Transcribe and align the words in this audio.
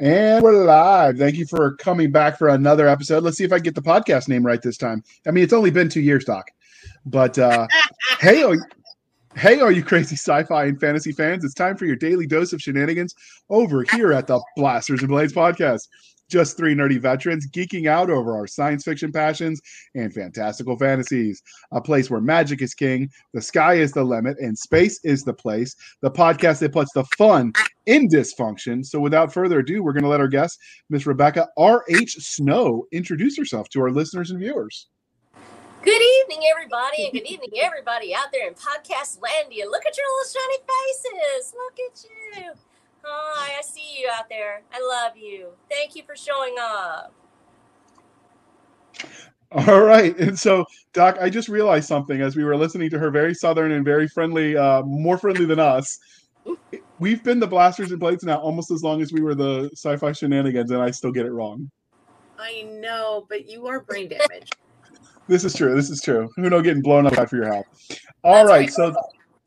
And 0.00 0.44
we're 0.44 0.64
live. 0.64 1.18
Thank 1.18 1.34
you 1.34 1.44
for 1.44 1.74
coming 1.74 2.12
back 2.12 2.38
for 2.38 2.50
another 2.50 2.86
episode. 2.86 3.24
Let's 3.24 3.36
see 3.36 3.42
if 3.42 3.52
I 3.52 3.58
get 3.58 3.74
the 3.74 3.82
podcast 3.82 4.28
name 4.28 4.46
right 4.46 4.62
this 4.62 4.76
time. 4.76 5.02
I 5.26 5.32
mean, 5.32 5.42
it's 5.42 5.52
only 5.52 5.72
been 5.72 5.88
two 5.88 6.00
years, 6.00 6.24
Doc. 6.24 6.52
But 7.04 7.36
uh, 7.36 7.66
hey, 8.20 8.44
oh, 8.44 8.56
hey, 9.34 9.58
all 9.58 9.72
you 9.72 9.82
crazy 9.82 10.14
sci-fi 10.14 10.66
and 10.66 10.78
fantasy 10.78 11.10
fans! 11.10 11.44
It's 11.44 11.52
time 11.52 11.76
for 11.76 11.84
your 11.84 11.96
daily 11.96 12.28
dose 12.28 12.52
of 12.52 12.62
shenanigans 12.62 13.16
over 13.50 13.84
here 13.90 14.12
at 14.12 14.28
the 14.28 14.40
Blasters 14.54 15.00
and 15.00 15.08
Blades 15.08 15.32
podcast. 15.32 15.88
Just 16.28 16.56
three 16.56 16.74
nerdy 16.74 17.00
veterans 17.00 17.48
geeking 17.50 17.88
out 17.88 18.10
over 18.10 18.36
our 18.36 18.46
science 18.46 18.84
fiction 18.84 19.10
passions 19.10 19.62
and 19.94 20.12
fantastical 20.12 20.76
fantasies. 20.76 21.42
A 21.72 21.80
place 21.80 22.10
where 22.10 22.20
magic 22.20 22.60
is 22.60 22.74
king, 22.74 23.10
the 23.32 23.40
sky 23.40 23.74
is 23.74 23.92
the 23.92 24.04
limit, 24.04 24.38
and 24.38 24.56
space 24.56 25.00
is 25.04 25.24
the 25.24 25.32
place. 25.32 25.74
The 26.02 26.10
podcast 26.10 26.58
that 26.60 26.72
puts 26.72 26.92
the 26.92 27.04
fun 27.16 27.52
in 27.86 28.08
dysfunction. 28.08 28.84
So, 28.84 29.00
without 29.00 29.32
further 29.32 29.60
ado, 29.60 29.82
we're 29.82 29.94
going 29.94 30.02
to 30.02 30.10
let 30.10 30.20
our 30.20 30.28
guest, 30.28 30.58
Miss 30.90 31.06
Rebecca 31.06 31.48
R.H. 31.56 32.16
Snow, 32.16 32.86
introduce 32.92 33.36
herself 33.36 33.70
to 33.70 33.80
our 33.80 33.90
listeners 33.90 34.30
and 34.30 34.38
viewers. 34.38 34.88
Good 35.82 36.02
evening, 36.02 36.40
everybody, 36.50 37.04
and 37.04 37.12
good 37.12 37.26
evening, 37.26 37.50
everybody 37.62 38.14
out 38.14 38.26
there 38.32 38.46
in 38.46 38.54
podcast 38.54 39.20
landia. 39.20 39.64
Look 39.64 39.86
at 39.86 39.96
your 39.96 40.06
little 40.06 40.30
shiny 40.34 40.58
faces. 40.68 41.54
Look 41.54 41.76
at 41.88 42.04
you. 42.04 42.67
Hi, 43.04 43.58
I 43.58 43.62
see 43.62 44.00
you 44.00 44.08
out 44.12 44.28
there. 44.28 44.62
I 44.72 44.80
love 44.80 45.16
you. 45.16 45.48
Thank 45.70 45.96
you 45.96 46.02
for 46.04 46.16
showing 46.16 46.56
up. 46.60 47.14
All 49.50 49.80
right. 49.80 50.16
And 50.18 50.38
so, 50.38 50.64
Doc, 50.92 51.16
I 51.20 51.30
just 51.30 51.48
realized 51.48 51.88
something 51.88 52.20
as 52.20 52.36
we 52.36 52.44
were 52.44 52.56
listening 52.56 52.90
to 52.90 52.98
her 52.98 53.10
very 53.10 53.34
southern 53.34 53.72
and 53.72 53.84
very 53.84 54.06
friendly, 54.06 54.56
uh, 54.56 54.82
more 54.82 55.16
friendly 55.16 55.46
than 55.46 55.58
us. 55.58 55.98
We've 56.98 57.22
been 57.24 57.40
the 57.40 57.46
Blasters 57.46 57.90
and 57.90 58.00
Blades 58.00 58.24
now 58.24 58.38
almost 58.38 58.70
as 58.70 58.82
long 58.82 59.00
as 59.00 59.12
we 59.12 59.22
were 59.22 59.34
the 59.34 59.70
sci 59.72 59.96
fi 59.96 60.12
shenanigans, 60.12 60.70
and 60.70 60.82
I 60.82 60.90
still 60.90 61.12
get 61.12 61.24
it 61.24 61.30
wrong. 61.30 61.70
I 62.38 62.62
know, 62.62 63.26
but 63.28 63.48
you 63.48 63.66
are 63.66 63.80
brain 63.80 64.08
damaged. 64.08 64.56
this 65.28 65.44
is 65.44 65.54
true. 65.54 65.74
This 65.74 65.90
is 65.90 66.02
true. 66.02 66.28
Who 66.36 66.50
know 66.50 66.60
getting 66.60 66.82
blown 66.82 67.06
up 67.06 67.28
for 67.28 67.36
your 67.36 67.52
help. 67.52 67.66
All 68.22 68.46
That's 68.46 68.48
right. 68.48 68.70
So, 68.70 68.94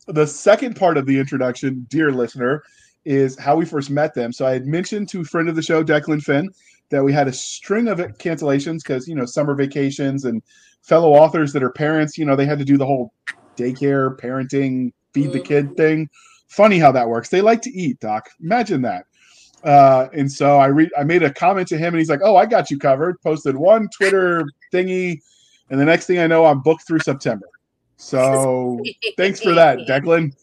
the 0.08 0.26
second 0.26 0.76
part 0.76 0.98
of 0.98 1.06
the 1.06 1.20
introduction, 1.20 1.86
dear 1.90 2.12
listener, 2.12 2.64
is 3.06 3.38
how 3.38 3.56
we 3.56 3.66
first 3.66 3.90
met 3.90 4.14
them. 4.14 4.32
So 4.32 4.46
I 4.46 4.54
had 4.54 4.66
mentioned 4.66 5.10
to 5.10 5.22
a 5.22 5.26
friend 5.26 5.50
of 5.50 5.56
the 5.56 5.62
show, 5.62 5.84
Declan 5.84 6.22
Finn, 6.22 6.50
that 6.90 7.04
we 7.04 7.14
had 7.14 7.28
a 7.28 7.34
string 7.34 7.88
of 7.88 8.00
cancellations 8.00 8.80
because 8.84 9.08
you 9.08 9.16
know 9.16 9.26
summer 9.26 9.56
vacations 9.56 10.26
and 10.26 10.42
fellow 10.82 11.14
authors 11.14 11.54
that 11.54 11.64
are 11.64 11.72
parents. 11.72 12.18
You 12.18 12.26
know 12.26 12.36
they 12.36 12.46
had 12.46 12.60
to 12.60 12.66
do 12.66 12.78
the 12.78 12.86
whole 12.86 13.14
daycare, 13.58 14.18
parenting, 14.20 14.92
feed 15.14 15.32
the 15.32 15.40
kid 15.40 15.66
mm-hmm. 15.66 15.76
thing. 15.76 16.10
Funny 16.48 16.80
how 16.80 16.92
that 16.92 17.08
works. 17.08 17.30
They 17.30 17.42
like 17.42 17.62
to 17.64 17.72
eat, 17.72 18.00
Doc. 18.00 18.30
Imagine 18.42 18.82
that. 18.82 19.06
Uh, 19.64 20.08
and 20.14 20.32
so 20.32 20.58
I 20.58 20.68
read, 20.68 20.90
I 20.98 21.04
made 21.04 21.24
a 21.24 21.34
comment 21.34 21.68
to 21.70 21.78
him, 21.78 21.94
and 21.94 21.98
he's 21.98 22.10
like, 22.10 22.22
"Oh, 22.24 22.36
I 22.36 22.46
got 22.46 22.72
you 22.72 22.78
covered." 22.78 23.22
Posted 23.22 23.56
one 23.56 23.88
Twitter 23.96 24.46
thingy, 24.74 25.20
and 25.70 25.80
the 25.80 25.86
next 25.86 26.08
thing 26.08 26.20
I 26.20 26.28
know, 26.28 26.46
I'm 26.46 26.62
booked 26.62 26.88
through 26.88 27.00
September. 27.00 27.48
So 27.98 28.82
thanks 29.16 29.40
for 29.40 29.54
that, 29.54 29.80
Declan. 29.88 30.34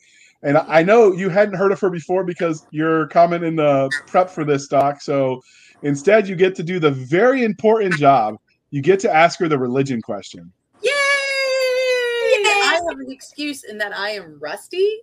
And 0.43 0.57
I 0.57 0.83
know 0.83 1.13
you 1.13 1.29
hadn't 1.29 1.57
heard 1.57 1.73
of 1.73 1.81
her 1.81 1.91
before 1.91 2.23
because 2.23 2.67
your 2.71 3.09
comment 3.09 3.43
in 3.45 3.57
the 3.57 3.91
prep 4.07 4.31
for 4.31 4.45
this 4.45 4.69
doc. 4.69 5.01
So 5.01 5.43
instead, 5.83 6.29
you 6.29 6.37
get 6.37 6.55
to 6.57 6.63
do 6.63 6.79
the 6.79 6.93
very 6.93 7.43
important 7.45 7.97
job. 7.97 8.37
You 8.71 8.81
get 8.81 9.01
to 9.01 9.13
ask 9.13 9.39
her 9.41 9.49
the 9.49 9.59
religion 9.59 10.01
question. 10.01 10.53
Yay! 10.83 10.91
Yay! 10.91 12.45
I 12.45 12.81
have 12.89 12.99
an 13.01 13.11
excuse 13.11 13.65
in 13.65 13.79
that 13.79 13.97
I 13.97 14.11
am 14.11 14.39
rusty. 14.41 14.99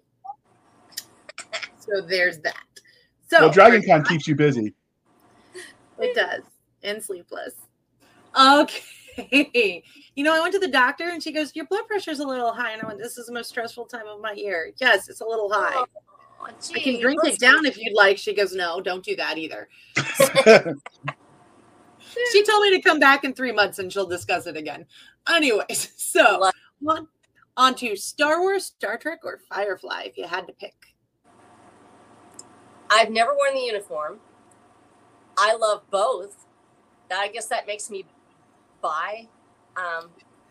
So 1.80 2.02
there's 2.08 2.40
that. 2.40 2.56
So 3.30 3.42
well, 3.42 3.52
Dragon 3.52 3.84
Con 3.86 4.04
keeps 4.06 4.28
you 4.28 4.36
busy. 4.36 4.74
It 6.00 6.16
does. 6.16 6.44
And 6.84 7.04
sleepless. 7.04 7.56
Okay. 8.40 8.84
you 9.32 10.24
know, 10.24 10.36
I 10.36 10.40
went 10.40 10.54
to 10.54 10.60
the 10.60 10.68
doctor 10.68 11.10
and 11.10 11.22
she 11.22 11.32
goes, 11.32 11.56
Your 11.56 11.66
blood 11.66 11.88
pressure 11.88 12.12
is 12.12 12.20
a 12.20 12.28
little 12.28 12.52
high. 12.52 12.72
And 12.72 12.82
I 12.82 12.88
went, 12.88 13.00
This 13.00 13.18
is 13.18 13.28
the 13.28 13.34
most 13.34 13.50
stressful 13.50 13.86
time 13.86 14.08
of 14.08 14.22
my 14.22 14.34
year. 14.34 14.72
Yes, 14.78 15.10
it's 15.10 15.22
a 15.22 15.26
little 15.26 15.52
high. 15.52 15.74
Oh, 15.76 15.88
I 16.44 16.80
can 16.80 17.00
drink 17.00 17.22
it 17.24 17.40
down 17.40 17.66
if 17.66 17.78
you'd 17.78 17.96
like. 17.96 18.18
She 18.18 18.34
goes, 18.34 18.54
No, 18.54 18.82
don't 18.82 19.04
do 19.04 19.16
that 19.16 19.38
either. 19.38 19.70
she 22.32 22.44
told 22.44 22.64
me 22.64 22.76
to 22.76 22.82
come 22.82 23.00
back 23.00 23.24
in 23.24 23.34
three 23.34 23.52
months 23.52 23.80
and 23.80 23.92
she'll 23.92 24.06
discuss 24.06 24.48
it 24.48 24.58
again. 24.58 24.86
Anyways, 25.30 25.92
so 25.98 26.52
on, 26.88 27.08
on 27.58 27.76
to 27.76 27.96
Star 27.96 28.42
Wars, 28.42 28.66
Star 28.66 28.98
Trek, 28.98 29.20
or 29.24 29.40
Firefly 29.50 30.04
if 30.06 30.18
you 30.18 30.28
had 30.28 30.48
to 30.48 30.54
pick. 30.54 30.76
I've 32.90 33.10
never 33.10 33.34
worn 33.34 33.54
the 33.54 33.62
uniform. 33.62 34.20
I 35.38 35.56
love 35.56 35.84
both. 35.90 36.46
I 37.12 37.28
guess 37.28 37.48
that 37.48 37.68
makes 37.68 37.90
me 37.90 38.06
bi 38.86 39.28
um, 39.78 40.10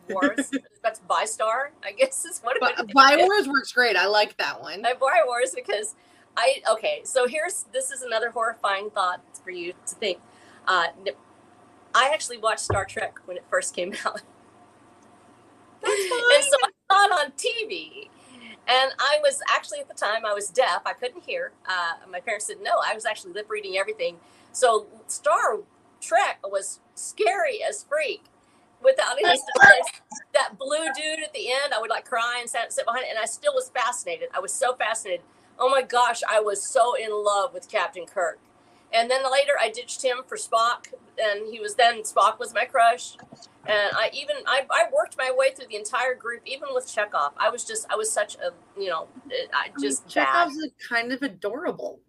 Wars. 0.09 0.51
That's 0.83 0.99
Bi-Star, 0.99 1.71
I 1.83 1.91
guess 1.93 2.25
is 2.25 2.39
what 2.43 2.57
it 2.57 2.93
Bi 2.93 3.17
Wars 3.17 3.47
works 3.47 3.71
great. 3.71 3.95
I 3.95 4.05
like 4.05 4.37
that 4.37 4.61
one. 4.61 4.85
I 4.85 4.93
Bi 4.93 5.21
Wars 5.25 5.53
because 5.55 5.95
I 6.37 6.61
okay. 6.71 7.01
So 7.03 7.27
here's 7.27 7.63
this 7.73 7.91
is 7.91 8.01
another 8.01 8.29
horrifying 8.29 8.89
thought 8.91 9.21
for 9.43 9.49
you 9.49 9.73
to 9.87 9.95
think. 9.95 10.19
Uh, 10.67 10.87
I 11.95 12.09
actually 12.13 12.37
watched 12.37 12.61
Star 12.61 12.85
Trek 12.85 13.15
when 13.25 13.37
it 13.37 13.43
first 13.49 13.75
came 13.75 13.93
out. 14.05 14.21
And 15.87 16.43
so 16.43 16.57
I 16.63 16.69
saw 16.91 17.05
it 17.05 17.25
on 17.25 17.31
TV. 17.33 18.09
And 18.67 18.91
I 18.97 19.19
was 19.21 19.39
actually 19.55 19.79
at 19.79 19.87
the 19.87 19.93
time 19.93 20.25
I 20.25 20.33
was 20.33 20.49
deaf. 20.49 20.81
I 20.83 20.93
couldn't 20.93 21.23
hear. 21.23 21.51
Uh, 21.69 22.09
my 22.11 22.19
parents 22.19 22.47
didn't 22.47 22.63
know. 22.63 22.81
I 22.83 22.95
was 22.95 23.05
actually 23.05 23.33
lip 23.33 23.47
reading 23.49 23.77
everything. 23.77 24.17
So 24.51 24.87
Star 25.05 25.59
Trek 26.01 26.39
was 26.43 26.79
scary 26.95 27.63
as 27.67 27.83
freak 27.83 28.23
without 28.81 29.17
any 29.17 29.39
that 30.33 30.57
blue 30.57 30.85
dude 30.95 31.23
at 31.23 31.33
the 31.33 31.51
end, 31.51 31.73
I 31.73 31.79
would 31.79 31.89
like 31.89 32.05
cry 32.05 32.37
and 32.39 32.49
sit, 32.49 32.71
sit 32.71 32.85
behind 32.85 33.05
it, 33.05 33.09
and 33.09 33.19
I 33.19 33.25
still 33.25 33.53
was 33.53 33.69
fascinated. 33.69 34.29
I 34.33 34.39
was 34.39 34.53
so 34.53 34.75
fascinated. 34.75 35.25
Oh 35.57 35.69
my 35.69 35.81
gosh, 35.81 36.21
I 36.29 36.39
was 36.39 36.65
so 36.65 36.95
in 36.95 37.09
love 37.11 37.53
with 37.53 37.69
Captain 37.69 38.05
Kirk. 38.05 38.39
And 38.93 39.09
then 39.09 39.23
later, 39.29 39.53
I 39.59 39.69
ditched 39.69 40.03
him 40.03 40.17
for 40.27 40.37
Spock, 40.37 40.93
and 41.19 41.51
he 41.51 41.59
was 41.59 41.75
then 41.75 42.01
Spock 42.03 42.39
was 42.39 42.53
my 42.53 42.65
crush. 42.65 43.17
And 43.67 43.95
I 43.95 44.09
even 44.13 44.35
I, 44.45 44.65
I 44.69 44.85
worked 44.93 45.17
my 45.17 45.33
way 45.35 45.51
through 45.51 45.67
the 45.67 45.75
entire 45.75 46.13
group, 46.13 46.41
even 46.45 46.69
with 46.71 46.85
Chekov. 46.85 47.31
I 47.37 47.49
was 47.49 47.65
just 47.65 47.87
I 47.91 47.95
was 47.95 48.11
such 48.11 48.35
a 48.35 48.51
you 48.79 48.89
know 48.89 49.07
I 49.53 49.69
just 49.81 50.03
I 50.15 50.45
mean, 50.45 50.51
Chekov's 50.51 50.71
kind 50.87 51.11
of 51.11 51.23
adorable. 51.23 51.99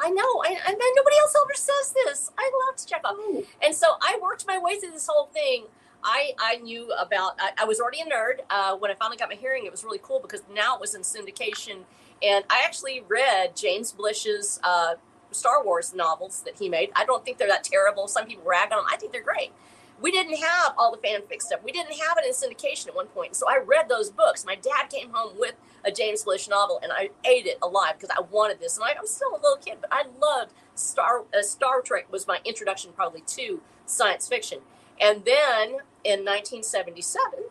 I 0.00 0.10
know, 0.10 0.42
I, 0.44 0.58
and 0.66 0.76
nobody 0.96 1.16
else 1.18 1.34
ever 1.44 1.54
says 1.54 1.94
this. 2.04 2.30
I 2.38 2.50
loved 2.66 2.88
Chekov, 2.88 3.16
oh. 3.18 3.44
and 3.62 3.74
so 3.74 3.94
I 4.00 4.18
worked 4.22 4.46
my 4.46 4.58
way 4.58 4.78
through 4.80 4.92
this 4.92 5.06
whole 5.06 5.26
thing 5.26 5.66
I, 6.02 6.32
I 6.38 6.56
knew 6.56 6.92
about, 6.98 7.34
I, 7.38 7.50
I 7.62 7.64
was 7.64 7.80
already 7.80 8.00
a 8.00 8.04
nerd. 8.04 8.40
Uh, 8.48 8.76
when 8.76 8.90
I 8.90 8.94
finally 8.94 9.16
got 9.16 9.28
my 9.28 9.34
hearing, 9.34 9.66
it 9.66 9.70
was 9.70 9.84
really 9.84 10.00
cool 10.02 10.20
because 10.20 10.42
now 10.54 10.74
it 10.74 10.80
was 10.80 10.94
in 10.94 11.02
syndication. 11.02 11.84
And 12.22 12.44
I 12.50 12.62
actually 12.64 13.04
read 13.08 13.56
James 13.56 13.92
Blish's 13.92 14.60
uh, 14.62 14.94
Star 15.30 15.64
Wars 15.64 15.94
novels 15.94 16.42
that 16.42 16.58
he 16.58 16.68
made. 16.68 16.90
I 16.96 17.04
don't 17.04 17.24
think 17.24 17.38
they're 17.38 17.48
that 17.48 17.64
terrible. 17.64 18.08
Some 18.08 18.26
people 18.26 18.44
rag 18.44 18.72
on 18.72 18.78
them. 18.78 18.86
I 18.90 18.96
think 18.96 19.12
they're 19.12 19.22
great. 19.22 19.52
We 20.00 20.10
didn't 20.10 20.38
have 20.38 20.74
all 20.78 20.90
the 20.90 21.06
fanfic 21.06 21.42
stuff. 21.42 21.60
We 21.62 21.72
didn't 21.72 21.92
have 21.92 22.16
it 22.18 22.24
in 22.26 22.32
syndication 22.32 22.88
at 22.88 22.94
one 22.94 23.08
point. 23.08 23.36
So 23.36 23.46
I 23.48 23.58
read 23.58 23.88
those 23.88 24.10
books. 24.10 24.46
My 24.46 24.54
dad 24.54 24.88
came 24.88 25.10
home 25.12 25.34
with 25.38 25.54
a 25.84 25.90
James 25.90 26.24
Blish 26.24 26.48
novel, 26.48 26.80
and 26.82 26.92
I 26.92 27.10
ate 27.24 27.46
it 27.46 27.58
alive 27.62 27.94
because 27.98 28.14
I 28.16 28.22
wanted 28.22 28.60
this. 28.60 28.76
And 28.76 28.84
I, 28.84 28.98
am 28.98 29.06
still 29.06 29.32
a 29.32 29.40
little 29.40 29.56
kid, 29.56 29.78
but 29.80 29.92
I 29.92 30.04
loved 30.20 30.52
Star. 30.74 31.24
Uh, 31.36 31.42
Star 31.42 31.82
Trek 31.82 32.10
was 32.10 32.26
my 32.26 32.38
introduction 32.44 32.92
probably 32.94 33.22
to 33.26 33.60
science 33.86 34.26
fiction. 34.28 34.60
And 35.00 35.24
then 35.24 35.80
in 36.04 36.24
1977, 36.24 37.44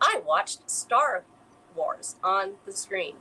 I 0.00 0.20
watched 0.26 0.68
Star 0.70 1.24
Wars 1.74 2.16
on 2.22 2.52
the 2.66 2.72
screen, 2.72 3.16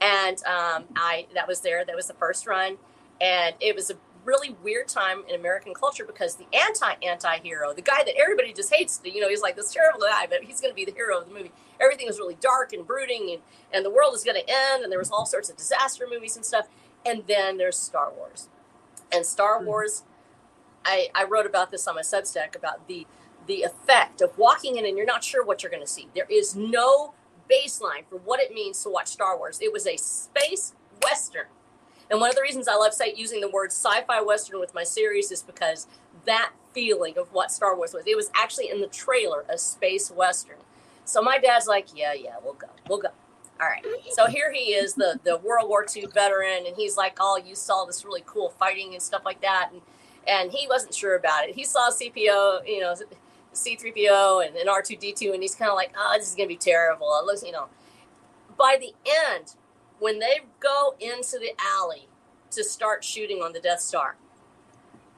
and 0.00 0.38
um, 0.44 0.84
I 0.96 1.26
that 1.34 1.46
was 1.46 1.60
there. 1.60 1.84
That 1.84 1.96
was 1.96 2.06
the 2.06 2.14
first 2.14 2.46
run, 2.46 2.78
and 3.20 3.54
it 3.60 3.74
was 3.74 3.90
a 3.90 3.94
really 4.26 4.56
weird 4.62 4.88
time 4.88 5.22
in 5.28 5.36
American 5.36 5.72
culture 5.72 6.04
because 6.04 6.36
the 6.36 6.46
anti-anti-hero, 6.52 7.72
the 7.72 7.80
guy 7.82 8.02
that 8.04 8.14
everybody 8.20 8.52
just 8.52 8.74
hates, 8.74 9.00
you 9.04 9.20
know, 9.20 9.28
he's 9.28 9.40
like 9.40 9.56
this 9.56 9.72
terrible 9.72 10.00
guy, 10.00 10.26
but 10.26 10.42
he's 10.42 10.60
going 10.60 10.72
to 10.72 10.74
be 10.74 10.84
the 10.84 10.92
hero 10.92 11.18
of 11.18 11.28
the 11.28 11.32
movie. 11.32 11.52
Everything 11.80 12.06
was 12.06 12.18
really 12.18 12.36
dark 12.40 12.72
and 12.72 12.86
brooding, 12.86 13.30
and, 13.32 13.42
and 13.72 13.84
the 13.84 13.90
world 13.90 14.14
is 14.14 14.24
going 14.24 14.36
to 14.36 14.48
end, 14.48 14.82
and 14.82 14.90
there 14.90 14.98
was 14.98 15.10
all 15.10 15.24
sorts 15.24 15.48
of 15.48 15.56
disaster 15.56 16.06
movies 16.10 16.36
and 16.36 16.44
stuff. 16.44 16.66
And 17.06 17.22
then 17.28 17.56
there's 17.56 17.78
Star 17.78 18.12
Wars, 18.12 18.48
and 19.12 19.24
Star 19.24 19.58
mm-hmm. 19.58 19.66
Wars. 19.66 20.02
I, 20.84 21.08
I 21.14 21.24
wrote 21.24 21.46
about 21.46 21.70
this 21.70 21.86
on 21.86 21.94
my 21.94 22.02
Substack 22.02 22.56
about 22.56 22.86
the 22.88 23.06
the 23.46 23.62
effect 23.62 24.20
of 24.20 24.36
walking 24.36 24.76
in 24.76 24.84
and 24.84 24.96
you're 24.96 25.06
not 25.06 25.22
sure 25.22 25.44
what 25.44 25.62
you're 25.62 25.70
going 25.70 25.82
to 25.82 25.88
see. 25.88 26.08
There 26.14 26.26
is 26.28 26.56
no 26.56 27.14
baseline 27.50 28.04
for 28.08 28.16
what 28.16 28.40
it 28.40 28.52
means 28.52 28.82
to 28.82 28.90
watch 28.90 29.08
Star 29.08 29.38
Wars. 29.38 29.60
It 29.62 29.72
was 29.72 29.86
a 29.86 29.96
space 29.96 30.74
western. 31.02 31.46
And 32.10 32.20
one 32.20 32.30
of 32.30 32.36
the 32.36 32.42
reasons 32.42 32.68
I 32.68 32.76
love 32.76 32.94
say, 32.94 33.12
using 33.16 33.40
the 33.40 33.48
word 33.48 33.72
sci-fi 33.72 34.20
western 34.20 34.60
with 34.60 34.74
my 34.74 34.84
series 34.84 35.30
is 35.32 35.42
because 35.42 35.86
that 36.24 36.52
feeling 36.72 37.18
of 37.18 37.32
what 37.32 37.50
Star 37.50 37.76
Wars 37.76 37.92
was. 37.92 38.04
It 38.06 38.16
was 38.16 38.30
actually 38.34 38.70
in 38.70 38.80
the 38.80 38.86
trailer 38.86 39.44
a 39.48 39.58
space 39.58 40.10
western. 40.10 40.58
So 41.04 41.22
my 41.22 41.38
dad's 41.38 41.66
like, 41.66 41.88
"Yeah, 41.94 42.12
yeah, 42.12 42.34
we'll 42.42 42.54
go. 42.54 42.68
We'll 42.88 42.98
go." 42.98 43.08
All 43.60 43.68
right. 43.68 43.84
So 44.10 44.26
here 44.26 44.52
he 44.52 44.74
is, 44.74 44.94
the 44.94 45.18
the 45.24 45.38
World 45.38 45.68
War 45.68 45.86
II 45.94 46.06
veteran, 46.12 46.66
and 46.66 46.76
he's 46.76 46.96
like, 46.96 47.16
"Oh, 47.20 47.40
you 47.42 47.54
saw 47.54 47.84
this 47.84 48.04
really 48.04 48.22
cool 48.26 48.50
fighting 48.50 48.92
and 48.92 49.02
stuff 49.02 49.22
like 49.24 49.40
that." 49.40 49.70
And 49.72 49.80
and 50.26 50.50
he 50.50 50.66
wasn't 50.68 50.94
sure 50.94 51.16
about 51.16 51.48
it. 51.48 51.54
He 51.54 51.64
saw 51.64 51.90
CPO, 51.90 52.66
you 52.66 52.80
know, 52.80 52.94
C3PO 53.54 54.46
and, 54.46 54.56
and 54.56 54.68
R2D2, 54.68 55.32
and 55.32 55.42
he's 55.42 55.54
kind 55.54 55.70
of 55.70 55.76
like, 55.76 55.92
oh, 55.96 56.14
this 56.18 56.28
is 56.28 56.34
to 56.34 56.46
be 56.46 56.56
terrible. 56.56 57.16
It 57.20 57.26
looks, 57.26 57.42
you 57.42 57.52
know. 57.52 57.66
By 58.56 58.78
the 58.80 58.94
end, 59.30 59.54
when 59.98 60.18
they 60.18 60.40
go 60.60 60.94
into 61.00 61.38
the 61.38 61.52
alley 61.58 62.08
to 62.50 62.64
start 62.64 63.04
shooting 63.04 63.38
on 63.42 63.52
the 63.52 63.60
Death 63.60 63.80
Star, 63.80 64.16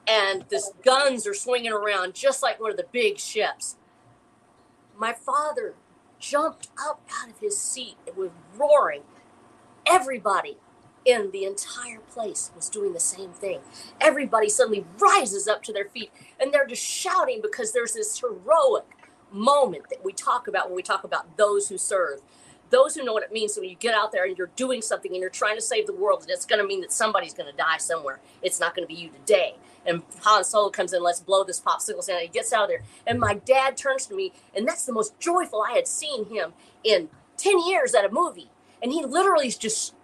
and 0.07 0.45
the 0.49 0.63
guns 0.85 1.27
are 1.27 1.35
swinging 1.35 1.73
around 1.73 2.15
just 2.15 2.43
like 2.43 2.61
one 2.61 2.71
of 2.71 2.77
the 2.77 2.87
big 2.93 3.19
ships, 3.19 3.77
my 4.97 5.13
father 5.13 5.75
jumped 6.19 6.69
up 6.81 7.01
out 7.23 7.31
of 7.31 7.39
his 7.39 7.59
seat 7.59 7.97
and 8.07 8.17
was 8.17 8.31
roaring. 8.57 9.03
Everybody 9.87 10.57
in 11.05 11.31
the 11.31 11.45
entire 11.45 12.01
place 12.01 12.51
was 12.57 12.69
doing 12.69 12.93
the 12.93 13.01
same 13.01 13.31
thing. 13.31 13.61
Everybody 14.01 14.49
suddenly 14.49 14.85
rises 14.99 15.47
up 15.47 15.63
to 15.65 15.73
their 15.73 15.87
feet 15.87 16.11
and 16.41 16.53
they're 16.53 16.67
just 16.67 16.85
shouting 16.85 17.41
because 17.43 17.73
there's 17.73 17.93
this 17.93 18.19
heroic 18.19 18.85
moment 19.31 19.85
that 19.91 20.05
we 20.05 20.13
talk 20.13 20.49
about 20.49 20.69
when 20.69 20.77
we 20.77 20.83
talk 20.83 21.05
about 21.05 21.37
those 21.37 21.69
who 21.69 21.79
serve. 21.79 22.21
Those 22.70 22.94
who 22.94 23.05
know 23.05 23.12
what 23.12 23.23
it 23.23 23.32
means 23.32 23.55
So 23.55 23.61
when 23.61 23.70
you 23.70 23.76
get 23.76 23.94
out 23.94 24.12
there 24.12 24.25
and 24.25 24.37
you're 24.37 24.50
doing 24.56 24.82
something 24.82 25.12
and 25.12 25.20
you're 25.20 25.31
trying 25.31 25.56
to 25.56 25.62
save 25.62 25.87
the 25.87 25.94
world, 25.94 26.23
and 26.23 26.31
it's 26.31 26.47
going 26.47 26.61
to 26.61 26.67
mean 26.67 26.81
that 26.82 26.93
somebody's 26.93 27.35
going 27.35 27.50
to 27.50 27.56
die 27.56 27.79
somewhere. 27.79 28.20
It's 28.43 28.61
not 28.61 28.75
going 28.75 28.87
to 28.87 28.94
be 28.94 29.00
you 29.00 29.11
today. 29.11 29.56
And 29.87 30.03
Han 30.23 30.44
Solo 30.44 30.69
comes 30.69 30.93
in, 30.93 31.03
let's 31.03 31.20
blow 31.20 31.44
this 31.44 31.61
popsicle 31.61 32.03
stand. 32.03 32.23
He 32.23 32.29
gets 32.29 32.53
out 32.53 32.65
of 32.65 32.69
there. 32.69 32.82
And 33.06 33.19
my 33.19 33.35
dad 33.35 33.76
turns 33.76 34.06
to 34.06 34.15
me, 34.15 34.32
and 34.55 34.69
that's 34.69 34.85
the 34.85 34.93
most 34.93 35.19
joyful 35.19 35.65
I 35.69 35.73
had 35.73 35.88
seen 35.88 36.26
him 36.26 36.53
in 36.85 37.09
10 37.38 37.67
years 37.67 37.94
at 37.94 38.05
a 38.05 38.11
movie. 38.11 38.50
And 38.82 38.93
he 38.93 39.05
literally 39.05 39.47
is 39.47 39.56
just 39.56 39.94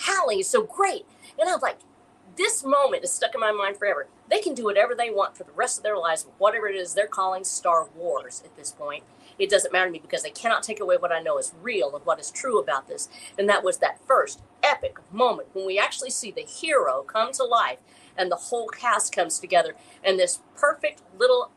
howling 0.00 0.42
so 0.44 0.62
great. 0.62 1.06
And 1.38 1.48
I 1.48 1.52
was 1.52 1.62
like, 1.62 1.78
this 2.36 2.64
moment 2.64 3.04
is 3.04 3.12
stuck 3.12 3.34
in 3.34 3.40
my 3.40 3.52
mind 3.52 3.76
forever. 3.76 4.06
They 4.28 4.38
can 4.38 4.54
do 4.54 4.64
whatever 4.64 4.94
they 4.94 5.10
want 5.10 5.36
for 5.36 5.44
the 5.44 5.52
rest 5.52 5.78
of 5.78 5.82
their 5.82 5.98
lives, 5.98 6.26
whatever 6.38 6.68
it 6.68 6.76
is 6.76 6.94
they're 6.94 7.06
calling 7.06 7.44
Star 7.44 7.88
Wars 7.96 8.42
at 8.44 8.56
this 8.56 8.70
point. 8.70 9.04
It 9.40 9.50
doesn't 9.50 9.72
matter 9.72 9.86
to 9.86 9.92
me 9.92 9.98
because 9.98 10.22
they 10.22 10.30
cannot 10.30 10.62
take 10.62 10.80
away 10.80 10.96
what 10.98 11.12
I 11.12 11.20
know 11.20 11.38
is 11.38 11.54
real 11.62 11.94
and 11.96 12.04
what 12.04 12.20
is 12.20 12.30
true 12.30 12.60
about 12.60 12.88
this. 12.88 13.08
And 13.38 13.48
that 13.48 13.64
was 13.64 13.78
that 13.78 13.98
first 14.06 14.42
epic 14.62 14.98
moment 15.10 15.48
when 15.54 15.66
we 15.66 15.78
actually 15.78 16.10
see 16.10 16.30
the 16.30 16.42
hero 16.42 17.02
come 17.02 17.32
to 17.32 17.44
life 17.44 17.78
and 18.16 18.30
the 18.30 18.36
whole 18.36 18.68
cast 18.68 19.14
comes 19.14 19.38
together 19.38 19.74
and 20.04 20.18
this 20.18 20.40
perfect 20.54 21.02
little 21.18 21.50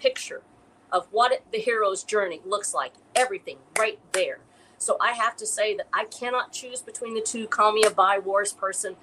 picture 0.00 0.42
of 0.90 1.06
what 1.10 1.32
it, 1.32 1.44
the 1.52 1.58
hero's 1.58 2.04
journey 2.04 2.40
looks 2.44 2.72
like. 2.72 2.92
Everything 3.14 3.58
right 3.78 3.98
there. 4.12 4.38
So 4.78 4.96
I 5.00 5.12
have 5.12 5.36
to 5.36 5.46
say 5.46 5.76
that 5.76 5.88
I 5.92 6.04
cannot 6.04 6.52
choose 6.52 6.80
between 6.80 7.14
the 7.14 7.20
two. 7.20 7.46
Call 7.46 7.72
me 7.72 7.82
a 7.82 7.90
bi 7.90 8.18
wars 8.18 8.52
person. 8.52 8.96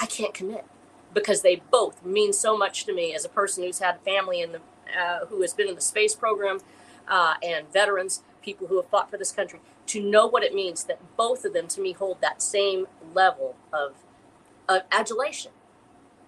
I 0.00 0.06
can't 0.06 0.34
commit 0.34 0.64
because 1.14 1.42
they 1.42 1.62
both 1.70 2.04
mean 2.04 2.32
so 2.32 2.56
much 2.56 2.84
to 2.84 2.94
me 2.94 3.14
as 3.14 3.24
a 3.24 3.28
person 3.28 3.64
who's 3.64 3.78
had 3.78 4.00
family 4.02 4.40
in 4.42 4.52
the 4.52 4.60
uh, 4.98 5.26
who 5.26 5.40
has 5.42 5.52
been 5.52 5.68
in 5.68 5.74
the 5.74 5.80
space 5.80 6.14
program 6.14 6.60
uh, 7.08 7.34
and 7.42 7.70
veterans, 7.72 8.22
people 8.42 8.66
who 8.66 8.76
have 8.76 8.88
fought 8.88 9.10
for 9.10 9.16
this 9.16 9.32
country, 9.32 9.60
to 9.86 10.00
know 10.00 10.26
what 10.26 10.42
it 10.42 10.54
means 10.54 10.84
that 10.84 10.98
both 11.16 11.44
of 11.44 11.52
them 11.52 11.68
to 11.68 11.80
me 11.80 11.92
hold 11.92 12.20
that 12.20 12.42
same 12.42 12.86
level 13.14 13.56
of, 13.72 13.94
of 14.68 14.82
adulation. 14.90 15.52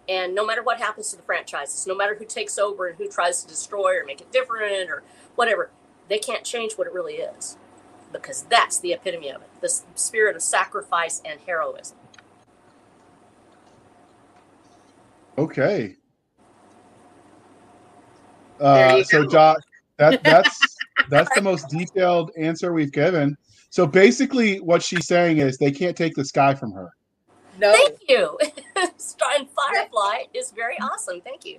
And 0.09 0.35
no 0.35 0.47
matter 0.47 0.63
what 0.63 0.79
happens 0.79 1.11
to 1.11 1.17
the 1.17 1.23
franchises, 1.23 1.87
no 1.87 1.95
matter 1.95 2.15
who 2.15 2.25
takes 2.25 2.59
over 2.59 2.87
and 2.87 2.97
who 2.97 3.09
tries 3.09 3.43
to 3.43 3.49
destroy 3.49 3.97
or 3.99 4.05
make 4.05 4.21
it 4.21 4.33
different 4.33 4.89
or 4.89 5.03
whatever, 5.35 5.71
they 6.09 6.19
can't 6.19 6.45
change 6.45 6.75
what 6.75 6.87
it 6.87 6.93
really 6.93 7.15
is 7.15 7.59
because 8.11 8.43
that's 8.45 8.81
the 8.81 8.93
epitome 8.93 9.29
of 9.29 9.43
it 9.43 9.49
the 9.61 9.69
spirit 9.95 10.37
of 10.37 10.43
sacrifice 10.43 11.21
and 11.25 11.41
heroism. 11.41 11.97
Okay. 15.37 15.97
Uh, 18.61 19.03
so, 19.05 19.25
Doc, 19.25 19.59
that, 19.99 20.23
that's 20.25 20.77
that's 21.09 21.35
the 21.35 21.43
most 21.43 21.69
detailed 21.69 22.31
answer 22.37 22.73
we've 22.73 22.93
given. 22.93 23.37
So 23.71 23.87
basically, 23.87 24.61
what 24.61 24.83
she's 24.83 25.07
saying 25.07 25.39
is 25.39 25.59
they 25.59 25.71
can't 25.71 25.97
take 25.97 26.15
the 26.15 26.25
sky 26.25 26.55
from 26.55 26.73
her. 26.73 26.91
No. 27.59 27.73
Thank 27.73 27.99
you. 28.09 28.39
and 28.77 29.49
Firefly 29.51 30.25
is 30.33 30.53
very 30.53 30.79
awesome. 30.81 31.21
Thank 31.21 31.45
you. 31.45 31.59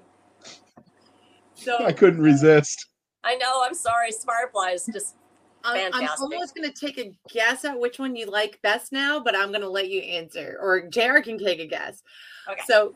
So 1.55 1.85
I 1.85 1.91
couldn't 1.91 2.21
resist. 2.21 2.87
I 3.23 3.35
know. 3.35 3.61
I'm 3.63 3.73
sorry. 3.73 4.11
Firefly 4.11 4.71
is 4.71 4.89
just 4.91 5.15
I'm, 5.63 5.91
I'm 5.93 6.07
almost 6.21 6.55
going 6.55 6.71
to 6.71 6.73
take 6.73 6.97
a 6.97 7.11
guess 7.31 7.65
at 7.65 7.77
which 7.77 7.99
one 7.99 8.15
you 8.15 8.27
like 8.27 8.61
best 8.61 8.91
now, 8.91 9.19
but 9.19 9.35
I'm 9.35 9.49
going 9.49 9.61
to 9.61 9.69
let 9.69 9.89
you 9.89 10.01
answer, 10.01 10.57
or 10.61 10.87
Jared 10.87 11.25
can 11.25 11.37
take 11.37 11.59
a 11.59 11.67
guess. 11.67 12.01
Okay. 12.49 12.61
So, 12.65 12.93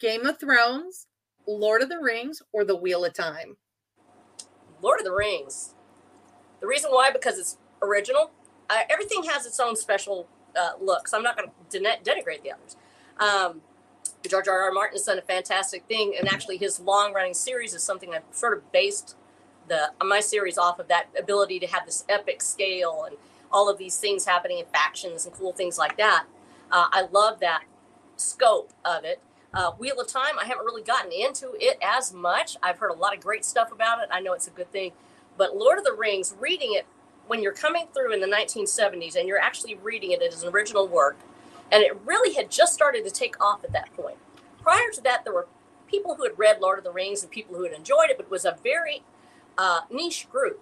Game 0.00 0.24
of 0.26 0.38
Thrones, 0.38 1.06
Lord 1.46 1.82
of 1.82 1.88
the 1.88 1.98
Rings, 1.98 2.40
or 2.52 2.64
The 2.64 2.76
Wheel 2.76 3.04
of 3.04 3.14
Time? 3.14 3.56
Lord 4.84 5.00
of 5.00 5.04
the 5.04 5.12
Rings. 5.12 5.74
The 6.60 6.66
reason 6.66 6.90
why, 6.90 7.10
because 7.10 7.38
it's 7.38 7.56
original. 7.82 8.30
Uh, 8.70 8.80
everything 8.88 9.24
has 9.24 9.46
its 9.46 9.58
own 9.58 9.76
special 9.76 10.28
uh, 10.56 10.72
look, 10.80 11.08
so 11.08 11.16
I'm 11.16 11.22
not 11.22 11.36
going 11.36 11.50
to 11.70 11.78
denigrate 11.78 12.42
the 12.42 12.52
others. 12.52 12.76
Um, 13.18 13.62
George 14.28 14.48
R. 14.48 14.62
R. 14.62 14.72
Martin 14.72 14.96
has 14.96 15.04
done 15.04 15.18
a 15.18 15.22
fantastic 15.22 15.84
thing, 15.84 16.14
and 16.18 16.28
actually, 16.32 16.56
his 16.56 16.80
long 16.80 17.12
running 17.12 17.34
series 17.34 17.74
is 17.74 17.82
something 17.82 18.14
I've 18.14 18.22
sort 18.30 18.56
of 18.56 18.72
based 18.72 19.16
the 19.68 19.92
my 20.02 20.20
series 20.20 20.58
off 20.58 20.78
of 20.78 20.88
that 20.88 21.06
ability 21.18 21.58
to 21.60 21.66
have 21.66 21.86
this 21.86 22.04
epic 22.08 22.42
scale 22.42 23.04
and 23.06 23.16
all 23.50 23.70
of 23.70 23.78
these 23.78 23.96
things 23.96 24.26
happening 24.26 24.58
in 24.58 24.66
factions 24.66 25.24
and 25.24 25.34
cool 25.34 25.52
things 25.52 25.78
like 25.78 25.96
that. 25.96 26.26
Uh, 26.70 26.86
I 26.92 27.06
love 27.10 27.40
that 27.40 27.64
scope 28.16 28.72
of 28.84 29.04
it. 29.04 29.20
Uh, 29.54 29.70
Wheel 29.78 30.00
of 30.00 30.08
Time, 30.08 30.36
I 30.40 30.46
haven't 30.46 30.64
really 30.64 30.82
gotten 30.82 31.12
into 31.12 31.52
it 31.60 31.78
as 31.80 32.12
much. 32.12 32.56
I've 32.60 32.78
heard 32.78 32.90
a 32.90 32.94
lot 32.94 33.14
of 33.14 33.22
great 33.22 33.44
stuff 33.44 33.70
about 33.70 34.02
it. 34.02 34.08
I 34.10 34.20
know 34.20 34.32
it's 34.32 34.48
a 34.48 34.50
good 34.50 34.70
thing. 34.72 34.90
But 35.38 35.56
Lord 35.56 35.78
of 35.78 35.84
the 35.84 35.92
Rings, 35.92 36.34
reading 36.40 36.74
it 36.74 36.86
when 37.28 37.40
you're 37.40 37.52
coming 37.52 37.86
through 37.94 38.12
in 38.12 38.20
the 38.20 38.26
1970s 38.26 39.14
and 39.14 39.28
you're 39.28 39.38
actually 39.38 39.76
reading 39.76 40.10
it 40.10 40.22
as 40.22 40.42
an 40.42 40.48
original 40.48 40.88
work, 40.88 41.16
and 41.70 41.84
it 41.84 41.96
really 42.04 42.34
had 42.34 42.50
just 42.50 42.74
started 42.74 43.04
to 43.04 43.10
take 43.10 43.40
off 43.40 43.62
at 43.62 43.72
that 43.72 43.92
point. 43.94 44.16
Prior 44.60 44.90
to 44.92 45.00
that, 45.02 45.24
there 45.24 45.32
were 45.32 45.46
people 45.86 46.16
who 46.16 46.24
had 46.24 46.36
read 46.36 46.60
Lord 46.60 46.78
of 46.78 46.84
the 46.84 46.92
Rings 46.92 47.22
and 47.22 47.30
people 47.30 47.54
who 47.54 47.62
had 47.62 47.72
enjoyed 47.72 48.10
it, 48.10 48.16
but 48.16 48.26
it 48.26 48.30
was 48.32 48.44
a 48.44 48.58
very 48.62 49.04
uh, 49.56 49.82
niche 49.88 50.28
group. 50.30 50.60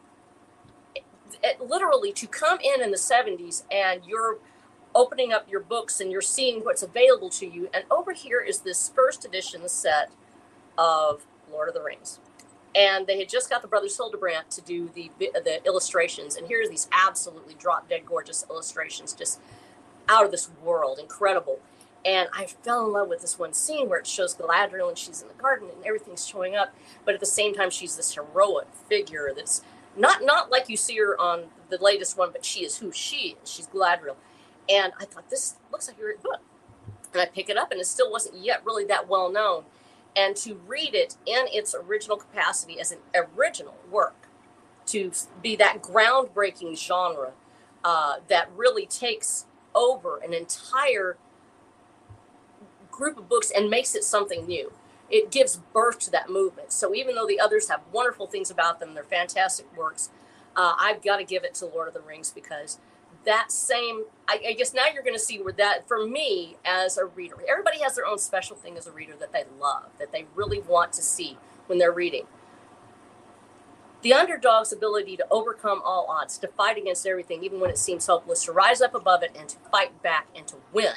It, 0.95 1.05
it, 1.43 1.61
literally, 1.63 2.13
to 2.13 2.27
come 2.27 2.59
in 2.61 2.83
in 2.83 2.91
the 2.91 2.99
70s 2.99 3.63
and 3.71 4.03
you're 4.07 4.39
opening 4.95 5.33
up 5.33 5.51
your 5.51 5.61
books 5.61 6.01
and 6.01 6.11
you're 6.11 6.21
seeing 6.21 6.61
what's 6.61 6.83
available 6.83 7.31
to 7.31 7.47
you. 7.47 7.69
And 7.73 7.85
over 7.91 8.13
here 8.13 8.41
is 8.41 8.61
this 8.61 8.91
first 8.95 9.25
edition 9.25 9.67
set 9.69 10.11
of 10.77 11.25
Lord 11.51 11.69
of 11.69 11.75
the 11.75 11.83
Rings. 11.83 12.19
And 12.75 13.07
they 13.07 13.19
had 13.19 13.29
just 13.29 13.51
got 13.51 13.61
the 13.61 13.69
brothers 13.69 13.97
Hildebrandt 13.97 14.51
to 14.53 14.63
do 14.63 14.91
the 14.95 15.11
the 15.19 15.61
illustrations. 15.67 16.37
And 16.37 16.49
here's 16.49 16.71
these 16.71 16.89
absolutely 16.91 17.55
drop 17.55 17.89
dead 17.89 18.07
gorgeous 18.07 18.47
illustrations, 18.49 19.13
just 19.13 19.41
out 20.09 20.25
of 20.25 20.31
this 20.31 20.49
world, 20.63 20.99
incredible. 20.99 21.59
And 22.05 22.29
I 22.37 22.47
fell 22.47 22.87
in 22.87 22.93
love 22.93 23.09
with 23.09 23.21
this 23.21 23.39
one 23.39 23.53
scene 23.53 23.89
where 23.89 23.99
it 23.99 24.07
shows 24.07 24.35
Galadriel 24.35 24.89
and 24.89 24.99
she's 24.99 25.23
in 25.23 25.29
the 25.29 25.35
garden 25.35 25.69
and 25.73 25.85
everything's 25.87 26.27
showing 26.27 26.57
up, 26.57 26.75
but 27.05 27.15
at 27.15 27.21
the 27.21 27.27
same 27.27 27.55
time 27.55 27.71
she's 27.71 27.97
this 27.97 28.15
heroic 28.15 28.67
figure 28.89 29.33
that's 29.35 29.63
not 29.97 30.25
not 30.25 30.51
like 30.51 30.69
you 30.69 30.77
see 30.77 30.97
her 30.99 31.21
on 31.21 31.45
the 31.69 31.79
latest 31.79 32.17
one, 32.19 32.31
but 32.33 32.45
she 32.45 32.65
is 32.65 32.79
who 32.79 32.91
she 32.91 33.37
is. 33.43 33.51
She's 33.51 33.67
Galadriel. 33.69 34.17
And 34.69 34.93
I 35.01 35.05
thought 35.05 35.31
this 35.31 35.57
looks 35.71 35.89
like 35.89 35.99
a 35.99 36.01
great 36.01 36.23
book. 36.23 36.41
And 37.13 37.21
I 37.21 37.27
pick 37.27 37.49
it 37.49 37.57
up 37.57 37.71
and 37.71 37.81
it 37.81 37.87
still 37.87 38.11
wasn't 38.11 38.37
yet 38.37 38.65
really 38.65 38.85
that 38.87 39.09
well 39.09 39.31
known. 39.31 39.65
And 40.17 40.37
to 40.37 40.61
read 40.67 40.95
it 40.95 41.17
in 41.27 41.47
its 41.49 41.75
original 41.75 42.17
capacity 42.17 42.79
as 42.81 42.93
an 42.93 42.99
original 43.15 43.75
work, 43.91 44.29
to 44.87 45.11
be 45.43 45.57
that 45.57 45.83
groundbreaking 45.83 46.79
genre 46.79 47.33
uh, 47.85 48.17
that 48.29 48.51
really 48.57 48.87
takes 48.87 49.47
over 49.75 50.19
an 50.19 50.35
entire 50.35 51.17
group 52.91 53.17
of 53.17 53.29
books 53.29 53.51
and 53.55 53.71
makes 53.71 53.95
it 53.95 54.05
something 54.05 54.47
new. 54.47 54.73
It 55.11 55.31
gives 55.31 55.57
birth 55.73 55.99
to 56.01 56.11
that 56.11 56.31
movement. 56.31 56.73
So 56.73 56.95
even 56.95 57.15
though 57.15 57.27
the 57.27 57.41
others 57.41 57.69
have 57.69 57.81
wonderful 57.93 58.27
things 58.27 58.51
about 58.51 58.81
them, 58.81 58.95
they're 58.95 59.03
fantastic 59.03 59.67
works. 59.77 60.11
Uh, 60.55 60.75
I've 60.79 61.03
got 61.03 61.17
to 61.17 61.25
give 61.25 61.45
it 61.45 61.55
to 61.55 61.67
Lord 61.67 61.89
of 61.89 61.95
the 61.95 62.01
Rings 62.01 62.31
because 62.31 62.79
that 63.25 63.53
same, 63.53 64.05
I, 64.29 64.41
I 64.49 64.53
guess 64.55 64.75
now 64.75 64.85
you're 64.93 65.03
going 65.03 65.15
to 65.17 65.21
see 65.21 65.41
where 65.41 65.53
that, 65.55 65.89
for 65.89 66.07
me 66.07 66.57
as 66.65 66.99
a 66.99 67.07
reader, 67.07 67.37
everybody 67.49 67.81
has 67.81 67.95
their 67.97 68.07
own 68.07 68.19
special 68.19 68.57
thing 68.57 68.79
as 68.79 68.87
a 68.87 68.93
reader 68.93 69.15
that 69.21 69.33
they 69.33 69.45
love, 69.61 69.87
that 69.99 70.13
they 70.13 70.27
really 70.35 70.61
want 70.61 70.93
to 70.95 71.03
see 71.03 71.39
when 71.67 71.79
they're 71.79 71.93
reading. 71.93 72.25
The 74.03 74.15
underdog's 74.15 74.73
ability 74.73 75.17
to 75.19 75.27
overcome 75.31 75.83
all 75.85 76.07
odds, 76.09 76.39
to 76.39 76.49
fight 76.49 76.79
against 76.79 77.07
everything, 77.07 77.45
even 77.45 77.61
when 77.61 77.71
it 77.71 77.79
seems 77.79 78.07
hopeless, 78.07 78.45
to 78.45 78.53
rise 78.53 78.81
up 78.81 78.95
above 78.95 79.23
it 79.23 79.37
and 79.39 79.49
to 79.49 79.57
fight 79.71 80.03
back 80.03 80.27
and 80.37 80.47
to 80.49 80.57
win 80.73 80.95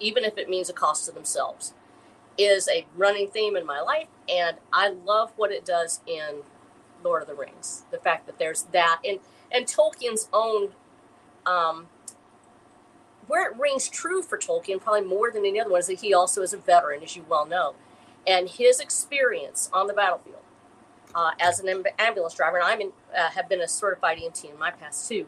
even 0.00 0.24
if 0.24 0.38
it 0.38 0.48
means 0.48 0.68
a 0.68 0.72
cost 0.72 1.06
to 1.06 1.12
themselves, 1.12 1.74
is 2.36 2.68
a 2.68 2.86
running 2.96 3.28
theme 3.28 3.56
in 3.56 3.66
my 3.66 3.80
life. 3.80 4.08
And 4.28 4.58
I 4.72 4.90
love 4.90 5.32
what 5.36 5.50
it 5.52 5.64
does 5.64 6.00
in 6.06 6.42
Lord 7.02 7.22
of 7.22 7.28
the 7.28 7.34
Rings. 7.34 7.84
The 7.90 7.98
fact 7.98 8.26
that 8.26 8.38
there's 8.38 8.64
that, 8.72 9.00
and 9.06 9.20
and 9.50 9.66
Tolkien's 9.66 10.28
own, 10.32 10.70
um, 11.48 11.88
where 13.26 13.50
it 13.50 13.58
rings 13.58 13.88
true 13.88 14.22
for 14.22 14.38
Tolkien, 14.38 14.80
probably 14.80 15.08
more 15.08 15.30
than 15.30 15.44
any 15.44 15.60
other 15.60 15.70
one, 15.70 15.80
is 15.80 15.86
that 15.86 16.00
he 16.00 16.14
also 16.14 16.42
is 16.42 16.52
a 16.52 16.58
veteran, 16.58 17.02
as 17.02 17.16
you 17.16 17.24
well 17.28 17.46
know. 17.46 17.74
and 18.26 18.48
his 18.48 18.80
experience 18.80 19.70
on 19.72 19.86
the 19.86 19.94
battlefield 19.94 20.42
uh, 21.14 21.30
as 21.40 21.60
an 21.60 21.84
ambulance 21.98 22.34
driver, 22.34 22.58
and 22.58 22.66
I 22.66 23.18
uh, 23.18 23.30
have 23.30 23.48
been 23.48 23.62
a 23.62 23.68
certified 23.68 24.18
EMT 24.18 24.50
in 24.50 24.58
my 24.58 24.70
past 24.70 25.08
too, 25.08 25.26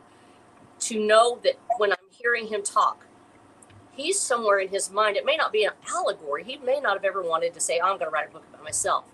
to 0.80 1.00
know 1.00 1.38
that 1.42 1.54
when 1.78 1.92
I'm 1.92 1.98
hearing 2.10 2.48
him 2.48 2.62
talk, 2.62 3.06
he's 3.92 4.18
somewhere 4.20 4.58
in 4.58 4.68
his 4.68 4.90
mind. 4.90 5.16
It 5.16 5.24
may 5.24 5.36
not 5.36 5.52
be 5.52 5.64
an 5.64 5.72
allegory. 5.88 6.44
He 6.44 6.58
may 6.58 6.80
not 6.80 6.94
have 6.94 7.04
ever 7.04 7.22
wanted 7.22 7.54
to 7.54 7.60
say, 7.60 7.80
oh, 7.82 7.86
"I'm 7.86 7.98
going 7.98 8.10
to 8.10 8.14
write 8.14 8.28
a 8.28 8.32
book 8.32 8.44
about 8.52 8.62
myself," 8.64 9.04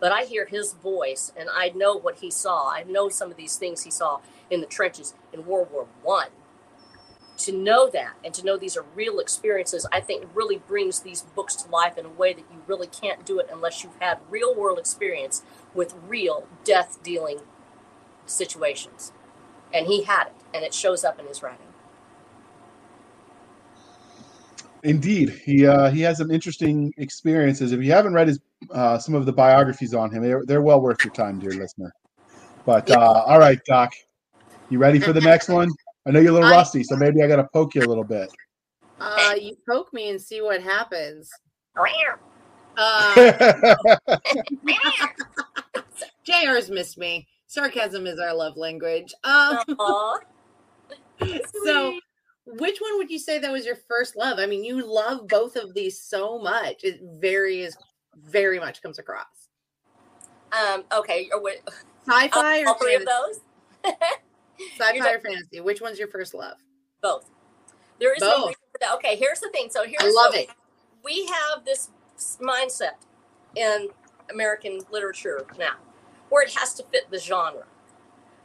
but 0.00 0.12
I 0.12 0.24
hear 0.24 0.46
his 0.46 0.72
voice, 0.72 1.32
and 1.36 1.48
I 1.52 1.70
know 1.70 1.96
what 1.96 2.16
he 2.16 2.30
saw. 2.30 2.68
I 2.70 2.82
know 2.84 3.08
some 3.08 3.30
of 3.30 3.36
these 3.36 3.56
things 3.56 3.82
he 3.82 3.90
saw 3.90 4.20
in 4.50 4.60
the 4.60 4.66
trenches 4.66 5.14
in 5.32 5.46
World 5.46 5.68
War 5.72 5.86
One 6.02 6.28
to 7.38 7.52
know 7.52 7.90
that 7.90 8.14
and 8.24 8.32
to 8.34 8.44
know 8.44 8.56
these 8.56 8.76
are 8.76 8.84
real 8.94 9.18
experiences, 9.18 9.86
I 9.92 10.00
think 10.00 10.26
really 10.34 10.58
brings 10.58 11.00
these 11.00 11.22
books 11.22 11.54
to 11.56 11.70
life 11.70 11.98
in 11.98 12.06
a 12.06 12.10
way 12.10 12.32
that 12.32 12.44
you 12.50 12.62
really 12.66 12.86
can't 12.86 13.24
do 13.26 13.38
it 13.38 13.48
unless 13.52 13.84
you've 13.84 13.96
had 14.00 14.18
real 14.30 14.54
world 14.54 14.78
experience 14.78 15.42
with 15.74 15.94
real 16.06 16.46
death 16.64 16.98
dealing 17.02 17.40
situations. 18.24 19.12
And 19.72 19.86
he 19.86 20.04
had 20.04 20.28
it, 20.28 20.34
and 20.54 20.64
it 20.64 20.72
shows 20.72 21.04
up 21.04 21.18
in 21.18 21.26
his 21.26 21.42
writing. 21.42 21.66
Indeed, 24.82 25.30
he 25.44 25.66
uh, 25.66 25.90
he 25.90 26.00
has 26.02 26.18
some 26.18 26.30
interesting 26.30 26.94
experiences. 26.96 27.72
If 27.72 27.82
you 27.82 27.90
haven't 27.90 28.14
read 28.14 28.28
his 28.28 28.40
uh, 28.70 28.98
some 28.98 29.14
of 29.14 29.26
the 29.26 29.32
biographies 29.32 29.94
on 29.94 30.12
him, 30.12 30.22
they're, 30.22 30.44
they're 30.46 30.62
well 30.62 30.80
worth 30.80 31.04
your 31.04 31.12
time, 31.12 31.40
dear 31.40 31.50
listener. 31.50 31.92
But 32.64 32.88
uh, 32.90 33.24
all 33.26 33.38
right, 33.38 33.58
Doc, 33.66 33.92
you 34.70 34.78
ready 34.78 35.00
for 35.00 35.12
the 35.12 35.20
next 35.20 35.48
one? 35.48 35.70
I 36.06 36.12
know 36.12 36.20
you're 36.20 36.30
a 36.30 36.34
little 36.34 36.48
I, 36.48 36.52
rusty, 36.52 36.84
so 36.84 36.96
maybe 36.96 37.22
I 37.22 37.26
got 37.26 37.36
to 37.36 37.48
poke 37.52 37.74
you 37.74 37.82
a 37.82 37.88
little 37.88 38.04
bit. 38.04 38.30
Uh, 39.00 39.34
you 39.38 39.56
poke 39.68 39.92
me 39.92 40.10
and 40.10 40.20
see 40.20 40.40
what 40.40 40.62
happens. 40.62 41.30
Uh, 42.78 43.14
JR's 46.26 46.68
missed 46.70 46.98
me. 46.98 47.26
Sarcasm 47.46 48.06
is 48.06 48.18
our 48.18 48.34
love 48.34 48.58
language. 48.58 49.14
Um, 49.24 49.58
so, 51.64 51.98
which 52.44 52.78
one 52.78 52.98
would 52.98 53.10
you 53.10 53.18
say 53.18 53.38
that 53.38 53.50
was 53.50 53.64
your 53.64 53.78
first 53.88 54.14
love? 54.14 54.38
I 54.38 54.44
mean, 54.44 54.62
you 54.62 54.84
love 54.86 55.26
both 55.26 55.56
of 55.56 55.72
these 55.72 55.98
so 56.02 56.38
much. 56.38 56.84
It 56.84 57.00
varies, 57.18 57.78
very 58.14 58.60
much 58.60 58.82
comes 58.82 58.98
across. 58.98 59.48
Um. 60.52 60.84
Okay. 60.92 61.30
Sci-fi 62.06 62.62
all, 62.64 62.68
all 62.68 62.74
three 62.74 62.96
of 62.96 63.06
those. 63.06 63.40
Sci-fi 64.78 65.12
or 65.12 65.20
fantasy? 65.20 65.60
Which 65.60 65.80
one's 65.80 65.98
your 65.98 66.08
first 66.08 66.34
love? 66.34 66.56
Both. 67.02 67.30
There 67.98 68.14
is 68.14 68.20
Both. 68.20 68.38
no 68.38 68.46
reason 68.46 68.62
for 68.72 68.78
that. 68.80 68.94
Okay, 68.96 69.16
here's 69.16 69.40
the 69.40 69.48
thing. 69.50 69.68
So 69.70 69.84
here's 69.84 70.02
I 70.02 70.10
love 70.10 70.34
it. 70.34 70.50
We 71.04 71.26
have 71.26 71.64
this 71.64 71.90
mindset 72.40 72.96
in 73.54 73.88
American 74.30 74.80
literature 74.90 75.46
now, 75.58 75.76
where 76.28 76.42
it 76.42 76.54
has 76.54 76.74
to 76.74 76.84
fit 76.84 77.10
the 77.10 77.18
genre. 77.18 77.64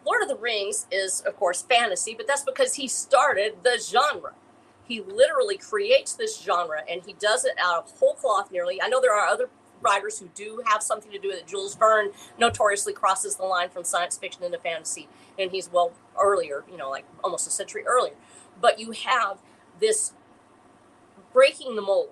Lord 0.06 0.24
of 0.24 0.30
the 0.30 0.36
Rings 0.36 0.88
is, 0.92 1.22
of 1.22 1.36
course, 1.36 1.62
fantasy, 1.62 2.16
but 2.16 2.28
that's 2.28 2.44
because 2.44 2.74
he 2.74 2.88
started 2.88 3.56
the 3.64 3.80
genre. 3.80 4.34
He 4.88 5.02
literally 5.02 5.58
creates 5.58 6.14
this 6.14 6.42
genre, 6.42 6.82
and 6.90 7.02
he 7.06 7.14
does 7.14 7.46
it 7.46 7.54
out 7.60 7.86
of 7.86 7.92
whole 8.00 8.16
cloth. 8.16 8.52
Nearly, 8.52 8.82
I 8.82 8.88
know 8.88 9.00
there 9.00 9.14
are 9.14 9.28
other 9.28 9.50
writers 9.82 10.20
who 10.20 10.30
do 10.36 10.62
have 10.66 10.82
something 10.84 11.12
to 11.12 11.20
do 11.20 11.30
with 11.30 11.40
it. 11.40 11.48
Jules 11.48 11.76
Verne 11.76 12.12
notoriously 12.40 12.94
crosses 12.94 13.36
the 13.36 13.44
line 13.44 13.70
from 13.70 13.84
science 13.84 14.18
fiction 14.18 14.44
into 14.44 14.58
fantasy, 14.58 15.08
and 15.38 15.52
he's 15.52 15.72
well 15.72 15.94
earlier, 16.20 16.64
you 16.70 16.78
know, 16.78 16.90
like 16.90 17.06
almost 17.24 17.48
a 17.48 17.52
century 17.52 17.84
earlier. 17.86 18.16
But 18.60 18.80
you 18.80 18.92
have 18.92 19.40
this 19.80 20.14
breaking 21.34 21.76
the 21.76 21.82
mold. 21.82 22.10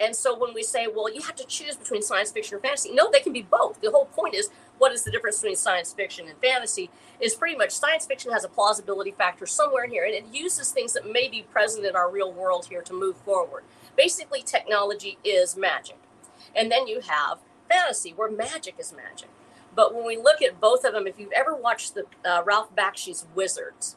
And 0.00 0.14
so 0.14 0.38
when 0.38 0.54
we 0.54 0.62
say, 0.62 0.86
well, 0.86 1.12
you 1.12 1.22
have 1.22 1.34
to 1.36 1.44
choose 1.44 1.74
between 1.74 2.02
science 2.02 2.30
fiction 2.30 2.56
or 2.56 2.60
fantasy, 2.60 2.92
no, 2.92 3.10
they 3.10 3.18
can 3.18 3.32
be 3.32 3.42
both. 3.42 3.80
The 3.80 3.90
whole 3.90 4.04
point 4.04 4.34
is, 4.34 4.48
what 4.78 4.92
is 4.92 5.02
the 5.02 5.10
difference 5.10 5.40
between 5.40 5.56
science 5.56 5.92
fiction 5.92 6.28
and 6.28 6.38
fantasy? 6.38 6.88
Is 7.18 7.34
pretty 7.34 7.56
much 7.56 7.72
science 7.72 8.06
fiction 8.06 8.30
has 8.30 8.44
a 8.44 8.48
plausibility 8.48 9.10
factor 9.10 9.44
somewhere 9.44 9.82
in 9.82 9.90
here, 9.90 10.04
and 10.04 10.14
it 10.14 10.26
uses 10.32 10.70
things 10.70 10.92
that 10.92 11.10
may 11.10 11.28
be 11.28 11.42
present 11.42 11.84
in 11.84 11.96
our 11.96 12.08
real 12.08 12.32
world 12.32 12.66
here 12.66 12.82
to 12.82 12.92
move 12.92 13.16
forward. 13.16 13.64
Basically, 13.96 14.40
technology 14.40 15.18
is 15.24 15.56
magic. 15.56 15.98
And 16.54 16.70
then 16.70 16.86
you 16.86 17.00
have 17.00 17.38
fantasy, 17.68 18.12
where 18.12 18.30
magic 18.30 18.76
is 18.78 18.92
magic. 18.92 19.28
But 19.74 19.94
when 19.94 20.04
we 20.04 20.16
look 20.16 20.42
at 20.42 20.60
both 20.60 20.84
of 20.84 20.92
them, 20.92 21.06
if 21.06 21.18
you've 21.18 21.32
ever 21.32 21.54
watched 21.54 21.94
the 21.94 22.04
uh, 22.24 22.42
Ralph 22.44 22.74
Bakshi's 22.74 23.26
Wizards, 23.34 23.96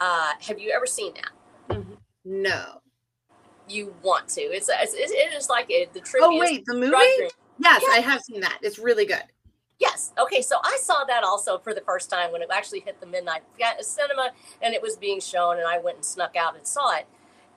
uh, 0.00 0.32
have 0.40 0.58
you 0.58 0.70
ever 0.70 0.86
seen 0.86 1.12
that? 1.14 1.76
Mm-hmm. 1.76 1.94
No. 2.24 2.80
You 3.68 3.94
want 4.02 4.28
to? 4.28 4.40
It's, 4.40 4.70
it's 4.72 4.94
it 4.94 5.34
is 5.34 5.50
like 5.50 5.70
a, 5.70 5.88
the 5.92 6.00
trivia. 6.00 6.28
Oh 6.28 6.38
wait, 6.38 6.64
the 6.64 6.74
movie? 6.74 6.90
Yes, 6.90 7.32
yes, 7.58 7.84
I 7.92 8.00
have 8.00 8.22
seen 8.22 8.40
that. 8.40 8.58
It's 8.62 8.78
really 8.78 9.04
good. 9.04 9.24
Yes. 9.78 10.12
Okay. 10.18 10.40
So 10.40 10.56
I 10.64 10.78
saw 10.80 11.04
that 11.04 11.22
also 11.22 11.58
for 11.58 11.74
the 11.74 11.82
first 11.82 12.08
time 12.08 12.32
when 12.32 12.40
it 12.40 12.48
actually 12.50 12.80
hit 12.80 12.98
the 13.00 13.06
midnight 13.06 13.42
cinema 13.80 14.30
and 14.62 14.72
it 14.72 14.80
was 14.80 14.96
being 14.96 15.20
shown, 15.20 15.58
and 15.58 15.66
I 15.66 15.78
went 15.78 15.96
and 15.96 16.04
snuck 16.04 16.34
out 16.34 16.56
and 16.56 16.66
saw 16.66 16.96
it. 16.96 17.06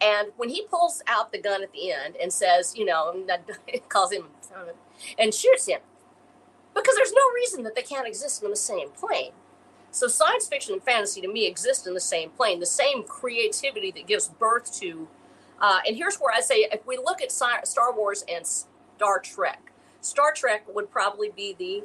And 0.02 0.30
when 0.36 0.50
he 0.50 0.64
pulls 0.64 1.04
out 1.08 1.32
the 1.32 1.40
gun 1.40 1.62
at 1.62 1.72
the 1.74 1.92
end 1.92 2.16
and 2.22 2.34
says, 2.34 2.76
you 2.76 2.86
know, 2.86 3.26
calls 3.90 4.12
him 4.12 4.26
and 5.18 5.34
shoots 5.34 5.68
him, 5.68 5.80
because 6.74 6.96
there's 6.96 7.14
no 7.14 7.22
reason 7.36 7.64
that 7.64 7.76
they 7.76 7.82
can't 7.82 8.08
exist 8.08 8.44
in 8.44 8.50
the 8.50 8.56
same 8.56 8.90
plane. 8.90 9.32
So 9.92 10.08
science 10.08 10.48
fiction 10.48 10.74
and 10.74 10.84
fantasy 10.84 11.22
to 11.22 11.28
me 11.28 11.46
exist 11.46 11.86
in 11.86 11.94
the 11.94 12.00
same 12.00 12.30
plane, 12.30 12.60
the 12.60 12.66
same 12.66 13.04
creativity 13.04 13.92
that 13.92 14.08
gives 14.08 14.30
birth 14.30 14.74
to. 14.80 15.08
Uh, 15.60 15.80
and 15.86 15.96
here's 15.96 16.16
where 16.18 16.34
I 16.34 16.40
say, 16.40 16.68
if 16.72 16.88
we 16.88 16.98
look 16.98 17.22
at 17.22 17.32
Star 17.32 17.94
Wars 17.94 18.24
and 18.28 18.48
Star 18.48 19.20
Trek, 19.20 19.72
Star 20.00 20.34
Trek 20.34 20.66
would 20.74 20.90
probably 20.90 21.30
be 21.30 21.54
the 21.58 21.84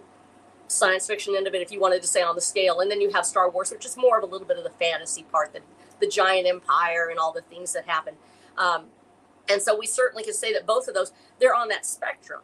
science 0.68 1.06
fiction 1.06 1.34
end 1.36 1.46
of 1.46 1.54
it 1.54 1.62
if 1.62 1.70
you 1.70 1.80
wanted 1.80 2.00
to 2.02 2.08
say 2.08 2.22
on 2.22 2.34
the 2.34 2.40
scale, 2.40 2.80
and 2.80 2.90
then 2.90 3.00
you 3.00 3.10
have 3.10 3.26
Star 3.26 3.50
Wars, 3.50 3.70
which 3.70 3.84
is 3.84 3.96
more 3.96 4.16
of 4.18 4.22
a 4.22 4.26
little 4.26 4.46
bit 4.46 4.56
of 4.56 4.64
the 4.64 4.70
fantasy 4.70 5.24
part 5.24 5.52
that 5.52 5.62
the 6.00 6.06
giant 6.06 6.46
empire 6.46 7.08
and 7.10 7.18
all 7.18 7.32
the 7.32 7.42
things 7.42 7.72
that 7.72 7.86
happen. 7.86 8.14
Um, 8.56 8.86
and 9.48 9.62
so 9.62 9.76
we 9.78 9.86
certainly 9.86 10.24
can 10.24 10.34
say 10.34 10.52
that 10.52 10.66
both 10.66 10.88
of 10.88 10.94
those, 10.94 11.12
they're 11.38 11.54
on 11.54 11.68
that 11.68 11.86
spectrum. 11.86 12.40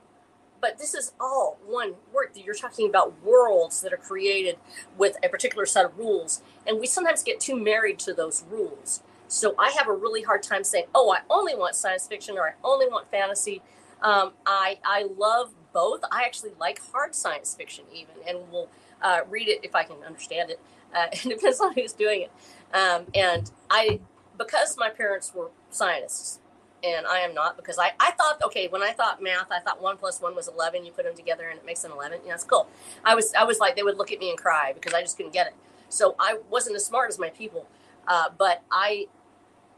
But 0.60 0.78
this 0.78 0.94
is 0.94 1.12
all 1.20 1.58
one 1.66 1.94
work. 2.12 2.32
You're 2.34 2.54
talking 2.54 2.88
about 2.88 3.20
worlds 3.24 3.80
that 3.80 3.92
are 3.92 3.96
created 3.96 4.58
with 4.96 5.16
a 5.24 5.28
particular 5.28 5.66
set 5.66 5.84
of 5.84 5.98
rules. 5.98 6.40
And 6.66 6.78
we 6.78 6.86
sometimes 6.86 7.24
get 7.24 7.40
too 7.40 7.56
married 7.56 7.98
to 8.00 8.14
those 8.14 8.44
rules. 8.48 9.02
So 9.26 9.54
I 9.58 9.70
have 9.70 9.88
a 9.88 9.92
really 9.92 10.22
hard 10.22 10.42
time 10.42 10.62
saying, 10.62 10.84
oh, 10.94 11.12
I 11.12 11.20
only 11.28 11.56
want 11.56 11.74
science 11.74 12.06
fiction 12.06 12.38
or 12.38 12.48
I 12.48 12.52
only 12.62 12.86
want 12.86 13.10
fantasy. 13.10 13.60
Um, 14.02 14.32
I, 14.46 14.78
I 14.84 15.08
love 15.16 15.52
both. 15.72 16.02
I 16.12 16.22
actually 16.24 16.52
like 16.60 16.80
hard 16.92 17.14
science 17.14 17.54
fiction, 17.54 17.84
even, 17.92 18.14
and 18.28 18.50
will 18.50 18.68
uh, 19.00 19.20
read 19.28 19.48
it 19.48 19.60
if 19.64 19.74
I 19.74 19.84
can 19.84 19.96
understand 20.06 20.50
it. 20.50 20.60
Uh, 20.94 21.06
it 21.12 21.22
depends 21.22 21.60
on 21.60 21.72
who's 21.74 21.92
doing 21.92 22.22
it. 22.22 22.32
Um, 22.72 23.06
and 23.14 23.50
I, 23.70 24.00
because 24.38 24.76
my 24.78 24.88
parents 24.88 25.32
were 25.34 25.50
scientists, 25.70 26.40
and 26.84 27.06
I 27.06 27.20
am 27.20 27.32
not, 27.32 27.56
because 27.56 27.78
I, 27.78 27.92
I 28.00 28.10
thought, 28.12 28.42
okay, 28.42 28.66
when 28.68 28.82
I 28.82 28.92
thought 28.92 29.22
math, 29.22 29.52
I 29.52 29.60
thought 29.60 29.80
one 29.80 29.96
plus 29.96 30.20
one 30.20 30.34
was 30.34 30.48
11. 30.48 30.84
You 30.84 30.92
put 30.92 31.04
them 31.04 31.14
together 31.14 31.48
and 31.48 31.58
it 31.58 31.64
makes 31.64 31.84
an 31.84 31.92
11. 31.92 32.20
Yeah, 32.26 32.34
it's 32.34 32.44
cool. 32.44 32.66
I 33.04 33.14
was, 33.14 33.32
I 33.34 33.44
was 33.44 33.58
like, 33.60 33.76
they 33.76 33.82
would 33.82 33.96
look 33.96 34.10
at 34.10 34.18
me 34.18 34.30
and 34.30 34.38
cry 34.38 34.72
because 34.72 34.92
I 34.92 35.00
just 35.00 35.16
couldn't 35.16 35.32
get 35.32 35.46
it. 35.46 35.54
So 35.88 36.16
I 36.18 36.38
wasn't 36.50 36.76
as 36.76 36.84
smart 36.84 37.10
as 37.10 37.18
my 37.18 37.28
people, 37.28 37.68
uh, 38.08 38.30
but 38.36 38.62
I, 38.70 39.06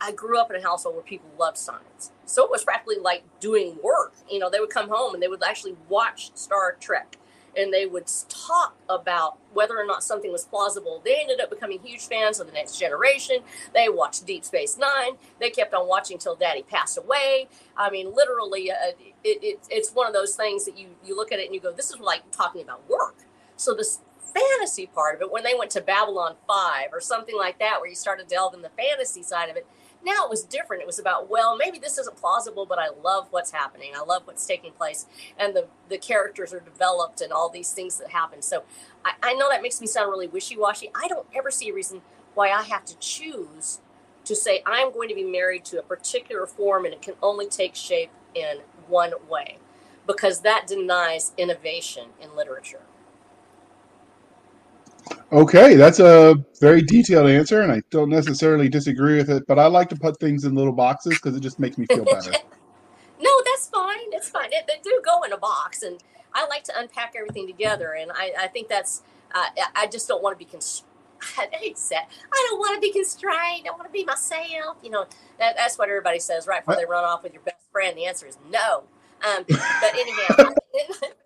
I 0.00 0.12
grew 0.12 0.38
up 0.38 0.50
in 0.50 0.56
a 0.56 0.62
household 0.62 0.94
where 0.94 1.04
people 1.04 1.28
loved 1.38 1.58
science. 1.58 2.10
So 2.24 2.44
it 2.44 2.50
was 2.50 2.64
practically 2.64 2.96
like 3.02 3.24
doing 3.40 3.76
work. 3.82 4.14
You 4.30 4.38
know, 4.38 4.48
they 4.48 4.60
would 4.60 4.70
come 4.70 4.88
home 4.88 5.12
and 5.12 5.22
they 5.22 5.28
would 5.28 5.42
actually 5.42 5.76
watch 5.88 6.30
Star 6.34 6.76
Trek 6.80 7.18
and 7.56 7.72
they 7.72 7.86
would 7.86 8.10
talk 8.28 8.76
about 8.88 9.38
whether 9.52 9.78
or 9.78 9.84
not 9.86 10.02
something 10.02 10.32
was 10.32 10.44
plausible. 10.44 11.00
They 11.04 11.20
ended 11.20 11.40
up 11.40 11.50
becoming 11.50 11.80
huge 11.82 12.06
fans 12.06 12.40
of 12.40 12.46
the 12.46 12.52
next 12.52 12.78
generation. 12.78 13.38
They 13.72 13.88
watched 13.88 14.26
Deep 14.26 14.44
Space 14.44 14.76
Nine. 14.78 15.12
They 15.40 15.50
kept 15.50 15.74
on 15.74 15.88
watching 15.88 16.18
till 16.18 16.36
Daddy 16.36 16.62
passed 16.62 16.98
away. 16.98 17.48
I 17.76 17.90
mean, 17.90 18.14
literally, 18.14 18.70
uh, 18.70 18.92
it, 19.22 19.42
it, 19.42 19.60
it's 19.70 19.90
one 19.92 20.06
of 20.06 20.12
those 20.12 20.36
things 20.36 20.64
that 20.64 20.78
you 20.78 20.88
you 21.04 21.16
look 21.16 21.32
at 21.32 21.38
it 21.38 21.46
and 21.46 21.54
you 21.54 21.60
go, 21.60 21.72
"This 21.72 21.90
is 21.90 22.00
like 22.00 22.30
talking 22.30 22.62
about 22.62 22.88
work." 22.88 23.16
So 23.56 23.74
this 23.74 24.00
fantasy 24.34 24.86
part 24.86 25.14
of 25.14 25.22
it, 25.22 25.30
when 25.30 25.44
they 25.44 25.54
went 25.56 25.70
to 25.72 25.80
Babylon 25.80 26.34
Five 26.46 26.88
or 26.92 27.00
something 27.00 27.36
like 27.36 27.58
that, 27.60 27.80
where 27.80 27.88
you 27.88 27.96
started 27.96 28.28
delving 28.28 28.62
the 28.62 28.70
fantasy 28.70 29.22
side 29.22 29.48
of 29.48 29.56
it, 29.56 29.66
now 30.04 30.24
it 30.24 30.30
was 30.30 30.42
different. 30.42 30.82
It 30.82 30.86
was 30.86 30.98
about, 30.98 31.30
well, 31.30 31.56
maybe 31.56 31.78
this 31.78 31.98
isn't 31.98 32.16
plausible, 32.16 32.66
but 32.66 32.78
I 32.78 32.88
love 33.02 33.28
what's 33.30 33.50
happening. 33.50 33.92
I 33.96 34.02
love 34.02 34.22
what's 34.26 34.46
taking 34.46 34.72
place. 34.72 35.06
And 35.38 35.54
the, 35.54 35.68
the 35.88 35.98
characters 35.98 36.52
are 36.52 36.60
developed 36.60 37.20
and 37.20 37.32
all 37.32 37.48
these 37.48 37.72
things 37.72 37.98
that 37.98 38.10
happen. 38.10 38.42
So 38.42 38.64
I, 39.04 39.12
I 39.22 39.34
know 39.34 39.48
that 39.50 39.62
makes 39.62 39.80
me 39.80 39.86
sound 39.86 40.10
really 40.10 40.28
wishy 40.28 40.56
washy. 40.56 40.90
I 40.94 41.08
don't 41.08 41.26
ever 41.34 41.50
see 41.50 41.70
a 41.70 41.74
reason 41.74 42.02
why 42.34 42.50
I 42.50 42.62
have 42.64 42.84
to 42.86 42.98
choose 42.98 43.80
to 44.24 44.34
say 44.34 44.62
I'm 44.66 44.92
going 44.92 45.08
to 45.08 45.14
be 45.14 45.24
married 45.24 45.64
to 45.66 45.78
a 45.78 45.82
particular 45.82 46.46
form 46.46 46.84
and 46.84 46.94
it 46.94 47.02
can 47.02 47.14
only 47.22 47.46
take 47.46 47.74
shape 47.74 48.10
in 48.34 48.58
one 48.88 49.12
way 49.28 49.58
because 50.06 50.40
that 50.40 50.66
denies 50.66 51.32
innovation 51.38 52.10
in 52.20 52.34
literature. 52.36 52.82
Okay, 55.32 55.74
that's 55.74 55.98
a 55.98 56.36
very 56.60 56.80
detailed 56.80 57.28
answer, 57.28 57.62
and 57.62 57.72
I 57.72 57.82
don't 57.90 58.08
necessarily 58.08 58.68
disagree 58.68 59.16
with 59.16 59.30
it, 59.30 59.46
but 59.46 59.58
I 59.58 59.66
like 59.66 59.88
to 59.88 59.96
put 59.96 60.18
things 60.20 60.44
in 60.44 60.54
little 60.54 60.72
boxes 60.72 61.14
because 61.14 61.36
it 61.36 61.40
just 61.40 61.58
makes 61.58 61.76
me 61.76 61.86
feel 61.86 62.04
better. 62.04 62.30
no, 63.20 63.42
that's 63.44 63.68
fine. 63.68 64.12
It's 64.12 64.28
fine. 64.28 64.52
It, 64.52 64.64
they 64.68 64.80
do 64.82 65.02
go 65.04 65.22
in 65.22 65.32
a 65.32 65.36
box, 65.36 65.82
and 65.82 66.02
I 66.34 66.46
like 66.46 66.62
to 66.64 66.72
unpack 66.78 67.14
everything 67.16 67.46
together. 67.46 67.94
And 67.94 68.12
I, 68.12 68.32
I 68.42 68.46
think 68.46 68.68
that's. 68.68 69.02
Uh, 69.34 69.46
I 69.74 69.88
just 69.88 70.06
don't 70.06 70.22
want 70.22 70.38
to 70.38 70.44
be. 70.44 70.50
Cons- 70.50 70.84
I 71.38 71.48
I 71.52 72.46
don't 72.50 72.58
want 72.58 72.74
to 72.74 72.80
be 72.80 72.92
constrained. 72.92 73.66
I 73.66 73.70
want 73.70 73.86
to 73.86 73.90
be 73.92 74.04
myself. 74.04 74.76
You 74.82 74.90
know, 74.90 75.06
that, 75.38 75.56
that's 75.56 75.78
what 75.78 75.88
everybody 75.88 76.20
says 76.20 76.46
right 76.46 76.64
before 76.64 76.80
they 76.80 76.86
run 76.86 77.04
off 77.04 77.22
with 77.22 77.32
your 77.32 77.42
best 77.42 77.56
friend. 77.72 77.96
The 77.96 78.06
answer 78.06 78.26
is 78.26 78.38
no. 78.50 78.84
Um, 79.26 79.44
but 79.48 79.94
anyhow, 79.94 80.54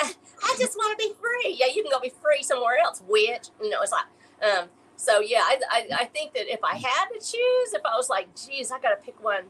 I 0.00 0.56
just 0.58 0.76
want 0.76 0.98
to 0.98 1.08
be 1.08 1.12
free. 1.14 1.56
Yeah, 1.58 1.66
you 1.74 1.82
can 1.82 1.90
go 1.90 2.00
be 2.00 2.12
free 2.22 2.42
somewhere 2.42 2.78
else, 2.82 3.02
witch. 3.06 3.48
You 3.62 3.70
know, 3.70 3.82
it's 3.82 3.92
like, 3.92 4.04
um, 4.42 4.68
so 4.96 5.20
yeah, 5.20 5.40
I, 5.40 5.60
I, 5.70 5.88
I 6.00 6.04
think 6.06 6.34
that 6.34 6.52
if 6.52 6.60
I 6.62 6.76
had 6.76 7.06
to 7.08 7.18
choose, 7.18 7.74
if 7.74 7.82
I 7.84 7.96
was 7.96 8.08
like, 8.08 8.28
geez, 8.34 8.70
I 8.70 8.80
got 8.80 8.90
to 8.90 8.96
pick 8.96 9.22
one, 9.22 9.44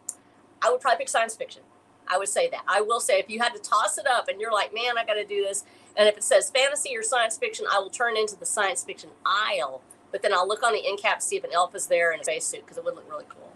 I 0.63 0.71
would 0.71 0.81
probably 0.81 0.99
pick 0.99 1.09
science 1.09 1.37
fiction. 1.37 1.63
I 2.09 2.19
would 2.19 2.29
say 2.29 2.49
that. 2.51 2.63
I 2.69 2.81
will 2.81 3.01
say 3.01 3.19
if 3.19 3.29
you 3.29 3.41
had 3.41 3.53
to 3.55 3.59
toss 3.59 3.99
it 3.99 4.07
up 4.07 4.29
and 4.29 4.41
you're 4.41 4.53
like, 4.53 4.73
man, 4.73 4.97
I 4.97 5.05
got 5.05 5.15
to 5.15 5.25
do 5.25 5.43
this, 5.43 5.65
and 5.97 6.09
if 6.09 6.17
it 6.17 6.25
says 6.25 6.51
fantasy 6.51 6.97
or 6.97 7.03
science 7.03 7.37
fiction, 7.37 7.67
I 7.71 7.81
will 7.81 7.91
turn 7.91 8.17
into 8.17 8.37
the 8.37 8.47
science 8.47 8.85
fiction 8.85 9.11
aisle. 9.25 9.83
But 10.13 10.23
then 10.23 10.33
I'll 10.33 10.47
look 10.47 10.63
on 10.63 10.73
the 10.73 10.87
end 10.87 11.01
cap 11.01 11.19
to 11.19 11.25
see 11.25 11.37
if 11.37 11.45
an 11.45 11.51
elf 11.53 11.75
is 11.75 11.89
there 11.89 12.13
in 12.13 12.21
a 12.21 12.25
spacesuit 12.25 12.65
because 12.65 12.79
it 12.79 12.85
would 12.85 12.95
look 12.95 13.11
really 13.11 13.27
cool. 13.29 13.53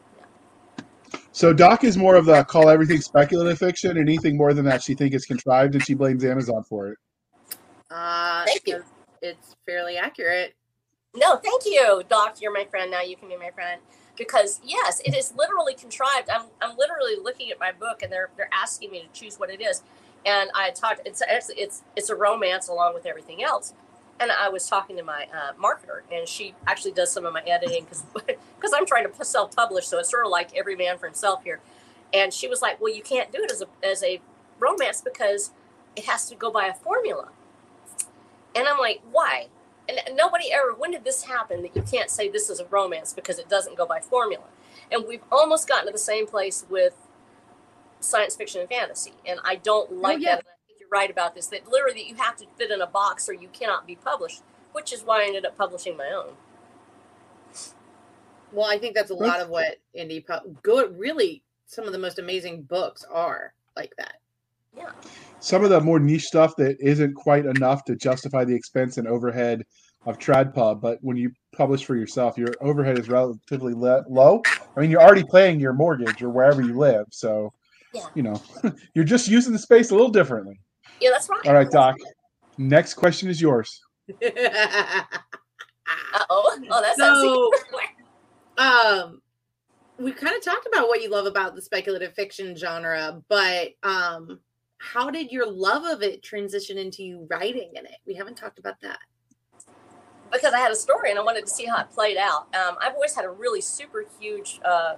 So 1.33 1.53
Doc 1.53 1.85
is 1.85 1.97
more 1.97 2.17
of 2.17 2.27
the 2.27 2.43
call 2.45 2.69
everything 2.69 3.01
speculative 3.01 3.59
fiction. 3.59 3.97
Anything 3.97 4.37
more 4.37 4.53
than 4.53 4.65
that, 4.65 4.83
she 4.83 4.95
thinks 4.95 5.17
is 5.17 5.27
contrived, 5.27 5.75
and 5.75 5.85
she 5.85 5.95
blames 5.95 6.25
Amazon 6.25 6.65
for 6.65 6.89
it. 6.89 6.99
Uh, 7.91 8.45
thank 8.47 8.63
you. 8.67 8.83
It's 9.23 9.55
fairly 9.67 9.97
accurate. 9.97 10.55
No, 11.15 11.37
thank 11.37 11.65
you, 11.67 12.03
Doc. 12.09 12.41
You're 12.41 12.53
my 12.53 12.65
friend 12.65 12.91
now. 12.91 13.03
You 13.03 13.17
can 13.17 13.29
be 13.29 13.37
my 13.37 13.51
friend 13.51 13.81
because 14.17 14.61
yes, 14.65 15.01
it 15.05 15.17
is 15.17 15.33
literally 15.37 15.75
contrived. 15.75 16.29
I'm 16.31 16.47
I'm 16.61 16.77
literally 16.77 17.15
looking 17.23 17.51
at 17.51 17.61
my 17.61 17.73
book, 17.73 18.03
and 18.03 18.13
they're 18.13 18.31
they're 18.37 18.51
asking 18.53 18.91
me 18.91 19.03
to 19.03 19.09
choose 19.21 19.39
what 19.39 19.51
it 19.51 19.61
is, 19.61 19.83
and 20.27 20.51
I 20.55 20.71
talked. 20.71 21.03
It's 21.05 21.23
it's 21.29 21.51
it's 21.57 21.83
it's 21.97 22.11
a 22.11 22.17
romance 22.17 22.69
along 22.69 22.95
with 22.95 23.07
everything 23.07 23.43
else 23.43 23.75
and 24.21 24.31
I 24.31 24.51
was 24.51 24.69
talking 24.69 24.97
to 24.99 25.03
my 25.03 25.27
uh, 25.35 25.53
marketer, 25.55 26.03
and 26.13 26.29
she 26.29 26.55
actually 26.67 26.93
does 26.93 27.11
some 27.11 27.25
of 27.25 27.33
my 27.33 27.41
editing 27.43 27.85
because 27.85 28.05
because 28.15 28.73
I'm 28.77 28.87
trying 28.87 29.11
to 29.11 29.25
self 29.25 29.57
publish, 29.57 29.87
so 29.87 29.99
it's 29.99 30.11
sort 30.11 30.27
of 30.27 30.31
like 30.31 30.55
every 30.55 30.77
man 30.77 30.99
for 30.99 31.07
himself 31.07 31.43
here. 31.43 31.61
And 32.13 32.33
she 32.33 32.47
was 32.47 32.61
like, 32.61 32.81
"Well, 32.81 32.95
you 32.95 33.03
can't 33.03 33.33
do 33.33 33.43
it 33.43 33.51
as 33.51 33.63
a 33.63 33.67
as 33.83 34.03
a 34.03 34.21
romance 34.59 35.01
because 35.01 35.53
it 35.97 36.05
has 36.05 36.29
to 36.29 36.37
go 36.37 36.51
by 36.51 36.67
a 36.67 36.75
formula." 36.75 37.29
And 38.55 38.69
I'm 38.69 38.79
like, 38.79 39.01
"Why?" 39.11 39.49
And 39.89 39.99
nobody 40.15 40.53
ever. 40.53 40.75
When 40.77 40.91
did 40.91 41.05
this 41.05 41.25
happen 41.25 41.63
that 41.63 41.75
you 41.75 41.83
can't 41.83 42.11
say 42.11 42.29
this 42.29 42.51
is 42.51 42.61
a 42.61 42.67
romance 42.67 43.15
because 43.15 43.39
it 43.39 43.49
doesn't 43.49 43.77
go 43.77 43.87
by 43.87 44.01
formula? 44.01 44.45
And 44.93 45.07
we've 45.09 45.25
almost 45.33 45.67
gotten 45.67 45.87
to 45.87 45.93
the 45.93 45.99
same 45.99 46.27
place 46.27 46.67
with 46.69 46.95
science 48.01 48.37
fiction 48.37 48.61
and 48.61 48.69
fantasy, 48.69 49.15
and 49.25 49.41
I 49.45 49.57
don't 49.57 49.93
like 49.95 50.19
oh, 50.19 50.21
yeah. 50.21 50.37
that 50.37 50.45
right 50.91 51.11
about 51.11 51.35
this 51.35 51.47
that 51.49 51.71
literally 51.71 51.95
that 52.01 52.09
you 52.09 52.17
have 52.17 52.37
to 52.37 52.47
fit 52.57 52.71
in 52.71 52.81
a 52.81 52.87
box 52.87 53.29
or 53.29 53.33
you 53.33 53.49
cannot 53.53 53.87
be 53.87 53.97
published, 53.97 54.43
which 54.73 54.93
is 54.93 55.03
why 55.03 55.23
I 55.23 55.27
ended 55.27 55.47
up 55.47 55.57
publishing 55.57 55.97
my 55.97 56.11
own. 56.11 56.33
Well, 58.53 58.67
I 58.67 58.79
think 58.79 58.95
that's 58.95 59.11
a 59.11 59.15
lot 59.15 59.41
of 59.41 59.49
what 59.49 59.77
indie 59.97 60.25
good 60.63 60.99
really 60.99 61.43
some 61.67 61.87
of 61.87 61.93
the 61.93 61.99
most 61.99 62.19
amazing 62.19 62.63
books 62.63 63.05
are 63.13 63.55
like 63.77 63.93
that. 63.97 64.15
Yeah. 64.77 64.91
Some 65.39 65.63
of 65.63 65.71
the 65.71 65.81
more 65.81 66.01
niche 66.01 66.25
stuff 66.25 66.57
that 66.57 66.77
isn't 66.81 67.15
quite 67.15 67.47
enough 67.47 67.85
to 67.85 67.95
justify 67.95 68.45
the 68.45 68.55
expense 68.55 68.99
and 68.99 69.07
overhead 69.07 69.65
of 70.07 70.19
TradPub, 70.19 70.81
but 70.81 70.99
when 71.03 71.17
you 71.17 71.31
publish 71.55 71.85
for 71.85 71.95
yourself, 71.95 72.37
your 72.37 72.53
overhead 72.61 72.99
is 72.99 73.09
relatively 73.09 73.75
le- 73.75 74.05
low. 74.09 74.43
I 74.77 74.81
mean, 74.81 74.91
you're 74.91 75.03
already 75.03 75.25
paying 75.31 75.61
your 75.61 75.73
mortgage 75.73 76.23
or 76.23 76.31
wherever 76.31 76.63
you 76.63 76.77
live, 76.77 77.07
so 77.11 77.53
yeah. 77.93 78.07
you 78.15 78.23
know 78.23 78.41
you're 78.95 79.05
just 79.05 79.29
using 79.29 79.53
the 79.53 79.59
space 79.59 79.91
a 79.91 79.95
little 79.95 80.11
differently. 80.11 80.59
Yeah, 81.01 81.11
that's 81.11 81.29
right. 81.29 81.47
All 81.47 81.55
right, 81.55 81.71
Doc. 81.71 81.97
Next 82.59 82.95
question 82.95 83.29
is 83.29 83.41
yours. 83.41 83.81
oh. 86.29 86.59
Oh, 86.71 86.83
that's 86.83 86.99
so. 86.99 87.51
um, 88.59 89.23
we 89.99 90.13
kind 90.13 90.37
of 90.37 90.43
talked 90.43 90.67
about 90.67 90.89
what 90.89 91.03
you 91.03 91.11
love 91.11 91.27
about 91.27 91.55
the 91.55 91.63
speculative 91.63 92.15
fiction 92.15 92.57
genre, 92.57 93.23
but 93.29 93.71
um, 93.83 94.41
how 94.79 95.11
did 95.11 95.31
your 95.31 95.51
love 95.51 95.85
of 95.85 96.03
it 96.03 96.23
transition 96.23 96.79
into 96.79 97.03
you 97.03 97.27
writing 97.31 97.71
in 97.75 97.85
it? 97.85 97.97
We 98.07 98.15
haven't 98.15 98.37
talked 98.37 98.59
about 98.59 98.81
that. 98.81 98.99
Because 100.33 100.55
I 100.55 100.59
had 100.59 100.71
a 100.71 100.77
story 100.77 101.11
and 101.11 101.19
I 101.19 101.23
wanted 101.23 101.43
to 101.43 101.51
see 101.51 101.67
how 101.67 101.79
it 101.81 101.91
played 101.91 102.17
out. 102.17 102.47
Um, 102.55 102.77
I've 102.81 102.95
always 102.95 103.15
had 103.15 103.25
a 103.25 103.31
really 103.31 103.61
super 103.61 104.05
huge 104.19 104.61
uh, 104.65 104.95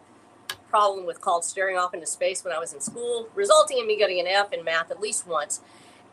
problem 0.68 1.04
with 1.04 1.20
called 1.20 1.44
staring 1.44 1.76
off 1.76 1.94
into 1.94 2.06
space 2.06 2.44
when 2.44 2.52
I 2.54 2.58
was 2.58 2.72
in 2.74 2.80
school, 2.80 3.28
resulting 3.34 3.78
in 3.78 3.86
me 3.86 3.96
getting 3.96 4.20
an 4.20 4.26
F 4.26 4.52
in 4.52 4.62
math 4.64 4.90
at 4.90 5.00
least 5.00 5.26
once. 5.26 5.62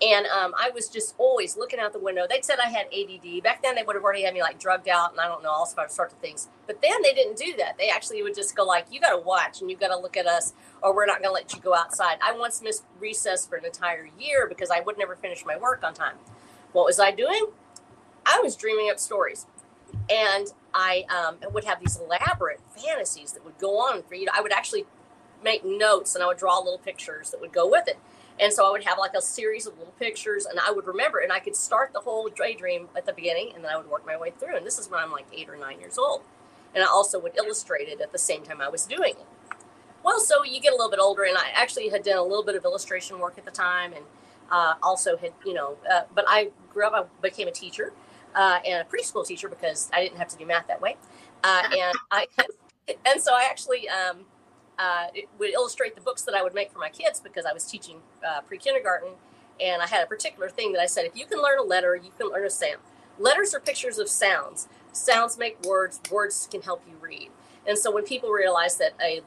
And 0.02 0.28
um, 0.28 0.54
I 0.58 0.70
was 0.70 0.88
just 0.88 1.14
always 1.18 1.58
looking 1.58 1.80
out 1.80 1.92
the 1.92 2.00
window. 2.00 2.26
They 2.30 2.40
said 2.42 2.58
I 2.64 2.70
had 2.70 2.88
ADD. 2.88 3.44
Back 3.44 3.62
then, 3.62 3.76
they 3.76 3.84
would 3.84 3.98
have 3.98 4.04
already 4.04 4.24
had 4.24 4.34
me 4.34 4.42
like 4.42 4.58
drugged 4.58 4.88
out 4.88 5.12
and 5.12 5.20
I 5.20 5.28
don't 5.28 5.44
know, 5.44 5.50
all 5.50 5.66
sorts 5.66 6.00
of 6.00 6.12
things. 6.20 6.48
But 6.68 6.82
then 6.82 7.02
they 7.04 7.14
didn't 7.14 7.38
do 7.38 7.54
that. 7.58 7.78
They 7.78 7.90
actually 7.90 8.24
would 8.24 8.34
just 8.34 8.56
go 8.56 8.64
like, 8.64 8.86
you 8.92 9.02
got 9.02 9.12
to 9.12 9.22
watch 9.22 9.60
and 9.60 9.70
you 9.70 9.76
got 9.76 9.90
to 9.90 9.98
look 9.98 10.16
at 10.16 10.26
us 10.26 10.54
or 10.82 10.96
we're 10.96 11.06
not 11.06 11.22
going 11.22 11.30
to 11.30 11.34
let 11.34 11.54
you 11.54 11.60
go 11.60 11.76
outside. 11.76 12.18
I 12.22 12.32
once 12.32 12.62
missed 12.62 12.86
recess 12.98 13.46
for 13.46 13.58
an 13.58 13.66
entire 13.66 14.08
year 14.18 14.48
because 14.48 14.70
I 14.70 14.80
would 14.80 14.98
never 14.98 15.18
finish 15.18 15.46
my 15.46 15.58
work 15.58 15.84
on 15.84 15.94
time. 15.94 16.16
What 16.72 16.86
was 16.86 17.00
I 17.00 17.12
doing? 17.12 17.48
I 18.26 18.40
was 18.42 18.56
dreaming 18.56 18.90
up 18.90 19.00
stories. 19.00 19.48
And 20.10 20.48
I 20.74 21.04
um, 21.10 21.38
would 21.52 21.66
have 21.66 21.80
these 21.82 21.98
elaborate 21.98 22.62
fantasies 22.78 23.34
that 23.34 23.44
would 23.44 23.58
go 23.58 23.80
on 23.80 24.04
for 24.04 24.16
you. 24.16 24.28
I 24.34 24.42
would 24.42 24.54
actually 24.54 24.86
make 25.44 25.66
notes 25.66 26.16
and 26.16 26.24
I 26.24 26.28
would 26.28 26.38
draw 26.38 26.60
little 26.60 26.78
pictures 26.78 27.32
that 27.32 27.42
would 27.42 27.52
go 27.52 27.68
with 27.70 27.88
it. 27.88 27.98
And 28.40 28.54
so 28.54 28.66
I 28.66 28.72
would 28.72 28.84
have 28.86 28.98
like 28.98 29.14
a 29.16 29.22
series 29.22 29.68
of 29.68 29.78
little 29.78 29.94
pictures 30.00 30.46
and 30.46 30.60
I 30.60 30.72
would 30.72 30.88
remember 30.88 31.20
and 31.20 31.32
I 31.32 31.40
could 31.40 31.56
start 31.56 31.92
the 31.92 32.00
whole 32.00 32.30
daydream 32.30 32.88
at 32.96 33.06
the 33.06 33.14
beginning 33.14 33.52
and 33.54 33.64
then 33.64 33.72
I 33.72 33.78
would 33.78 33.90
work 33.90 34.06
my 34.06 34.18
way 34.18 34.32
through. 34.32 34.56
And 34.56 34.66
this 34.66 34.80
is 34.80 34.90
when 34.90 35.02
I'm 35.02 35.12
like 35.12 35.26
eight 35.34 35.50
or 35.50 35.58
nine 35.58 35.80
years 35.80 35.98
old. 35.98 36.22
And 36.74 36.84
I 36.84 36.88
also 36.88 37.20
would 37.20 37.36
illustrate 37.38 37.90
it 37.90 38.00
at 38.00 38.12
the 38.12 38.18
same 38.18 38.44
time 38.44 38.62
I 38.62 38.70
was 38.70 38.86
doing 38.86 39.12
it. 39.12 39.58
Well, 40.04 40.22
so 40.22 40.44
you 40.46 40.62
get 40.62 40.72
a 40.72 40.76
little 40.76 40.90
bit 40.90 41.00
older 41.00 41.24
and 41.24 41.38
I 41.38 41.50
actually 41.54 41.90
had 41.90 42.04
done 42.04 42.18
a 42.18 42.24
little 42.24 42.44
bit 42.44 42.56
of 42.56 42.64
illustration 42.64 43.20
work 43.20 43.38
at 43.38 43.44
the 43.44 43.52
time 43.52 43.92
and 43.94 44.06
uh, 44.50 44.76
also 44.82 45.18
had, 45.18 45.34
you 45.46 45.54
know, 45.54 45.78
uh, 45.92 46.04
but 46.16 46.24
I 46.28 46.52
grew 46.72 46.86
up, 46.86 46.94
I 46.94 47.22
became 47.22 47.50
a 47.50 47.52
teacher 47.52 47.92
uh, 48.36 48.60
and 48.66 48.88
a 48.88 48.90
preschool 48.90 49.26
teacher 49.26 49.50
because 49.50 49.90
I 49.94 50.02
didn't 50.02 50.18
have 50.18 50.30
to 50.30 50.38
do 50.38 50.46
math 50.46 50.68
that 50.68 50.82
way. 50.82 50.96
Uh, 51.44 51.64
and 51.72 51.98
I, 52.12 52.28
and 53.06 53.22
so 53.22 53.34
I 53.34 53.48
actually, 53.50 53.90
um, 53.90 54.26
uh, 54.80 55.08
it 55.14 55.28
would 55.38 55.50
illustrate 55.50 55.96
the 55.96 56.02
books 56.02 56.22
that 56.24 56.34
I 56.34 56.42
would 56.42 56.54
make 56.54 56.72
for 56.72 56.80
my 56.80 56.90
kids 56.90 57.20
because 57.20 57.46
I 57.46 57.54
was 57.54 57.66
teaching 57.66 57.98
uh, 58.26 58.42
pre 58.42 58.58
kindergarten. 58.58 59.10
And 59.62 59.82
I 59.82 59.88
had 59.88 60.02
a 60.02 60.08
particular 60.08 60.50
thing 60.50 60.72
that 60.72 60.82
I 60.82 60.86
said 60.86 61.04
if 61.06 61.18
you 61.18 61.26
can 61.26 61.42
learn 61.42 61.60
a 61.60 61.64
letter, 61.64 61.94
you 61.94 62.12
can 62.18 62.30
learn 62.30 62.46
a 62.46 62.50
sound. 62.50 62.80
Letters 63.20 63.54
are 63.54 63.60
pictures 63.60 64.00
of 64.00 64.08
sounds. 64.08 64.70
Sounds 64.94 65.38
make 65.38 65.62
words, 65.64 66.00
words 66.10 66.48
can 66.50 66.62
help 66.62 66.82
you 66.88 66.96
read. 67.02 67.30
And 67.68 67.78
so 67.78 67.92
when 67.92 68.06
people 68.06 68.30
realize 68.30 68.78
that 68.78 68.94
a 69.04 69.22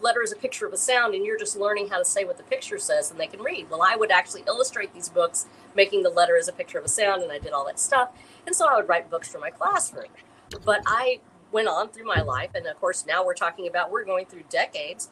letter 0.00 0.22
is 0.22 0.32
a 0.32 0.36
picture 0.36 0.66
of 0.66 0.72
a 0.72 0.76
sound 0.76 1.14
and 1.14 1.24
you're 1.24 1.38
just 1.38 1.56
learning 1.56 1.88
how 1.88 1.98
to 1.98 2.04
say 2.04 2.24
what 2.24 2.36
the 2.36 2.42
picture 2.42 2.78
says 2.78 3.10
and 3.10 3.20
they 3.20 3.26
can 3.26 3.42
read. 3.42 3.68
Well, 3.70 3.82
I 3.82 3.96
would 3.96 4.10
actually 4.10 4.42
illustrate 4.46 4.92
these 4.94 5.08
books 5.08 5.46
making 5.76 6.02
the 6.02 6.10
letter 6.10 6.36
as 6.36 6.48
a 6.48 6.52
picture 6.52 6.78
of 6.78 6.84
a 6.84 6.88
sound 6.88 7.22
and 7.22 7.30
I 7.30 7.38
did 7.38 7.52
all 7.52 7.66
that 7.66 7.78
stuff. 7.78 8.10
And 8.46 8.56
so 8.56 8.66
I 8.68 8.76
would 8.76 8.88
write 8.88 9.10
books 9.10 9.28
for 9.28 9.38
my 9.38 9.50
classroom. 9.50 10.10
But 10.64 10.82
I 10.86 11.20
went 11.54 11.68
on 11.68 11.88
through 11.88 12.04
my 12.04 12.20
life. 12.20 12.50
And 12.54 12.66
of 12.66 12.78
course, 12.80 13.06
now 13.06 13.24
we're 13.24 13.34
talking 13.34 13.66
about 13.68 13.90
we're 13.90 14.04
going 14.04 14.26
through 14.26 14.42
decades. 14.50 15.08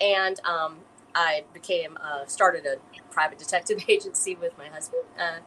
And 0.00 0.38
um, 0.40 0.76
I 1.14 1.44
became, 1.54 1.98
uh, 2.00 2.26
started 2.26 2.66
a 2.66 2.76
private 3.10 3.38
detective 3.38 3.82
agency 3.88 4.36
with 4.36 4.56
my 4.58 4.68
husband. 4.68 5.02
Uh, 5.18 5.38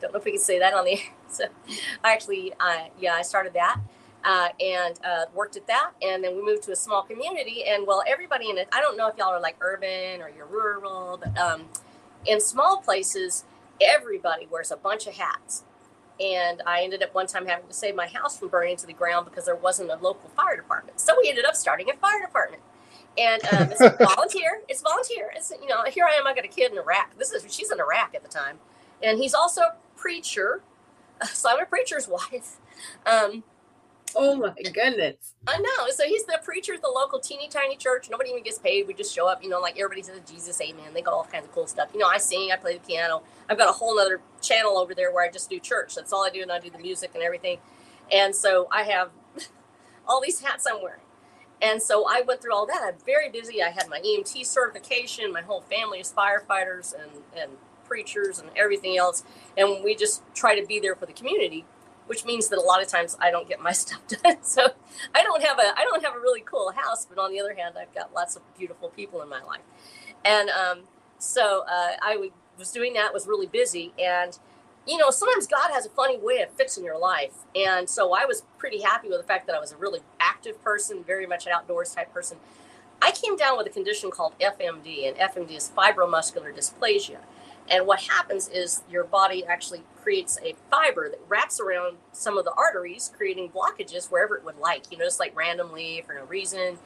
don't 0.00 0.12
know 0.12 0.18
if 0.18 0.24
we 0.24 0.30
can 0.30 0.40
say 0.40 0.58
that 0.60 0.72
on 0.72 0.86
the 0.86 0.92
air. 0.92 0.98
So 1.28 1.44
I 2.04 2.12
actually, 2.12 2.52
uh, 2.60 2.84
yeah, 3.00 3.14
I 3.14 3.22
started 3.22 3.52
that. 3.54 3.80
Uh, 4.24 4.48
and 4.60 4.98
uh, 5.04 5.26
worked 5.34 5.56
at 5.56 5.66
that. 5.66 5.90
And 6.00 6.22
then 6.22 6.36
we 6.36 6.42
moved 6.42 6.62
to 6.64 6.72
a 6.72 6.76
small 6.76 7.02
community. 7.02 7.64
And 7.64 7.86
well, 7.86 8.02
everybody 8.08 8.48
in 8.48 8.58
it, 8.58 8.68
I 8.72 8.80
don't 8.80 8.96
know 8.96 9.08
if 9.08 9.16
y'all 9.18 9.34
are 9.34 9.40
like 9.40 9.56
urban 9.60 10.22
or 10.22 10.30
you're 10.30 10.46
rural, 10.46 11.20
but 11.22 11.36
um, 11.36 11.64
in 12.24 12.40
small 12.40 12.78
places, 12.78 13.44
everybody 13.80 14.46
wears 14.50 14.70
a 14.70 14.76
bunch 14.76 15.06
of 15.06 15.16
hats 15.16 15.64
and 16.20 16.62
I 16.66 16.82
ended 16.82 17.02
up 17.02 17.14
one 17.14 17.26
time 17.26 17.46
having 17.46 17.66
to 17.68 17.74
save 17.74 17.94
my 17.94 18.06
house 18.06 18.38
from 18.38 18.48
burning 18.48 18.76
to 18.78 18.86
the 18.86 18.92
ground 18.92 19.26
because 19.26 19.44
there 19.44 19.56
wasn't 19.56 19.90
a 19.90 19.96
local 19.96 20.30
fire 20.30 20.56
department. 20.56 21.00
So 21.00 21.14
we 21.20 21.28
ended 21.28 21.44
up 21.44 21.56
starting 21.56 21.90
a 21.90 21.94
fire 21.94 22.20
department, 22.20 22.62
and 23.18 23.42
um, 23.52 23.68
it's 23.70 23.80
volunteer. 24.14 24.62
It's 24.68 24.82
volunteer. 24.82 25.30
It's 25.34 25.52
you 25.60 25.68
know 25.68 25.84
here 25.84 26.04
I 26.04 26.14
am. 26.16 26.26
I 26.26 26.34
got 26.34 26.44
a 26.44 26.48
kid 26.48 26.72
in 26.72 26.78
Iraq. 26.78 27.18
This 27.18 27.32
is 27.32 27.52
she's 27.52 27.70
in 27.70 27.80
Iraq 27.80 28.14
at 28.14 28.22
the 28.22 28.28
time, 28.28 28.58
and 29.02 29.18
he's 29.18 29.34
also 29.34 29.62
a 29.62 29.74
preacher. 29.96 30.62
So 31.32 31.48
I'm 31.48 31.62
a 31.62 31.64
preacher's 31.64 32.06
wife. 32.32 32.58
Um, 33.06 33.42
Oh 34.14 34.36
my 34.36 34.54
goodness. 34.72 35.34
I 35.46 35.58
know. 35.58 35.90
So 35.90 36.04
he's 36.04 36.24
the 36.24 36.38
preacher 36.42 36.74
at 36.74 36.82
the 36.82 36.88
local 36.88 37.18
teeny 37.18 37.48
tiny 37.48 37.76
church. 37.76 38.08
Nobody 38.10 38.30
even 38.30 38.42
gets 38.42 38.58
paid. 38.58 38.86
We 38.86 38.94
just 38.94 39.14
show 39.14 39.28
up, 39.28 39.42
you 39.42 39.48
know, 39.48 39.60
like 39.60 39.78
everybody 39.78 40.02
says 40.02 40.20
Jesus, 40.30 40.60
amen. 40.60 40.94
They 40.94 41.02
got 41.02 41.14
all 41.14 41.24
kinds 41.24 41.46
of 41.46 41.52
cool 41.52 41.66
stuff. 41.66 41.90
You 41.92 42.00
know, 42.00 42.06
I 42.06 42.18
sing, 42.18 42.50
I 42.52 42.56
play 42.56 42.74
the 42.74 42.80
piano. 42.80 43.22
I've 43.48 43.58
got 43.58 43.68
a 43.68 43.72
whole 43.72 43.98
other 43.98 44.20
channel 44.40 44.78
over 44.78 44.94
there 44.94 45.12
where 45.12 45.24
I 45.24 45.30
just 45.30 45.50
do 45.50 45.58
church. 45.58 45.94
That's 45.94 46.12
all 46.12 46.24
I 46.24 46.30
do, 46.30 46.42
and 46.42 46.52
I 46.52 46.58
do 46.60 46.70
the 46.70 46.78
music 46.78 47.10
and 47.14 47.22
everything. 47.22 47.58
And 48.12 48.34
so 48.34 48.68
I 48.70 48.84
have 48.84 49.10
all 50.06 50.20
these 50.20 50.40
hats 50.40 50.66
I'm 50.70 50.82
wearing. 50.82 51.00
And 51.62 51.80
so 51.82 52.06
I 52.08 52.22
went 52.26 52.42
through 52.42 52.54
all 52.54 52.66
that. 52.66 52.82
I'm 52.86 53.00
very 53.04 53.30
busy. 53.30 53.62
I 53.62 53.70
had 53.70 53.88
my 53.88 54.00
EMT 54.00 54.44
certification. 54.46 55.32
My 55.32 55.40
whole 55.40 55.62
family 55.62 56.00
is 56.00 56.12
firefighters 56.12 56.94
and, 56.94 57.10
and 57.36 57.52
preachers 57.84 58.38
and 58.38 58.50
everything 58.56 58.98
else. 58.98 59.24
And 59.56 59.82
we 59.82 59.94
just 59.94 60.22
try 60.34 60.58
to 60.58 60.66
be 60.66 60.80
there 60.80 60.94
for 60.94 61.06
the 61.06 61.14
community, 61.14 61.64
which 62.06 62.24
means 62.24 62.48
that 62.48 62.58
a 62.58 62.62
lot 62.62 62.82
of 62.82 62.88
times 62.88 63.16
I 63.20 63.30
don't 63.30 63.48
get 63.48 63.60
my 63.60 63.72
stuff 63.84 64.00
done. 64.08 64.42
So 64.42 64.66
I 65.14 65.22
don't 65.22 65.42
have 65.42 65.58
a 65.58 65.78
I 65.78 65.84
don't 65.84 66.04
have 66.04 66.14
a 66.14 66.20
really 66.20 66.42
cool 66.42 66.72
house, 66.72 67.06
but 67.06 67.18
on 67.18 67.32
the 67.32 67.40
other 67.40 67.54
hand, 67.54 67.76
I've 67.78 67.94
got 67.94 68.12
lots 68.14 68.36
of 68.36 68.42
beautiful 68.56 68.88
people 68.90 69.22
in 69.22 69.28
my 69.28 69.42
life. 69.42 69.62
And 70.24 70.50
um, 70.50 70.80
so 71.18 71.64
uh, 71.68 71.92
I 72.02 72.30
was 72.58 72.72
doing 72.72 72.94
that, 72.94 73.12
was 73.12 73.26
really 73.26 73.46
busy, 73.46 73.92
and 73.98 74.38
you 74.86 74.96
know, 74.96 75.10
sometimes 75.10 75.46
God 75.46 75.72
has 75.72 75.84
a 75.84 75.90
funny 75.90 76.16
way 76.16 76.42
of 76.42 76.50
fixing 76.50 76.84
your 76.84 76.98
life. 76.98 77.32
And 77.56 77.90
so 77.90 78.14
I 78.14 78.24
was 78.24 78.44
pretty 78.56 78.82
happy 78.82 79.08
with 79.08 79.20
the 79.20 79.26
fact 79.26 79.46
that 79.48 79.56
I 79.56 79.58
was 79.58 79.72
a 79.72 79.76
really 79.76 80.00
active 80.20 80.62
person, 80.62 81.02
very 81.04 81.26
much 81.26 81.46
an 81.46 81.52
outdoors 81.52 81.92
type 81.92 82.14
person. 82.14 82.38
I 83.02 83.10
came 83.10 83.36
down 83.36 83.58
with 83.58 83.66
a 83.66 83.70
condition 83.70 84.10
called 84.10 84.34
FMD, 84.40 85.08
and 85.08 85.16
FMD 85.16 85.56
is 85.56 85.70
fibromuscular 85.76 86.56
dysplasia. 86.56 87.18
And 87.68 87.86
what 87.86 88.00
happens 88.02 88.48
is 88.48 88.84
your 88.88 89.04
body 89.04 89.44
actually 89.44 89.82
creates 90.06 90.38
a 90.44 90.54
fiber 90.70 91.08
that 91.08 91.18
wraps 91.26 91.58
around 91.58 91.96
some 92.12 92.38
of 92.38 92.44
the 92.44 92.52
arteries, 92.52 93.10
creating 93.16 93.50
blockages 93.50 94.08
wherever 94.08 94.36
it 94.36 94.44
would 94.44 94.56
like, 94.56 94.84
you 94.92 94.96
know, 94.96 95.04
just 95.04 95.18
like 95.18 95.36
randomly 95.36 96.00
for 96.06 96.14
no 96.14 96.22
reason. 96.26 96.78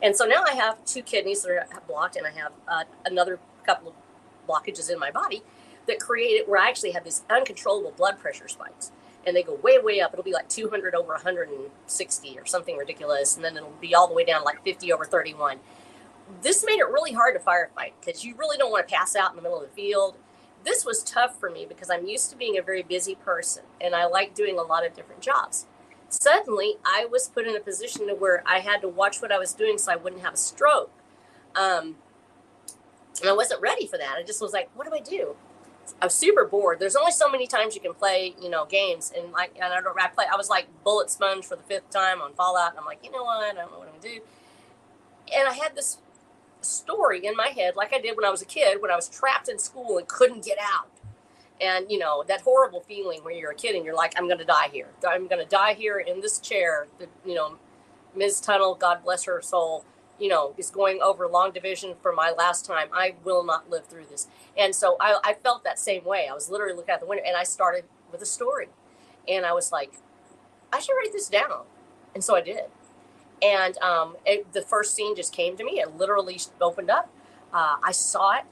And 0.00 0.14
so 0.14 0.26
now 0.26 0.44
I 0.48 0.54
have 0.54 0.84
two 0.84 1.02
kidneys 1.02 1.42
that 1.42 1.50
are 1.50 1.66
blocked, 1.88 2.14
and 2.14 2.24
I 2.24 2.30
have 2.30 2.52
uh, 2.68 2.84
another 3.04 3.40
couple 3.66 3.88
of 3.88 3.94
blockages 4.48 4.92
in 4.92 4.96
my 5.00 5.10
body 5.10 5.42
that 5.88 5.98
created 5.98 6.46
where 6.46 6.60
I 6.62 6.68
actually 6.68 6.92
have 6.92 7.02
these 7.02 7.24
uncontrollable 7.28 7.90
blood 7.96 8.20
pressure 8.20 8.46
spikes. 8.46 8.92
And 9.26 9.34
they 9.34 9.42
go 9.42 9.54
way, 9.54 9.80
way 9.80 10.00
up. 10.00 10.12
It'll 10.12 10.22
be 10.22 10.32
like 10.32 10.48
200 10.48 10.94
over 10.94 11.14
160 11.14 12.38
or 12.38 12.46
something 12.46 12.76
ridiculous. 12.76 13.34
And 13.34 13.44
then 13.44 13.56
it'll 13.56 13.72
be 13.80 13.92
all 13.92 14.06
the 14.06 14.14
way 14.14 14.24
down 14.24 14.44
like 14.44 14.62
50 14.62 14.92
over 14.92 15.04
31. 15.04 15.58
This 16.42 16.64
made 16.64 16.78
it 16.78 16.86
really 16.86 17.12
hard 17.12 17.34
to 17.34 17.40
firefight 17.40 17.94
because 18.00 18.24
you 18.24 18.36
really 18.36 18.56
don't 18.56 18.70
want 18.70 18.86
to 18.86 18.94
pass 18.94 19.16
out 19.16 19.30
in 19.30 19.36
the 19.36 19.42
middle 19.42 19.60
of 19.60 19.68
the 19.68 19.74
field. 19.74 20.14
This 20.68 20.84
was 20.84 21.02
tough 21.02 21.40
for 21.40 21.48
me 21.48 21.64
because 21.66 21.88
I'm 21.88 22.06
used 22.06 22.28
to 22.28 22.36
being 22.36 22.58
a 22.58 22.62
very 22.62 22.82
busy 22.82 23.14
person 23.14 23.62
and 23.80 23.94
I 23.94 24.04
like 24.04 24.34
doing 24.34 24.58
a 24.58 24.62
lot 24.62 24.84
of 24.84 24.94
different 24.94 25.22
jobs. 25.22 25.64
Suddenly, 26.10 26.74
I 26.84 27.06
was 27.10 27.26
put 27.26 27.46
in 27.46 27.56
a 27.56 27.60
position 27.60 28.06
to 28.08 28.14
where 28.14 28.42
I 28.44 28.58
had 28.58 28.82
to 28.82 28.88
watch 28.88 29.22
what 29.22 29.32
I 29.32 29.38
was 29.38 29.54
doing 29.54 29.78
so 29.78 29.90
I 29.90 29.96
wouldn't 29.96 30.20
have 30.20 30.34
a 30.34 30.36
stroke. 30.36 30.90
Um, 31.56 31.96
and 33.22 33.30
I 33.30 33.32
wasn't 33.32 33.62
ready 33.62 33.86
for 33.86 33.96
that. 33.96 34.16
I 34.18 34.22
just 34.22 34.42
was 34.42 34.52
like, 34.52 34.68
what 34.74 34.86
do 34.86 34.94
I 34.94 35.00
do? 35.00 35.36
I 36.02 36.04
was 36.04 36.14
super 36.14 36.44
bored. 36.44 36.80
There's 36.80 36.96
only 36.96 37.12
so 37.12 37.30
many 37.30 37.46
times 37.46 37.74
you 37.74 37.80
can 37.80 37.94
play, 37.94 38.34
you 38.38 38.50
know, 38.50 38.66
games, 38.66 39.10
and 39.16 39.32
like, 39.32 39.54
and 39.54 39.72
I 39.72 39.80
don't. 39.80 39.98
I 39.98 40.08
play. 40.08 40.26
I 40.30 40.36
was 40.36 40.50
like 40.50 40.66
bullet 40.84 41.08
sponge 41.08 41.46
for 41.46 41.56
the 41.56 41.62
fifth 41.62 41.88
time 41.88 42.20
on 42.20 42.34
Fallout. 42.34 42.72
And 42.72 42.78
I'm 42.78 42.84
like, 42.84 43.02
you 43.02 43.10
know 43.10 43.24
what? 43.24 43.42
I 43.42 43.54
don't 43.54 43.72
know 43.72 43.78
what 43.78 43.88
I'm 43.88 43.98
gonna 43.98 44.16
do. 44.16 44.20
And 45.34 45.48
I 45.48 45.54
had 45.54 45.74
this 45.74 45.96
story 46.60 47.24
in 47.24 47.36
my 47.36 47.48
head, 47.48 47.76
like 47.76 47.92
I 47.94 48.00
did 48.00 48.16
when 48.16 48.24
I 48.24 48.30
was 48.30 48.42
a 48.42 48.46
kid, 48.46 48.82
when 48.82 48.90
I 48.90 48.96
was 48.96 49.08
trapped 49.08 49.48
in 49.48 49.58
school 49.58 49.98
and 49.98 50.06
couldn't 50.08 50.44
get 50.44 50.58
out. 50.60 50.90
And 51.60 51.90
you 51.90 51.98
know 51.98 52.24
that 52.28 52.42
horrible 52.42 52.80
feeling 52.80 53.20
where 53.24 53.34
you're 53.34 53.50
a 53.50 53.54
kid 53.54 53.74
and 53.74 53.84
you're 53.84 53.96
like, 53.96 54.14
I'm 54.16 54.28
gonna 54.28 54.44
die 54.44 54.68
here. 54.72 54.88
I'm 55.08 55.26
gonna 55.26 55.44
die 55.44 55.74
here 55.74 55.98
in 55.98 56.20
this 56.20 56.38
chair. 56.38 56.86
The, 56.98 57.08
you 57.26 57.34
know, 57.34 57.56
Ms. 58.14 58.40
Tunnel, 58.40 58.74
God 58.74 59.02
bless 59.02 59.24
her 59.24 59.40
soul 59.42 59.84
you 60.18 60.28
know, 60.28 60.54
is 60.58 60.70
going 60.70 61.00
over 61.00 61.26
long 61.26 61.52
division 61.52 61.94
for 62.02 62.12
my 62.12 62.32
last 62.36 62.66
time. 62.66 62.88
I 62.92 63.14
will 63.24 63.44
not 63.44 63.70
live 63.70 63.86
through 63.86 64.06
this. 64.10 64.26
And 64.56 64.74
so 64.74 64.96
I, 65.00 65.18
I 65.24 65.34
felt 65.34 65.64
that 65.64 65.78
same 65.78 66.04
way. 66.04 66.26
I 66.28 66.34
was 66.34 66.50
literally 66.50 66.74
looking 66.74 66.92
out 66.92 67.00
the 67.00 67.06
window 67.06 67.24
and 67.26 67.36
I 67.36 67.44
started 67.44 67.84
with 68.10 68.20
a 68.22 68.26
story. 68.26 68.68
And 69.28 69.46
I 69.46 69.52
was 69.52 69.70
like, 69.70 69.92
I 70.72 70.80
should 70.80 70.94
write 70.94 71.12
this 71.12 71.28
down. 71.28 71.64
And 72.14 72.24
so 72.24 72.34
I 72.34 72.40
did. 72.40 72.64
And 73.42 73.78
um, 73.78 74.16
it, 74.26 74.52
the 74.52 74.62
first 74.62 74.94
scene 74.94 75.14
just 75.14 75.32
came 75.32 75.56
to 75.56 75.64
me. 75.64 75.80
It 75.80 75.96
literally 75.96 76.40
opened 76.60 76.90
up. 76.90 77.12
Uh, 77.52 77.76
I 77.82 77.92
saw 77.92 78.36
it 78.36 78.44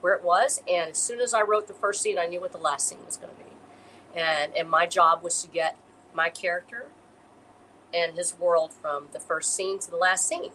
where 0.00 0.14
it 0.14 0.22
was. 0.22 0.62
And 0.70 0.90
as 0.90 0.98
soon 0.98 1.20
as 1.20 1.32
I 1.32 1.42
wrote 1.42 1.66
the 1.66 1.74
first 1.74 2.02
scene, 2.02 2.18
I 2.18 2.26
knew 2.26 2.40
what 2.40 2.52
the 2.52 2.58
last 2.58 2.88
scene 2.88 3.04
was 3.06 3.16
going 3.16 3.32
to 3.32 3.42
be. 3.42 4.20
And, 4.20 4.54
and 4.54 4.68
my 4.68 4.86
job 4.86 5.22
was 5.22 5.42
to 5.42 5.48
get 5.48 5.76
my 6.12 6.28
character 6.28 6.86
and 7.92 8.16
his 8.16 8.38
world 8.38 8.72
from 8.72 9.08
the 9.12 9.20
first 9.20 9.54
scene 9.54 9.78
to 9.78 9.90
the 9.90 9.96
last 9.96 10.28
scene. 10.28 10.50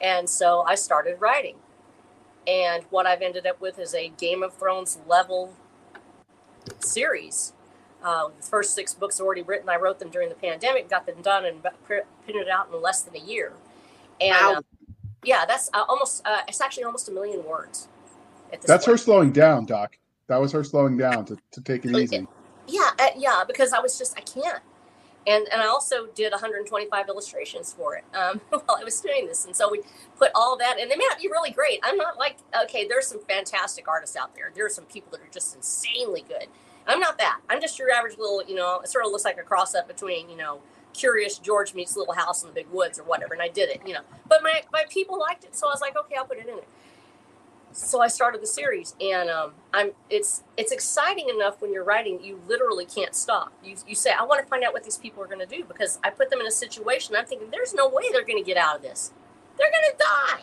And 0.00 0.28
so 0.28 0.62
I 0.62 0.74
started 0.74 1.20
writing. 1.20 1.56
And 2.46 2.84
what 2.90 3.06
I've 3.06 3.22
ended 3.22 3.46
up 3.46 3.60
with 3.60 3.78
is 3.78 3.94
a 3.94 4.08
Game 4.08 4.42
of 4.42 4.54
Thrones 4.54 4.98
level 5.06 5.54
series. 6.80 7.52
Uh, 8.02 8.28
the 8.28 8.46
first 8.46 8.74
six 8.74 8.94
books 8.94 9.20
already 9.20 9.42
written. 9.42 9.68
I 9.68 9.76
wrote 9.76 9.98
them 9.98 10.10
during 10.10 10.28
the 10.28 10.34
pandemic, 10.34 10.88
got 10.88 11.06
them 11.06 11.20
done, 11.22 11.44
and 11.44 11.66
printed 11.84 12.48
out 12.48 12.68
in 12.72 12.80
less 12.80 13.02
than 13.02 13.16
a 13.16 13.24
year. 13.24 13.52
And 14.20 14.30
wow. 14.30 14.54
uh, 14.58 14.92
yeah, 15.24 15.44
that's 15.46 15.68
uh, 15.74 15.84
almost, 15.88 16.26
uh, 16.26 16.42
it's 16.46 16.60
actually 16.60 16.84
almost 16.84 17.08
a 17.08 17.12
million 17.12 17.44
words. 17.44 17.88
that's 18.50 18.66
point. 18.66 18.86
her 18.86 18.96
slowing 18.96 19.32
down, 19.32 19.66
Doc. 19.66 19.98
That 20.28 20.40
was 20.40 20.52
her 20.52 20.62
slowing 20.62 20.96
down 20.96 21.24
to, 21.26 21.38
to 21.52 21.60
take 21.60 21.84
it 21.84 21.96
easy. 21.96 22.26
Yeah, 22.68 22.90
uh, 22.98 23.06
yeah, 23.16 23.42
because 23.46 23.72
I 23.72 23.80
was 23.80 23.98
just, 23.98 24.16
I 24.16 24.20
can't 24.20 24.62
and 25.28 25.46
and 25.52 25.60
I 25.60 25.66
also 25.66 26.06
did 26.14 26.32
125 26.32 27.08
illustrations 27.08 27.72
for 27.72 27.96
it 27.96 28.04
um, 28.14 28.40
while 28.48 28.78
I 28.80 28.84
was 28.84 29.00
doing 29.00 29.26
this, 29.26 29.44
and 29.44 29.54
so 29.54 29.70
we 29.70 29.82
put 30.16 30.30
all 30.34 30.56
that, 30.56 30.78
and 30.80 30.90
they 30.90 30.96
may 30.96 31.04
not 31.08 31.20
be 31.20 31.28
really 31.28 31.50
great. 31.50 31.80
I'm 31.82 31.96
not 31.96 32.18
like 32.18 32.38
okay, 32.64 32.88
there's 32.88 33.06
some 33.06 33.20
fantastic 33.20 33.86
artists 33.86 34.16
out 34.16 34.34
there. 34.34 34.50
There 34.54 34.66
are 34.66 34.70
some 34.70 34.84
people 34.86 35.10
that 35.12 35.20
are 35.20 35.32
just 35.32 35.54
insanely 35.54 36.24
good. 36.26 36.46
I'm 36.88 37.00
not 37.00 37.18
that. 37.18 37.40
I'm 37.48 37.60
just 37.60 37.78
your 37.78 37.90
average 37.90 38.18
little, 38.18 38.42
you 38.44 38.54
know. 38.54 38.80
It 38.80 38.88
sort 38.88 39.04
of 39.04 39.12
looks 39.12 39.24
like 39.24 39.38
a 39.38 39.42
cross 39.42 39.74
up 39.74 39.86
between, 39.86 40.28
you 40.30 40.36
know, 40.36 40.60
Curious 40.94 41.38
George 41.38 41.74
meets 41.74 41.96
Little 41.96 42.14
House 42.14 42.42
in 42.42 42.48
the 42.48 42.54
Big 42.54 42.68
Woods 42.72 42.98
or 42.98 43.04
whatever, 43.04 43.34
and 43.34 43.42
I 43.42 43.48
did 43.48 43.68
it, 43.68 43.82
you 43.86 43.94
know. 43.94 44.00
But 44.28 44.42
my 44.42 44.62
my 44.72 44.84
people 44.90 45.18
liked 45.18 45.44
it, 45.44 45.54
so 45.54 45.68
I 45.68 45.70
was 45.70 45.80
like, 45.80 45.96
okay, 45.96 46.16
I'll 46.16 46.24
put 46.24 46.38
it 46.38 46.48
in 46.48 46.58
it 46.58 46.68
so 47.72 48.00
I 48.00 48.08
started 48.08 48.42
the 48.42 48.46
series, 48.46 48.94
and 49.00 49.28
um, 49.28 49.52
I'm 49.72 49.92
it's 50.10 50.42
it's 50.56 50.72
exciting 50.72 51.28
enough 51.28 51.60
when 51.60 51.72
you're 51.72 51.84
writing, 51.84 52.18
you 52.22 52.40
literally 52.46 52.84
can't 52.84 53.14
stop. 53.14 53.52
You 53.62 53.76
you 53.86 53.94
say, 53.94 54.10
I 54.18 54.24
want 54.24 54.42
to 54.42 54.48
find 54.48 54.64
out 54.64 54.72
what 54.72 54.84
these 54.84 54.98
people 54.98 55.22
are 55.22 55.26
going 55.26 55.46
to 55.46 55.46
do 55.46 55.64
because 55.64 55.98
I 56.02 56.10
put 56.10 56.30
them 56.30 56.40
in 56.40 56.46
a 56.46 56.50
situation. 56.50 57.14
I'm 57.16 57.26
thinking, 57.26 57.50
there's 57.50 57.74
no 57.74 57.88
way 57.88 58.04
they're 58.12 58.24
going 58.24 58.42
to 58.42 58.46
get 58.46 58.56
out 58.56 58.76
of 58.76 58.82
this. 58.82 59.12
They're 59.56 59.70
going 59.70 59.92
to 59.92 59.98
die. 59.98 60.40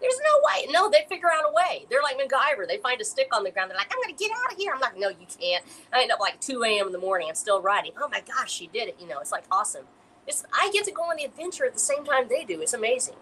There's 0.00 0.18
no 0.18 0.40
way. 0.44 0.66
No, 0.70 0.88
they 0.88 1.04
figure 1.08 1.28
out 1.28 1.44
a 1.46 1.52
way. 1.52 1.86
They're 1.90 2.02
like 2.02 2.18
MacGyver. 2.18 2.66
They 2.66 2.78
find 2.78 3.00
a 3.00 3.04
stick 3.04 3.28
on 3.34 3.44
the 3.44 3.50
ground. 3.50 3.70
They're 3.70 3.76
like, 3.76 3.92
I'm 3.92 4.00
going 4.02 4.16
to 4.16 4.18
get 4.18 4.32
out 4.32 4.52
of 4.52 4.58
here. 4.58 4.72
I'm 4.74 4.80
like, 4.80 4.98
no, 4.98 5.08
you 5.08 5.26
can't. 5.38 5.64
I 5.92 6.02
end 6.02 6.10
up 6.10 6.20
like 6.20 6.40
2 6.40 6.64
a.m. 6.64 6.86
in 6.86 6.92
the 6.92 6.98
morning. 6.98 7.28
I'm 7.28 7.34
still 7.34 7.60
writing. 7.60 7.92
Oh 8.00 8.08
my 8.08 8.22
gosh, 8.22 8.50
she 8.50 8.66
did 8.68 8.88
it. 8.88 8.96
You 8.98 9.06
know, 9.06 9.18
it's 9.18 9.32
like 9.32 9.44
awesome. 9.50 9.84
It's 10.26 10.44
I 10.54 10.70
get 10.72 10.84
to 10.86 10.92
go 10.92 11.02
on 11.02 11.16
the 11.16 11.24
adventure 11.24 11.66
at 11.66 11.74
the 11.74 11.80
same 11.80 12.04
time 12.04 12.26
they 12.28 12.44
do. 12.44 12.60
It's 12.60 12.74
amazing 12.74 13.16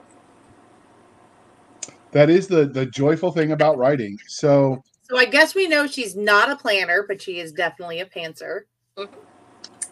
that 2.12 2.31
is 2.31 2.49
the 2.49 2.67
the 2.67 2.87
joyful 2.87 3.33
thing 3.33 3.53
about 3.53 3.79
writing. 3.79 4.19
So 4.27 4.83
so 5.03 5.17
I 5.17 5.25
guess 5.25 5.55
we 5.55 5.69
know 5.69 5.87
she's 5.87 6.17
not 6.17 6.51
a 6.51 6.57
planner, 6.57 7.05
but 7.07 7.21
she 7.21 7.41
is 7.41 7.53
definitely 7.53 8.01
a 8.01 8.07
pantser. 8.07 8.62
Mm-hmm. 8.97 9.14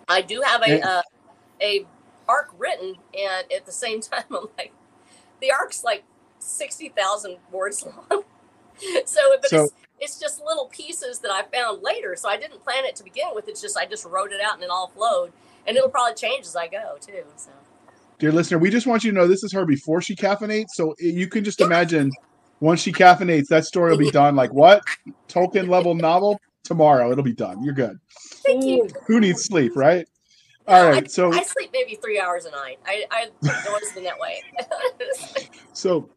I 0.08 0.22
do 0.22 0.42
have 0.42 0.62
a 0.62 0.80
uh, 0.80 1.02
a 1.60 1.86
arc 2.28 2.50
written, 2.58 2.94
and 3.18 3.52
at 3.52 3.66
the 3.66 3.72
same 3.72 4.00
time, 4.02 4.24
I'm 4.30 4.48
like, 4.58 4.72
the 5.40 5.52
arc's 5.52 5.84
like 5.84 6.04
sixty 6.46 6.88
thousand 6.88 7.38
words 7.50 7.84
long. 7.84 8.06
so, 9.04 9.20
but 9.40 9.50
so, 9.50 9.64
it's, 9.64 9.74
it's 10.00 10.20
just 10.20 10.42
little 10.44 10.66
pieces 10.66 11.18
that 11.20 11.30
I 11.30 11.42
found 11.44 11.82
later. 11.82 12.14
So 12.16 12.28
I 12.28 12.36
didn't 12.36 12.62
plan 12.62 12.84
it 12.84 12.96
to 12.96 13.04
begin 13.04 13.28
with. 13.34 13.48
It's 13.48 13.60
just 13.60 13.76
I 13.76 13.86
just 13.86 14.04
wrote 14.04 14.32
it 14.32 14.40
out 14.40 14.54
and 14.54 14.62
it 14.62 14.70
all 14.70 14.88
flowed, 14.88 15.32
and 15.66 15.76
it'll 15.76 15.88
probably 15.88 16.14
change 16.14 16.46
as 16.46 16.56
I 16.56 16.68
go 16.68 16.96
too. 17.00 17.24
So 17.36 17.50
dear 18.18 18.32
listener, 18.32 18.58
we 18.58 18.70
just 18.70 18.86
want 18.86 19.04
you 19.04 19.10
to 19.10 19.14
know 19.14 19.26
this 19.26 19.44
is 19.44 19.52
her 19.52 19.64
before 19.64 20.00
she 20.00 20.14
caffeinates. 20.14 20.70
So 20.74 20.92
eh, 20.92 21.06
you 21.06 21.28
can 21.28 21.44
just 21.44 21.60
imagine 21.60 22.10
once 22.60 22.80
she 22.80 22.92
caffeinates, 22.92 23.48
that 23.48 23.64
story 23.64 23.90
will 23.90 23.98
be 23.98 24.10
done. 24.10 24.36
Like 24.36 24.52
what? 24.52 24.82
Tolkien 25.28 25.68
level 25.68 25.94
novel 25.94 26.38
tomorrow. 26.64 27.10
It'll 27.12 27.24
be 27.24 27.34
done. 27.34 27.62
You're 27.62 27.74
good. 27.74 27.98
Thank 28.44 28.64
you. 28.64 28.88
Who 29.06 29.20
needs 29.20 29.44
sleep, 29.44 29.72
right? 29.76 30.06
All 30.68 30.88
right. 30.88 31.04
I, 31.04 31.06
so 31.06 31.32
I 31.32 31.42
sleep 31.42 31.70
maybe 31.72 31.94
three 31.96 32.18
hours 32.18 32.44
a 32.44 32.50
night. 32.50 32.78
I 32.86 33.04
I 33.10 33.28
noticed 33.42 33.94
been 33.94 34.04
that 34.04 34.18
way. 34.18 34.42
so 35.72 36.10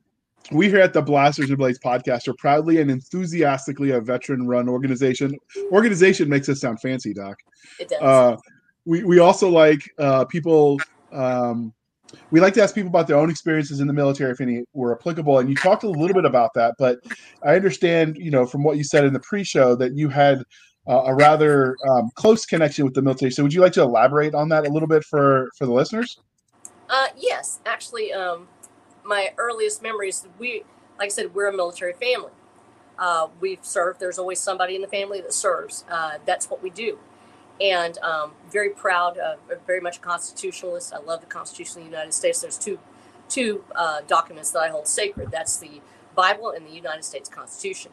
we 0.51 0.67
here 0.67 0.79
at 0.79 0.93
the 0.93 1.01
Blasters 1.01 1.49
and 1.49 1.57
Blades 1.57 1.79
podcast 1.79 2.27
are 2.27 2.33
proudly 2.33 2.81
and 2.81 2.89
enthusiastically 2.89 3.91
a 3.91 4.01
veteran-run 4.01 4.67
organization. 4.67 5.38
Organization 5.71 6.29
makes 6.29 6.49
us 6.49 6.62
sound 6.62 6.79
fancy, 6.81 7.13
Doc. 7.13 7.38
It 7.79 7.89
does. 7.89 8.01
Uh, 8.01 8.38
we 8.85 9.03
we 9.03 9.19
also 9.19 9.49
like 9.49 9.81
uh, 9.99 10.25
people 10.25 10.79
um, 11.12 11.73
we 12.31 12.39
like 12.39 12.53
to 12.53 12.63
ask 12.63 12.75
people 12.75 12.89
about 12.89 13.07
their 13.07 13.17
own 13.17 13.29
experiences 13.29 13.79
in 13.79 13.88
the 13.88 13.93
military 13.93 14.31
if 14.31 14.41
any 14.41 14.63
were 14.73 14.95
applicable 14.97 15.39
and 15.39 15.49
you 15.49 15.55
talked 15.55 15.83
a 15.83 15.89
little 15.89 16.13
bit 16.13 16.25
about 16.25 16.53
that 16.53 16.73
but 16.77 16.99
i 17.43 17.55
understand 17.55 18.17
you 18.17 18.31
know 18.31 18.45
from 18.45 18.63
what 18.63 18.77
you 18.77 18.83
said 18.83 19.05
in 19.05 19.13
the 19.13 19.19
pre-show 19.19 19.75
that 19.75 19.93
you 19.93 20.09
had 20.09 20.43
uh, 20.88 21.03
a 21.05 21.13
rather 21.13 21.77
um, 21.88 22.09
close 22.15 22.45
connection 22.45 22.83
with 22.85 22.93
the 22.93 23.01
military 23.01 23.31
so 23.31 23.43
would 23.43 23.53
you 23.53 23.62
like 23.62 23.73
to 23.73 23.81
elaborate 23.81 24.33
on 24.33 24.49
that 24.49 24.65
a 24.65 24.69
little 24.69 24.88
bit 24.88 25.03
for 25.03 25.49
for 25.55 25.65
the 25.65 25.71
listeners 25.71 26.19
uh, 26.89 27.07
yes 27.17 27.59
actually 27.65 28.12
um, 28.13 28.47
my 29.10 29.34
earliest 29.38 29.84
memories 29.84 30.28
we 30.39 30.63
like 31.00 31.08
i 31.08 31.10
said 31.10 31.34
we're 31.36 31.50
a 31.50 31.56
military 31.56 31.93
family 31.93 32.32
uh, 33.00 33.28
we've 33.41 33.65
served 33.65 34.00
there's 34.00 34.19
always 34.19 34.39
somebody 34.39 34.76
in 34.76 34.82
the 34.82 34.88
family 34.88 35.22
that 35.22 35.34
serves 35.34 35.86
uh, 35.91 36.19
that's 36.26 36.50
what 36.50 36.63
we 36.63 36.69
do 36.69 37.00
and 37.62 37.98
um, 38.00 38.32
very 38.52 38.69
proud, 38.69 39.17
very 39.67 39.82
much 39.82 39.98
a 39.98 40.00
constitutionalist. 40.00 40.93
I 40.93 41.00
love 41.00 41.19
the 41.19 41.26
Constitution 41.26 41.80
of 41.82 41.86
the 41.86 41.91
United 41.91 42.13
States. 42.13 42.41
There's 42.41 42.58
two 42.58 42.80
two 43.28 43.63
uh, 43.76 44.02
documents 44.08 44.52
that 44.52 44.60
I 44.60 44.69
hold 44.69 44.88
sacred. 44.88 45.30
That's 45.32 45.58
the 45.58 45.82
Bible 46.15 46.52
and 46.52 46.65
the 46.65 46.72
United 46.72 47.04
States 47.04 47.30
Constitution, 47.30 47.91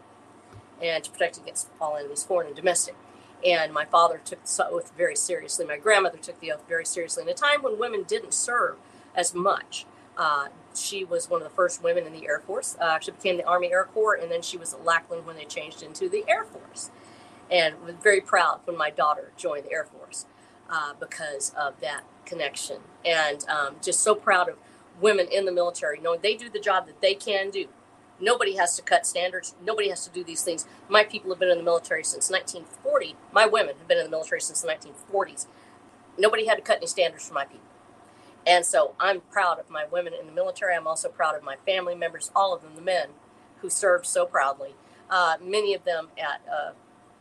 and 0.80 1.02
to 1.04 1.10
protect 1.10 1.36
against 1.36 1.68
all 1.80 1.96
enemies, 1.96 2.24
foreign 2.24 2.46
and 2.48 2.56
domestic. 2.56 2.96
And 3.44 3.72
my 3.72 3.84
father 3.84 4.20
took 4.24 4.44
the 4.44 4.68
oath 4.68 4.92
very 4.96 5.16
seriously. 5.16 5.66
My 5.66 5.76
grandmother 5.76 6.18
took 6.18 6.40
the 6.40 6.52
oath 6.52 6.62
very 6.68 6.86
seriously 6.86 7.22
in 7.24 7.28
a 7.28 7.34
time 7.34 7.62
when 7.62 7.78
women 7.78 8.04
didn't 8.04 8.34
serve 8.34 8.76
as 9.14 9.34
much. 9.34 9.84
She 10.76 11.04
was 11.04 11.30
one 11.30 11.42
of 11.42 11.48
the 11.48 11.54
first 11.54 11.82
women 11.82 12.06
in 12.06 12.12
the 12.12 12.26
Air 12.26 12.40
Force. 12.40 12.76
Uh, 12.80 12.98
she 12.98 13.10
became 13.10 13.36
the 13.36 13.46
Army 13.46 13.72
Air 13.72 13.84
Corps, 13.84 14.14
and 14.14 14.30
then 14.30 14.42
she 14.42 14.56
was 14.56 14.74
at 14.74 14.84
Lackland 14.84 15.26
when 15.26 15.36
they 15.36 15.44
changed 15.44 15.82
into 15.82 16.08
the 16.08 16.24
Air 16.28 16.44
Force. 16.44 16.90
And 17.50 17.80
was 17.82 17.94
very 18.02 18.20
proud 18.20 18.60
when 18.64 18.76
my 18.76 18.90
daughter 18.90 19.32
joined 19.36 19.64
the 19.64 19.72
Air 19.72 19.84
Force 19.84 20.26
uh, 20.68 20.94
because 20.98 21.52
of 21.56 21.80
that 21.80 22.02
connection. 22.24 22.78
And 23.04 23.48
um, 23.48 23.76
just 23.80 24.00
so 24.00 24.14
proud 24.14 24.48
of 24.48 24.56
women 25.00 25.28
in 25.30 25.44
the 25.44 25.52
military, 25.52 26.00
knowing 26.00 26.20
they 26.22 26.34
do 26.34 26.48
the 26.48 26.60
job 26.60 26.86
that 26.86 27.00
they 27.00 27.14
can 27.14 27.50
do. 27.50 27.66
Nobody 28.18 28.56
has 28.56 28.76
to 28.76 28.82
cut 28.82 29.06
standards. 29.06 29.54
Nobody 29.62 29.90
has 29.90 30.04
to 30.06 30.10
do 30.10 30.24
these 30.24 30.42
things. 30.42 30.66
My 30.88 31.04
people 31.04 31.30
have 31.30 31.38
been 31.38 31.50
in 31.50 31.58
the 31.58 31.64
military 31.64 32.02
since 32.02 32.30
1940. 32.30 33.14
My 33.32 33.46
women 33.46 33.74
have 33.78 33.86
been 33.86 33.98
in 33.98 34.04
the 34.04 34.10
military 34.10 34.40
since 34.40 34.62
the 34.62 34.68
1940s. 34.68 35.46
Nobody 36.18 36.46
had 36.46 36.56
to 36.56 36.62
cut 36.62 36.78
any 36.78 36.86
standards 36.86 37.28
for 37.28 37.34
my 37.34 37.44
people. 37.44 37.66
And 38.46 38.64
so 38.64 38.94
I'm 39.00 39.20
proud 39.22 39.58
of 39.58 39.70
my 39.70 39.86
women 39.86 40.14
in 40.18 40.26
the 40.26 40.32
military. 40.32 40.74
I'm 40.74 40.86
also 40.86 41.08
proud 41.08 41.34
of 41.36 41.42
my 41.42 41.56
family 41.56 41.94
members, 41.94 42.30
all 42.34 42.54
of 42.54 42.62
them, 42.62 42.76
the 42.76 42.82
men 42.82 43.08
who 43.60 43.68
served 43.70 44.06
so 44.06 44.24
proudly, 44.24 44.74
uh, 45.10 45.36
many 45.42 45.74
of 45.74 45.84
them 45.84 46.08
at 46.18 46.40
uh, 46.50 46.72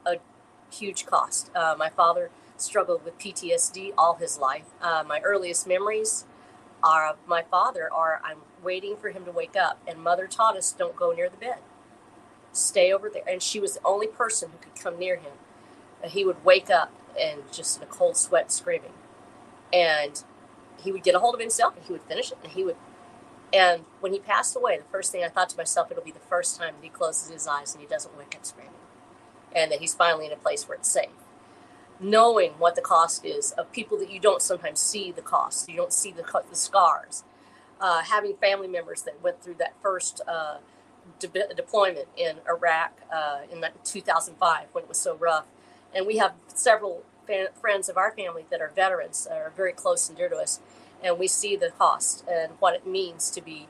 a 0.06 0.18
huge 0.74 1.06
cost. 1.06 1.50
Uh, 1.56 1.76
my 1.78 1.90
father 1.90 2.30
struggled 2.58 3.04
with 3.04 3.18
PTSD 3.18 3.92
all 3.98 4.16
his 4.16 4.38
life. 4.38 4.66
Uh, 4.82 5.04
my 5.06 5.20
earliest 5.22 5.68
memories 5.68 6.26
are 6.84 7.08
of 7.08 7.18
my 7.26 7.42
father 7.42 7.92
are 7.92 8.22
I'm 8.24 8.40
waiting 8.64 8.96
for 8.96 9.10
him 9.10 9.26
to 9.26 9.32
wake 9.32 9.56
up, 9.56 9.82
and 9.88 10.00
mother 10.00 10.28
taught 10.28 10.58
us 10.58 10.72
don't 10.72 10.96
go 10.96 11.12
near 11.12 11.30
the 11.30 11.38
bed. 11.38 11.58
Stay 12.52 12.94
over 12.94 13.10
there. 13.10 13.24
And 13.28 13.42
she 13.42 13.60
was 13.60 13.76
the 13.76 13.82
only 13.84 14.08
person 14.08 14.52
who 14.52 14.58
could 14.60 14.82
come 14.82 15.00
near 15.00 15.18
him. 15.18 15.34
He 16.06 16.24
would 16.24 16.44
wake 16.46 16.70
up 16.70 16.94
and 17.20 17.42
just 17.52 17.78
in 17.78 17.84
a 17.84 17.88
cold 17.88 18.18
sweat 18.18 18.52
screaming. 18.52 18.94
And 19.74 20.24
he 20.86 20.94
would 20.94 21.04
get 21.04 21.16
a 21.16 21.20
hold 21.20 21.36
of 21.36 21.42
himself 21.42 21.76
and 21.78 21.86
he 21.86 21.94
would 21.94 22.04
finish 22.04 22.32
it 22.32 22.40
and 22.44 22.54
he 22.54 22.64
would 22.64 22.78
and 23.54 23.84
when 24.02 24.14
he 24.14 24.20
passed 24.20 24.56
away 24.56 24.78
the 24.78 24.86
first 24.86 25.12
thing 25.12 25.24
i 25.24 25.30
thought 25.30 25.50
to 25.50 25.58
myself 25.58 25.92
it'll 25.92 26.04
be 26.04 26.12
the 26.12 26.20
first 26.20 26.58
time 26.60 26.76
that 26.76 26.84
he 26.84 26.90
closes 26.90 27.30
his 27.32 27.48
eyes 27.48 27.74
and 27.74 27.82
he 27.82 27.88
doesn't 27.88 28.18
wake 28.18 28.36
up 28.36 28.46
screaming 28.46 28.74
and 29.56 29.72
that 29.72 29.80
he's 29.80 29.94
finally 29.96 30.28
in 30.28 30.32
a 30.32 30.38
place 30.38 30.68
where 30.68 30.78
it's 30.78 30.90
safe. 30.90 31.10
Knowing 32.00 32.52
what 32.54 32.76
the 32.76 32.82
cost 32.82 33.26
is 33.26 33.52
of 33.54 33.72
people 33.72 33.98
that 33.98 34.12
you 34.12 34.20
don't 34.20 34.42
sometimes 34.42 34.80
see 34.80 35.12
the 35.12 35.22
cost 35.22 35.70
you 35.70 35.78
don't 35.78 35.94
see 35.94 36.12
the, 36.12 36.24
the 36.50 36.56
scars 36.56 37.24
uh, 37.82 38.02
having 38.04 38.36
family 38.38 38.68
members 38.68 39.04
that 39.04 39.22
went 39.24 39.42
through 39.42 39.56
that 39.56 39.74
first 39.82 40.22
uh, 40.28 40.58
de- 41.20 41.54
deployment 41.56 42.08
in 42.18 42.38
iraq 42.50 43.02
uh, 43.14 43.42
in 43.52 43.64
2005 43.84 44.68
when 44.74 44.84
it 44.84 44.88
was 44.90 45.00
so 45.00 45.16
rough. 45.16 45.46
And 45.94 46.08
we 46.08 46.18
have 46.18 46.34
several 46.48 47.04
friends 47.60 47.90
of 47.90 47.98
our 47.98 48.12
family 48.12 48.46
that 48.52 48.62
are 48.62 48.72
veterans 48.76 49.28
are 49.30 49.52
very 49.56 49.74
close 49.74 50.10
and 50.10 50.18
dear 50.18 50.30
to 50.30 50.38
us 50.38 50.60
and 51.04 51.20
we 51.20 51.28
see 51.28 51.56
the 51.56 51.72
cost 51.72 52.26
and 52.28 52.54
what 52.60 52.76
it 52.76 52.88
means 52.88 53.30
to 53.32 53.42
be 53.42 53.68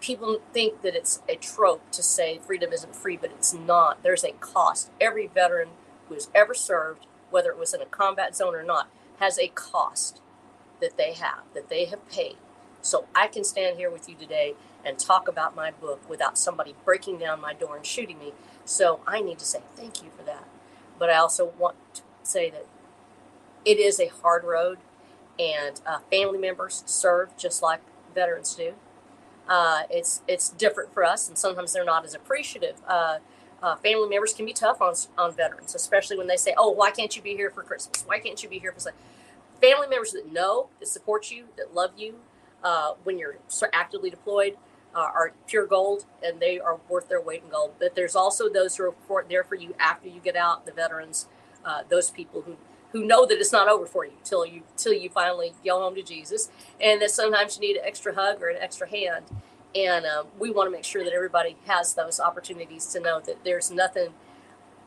people 0.00 0.40
think 0.52 0.82
that 0.82 0.94
it's 0.94 1.22
a 1.28 1.36
trope 1.36 1.90
to 1.90 2.02
say 2.02 2.38
freedom 2.38 2.72
isn't 2.72 2.94
free 2.94 3.16
but 3.16 3.30
it's 3.30 3.54
not. 3.54 4.02
There's 4.02 4.24
a 4.24 4.32
cost. 4.32 4.90
Every 5.00 5.26
veteran 5.26 5.68
who 6.08 6.14
has 6.14 6.28
ever 6.34 6.54
served 6.54 7.06
whether 7.30 7.50
it 7.50 7.58
was 7.58 7.74
in 7.74 7.82
a 7.82 7.86
combat 7.86 8.36
zone 8.36 8.54
or 8.54 8.62
not 8.62 8.88
has 9.18 9.38
a 9.38 9.48
cost 9.48 10.20
that 10.80 10.96
they 10.96 11.12
have 11.12 11.42
that 11.54 11.68
they 11.68 11.86
have 11.86 12.08
paid. 12.08 12.36
So 12.82 13.06
i 13.14 13.26
can 13.26 13.44
stand 13.44 13.78
here 13.78 13.90
with 13.90 14.08
you 14.08 14.14
today 14.14 14.54
and 14.84 14.98
talk 14.98 15.26
about 15.26 15.56
my 15.56 15.72
book 15.72 16.08
without 16.08 16.38
somebody 16.38 16.74
breaking 16.84 17.18
down 17.18 17.40
my 17.40 17.52
door 17.54 17.76
and 17.76 17.86
shooting 17.86 18.18
me. 18.18 18.32
So 18.64 19.00
i 19.06 19.20
need 19.20 19.38
to 19.40 19.46
say 19.46 19.60
thank 19.76 20.02
you 20.02 20.10
for 20.16 20.24
that. 20.24 20.46
But 20.98 21.10
i 21.10 21.16
also 21.16 21.52
want 21.58 21.76
to 21.94 22.02
say 22.26 22.50
that 22.50 22.66
it 23.64 23.78
is 23.78 23.98
a 24.00 24.08
hard 24.08 24.44
road, 24.44 24.78
and 25.38 25.80
uh, 25.86 25.98
family 26.10 26.38
members 26.38 26.82
serve 26.86 27.36
just 27.36 27.62
like 27.62 27.80
veterans 28.14 28.54
do. 28.54 28.74
Uh, 29.48 29.82
it's 29.90 30.22
it's 30.26 30.48
different 30.50 30.92
for 30.92 31.04
us, 31.04 31.28
and 31.28 31.38
sometimes 31.38 31.72
they're 31.72 31.84
not 31.84 32.04
as 32.04 32.14
appreciative. 32.14 32.76
Uh, 32.86 33.18
uh, 33.62 33.76
family 33.76 34.08
members 34.08 34.34
can 34.34 34.44
be 34.44 34.52
tough 34.52 34.80
on 34.80 34.94
on 35.16 35.34
veterans, 35.34 35.74
especially 35.74 36.16
when 36.16 36.26
they 36.26 36.36
say, 36.36 36.54
"Oh, 36.56 36.70
why 36.70 36.90
can't 36.90 37.14
you 37.16 37.22
be 37.22 37.34
here 37.36 37.50
for 37.50 37.62
Christmas? 37.62 38.04
Why 38.06 38.18
can't 38.18 38.42
you 38.42 38.48
be 38.48 38.58
here 38.58 38.72
for?" 38.72 38.92
Family 39.60 39.86
members 39.88 40.12
that 40.12 40.30
know, 40.30 40.68
that 40.80 40.88
support 40.88 41.30
you, 41.30 41.46
that 41.56 41.74
love 41.74 41.92
you 41.96 42.16
uh, 42.62 42.92
when 43.04 43.18
you're 43.18 43.38
actively 43.72 44.10
deployed 44.10 44.56
uh, 44.96 45.00
are 45.14 45.32
pure 45.46 45.66
gold, 45.66 46.06
and 46.22 46.40
they 46.40 46.58
are 46.58 46.78
worth 46.88 47.08
their 47.08 47.20
weight 47.20 47.42
in 47.44 47.50
gold. 47.50 47.72
But 47.78 47.94
there's 47.94 48.16
also 48.16 48.48
those 48.48 48.76
who 48.76 48.84
are 48.84 49.24
there 49.28 49.44
for 49.44 49.54
you 49.54 49.74
after 49.78 50.08
you 50.08 50.20
get 50.20 50.36
out. 50.36 50.64
The 50.64 50.72
veterans, 50.72 51.26
uh, 51.66 51.82
those 51.88 52.10
people 52.10 52.42
who 52.42 52.56
who 52.92 53.04
know 53.04 53.26
that 53.26 53.38
it's 53.38 53.52
not 53.52 53.68
over 53.68 53.84
for 53.84 54.06
you 54.06 54.12
till 54.24 54.46
you 54.46 54.62
till 54.76 54.92
you 54.92 55.10
finally 55.10 55.52
go 55.64 55.80
home 55.80 55.94
to 55.94 56.02
Jesus, 56.02 56.48
and 56.80 57.02
that 57.02 57.10
sometimes 57.10 57.56
you 57.56 57.68
need 57.68 57.76
an 57.76 57.84
extra 57.84 58.14
hug 58.14 58.40
or 58.40 58.48
an 58.48 58.56
extra 58.60 58.88
hand. 58.88 59.26
And 59.74 60.06
um, 60.06 60.28
we 60.38 60.50
want 60.50 60.68
to 60.68 60.70
make 60.70 60.84
sure 60.84 61.04
that 61.04 61.12
everybody 61.12 61.56
has 61.66 61.92
those 61.92 62.18
opportunities 62.18 62.86
to 62.86 63.00
know 63.00 63.20
that 63.20 63.44
there's 63.44 63.70
nothing 63.70 64.14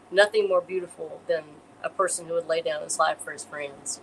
nothing 0.10 0.48
more 0.48 0.62
beautiful 0.62 1.22
than 1.28 1.44
a 1.84 1.90
person 1.90 2.26
who 2.26 2.34
would 2.34 2.48
lay 2.48 2.62
down 2.62 2.82
his 2.82 2.98
life 2.98 3.20
for 3.20 3.32
his 3.32 3.44
friends, 3.44 4.02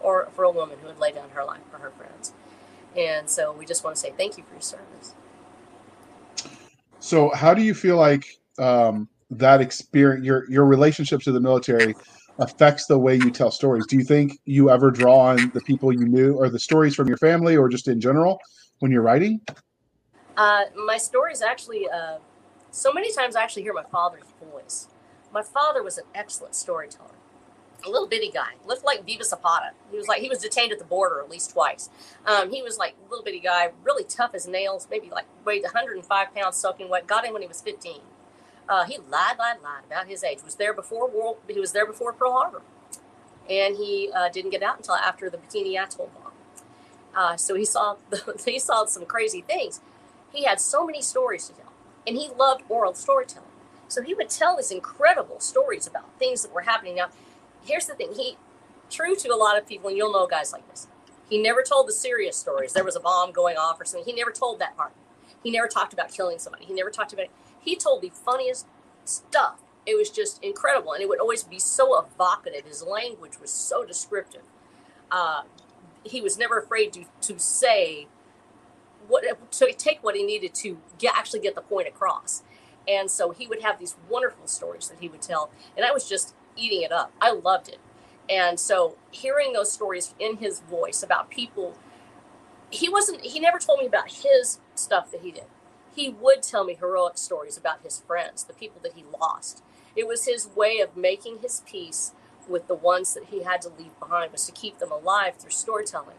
or 0.00 0.28
for 0.34 0.44
a 0.44 0.50
woman 0.50 0.78
who 0.80 0.88
would 0.88 0.98
lay 0.98 1.12
down 1.12 1.30
her 1.30 1.44
life 1.44 1.62
for 1.70 1.78
her 1.78 1.90
friends. 1.90 2.32
And 2.96 3.30
so 3.30 3.52
we 3.52 3.64
just 3.64 3.84
want 3.84 3.96
to 3.96 4.02
say 4.02 4.12
thank 4.16 4.36
you 4.36 4.44
for 4.44 4.54
your 4.54 4.60
service. 4.60 5.14
So, 6.98 7.30
how 7.30 7.54
do 7.54 7.62
you 7.62 7.72
feel 7.72 7.96
like 7.96 8.26
um, 8.58 9.08
that 9.30 9.60
experience, 9.60 10.26
your 10.26 10.50
your 10.50 10.66
relationship 10.66 11.22
to 11.22 11.32
the 11.32 11.40
military? 11.40 11.94
Affects 12.38 12.86
the 12.86 12.98
way 12.98 13.16
you 13.16 13.30
tell 13.30 13.50
stories. 13.50 13.86
Do 13.86 13.96
you 13.96 14.04
think 14.04 14.38
you 14.44 14.70
ever 14.70 14.90
draw 14.90 15.20
on 15.20 15.50
the 15.54 15.60
people 15.60 15.92
you 15.92 16.06
knew 16.06 16.34
or 16.34 16.50
the 16.50 16.58
stories 16.58 16.94
from 16.94 17.08
your 17.08 17.16
family 17.16 17.56
or 17.56 17.68
just 17.68 17.88
in 17.88 18.00
general 18.00 18.38
when 18.80 18.90
you're 18.90 19.02
writing? 19.02 19.40
Uh, 20.36 20.64
my 20.86 20.98
stories 20.98 21.40
actually, 21.40 21.88
uh, 21.88 22.18
so 22.70 22.92
many 22.92 23.12
times 23.12 23.36
I 23.36 23.42
actually 23.42 23.62
hear 23.62 23.72
my 23.72 23.84
father's 23.84 24.24
voice. 24.52 24.88
My 25.32 25.42
father 25.42 25.82
was 25.82 25.98
an 25.98 26.04
excellent 26.14 26.54
storyteller. 26.54 27.10
A 27.84 27.90
little 27.90 28.08
bitty 28.08 28.30
guy, 28.30 28.54
looked 28.66 28.84
like 28.84 29.04
Viva 29.04 29.22
Zapata. 29.24 29.70
He 29.90 29.96
was 29.96 30.08
like 30.08 30.20
he 30.20 30.28
was 30.28 30.38
detained 30.38 30.72
at 30.72 30.78
the 30.78 30.84
border 30.84 31.20
at 31.20 31.30
least 31.30 31.52
twice. 31.52 31.88
Um, 32.26 32.50
he 32.50 32.62
was 32.62 32.78
like 32.78 32.94
a 33.06 33.08
little 33.08 33.24
bitty 33.24 33.40
guy, 33.40 33.70
really 33.84 34.04
tough 34.04 34.34
as 34.34 34.48
nails, 34.48 34.88
maybe 34.90 35.08
like 35.10 35.26
weighed 35.44 35.62
105 35.62 36.34
pounds 36.34 36.56
soaking 36.56 36.88
wet. 36.88 37.06
Got 37.06 37.24
him 37.24 37.32
when 37.32 37.42
he 37.42 37.48
was 37.48 37.60
15. 37.60 38.00
Uh, 38.68 38.84
he 38.84 38.98
lied, 38.98 39.38
lied, 39.38 39.58
lied 39.62 39.84
about 39.86 40.08
his 40.08 40.24
age. 40.24 40.42
Was 40.44 40.56
there 40.56 40.74
before 40.74 41.08
World? 41.08 41.38
He 41.48 41.60
was 41.60 41.72
there 41.72 41.86
before 41.86 42.12
Pearl 42.12 42.32
Harbor, 42.32 42.62
and 43.48 43.76
he 43.76 44.10
uh, 44.14 44.28
didn't 44.28 44.50
get 44.50 44.62
out 44.62 44.78
until 44.78 44.96
after 44.96 45.30
the 45.30 45.38
Bikini 45.38 45.76
Atoll 45.78 46.10
bomb. 46.14 46.32
Uh, 47.14 47.36
so 47.36 47.54
he 47.54 47.64
saw 47.64 47.96
he 48.44 48.58
saw 48.58 48.84
some 48.86 49.06
crazy 49.06 49.40
things. 49.40 49.80
He 50.32 50.44
had 50.44 50.60
so 50.60 50.84
many 50.84 51.00
stories 51.00 51.46
to 51.48 51.54
tell, 51.54 51.72
and 52.06 52.16
he 52.16 52.28
loved 52.36 52.64
oral 52.68 52.94
storytelling. 52.94 53.48
So 53.88 54.02
he 54.02 54.14
would 54.14 54.30
tell 54.30 54.56
these 54.56 54.72
incredible 54.72 55.38
stories 55.38 55.86
about 55.86 56.18
things 56.18 56.42
that 56.42 56.52
were 56.52 56.62
happening. 56.62 56.96
Now, 56.96 57.08
here's 57.64 57.86
the 57.86 57.94
thing: 57.94 58.14
he, 58.14 58.36
true 58.90 59.14
to 59.16 59.28
a 59.28 59.36
lot 59.36 59.56
of 59.56 59.66
people, 59.66 59.88
and 59.88 59.96
you'll 59.96 60.12
know 60.12 60.26
guys 60.26 60.52
like 60.52 60.68
this. 60.68 60.88
He 61.28 61.40
never 61.40 61.62
told 61.62 61.88
the 61.88 61.92
serious 61.92 62.36
stories. 62.36 62.72
There 62.72 62.84
was 62.84 62.96
a 62.96 63.00
bomb 63.00 63.32
going 63.32 63.56
off 63.56 63.80
or 63.80 63.84
something. 63.84 64.04
He 64.12 64.16
never 64.16 64.30
told 64.30 64.58
that 64.58 64.76
part. 64.76 64.92
He 65.42 65.50
never 65.50 65.68
talked 65.68 65.92
about 65.92 66.12
killing 66.12 66.38
somebody. 66.38 66.64
He 66.64 66.74
never 66.74 66.90
talked 66.90 67.12
about. 67.12 67.26
It 67.26 67.30
he 67.66 67.76
told 67.76 68.00
the 68.00 68.10
funniest 68.10 68.66
stuff. 69.04 69.60
It 69.84 69.96
was 69.96 70.08
just 70.08 70.42
incredible, 70.42 70.92
and 70.92 71.02
it 71.02 71.08
would 71.08 71.20
always 71.20 71.42
be 71.44 71.58
so 71.58 71.98
evocative. 72.00 72.64
His 72.64 72.82
language 72.82 73.38
was 73.40 73.50
so 73.50 73.84
descriptive. 73.84 74.42
Uh, 75.10 75.42
he 76.04 76.20
was 76.20 76.38
never 76.38 76.58
afraid 76.58 76.92
to 76.94 77.04
to 77.20 77.38
say 77.38 78.06
what 79.08 79.24
to 79.50 79.72
take 79.72 80.02
what 80.02 80.16
he 80.16 80.24
needed 80.24 80.54
to 80.54 80.78
get, 80.98 81.14
actually 81.16 81.40
get 81.40 81.54
the 81.54 81.60
point 81.60 81.88
across. 81.88 82.42
And 82.88 83.10
so 83.10 83.32
he 83.32 83.46
would 83.48 83.62
have 83.62 83.78
these 83.78 83.96
wonderful 84.08 84.46
stories 84.46 84.88
that 84.88 84.98
he 85.00 85.08
would 85.08 85.22
tell, 85.22 85.50
and 85.76 85.84
I 85.84 85.92
was 85.92 86.08
just 86.08 86.34
eating 86.56 86.82
it 86.82 86.92
up. 86.92 87.12
I 87.20 87.32
loved 87.32 87.68
it. 87.68 87.78
And 88.28 88.58
so 88.58 88.96
hearing 89.10 89.52
those 89.52 89.70
stories 89.70 90.14
in 90.18 90.38
his 90.38 90.60
voice 90.60 91.02
about 91.02 91.30
people, 91.30 91.76
he 92.70 92.88
wasn't. 92.88 93.22
He 93.22 93.40
never 93.40 93.58
told 93.58 93.80
me 93.80 93.86
about 93.86 94.10
his 94.10 94.60
stuff 94.74 95.10
that 95.12 95.20
he 95.22 95.30
did 95.30 95.44
he 95.96 96.10
would 96.10 96.42
tell 96.42 96.64
me 96.64 96.74
heroic 96.74 97.16
stories 97.16 97.56
about 97.56 97.82
his 97.82 97.98
friends, 97.98 98.44
the 98.44 98.52
people 98.52 98.80
that 98.82 98.92
he 98.92 99.04
lost. 99.18 99.62
It 99.96 100.06
was 100.06 100.26
his 100.26 100.48
way 100.54 100.78
of 100.78 100.96
making 100.96 101.38
his 101.38 101.62
peace 101.66 102.12
with 102.48 102.68
the 102.68 102.74
ones 102.74 103.14
that 103.14 103.24
he 103.30 103.42
had 103.42 103.62
to 103.62 103.70
leave 103.70 103.98
behind, 103.98 104.30
was 104.30 104.46
to 104.46 104.52
keep 104.52 104.78
them 104.78 104.92
alive 104.92 105.36
through 105.36 105.50
storytelling. 105.50 106.18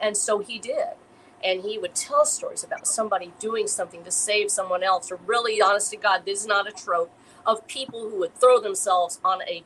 And 0.00 0.16
so 0.16 0.40
he 0.40 0.58
did. 0.58 0.96
And 1.42 1.62
he 1.62 1.78
would 1.78 1.94
tell 1.94 2.24
stories 2.24 2.64
about 2.64 2.86
somebody 2.86 3.32
doing 3.38 3.66
something 3.66 4.04
to 4.04 4.10
save 4.10 4.50
someone 4.50 4.82
else, 4.82 5.10
or 5.10 5.18
really, 5.24 5.62
honest 5.62 5.90
to 5.92 5.96
God, 5.96 6.24
this 6.26 6.40
is 6.40 6.46
not 6.46 6.68
a 6.68 6.72
trope 6.72 7.12
of 7.46 7.66
people 7.66 8.10
who 8.10 8.18
would 8.18 8.34
throw 8.36 8.60
themselves 8.60 9.20
on 9.24 9.42
a 9.42 9.64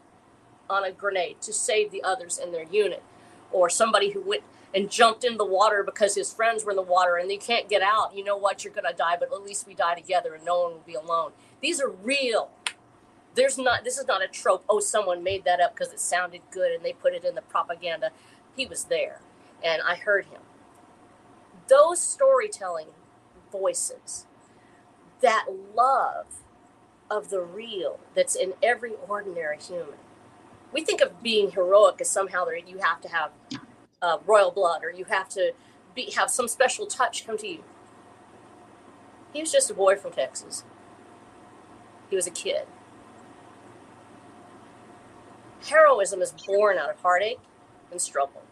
on 0.69 0.85
a 0.85 0.91
grenade 0.91 1.41
to 1.41 1.53
save 1.53 1.93
the 1.93 2.03
others 2.03 2.39
in 2.39 2.51
their 2.51 2.65
unit, 2.65 3.03
or 3.53 3.71
somebody 3.71 4.11
who 4.11 4.21
went 4.21 4.43
and 4.75 4.91
jumped 4.91 5.25
in 5.25 5.37
the 5.37 5.45
water 5.45 5.83
because 5.83 6.15
his 6.15 6.33
friends 6.33 6.65
were 6.65 6.73
in 6.73 6.77
the 6.77 6.83
water 6.83 7.17
and 7.17 7.31
they 7.31 7.37
can't 7.37 7.69
get 7.69 7.83
out. 7.83 8.17
You 8.17 8.25
know 8.25 8.37
what? 8.37 8.65
You're 8.65 8.73
going 8.73 8.91
to 8.91 8.97
die, 8.97 9.17
but 9.19 9.33
at 9.33 9.43
least 9.43 9.67
we 9.67 9.75
die 9.75 9.95
together 9.95 10.35
and 10.35 10.45
no 10.45 10.63
one 10.63 10.73
will 10.73 10.85
be 10.87 10.95
alone. 10.95 11.33
These 11.63 11.81
are 11.81 11.91
real. 11.91 12.51
There's 13.35 13.59
not, 13.59 13.85
this 13.85 13.99
is 13.99 14.07
not 14.07 14.23
a 14.23 14.29
trope. 14.29 14.65
Oh, 14.69 14.81
someone 14.81 15.23
made 15.23 15.45
that 15.45 15.61
up 15.61 15.75
because 15.75 15.93
it 15.93 16.01
sounded 16.01 16.43
good 16.51 16.73
and 16.73 16.85
they 16.85 16.93
put 16.93 17.15
it 17.15 17.25
in 17.25 17.35
the 17.35 17.43
propaganda. 17.43 18.11
He 18.55 18.67
was 18.67 18.85
there 18.85 19.21
and 19.63 19.83
I 19.83 19.97
heard 19.97 20.27
him. 20.27 20.41
Those 21.69 22.01
storytelling 22.01 22.89
voices, 23.51 24.27
that 25.21 25.47
love 25.75 26.27
of 27.11 27.31
the 27.31 27.41
real 27.41 28.01
that's 28.15 28.35
in 28.35 28.55
every 28.63 28.93
ordinary 29.09 29.59
human. 29.59 29.99
We 30.73 30.85
think 30.85 31.01
of 31.01 31.23
being 31.23 31.53
heroic 31.53 32.01
as 32.01 32.11
somehow 32.11 32.45
that 32.47 32.69
you 32.69 32.79
have 32.79 33.01
to 33.03 33.09
have 33.09 33.31
uh, 34.07 34.19
royal 34.25 34.53
blood 34.53 34.85
or 34.85 34.91
you 34.91 35.05
have 35.07 35.29
to 35.29 35.53
be, 35.95 36.13
have 36.13 36.31
some 36.31 36.47
special 36.47 36.87
touch 36.87 37.27
come 37.27 37.37
to 37.39 37.49
you. 37.49 37.65
He 39.33 39.41
was 39.41 39.51
just 39.51 39.71
a 39.71 39.75
boy 39.75 39.97
from 39.97 40.13
Texas. 40.13 40.65
He 42.09 42.15
was 42.15 42.27
a 42.27 42.31
kid. 42.31 42.67
Heroism 45.69 46.23
is 46.23 46.33
born 46.47 46.79
out 46.79 46.91
of 46.91 47.01
heartache 47.01 47.41
and 47.91 48.01
struggle. 48.01 48.43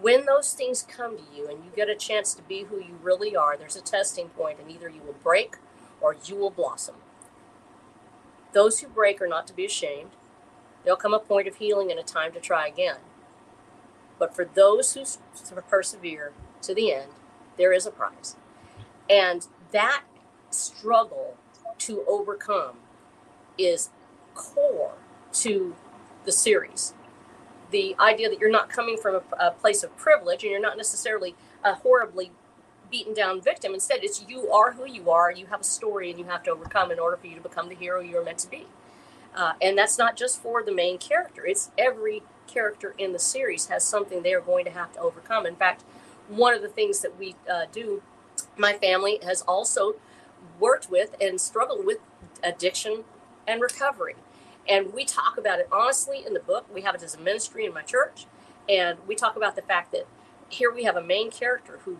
When 0.00 0.26
those 0.26 0.52
things 0.52 0.82
come 0.82 1.16
to 1.16 1.22
you 1.34 1.48
and 1.48 1.64
you 1.64 1.70
get 1.74 1.88
a 1.88 1.94
chance 1.94 2.34
to 2.34 2.42
be 2.42 2.64
who 2.64 2.78
you 2.78 2.98
really 3.00 3.36
are, 3.36 3.56
there's 3.56 3.76
a 3.76 3.80
testing 3.80 4.28
point, 4.30 4.58
and 4.60 4.70
either 4.70 4.90
you 4.90 5.00
will 5.06 5.16
break 5.22 5.56
or 6.00 6.16
you 6.26 6.36
will 6.36 6.50
blossom. 6.50 6.96
Those 8.52 8.80
who 8.80 8.88
break 8.88 9.22
are 9.22 9.28
not 9.28 9.46
to 9.46 9.54
be 9.54 9.64
ashamed. 9.64 10.10
There'll 10.84 10.98
come 10.98 11.14
a 11.14 11.18
point 11.18 11.48
of 11.48 11.56
healing 11.56 11.90
and 11.90 12.00
a 12.00 12.02
time 12.02 12.32
to 12.32 12.40
try 12.40 12.66
again. 12.66 12.96
But 14.18 14.34
for 14.34 14.44
those 14.44 14.94
who 14.94 15.04
persevere 15.68 16.32
to 16.62 16.74
the 16.74 16.92
end, 16.92 17.12
there 17.56 17.72
is 17.72 17.86
a 17.86 17.90
prize. 17.90 18.36
And 19.08 19.46
that 19.72 20.02
struggle 20.50 21.36
to 21.78 22.04
overcome 22.08 22.76
is 23.58 23.90
core 24.34 24.94
to 25.32 25.74
the 26.24 26.32
series. 26.32 26.94
The 27.70 27.96
idea 27.98 28.28
that 28.30 28.38
you're 28.38 28.50
not 28.50 28.68
coming 28.68 28.96
from 28.96 29.16
a, 29.16 29.46
a 29.46 29.50
place 29.50 29.82
of 29.82 29.96
privilege 29.96 30.42
and 30.42 30.50
you're 30.52 30.60
not 30.60 30.76
necessarily 30.76 31.34
a 31.64 31.74
horribly 31.74 32.30
beaten 32.90 33.14
down 33.14 33.40
victim. 33.40 33.74
Instead, 33.74 34.04
it's 34.04 34.24
you 34.28 34.50
are 34.50 34.72
who 34.72 34.86
you 34.86 35.10
are. 35.10 35.32
You 35.32 35.46
have 35.46 35.60
a 35.60 35.64
story 35.64 36.10
and 36.10 36.18
you 36.18 36.26
have 36.26 36.42
to 36.44 36.50
overcome 36.50 36.90
in 36.90 36.98
order 36.98 37.16
for 37.16 37.26
you 37.26 37.34
to 37.34 37.40
become 37.40 37.68
the 37.68 37.74
hero 37.74 38.00
you're 38.00 38.24
meant 38.24 38.38
to 38.38 38.50
be. 38.50 38.66
Uh, 39.34 39.52
and 39.60 39.76
that's 39.76 39.98
not 39.98 40.16
just 40.16 40.40
for 40.40 40.62
the 40.62 40.72
main 40.72 40.96
character, 40.96 41.44
it's 41.44 41.70
every 41.76 42.22
character 42.46 42.94
in 42.98 43.12
the 43.12 43.18
series 43.18 43.66
has 43.66 43.84
something 43.84 44.22
they 44.22 44.34
are 44.34 44.40
going 44.40 44.64
to 44.64 44.70
have 44.70 44.92
to 44.92 45.00
overcome. 45.00 45.46
In 45.46 45.56
fact, 45.56 45.84
one 46.28 46.54
of 46.54 46.62
the 46.62 46.68
things 46.68 47.00
that 47.00 47.18
we 47.18 47.36
uh, 47.50 47.66
do, 47.72 48.02
my 48.56 48.74
family 48.74 49.18
has 49.22 49.42
also 49.42 49.96
worked 50.58 50.90
with 50.90 51.14
and 51.20 51.40
struggled 51.40 51.84
with 51.84 51.98
addiction 52.42 53.04
and 53.46 53.60
recovery. 53.60 54.14
And 54.68 54.92
we 54.92 55.04
talk 55.04 55.38
about 55.38 55.60
it 55.60 55.68
honestly 55.70 56.24
in 56.26 56.34
the 56.34 56.40
book. 56.40 56.66
We 56.72 56.82
have 56.82 56.94
it 56.94 57.02
as 57.02 57.14
a 57.14 57.20
ministry 57.20 57.64
in 57.64 57.72
my 57.72 57.82
church. 57.82 58.26
And 58.68 58.98
we 59.06 59.14
talk 59.14 59.36
about 59.36 59.54
the 59.54 59.62
fact 59.62 59.92
that 59.92 60.06
here 60.48 60.72
we 60.72 60.84
have 60.84 60.96
a 60.96 61.02
main 61.02 61.30
character 61.30 61.80
who 61.84 61.98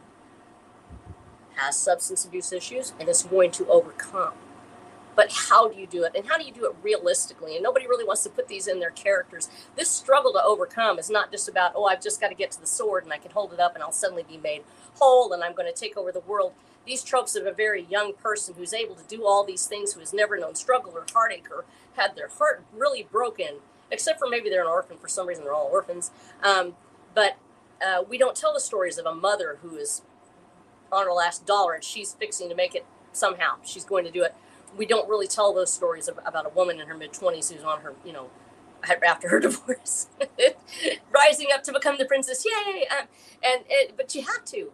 has 1.54 1.78
substance 1.78 2.24
abuse 2.24 2.52
issues 2.52 2.92
and 2.98 3.08
is 3.08 3.22
going 3.22 3.50
to 3.52 3.66
overcome 3.68 4.32
but 5.16 5.32
how 5.32 5.68
do 5.68 5.80
you 5.80 5.86
do 5.86 6.04
it? 6.04 6.12
And 6.14 6.26
how 6.26 6.38
do 6.38 6.44
you 6.44 6.52
do 6.52 6.66
it 6.66 6.76
realistically? 6.82 7.54
And 7.56 7.64
nobody 7.64 7.88
really 7.88 8.04
wants 8.04 8.22
to 8.24 8.30
put 8.30 8.48
these 8.48 8.68
in 8.68 8.78
their 8.78 8.90
characters. 8.90 9.48
This 9.74 9.90
struggle 9.90 10.32
to 10.34 10.42
overcome 10.44 10.98
is 10.98 11.10
not 11.10 11.32
just 11.32 11.48
about 11.48 11.72
oh 11.74 11.86
i've 11.86 12.02
just 12.02 12.20
got 12.20 12.28
to 12.28 12.34
get 12.34 12.50
to 12.52 12.60
the 12.60 12.66
sword 12.66 13.04
and 13.04 13.12
i 13.12 13.18
can 13.18 13.30
hold 13.30 13.52
it 13.52 13.60
up 13.60 13.74
and 13.74 13.82
i'll 13.82 13.92
suddenly 13.92 14.22
be 14.22 14.36
made 14.36 14.62
whole 14.94 15.32
and 15.32 15.42
i'm 15.42 15.54
going 15.54 15.72
to 15.72 15.78
take 15.78 15.96
over 15.96 16.12
the 16.12 16.20
world. 16.20 16.52
These 16.86 17.02
tropes 17.02 17.34
of 17.34 17.46
a 17.46 17.52
very 17.52 17.84
young 17.90 18.12
person 18.12 18.54
who's 18.56 18.72
able 18.72 18.94
to 18.94 19.04
do 19.08 19.26
all 19.26 19.44
these 19.44 19.66
things 19.66 19.94
who 19.94 20.00
has 20.00 20.12
never 20.12 20.38
known 20.38 20.54
struggle 20.54 20.92
or 20.94 21.04
heartache 21.12 21.48
or 21.50 21.64
had 21.96 22.14
their 22.14 22.28
heart 22.28 22.64
really 22.72 23.02
broken 23.10 23.60
except 23.90 24.18
for 24.18 24.28
maybe 24.28 24.50
they're 24.50 24.62
an 24.62 24.68
orphan 24.68 24.96
for 24.96 25.08
some 25.08 25.26
reason 25.26 25.44
they're 25.44 25.52
all 25.52 25.70
orphans 25.72 26.10
um, 26.42 26.74
but 27.14 27.38
uh, 27.84 28.02
we 28.08 28.18
don't 28.18 28.36
tell 28.36 28.52
the 28.54 28.60
stories 28.60 28.98
of 28.98 29.06
a 29.06 29.14
mother 29.14 29.58
who 29.62 29.76
is 29.76 30.02
on 30.92 31.06
her 31.06 31.12
last 31.12 31.46
dollar 31.46 31.74
and 31.74 31.84
she's 31.84 32.14
fixing 32.14 32.48
to 32.48 32.54
make 32.54 32.74
it 32.74 32.86
somehow. 33.12 33.56
She's 33.64 33.84
going 33.84 34.04
to 34.04 34.10
do 34.10 34.22
it 34.22 34.34
we 34.76 34.86
don't 34.86 35.08
really 35.08 35.26
tell 35.26 35.52
those 35.52 35.72
stories 35.72 36.08
about 36.08 36.46
a 36.46 36.50
woman 36.50 36.80
in 36.80 36.88
her 36.88 36.96
mid 36.96 37.12
20s 37.12 37.52
who's 37.52 37.64
on 37.64 37.80
her, 37.80 37.94
you 38.04 38.12
know, 38.12 38.30
after 39.06 39.28
her 39.28 39.40
divorce, 39.48 40.08
rising 41.14 41.48
up 41.52 41.62
to 41.64 41.72
become 41.72 41.96
the 41.98 42.04
princess. 42.04 42.44
Yay! 42.44 42.86
Um, 42.88 43.06
and 43.42 43.64
it, 43.68 43.96
but 43.96 44.14
you 44.14 44.22
have 44.22 44.44
to. 44.46 44.72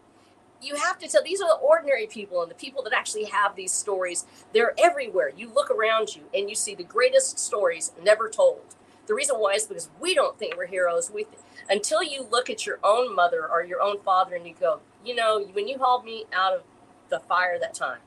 You 0.60 0.76
have 0.76 0.98
to 0.98 1.08
tell. 1.08 1.22
These 1.22 1.40
are 1.40 1.48
the 1.48 1.60
ordinary 1.60 2.06
people 2.06 2.42
and 2.42 2.50
the 2.50 2.54
people 2.54 2.82
that 2.84 2.92
actually 2.92 3.24
have 3.24 3.56
these 3.56 3.72
stories. 3.72 4.26
They're 4.52 4.74
everywhere. 4.78 5.32
You 5.36 5.52
look 5.52 5.70
around 5.70 6.14
you 6.14 6.22
and 6.32 6.48
you 6.48 6.54
see 6.54 6.74
the 6.74 6.84
greatest 6.84 7.38
stories 7.38 7.92
never 8.02 8.28
told. 8.28 8.60
The 9.06 9.14
reason 9.14 9.36
why 9.36 9.54
is 9.54 9.66
because 9.66 9.90
we 10.00 10.14
don't 10.14 10.38
think 10.38 10.56
we're 10.56 10.66
heroes. 10.66 11.10
We 11.10 11.24
th- 11.24 11.38
until 11.68 12.02
you 12.02 12.26
look 12.30 12.48
at 12.48 12.64
your 12.64 12.78
own 12.84 13.14
mother 13.14 13.48
or 13.50 13.64
your 13.64 13.82
own 13.82 14.00
father 14.00 14.36
and 14.36 14.46
you 14.46 14.54
go, 14.58 14.80
you 15.04 15.14
know, 15.16 15.44
when 15.52 15.66
you 15.66 15.78
hauled 15.78 16.04
me 16.04 16.24
out 16.32 16.52
of 16.54 16.62
the 17.08 17.18
fire 17.18 17.58
that 17.58 17.74
time, 17.74 17.98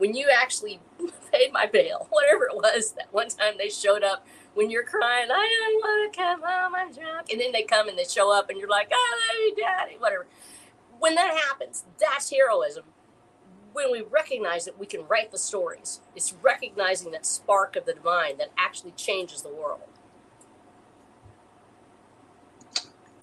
when 0.00 0.14
you 0.14 0.26
actually 0.34 0.80
paid 1.32 1.52
my 1.52 1.66
bail, 1.66 2.08
whatever 2.10 2.44
it 2.44 2.54
was, 2.56 2.92
that 2.92 3.12
one 3.12 3.28
time 3.28 3.54
they 3.58 3.68
showed 3.68 4.02
up 4.02 4.26
when 4.54 4.70
you're 4.70 4.84
crying, 4.84 5.28
I 5.30 5.70
don't 5.70 5.74
want 5.76 6.12
to 6.12 6.20
come 6.20 6.42
home, 6.42 6.74
I'm 6.74 6.92
drunk. 6.92 7.30
And 7.30 7.40
then 7.40 7.52
they 7.52 7.62
come 7.62 7.88
and 7.88 7.96
they 7.96 8.04
show 8.04 8.36
up 8.36 8.50
and 8.50 8.58
you're 8.58 8.68
like, 8.68 8.90
you, 8.90 9.54
daddy, 9.56 9.96
whatever. 9.98 10.26
When 10.98 11.14
that 11.14 11.38
happens, 11.48 11.84
that's 12.00 12.30
heroism. 12.30 12.84
When 13.72 13.92
we 13.92 14.02
recognize 14.02 14.64
that 14.64 14.78
we 14.78 14.86
can 14.86 15.06
write 15.06 15.30
the 15.30 15.38
stories, 15.38 16.00
it's 16.16 16.34
recognizing 16.42 17.12
that 17.12 17.24
spark 17.24 17.76
of 17.76 17.86
the 17.86 17.94
divine 17.94 18.38
that 18.38 18.50
actually 18.58 18.90
changes 18.92 19.42
the 19.42 19.54
world. 19.54 19.80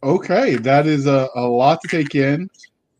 Okay, 0.01 0.55
that 0.55 0.87
is 0.87 1.07
a, 1.07 1.27
a 1.35 1.41
lot 1.41 1.81
to 1.81 1.87
take 1.89 2.15
in. 2.15 2.49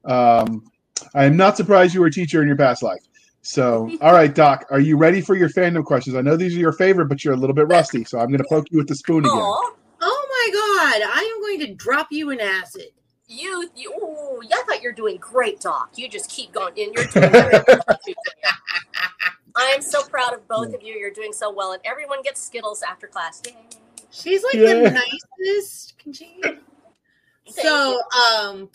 Um, 0.04 0.70
I 1.13 1.24
am 1.24 1.38
not 1.38 1.56
surprised 1.56 1.94
you 1.94 2.02
were 2.02 2.08
a 2.08 2.12
teacher 2.12 2.42
in 2.42 2.48
your 2.48 2.58
past 2.58 2.84
life. 2.84 3.07
So, 3.48 3.90
all 4.02 4.12
right, 4.12 4.36
Doc, 4.36 4.66
are 4.72 4.80
you 4.82 4.98
ready 4.98 5.22
for 5.22 5.34
your 5.34 5.48
fandom 5.48 5.86
questions? 5.86 6.18
I 6.18 6.22
know 6.22 6.36
these 6.36 6.54
are 6.54 6.60
your 6.60 6.74
favorite, 6.74 7.06
but 7.06 7.24
you're 7.24 7.34
a 7.34 7.38
little 7.38 7.56
bit 7.56 7.70
rusty, 7.70 8.04
so 8.04 8.20
I'm 8.20 8.28
going 8.28 8.40
to 8.40 8.48
poke 8.50 8.68
you 8.72 8.78
with 8.78 8.90
the 8.90 8.96
spoon 8.96 9.20
again. 9.20 9.32
Oh 9.32 9.78
my 10.02 10.50
God, 10.52 11.10
I 11.16 11.22
am 11.34 11.42
going 11.42 11.60
to 11.62 11.74
drop 11.74 12.08
you 12.12 12.32
in 12.32 12.42
acid. 12.42 12.88
You, 13.30 13.70
you, 13.74 13.94
ooh, 14.04 14.42
I 14.54 14.64
thought 14.64 14.82
you're 14.82 14.92
doing 14.92 15.16
great, 15.16 15.62
Doc. 15.62 15.92
You 15.96 16.10
just 16.10 16.30
keep 16.30 16.52
going, 16.52 16.74
and 16.78 16.94
you're 16.94 17.06
doing 17.06 17.32
great. 17.32 18.16
I 19.56 19.72
am 19.74 19.82
so 19.82 20.04
proud 20.04 20.34
of 20.34 20.46
both 20.50 20.74
of 20.76 20.84
you. 20.84 20.96
You're 20.96 21.10
doing 21.10 21.32
so 21.32 21.50
well, 21.50 21.72
and 21.72 21.82
everyone 21.86 22.24
gets 22.24 22.42
Skittles 22.42 22.84
after 22.84 23.08
class. 23.08 23.42
Yay. 23.46 23.56
She's 24.12 24.44
like 24.44 24.56
yeah. 24.56 24.74
the 24.74 25.04
nicest. 25.40 25.98
Continue. 26.00 26.60
so, 27.46 28.02
um, 28.12 28.70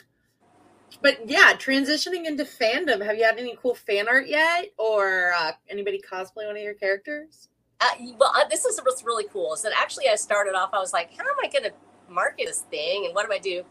but 1.03 1.29
yeah, 1.29 1.53
transitioning 1.55 2.27
into 2.27 2.45
fandom. 2.45 3.05
Have 3.05 3.17
you 3.19 3.25
had 3.25 3.39
any 3.39 3.57
cool 3.61 3.75
fan 3.75 4.09
art 4.09 4.29
yet, 4.29 4.73
or 4.79 5.33
uh, 5.37 5.53
anybody 5.69 6.01
cosplay 6.01 6.47
one 6.47 6.57
of 6.57 6.63
your 6.63 6.75
characters? 6.75 7.49
Uh, 7.81 7.91
well, 8.19 8.33
uh, 8.37 8.47
this 8.49 8.65
is 8.65 8.81
what's 8.85 9.05
really 9.05 9.25
cool. 9.33 9.53
Is 9.55 9.63
that 9.63 9.73
actually 9.77 10.09
I 10.09 10.15
started 10.15 10.55
off. 10.55 10.71
I 10.73 10.79
was 10.79 10.93
like, 10.93 11.11
how 11.17 11.25
am 11.25 11.37
I 11.43 11.49
going 11.49 11.65
to 11.65 11.73
market 12.09 12.47
this 12.47 12.61
thing, 12.71 13.05
and 13.05 13.15
what 13.15 13.27
do 13.27 13.33
I 13.33 13.39
do? 13.39 13.65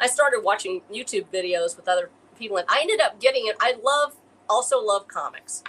I 0.00 0.08
started 0.08 0.40
watching 0.42 0.82
YouTube 0.92 1.26
videos 1.32 1.76
with 1.76 1.88
other 1.88 2.10
people, 2.36 2.56
and 2.56 2.66
I 2.68 2.80
ended 2.80 3.00
up 3.00 3.20
getting 3.20 3.46
it. 3.46 3.56
I 3.60 3.74
love 3.82 4.16
also 4.50 4.80
love 4.80 5.06
comics, 5.06 5.62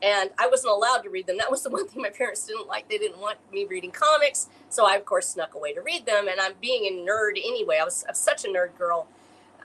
and 0.00 0.30
I 0.38 0.46
wasn't 0.46 0.72
allowed 0.72 1.02
to 1.02 1.10
read 1.10 1.26
them. 1.26 1.36
That 1.40 1.50
was 1.50 1.64
the 1.64 1.70
one 1.70 1.88
thing 1.88 2.00
my 2.00 2.10
parents 2.10 2.46
didn't 2.46 2.68
like. 2.68 2.88
They 2.88 2.98
didn't 2.98 3.18
want 3.18 3.38
me 3.52 3.64
reading 3.64 3.90
comics, 3.90 4.48
so 4.68 4.86
I 4.86 4.94
of 4.94 5.04
course 5.04 5.26
snuck 5.26 5.54
away 5.54 5.74
to 5.74 5.80
read 5.80 6.06
them. 6.06 6.28
And 6.28 6.40
I'm 6.40 6.52
being 6.60 6.84
a 6.84 7.10
nerd 7.10 7.32
anyway. 7.44 7.78
I 7.80 7.84
was, 7.84 8.04
I 8.06 8.12
was 8.12 8.18
such 8.18 8.44
a 8.44 8.48
nerd 8.48 8.78
girl 8.78 9.08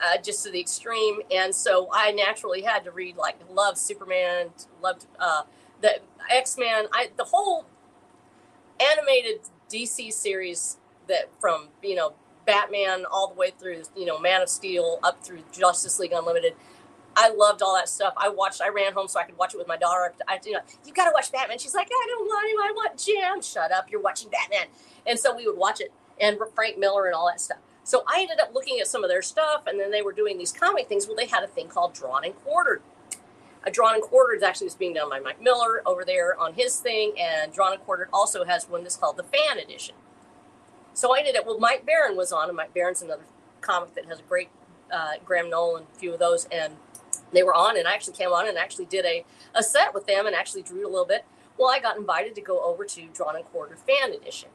uh, 0.02 0.20
just 0.22 0.44
to 0.44 0.50
the 0.50 0.60
extreme. 0.60 1.20
And 1.30 1.54
so 1.54 1.88
I 1.92 2.12
naturally 2.12 2.62
had 2.62 2.84
to 2.84 2.90
read 2.90 3.16
like 3.16 3.36
loved 3.50 3.78
Superman, 3.78 4.48
loved 4.82 5.06
uh, 5.18 5.42
the 5.80 6.00
X 6.30 6.56
Men. 6.58 6.86
I 6.92 7.10
the 7.16 7.24
whole 7.24 7.66
animated 8.80 9.40
DC 9.70 10.12
series 10.12 10.78
that 11.08 11.28
from 11.40 11.68
you 11.82 11.94
know 11.94 12.14
Batman 12.46 13.04
all 13.10 13.28
the 13.28 13.34
way 13.34 13.50
through 13.58 13.82
you 13.96 14.06
know 14.06 14.18
Man 14.18 14.42
of 14.42 14.48
Steel 14.48 14.98
up 15.02 15.22
through 15.22 15.40
Justice 15.52 15.98
League 15.98 16.12
Unlimited. 16.12 16.54
I 17.18 17.30
loved 17.30 17.62
all 17.62 17.74
that 17.76 17.88
stuff. 17.88 18.12
I 18.18 18.28
watched. 18.28 18.60
I 18.60 18.68
ran 18.68 18.92
home 18.92 19.08
so 19.08 19.18
I 19.18 19.24
could 19.24 19.38
watch 19.38 19.54
it 19.54 19.56
with 19.56 19.66
my 19.66 19.78
daughter. 19.78 20.12
I, 20.28 20.38
you 20.44 20.52
know, 20.52 20.60
you 20.84 20.92
got 20.92 21.06
to 21.06 21.12
watch 21.14 21.32
Batman. 21.32 21.58
She's 21.58 21.74
like, 21.74 21.88
I 21.90 22.06
don't 22.08 22.26
want 22.26 22.44
to. 22.44 22.62
I 22.62 22.72
want 22.72 22.98
Jim. 22.98 23.40
Shut 23.42 23.72
up. 23.72 23.90
You're 23.90 24.02
watching 24.02 24.28
Batman. 24.28 24.66
And 25.06 25.18
so 25.18 25.34
we 25.34 25.46
would 25.46 25.56
watch 25.56 25.80
it 25.80 25.92
and 26.20 26.38
Frank 26.54 26.78
Miller 26.78 27.06
and 27.06 27.14
all 27.14 27.26
that 27.26 27.40
stuff. 27.40 27.58
So 27.86 28.02
I 28.08 28.18
ended 28.22 28.40
up 28.40 28.52
looking 28.52 28.80
at 28.80 28.88
some 28.88 29.04
of 29.04 29.10
their 29.10 29.22
stuff, 29.22 29.62
and 29.68 29.78
then 29.78 29.92
they 29.92 30.02
were 30.02 30.12
doing 30.12 30.38
these 30.38 30.50
comic 30.50 30.88
things. 30.88 31.06
Well, 31.06 31.14
they 31.14 31.28
had 31.28 31.44
a 31.44 31.46
thing 31.46 31.68
called 31.68 31.94
Drawn 31.94 32.24
and 32.24 32.34
Quartered. 32.34 32.82
A 33.62 33.70
Drawn 33.70 33.94
and 33.94 34.02
Quartered 34.02 34.38
is 34.38 34.42
actually 34.42 34.66
was 34.66 34.74
being 34.74 34.94
done 34.94 35.08
by 35.08 35.20
Mike 35.20 35.40
Miller 35.40 35.82
over 35.86 36.04
there 36.04 36.36
on 36.36 36.54
his 36.54 36.80
thing, 36.80 37.12
and 37.16 37.52
Drawn 37.52 37.74
and 37.74 37.80
Quartered 37.84 38.08
also 38.12 38.44
has 38.44 38.68
one 38.68 38.82
that's 38.82 38.96
called 38.96 39.16
the 39.16 39.22
Fan 39.22 39.60
Edition. 39.60 39.94
So 40.94 41.14
I 41.14 41.20
ended 41.20 41.36
up, 41.36 41.46
well, 41.46 41.60
Mike 41.60 41.86
Baron 41.86 42.16
was 42.16 42.32
on, 42.32 42.48
and 42.48 42.56
Mike 42.56 42.74
Baron's 42.74 43.02
another 43.02 43.22
comic 43.60 43.94
that 43.94 44.06
has 44.06 44.18
a 44.18 44.22
great 44.22 44.48
uh, 44.92 45.12
Graham 45.24 45.48
Nolan, 45.48 45.84
a 45.94 45.96
few 45.96 46.12
of 46.12 46.18
those, 46.18 46.46
and 46.46 46.74
they 47.32 47.44
were 47.44 47.54
on, 47.54 47.78
and 47.78 47.86
I 47.86 47.94
actually 47.94 48.14
came 48.14 48.32
on 48.32 48.48
and 48.48 48.58
actually 48.58 48.86
did 48.86 49.04
a, 49.04 49.24
a 49.54 49.62
set 49.62 49.94
with 49.94 50.06
them 50.06 50.26
and 50.26 50.34
actually 50.34 50.62
drew 50.62 50.84
a 50.84 50.90
little 50.90 51.06
bit. 51.06 51.24
Well, 51.56 51.70
I 51.70 51.78
got 51.78 51.96
invited 51.96 52.34
to 52.34 52.40
go 52.40 52.64
over 52.64 52.84
to 52.84 53.06
Drawn 53.14 53.36
and 53.36 53.44
Quarter 53.44 53.76
Fan 53.76 54.12
Edition. 54.12 54.48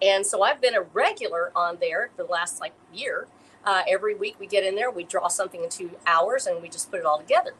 And 0.00 0.24
so 0.24 0.42
I've 0.42 0.60
been 0.60 0.74
a 0.74 0.82
regular 0.82 1.50
on 1.54 1.78
there 1.80 2.10
for 2.16 2.24
the 2.24 2.30
last 2.30 2.60
like 2.60 2.72
year. 2.92 3.26
Uh, 3.64 3.82
every 3.88 4.14
week 4.14 4.36
we 4.38 4.46
get 4.46 4.64
in 4.64 4.76
there, 4.76 4.90
we 4.90 5.04
draw 5.04 5.28
something 5.28 5.62
in 5.62 5.68
two 5.68 5.90
hours, 6.06 6.46
and 6.46 6.62
we 6.62 6.68
just 6.68 6.90
put 6.90 7.00
it 7.00 7.06
all 7.06 7.18
together. 7.18 7.54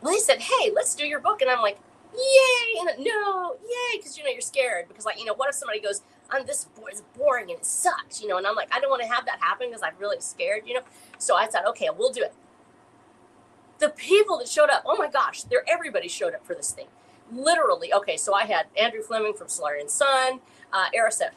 Well, 0.00 0.12
they 0.12 0.18
said, 0.18 0.40
"Hey, 0.40 0.70
let's 0.74 0.94
do 0.94 1.06
your 1.06 1.20
book," 1.20 1.40
and 1.40 1.50
I'm 1.50 1.62
like, 1.62 1.78
"Yay!" 2.12 2.80
And 2.80 3.04
no, 3.04 3.56
yay, 3.62 3.98
because 3.98 4.18
you 4.18 4.24
know 4.24 4.30
you're 4.30 4.40
scared 4.40 4.88
because 4.88 5.06
like 5.06 5.18
you 5.18 5.24
know 5.24 5.34
what 5.34 5.48
if 5.48 5.54
somebody 5.54 5.80
goes, 5.80 6.02
"I'm 6.30 6.44
this 6.44 6.66
is 6.92 7.02
boring 7.16 7.50
and 7.50 7.60
it 7.60 7.64
sucks," 7.66 8.20
you 8.20 8.28
know, 8.28 8.36
and 8.36 8.46
I'm 8.46 8.56
like, 8.56 8.68
I 8.74 8.80
don't 8.80 8.90
want 8.90 9.02
to 9.02 9.08
have 9.08 9.24
that 9.26 9.40
happen 9.40 9.68
because 9.68 9.82
I'm 9.82 9.94
really 9.98 10.20
scared, 10.20 10.64
you 10.66 10.74
know. 10.74 10.82
So 11.18 11.36
I 11.36 11.46
thought, 11.46 11.66
okay, 11.68 11.88
we'll 11.96 12.12
do 12.12 12.22
it. 12.22 12.34
The 13.78 13.90
people 13.90 14.38
that 14.38 14.48
showed 14.48 14.70
up, 14.70 14.82
oh 14.84 14.96
my 14.96 15.08
gosh, 15.08 15.42
they're 15.42 15.64
everybody 15.68 16.08
showed 16.08 16.34
up 16.34 16.44
for 16.44 16.54
this 16.54 16.72
thing 16.72 16.88
literally, 17.32 17.92
okay, 17.92 18.16
so 18.16 18.34
I 18.34 18.44
had 18.44 18.66
Andrew 18.78 19.02
Fleming 19.02 19.34
from 19.34 19.48
Solarian 19.48 19.88
Sun, 19.88 20.40
uh, 20.72 20.86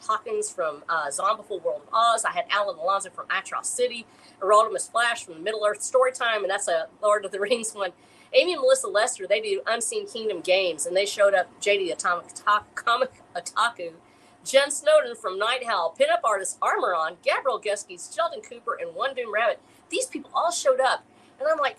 Hawkins 0.06 0.50
from 0.50 0.82
uh, 0.88 1.06
Zombiful 1.08 1.62
World 1.62 1.82
of 1.86 1.94
Oz. 1.94 2.24
I 2.24 2.32
had 2.32 2.44
Alan 2.50 2.78
Alonso 2.78 3.10
from 3.10 3.26
Atrox 3.28 3.66
City, 3.66 4.06
Erodimus 4.42 4.90
Flash 4.90 5.24
from 5.24 5.42
Middle 5.42 5.64
Earth 5.64 5.80
Storytime, 5.80 6.42
and 6.42 6.50
that's 6.50 6.68
a 6.68 6.88
Lord 7.02 7.24
of 7.24 7.32
the 7.32 7.40
Rings 7.40 7.72
one. 7.72 7.92
Amy 8.32 8.52
and 8.52 8.62
Melissa 8.62 8.86
Lester, 8.86 9.26
they 9.26 9.40
do 9.40 9.60
Unseen 9.66 10.06
Kingdom 10.06 10.40
Games, 10.40 10.86
and 10.86 10.96
they 10.96 11.06
showed 11.06 11.34
up 11.34 11.48
JD 11.60 11.92
Atomic 11.92 12.26
Comic 12.76 13.10
Otaku, 13.34 13.92
Jen 14.44 14.70
Snowden 14.70 15.16
from 15.16 15.38
Night 15.38 15.66
Howl, 15.66 15.94
pinup 15.98 16.22
artist 16.22 16.58
Armoron, 16.60 17.16
Gabriel 17.22 17.60
Guskey, 17.60 17.98
Sheldon 18.14 18.40
Cooper, 18.40 18.78
and 18.80 18.94
One 18.94 19.14
Doom 19.14 19.34
Rabbit. 19.34 19.60
These 19.90 20.06
people 20.06 20.30
all 20.32 20.52
showed 20.52 20.80
up, 20.80 21.04
and 21.40 21.48
I'm 21.48 21.58
like, 21.58 21.76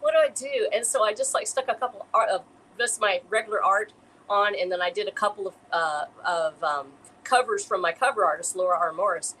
what 0.00 0.12
do 0.12 0.18
I 0.18 0.28
do? 0.28 0.68
And 0.74 0.84
so 0.84 1.04
I 1.04 1.14
just 1.14 1.32
like 1.34 1.46
stuck 1.46 1.68
a 1.68 1.74
couple 1.74 2.06
of 2.12 2.42
just 2.78 3.00
my 3.00 3.20
regular 3.30 3.62
art 3.62 3.92
on, 4.28 4.54
and 4.58 4.70
then 4.70 4.80
I 4.80 4.90
did 4.90 5.08
a 5.08 5.12
couple 5.12 5.46
of 5.46 5.54
uh, 5.72 6.04
of 6.26 6.62
um, 6.62 6.88
covers 7.24 7.64
from 7.64 7.80
my 7.80 7.92
cover 7.92 8.24
artist 8.24 8.56
Laura 8.56 8.78
R. 8.78 8.92
Morris, 8.92 9.34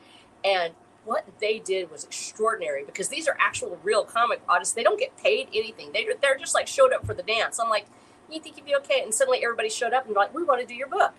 and 0.44 0.74
what 1.04 1.26
they 1.40 1.58
did 1.58 1.90
was 1.90 2.04
extraordinary 2.04 2.84
because 2.84 3.08
these 3.08 3.26
are 3.26 3.36
actual 3.40 3.78
real 3.82 4.04
comic 4.04 4.40
artists. 4.48 4.74
They 4.74 4.82
don't 4.82 4.98
get 4.98 5.16
paid 5.16 5.48
anything. 5.52 5.92
They 5.92 6.06
they're 6.20 6.38
just 6.38 6.54
like 6.54 6.68
showed 6.68 6.92
up 6.92 7.06
for 7.06 7.14
the 7.14 7.22
dance. 7.22 7.58
I'm 7.58 7.70
like, 7.70 7.86
you 8.30 8.40
think 8.40 8.56
you'd 8.56 8.66
be 8.66 8.76
okay? 8.76 9.02
And 9.02 9.12
suddenly 9.12 9.42
everybody 9.42 9.68
showed 9.68 9.92
up 9.92 10.06
and 10.06 10.14
like, 10.14 10.34
we 10.34 10.44
want 10.44 10.60
to 10.60 10.66
do 10.66 10.74
your 10.74 10.88
book. 10.88 11.12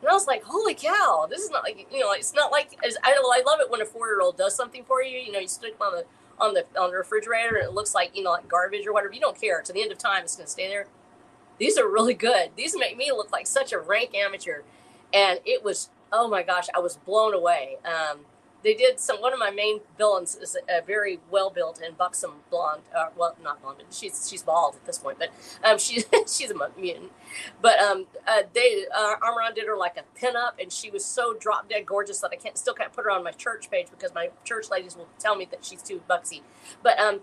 And 0.00 0.08
I 0.08 0.12
was 0.12 0.26
like, 0.26 0.44
holy 0.44 0.74
cow, 0.74 1.26
this 1.28 1.40
is 1.40 1.50
not 1.50 1.64
like 1.64 1.86
you 1.90 2.00
know, 2.00 2.12
it's 2.12 2.34
not 2.34 2.52
like 2.52 2.76
I, 2.82 2.92
I 3.02 3.42
love 3.44 3.60
it 3.60 3.70
when 3.70 3.80
a 3.80 3.86
four 3.86 4.06
year 4.06 4.20
old 4.20 4.36
does 4.36 4.54
something 4.54 4.84
for 4.84 5.02
you. 5.02 5.18
You 5.18 5.32
know, 5.32 5.38
you 5.40 5.48
stick 5.48 5.74
on 5.80 5.94
the 5.94 6.04
on 6.38 6.54
the 6.54 6.66
on 6.78 6.90
the 6.90 6.96
refrigerator 6.96 7.56
and 7.56 7.64
it 7.64 7.72
looks 7.72 7.94
like 7.94 8.16
you 8.16 8.22
know 8.22 8.30
like 8.30 8.48
garbage 8.48 8.86
or 8.86 8.92
whatever. 8.92 9.12
You 9.12 9.20
don't 9.20 9.40
care. 9.40 9.62
To 9.62 9.72
the 9.72 9.82
end 9.82 9.92
of 9.92 9.98
time, 9.98 10.24
it's 10.24 10.36
going 10.36 10.46
to 10.46 10.50
stay 10.50 10.68
there 10.68 10.86
these 11.58 11.78
are 11.78 11.88
really 11.88 12.14
good. 12.14 12.50
These 12.56 12.76
make 12.76 12.96
me 12.96 13.10
look 13.12 13.32
like 13.32 13.46
such 13.46 13.72
a 13.72 13.78
rank 13.78 14.14
amateur. 14.14 14.62
And 15.12 15.40
it 15.44 15.64
was, 15.64 15.90
oh 16.12 16.28
my 16.28 16.42
gosh, 16.42 16.66
I 16.74 16.80
was 16.80 16.96
blown 16.96 17.34
away. 17.34 17.76
Um, 17.84 18.20
they 18.64 18.74
did 18.74 18.98
some, 18.98 19.20
one 19.20 19.34
of 19.34 19.38
my 19.38 19.50
main 19.50 19.80
villains 19.98 20.34
is 20.36 20.56
a, 20.68 20.80
very 20.80 21.20
well 21.30 21.50
built 21.50 21.80
and 21.84 21.96
buxom 21.98 22.32
blonde. 22.50 22.80
Uh, 22.96 23.08
well, 23.14 23.36
not 23.42 23.60
blonde, 23.60 23.76
but 23.78 23.94
she's, 23.94 24.26
she's 24.28 24.42
bald 24.42 24.74
at 24.74 24.86
this 24.86 24.98
point, 24.98 25.18
but 25.18 25.30
um, 25.62 25.78
she's, 25.78 26.06
she's 26.26 26.50
a 26.50 26.54
mutant. 26.78 27.12
But 27.60 27.78
um, 27.78 28.06
uh, 28.26 28.42
they, 28.54 28.86
uh, 28.92 29.16
did 29.54 29.66
her 29.66 29.76
like 29.76 29.98
a 29.98 30.18
pin 30.18 30.34
up 30.34 30.58
and 30.58 30.72
she 30.72 30.90
was 30.90 31.04
so 31.04 31.34
drop 31.38 31.68
dead 31.68 31.84
gorgeous 31.84 32.20
that 32.20 32.30
I 32.32 32.36
can't, 32.36 32.56
still 32.56 32.74
can't 32.74 32.92
put 32.92 33.04
her 33.04 33.10
on 33.10 33.22
my 33.22 33.32
church 33.32 33.70
page 33.70 33.88
because 33.90 34.14
my 34.14 34.30
church 34.44 34.70
ladies 34.70 34.96
will 34.96 35.08
tell 35.18 35.36
me 35.36 35.46
that 35.50 35.64
she's 35.64 35.82
too 35.82 36.00
buxy. 36.08 36.42
But 36.82 36.98
um, 36.98 37.20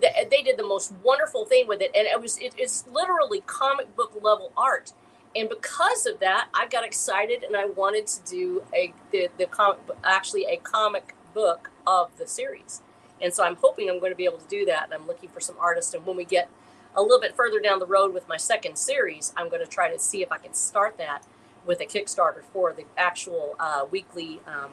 they 0.00 0.42
did 0.42 0.56
the 0.56 0.66
most 0.66 0.92
wonderful 1.02 1.44
thing 1.44 1.66
with 1.66 1.80
it. 1.80 1.90
And 1.94 2.06
it 2.06 2.20
was 2.20 2.38
it, 2.38 2.54
it's 2.56 2.84
literally 2.90 3.42
comic 3.46 3.94
book 3.96 4.12
level 4.22 4.52
art. 4.56 4.92
And 5.36 5.48
because 5.48 6.06
of 6.06 6.20
that 6.20 6.48
i 6.54 6.66
got 6.66 6.84
excited 6.84 7.42
and 7.42 7.56
i 7.56 7.64
wanted 7.64 8.06
to 8.06 8.22
do 8.30 8.62
a 8.74 8.92
the, 9.10 9.28
the 9.36 9.46
comic 9.46 9.80
actually 10.04 10.44
a 10.44 10.56
comic 10.58 11.14
book 11.32 11.70
of 11.86 12.16
the 12.18 12.26
series. 12.26 12.82
And 13.20 13.32
so 13.32 13.44
i'm 13.44 13.56
hoping 13.56 13.88
i'm 13.88 13.98
going 13.98 14.12
to 14.12 14.16
be 14.16 14.24
able 14.24 14.38
to 14.38 14.48
do 14.48 14.64
that. 14.66 14.84
And 14.84 14.94
i'm 14.94 15.06
looking 15.06 15.28
for 15.30 15.40
some 15.40 15.56
artists. 15.60 15.94
And 15.94 16.04
when 16.06 16.16
we 16.16 16.24
get 16.24 16.48
a 16.96 17.02
little 17.02 17.20
bit 17.20 17.34
further 17.34 17.58
down 17.58 17.80
the 17.80 17.86
road 17.86 18.14
with 18.14 18.28
my 18.28 18.36
second 18.36 18.76
series 18.76 19.32
i'm 19.36 19.48
going 19.48 19.60
to 19.60 19.66
try 19.66 19.90
to 19.92 19.98
see 19.98 20.22
if 20.22 20.30
i 20.30 20.38
can 20.38 20.54
start 20.54 20.96
that 20.98 21.24
with 21.66 21.80
a 21.80 21.84
kickstarter 21.84 22.42
for 22.52 22.72
the 22.72 22.84
actual 22.96 23.56
uh, 23.58 23.84
weekly 23.90 24.40
um, 24.46 24.70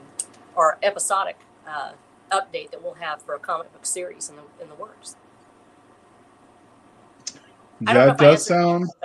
or 0.55 0.77
episodic 0.83 1.37
uh, 1.67 1.93
update 2.31 2.71
that 2.71 2.81
we'll 2.81 2.95
have 2.95 3.21
for 3.21 3.35
a 3.35 3.39
comic 3.39 3.71
book 3.73 3.85
series 3.85 4.29
in 4.29 4.35
the 4.35 4.43
in 4.61 4.69
the 4.69 4.75
works. 4.75 5.15
That 7.81 8.17
does 8.17 8.45
sound. 8.45 8.89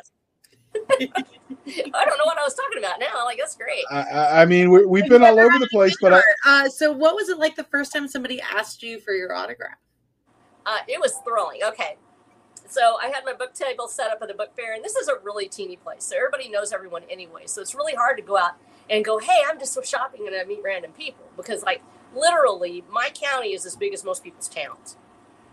I 0.88 2.04
don't 2.04 2.18
know 2.18 2.24
what 2.24 2.38
I 2.38 2.42
was 2.42 2.54
talking 2.54 2.78
about 2.78 3.00
now. 3.00 3.24
Like 3.24 3.38
that's 3.38 3.56
great. 3.56 3.84
I, 3.90 4.42
I 4.42 4.44
mean, 4.44 4.70
we, 4.88 5.00
have 5.00 5.08
been 5.08 5.22
all 5.22 5.38
over 5.38 5.58
the 5.58 5.68
place, 5.68 5.96
but 6.00 6.12
I, 6.12 6.22
uh, 6.44 6.68
so 6.68 6.92
what 6.92 7.14
was 7.14 7.28
it 7.28 7.38
like 7.38 7.56
the 7.56 7.64
first 7.64 7.92
time 7.92 8.08
somebody 8.08 8.40
asked 8.40 8.82
you 8.82 9.00
for 9.00 9.12
your 9.12 9.34
autograph? 9.34 9.78
Uh, 10.64 10.78
it 10.88 11.00
was 11.00 11.14
thrilling. 11.24 11.60
Okay, 11.66 11.96
so 12.68 12.98
I 13.00 13.08
had 13.08 13.24
my 13.24 13.32
book 13.32 13.54
table 13.54 13.88
set 13.88 14.10
up 14.10 14.18
at 14.22 14.30
a 14.30 14.34
book 14.34 14.54
fair, 14.54 14.74
and 14.74 14.84
this 14.84 14.96
is 14.96 15.08
a 15.08 15.14
really 15.22 15.48
teeny 15.48 15.76
place, 15.76 16.04
so 16.04 16.16
everybody 16.16 16.48
knows 16.48 16.72
everyone 16.72 17.02
anyway. 17.10 17.42
So 17.46 17.62
it's 17.62 17.74
really 17.74 17.94
hard 17.94 18.16
to 18.18 18.22
go 18.22 18.36
out 18.36 18.52
and 18.90 19.04
go, 19.04 19.18
"Hey, 19.18 19.42
I'm 19.48 19.58
just 19.58 19.78
shopping 19.86 20.26
and 20.26 20.36
I 20.36 20.44
meet 20.44 20.60
random 20.62 20.92
people," 20.92 21.24
because 21.36 21.62
like 21.62 21.82
literally 22.16 22.84
my 22.90 23.10
county 23.14 23.52
is 23.52 23.66
as 23.66 23.76
big 23.76 23.92
as 23.94 24.04
most 24.04 24.24
people's 24.24 24.48
towns. 24.48 24.96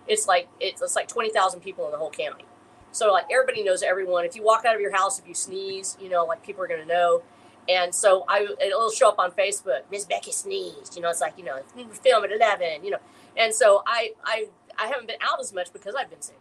It's 0.07 0.27
like 0.27 0.47
it's, 0.59 0.81
it's 0.81 0.95
like 0.95 1.07
twenty 1.07 1.29
thousand 1.29 1.61
people 1.61 1.85
in 1.85 1.91
the 1.91 1.97
whole 1.97 2.09
county. 2.09 2.45
So 2.91 3.11
like 3.11 3.25
everybody 3.31 3.63
knows 3.63 3.83
everyone. 3.83 4.25
If 4.25 4.35
you 4.35 4.43
walk 4.43 4.65
out 4.65 4.75
of 4.75 4.81
your 4.81 4.95
house, 4.95 5.19
if 5.19 5.27
you 5.27 5.33
sneeze, 5.33 5.97
you 5.99 6.09
know, 6.09 6.25
like 6.25 6.43
people 6.43 6.63
are 6.63 6.67
gonna 6.67 6.85
know. 6.85 7.23
And 7.67 7.93
so 7.93 8.25
I 8.27 8.47
it'll 8.61 8.91
show 8.91 9.09
up 9.09 9.19
on 9.19 9.31
Facebook. 9.31 9.81
Miss 9.91 10.05
Becky 10.05 10.31
sneezed. 10.31 10.95
You 10.95 11.01
know, 11.01 11.09
it's 11.09 11.21
like 11.21 11.37
you 11.37 11.43
know, 11.43 11.61
film 12.03 12.23
at 12.23 12.31
eleven. 12.31 12.83
You 12.83 12.91
know, 12.91 12.99
and 13.37 13.53
so 13.53 13.83
I 13.87 14.13
I 14.23 14.47
I 14.77 14.87
haven't 14.87 15.07
been 15.07 15.19
out 15.21 15.39
as 15.39 15.53
much 15.53 15.71
because 15.71 15.95
I've 15.95 16.09
been 16.09 16.21
sick. 16.21 16.37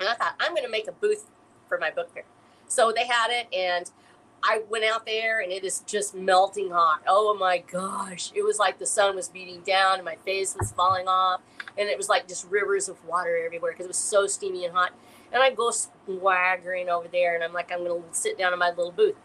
And 0.00 0.08
I 0.08 0.14
thought 0.14 0.34
I'm 0.40 0.54
gonna 0.54 0.68
make 0.68 0.88
a 0.88 0.92
booth 0.92 1.30
for 1.68 1.78
my 1.78 1.90
book 1.90 2.12
fair. 2.12 2.24
So 2.68 2.92
they 2.94 3.06
had 3.06 3.30
it, 3.30 3.46
and 3.54 3.90
I 4.42 4.62
went 4.68 4.84
out 4.84 5.06
there 5.06 5.40
and 5.40 5.50
it 5.50 5.64
is 5.64 5.80
just 5.86 6.14
melting 6.14 6.70
hot. 6.70 7.02
Oh 7.06 7.36
my 7.38 7.58
gosh. 7.58 8.30
It 8.34 8.42
was 8.42 8.58
like 8.58 8.78
the 8.78 8.86
sun 8.86 9.16
was 9.16 9.28
beating 9.28 9.60
down 9.62 9.96
and 9.96 10.04
my 10.04 10.16
face 10.16 10.54
was 10.58 10.70
falling 10.72 11.08
off. 11.08 11.40
And 11.78 11.88
it 11.88 11.96
was 11.96 12.08
like 12.08 12.28
just 12.28 12.48
rivers 12.50 12.88
of 12.88 13.04
water 13.04 13.36
everywhere 13.44 13.72
because 13.72 13.86
it 13.86 13.88
was 13.88 13.96
so 13.96 14.26
steamy 14.26 14.64
and 14.64 14.74
hot. 14.74 14.92
And 15.32 15.42
I 15.42 15.50
go 15.50 15.72
swaggering 15.72 16.88
over 16.88 17.08
there 17.08 17.34
and 17.34 17.42
I'm 17.42 17.52
like, 17.52 17.72
I'm 17.72 17.84
going 17.84 18.02
to 18.02 18.08
sit 18.12 18.38
down 18.38 18.52
in 18.52 18.58
my 18.58 18.70
little 18.70 18.92
booth. 18.92 19.16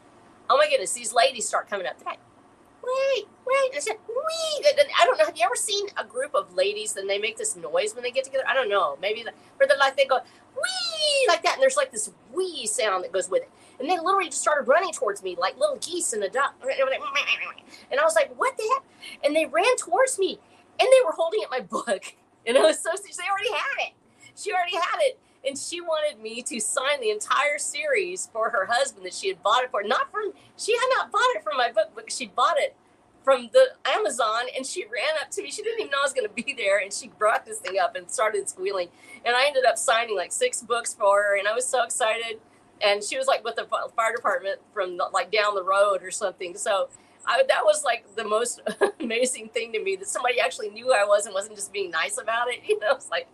Oh 0.49 0.57
my 0.57 0.67
goodness. 0.67 0.93
These 0.93 1.13
ladies 1.13 1.47
start 1.47 1.69
coming 1.69 1.85
up. 1.85 1.95
Wait, 2.03 3.27
wait. 3.45 3.75
I 3.75 3.79
said, 3.79 3.97
wait. 4.09 4.65
I 4.99 5.05
don't 5.05 5.17
know. 5.19 5.25
Have 5.25 5.37
you 5.37 5.45
ever 5.45 5.55
seen 5.55 5.85
a 5.97 6.03
group 6.03 6.33
of 6.33 6.55
ladies 6.55 6.97
and 6.97 7.07
they 7.07 7.19
make 7.19 7.37
this 7.37 7.55
noise 7.55 7.93
when 7.93 8.03
they 8.03 8.11
get 8.11 8.23
together? 8.23 8.43
I 8.47 8.55
don't 8.55 8.69
know. 8.69 8.97
Maybe, 8.99 9.21
the, 9.21 9.29
or 9.59 9.67
they're 9.67 9.77
like, 9.77 9.95
they 9.95 10.05
go, 10.05 10.19
wee, 10.55 11.25
like 11.27 11.43
that. 11.43 11.53
And 11.53 11.61
there's 11.61 11.77
like 11.77 11.91
this 11.91 12.11
wee 12.33 12.65
sound 12.65 13.03
that 13.03 13.11
goes 13.11 13.29
with 13.29 13.43
it. 13.43 13.51
And 13.81 13.89
they 13.89 13.97
literally 13.97 14.29
just 14.29 14.41
started 14.41 14.67
running 14.67 14.91
towards 14.91 15.23
me 15.23 15.35
like 15.39 15.57
little 15.57 15.77
geese 15.77 16.13
in 16.13 16.21
a 16.21 16.29
duck. 16.29 16.53
And 16.61 17.99
I 17.99 18.03
was 18.03 18.15
like, 18.15 18.31
what 18.37 18.55
the 18.55 18.63
heck? 18.73 18.83
And 19.25 19.35
they 19.35 19.45
ran 19.45 19.75
towards 19.77 20.19
me 20.19 20.39
and 20.79 20.87
they 20.87 21.03
were 21.03 21.13
holding 21.13 21.41
up 21.43 21.51
my 21.51 21.61
book. 21.61 22.15
And 22.43 22.57
I 22.57 22.61
was 22.61 22.79
so, 22.79 22.89
they 22.89 23.29
already 23.29 23.53
had 23.53 23.87
it. 23.87 23.93
She 24.35 24.51
already 24.51 24.75
had 24.75 24.97
it. 25.01 25.19
And 25.47 25.55
she 25.55 25.79
wanted 25.79 26.19
me 26.19 26.41
to 26.41 26.59
sign 26.59 26.99
the 26.99 27.11
entire 27.11 27.59
series 27.59 28.27
for 28.33 28.49
her 28.49 28.65
husband 28.65 29.05
that 29.05 29.13
she 29.13 29.27
had 29.27 29.43
bought 29.43 29.63
it 29.63 29.69
for. 29.69 29.83
Not 29.83 30.11
from, 30.11 30.33
she 30.57 30.73
had 30.73 30.87
not 30.97 31.11
bought 31.11 31.29
it 31.35 31.43
from 31.43 31.55
my 31.55 31.71
book, 31.71 31.91
but 31.93 32.11
she 32.11 32.25
bought 32.25 32.55
it 32.57 32.75
from 33.23 33.51
the 33.53 33.67
Amazon 33.87 34.45
and 34.57 34.65
she 34.65 34.85
ran 34.85 35.21
up 35.21 35.29
to 35.31 35.43
me. 35.43 35.51
She 35.51 35.61
didn't 35.61 35.81
even 35.81 35.91
know 35.91 35.99
I 35.99 36.05
was 36.05 36.13
going 36.13 36.27
to 36.27 36.33
be 36.33 36.55
there. 36.57 36.79
And 36.79 36.91
she 36.91 37.09
brought 37.09 37.45
this 37.45 37.59
thing 37.59 37.77
up 37.79 37.95
and 37.95 38.09
started 38.09 38.49
squealing. 38.49 38.87
And 39.23 39.35
I 39.35 39.45
ended 39.45 39.65
up 39.65 39.77
signing 39.77 40.15
like 40.15 40.31
six 40.31 40.63
books 40.63 40.95
for 40.95 41.21
her. 41.21 41.37
And 41.37 41.47
I 41.47 41.53
was 41.53 41.67
so 41.67 41.83
excited 41.83 42.39
and 42.83 43.03
she 43.03 43.17
was 43.17 43.27
like 43.27 43.43
with 43.43 43.55
the 43.55 43.67
fire 43.95 44.15
department 44.15 44.59
from 44.73 44.99
like 45.13 45.31
down 45.31 45.55
the 45.55 45.63
road 45.63 46.03
or 46.03 46.11
something. 46.11 46.55
So 46.55 46.89
I, 47.25 47.43
that 47.47 47.63
was 47.63 47.83
like 47.83 48.15
the 48.15 48.23
most 48.23 48.61
amazing 48.99 49.49
thing 49.49 49.71
to 49.73 49.83
me 49.83 49.95
that 49.97 50.07
somebody 50.07 50.39
actually 50.39 50.69
knew 50.69 50.85
who 50.85 50.93
I 50.93 51.03
was 51.05 51.25
and 51.25 51.33
wasn't 51.33 51.55
just 51.55 51.71
being 51.71 51.91
nice 51.91 52.17
about 52.17 52.47
it. 52.49 52.61
You 52.71 52.79
know, 52.79 52.93
it's 52.93 53.09
like, 53.09 53.27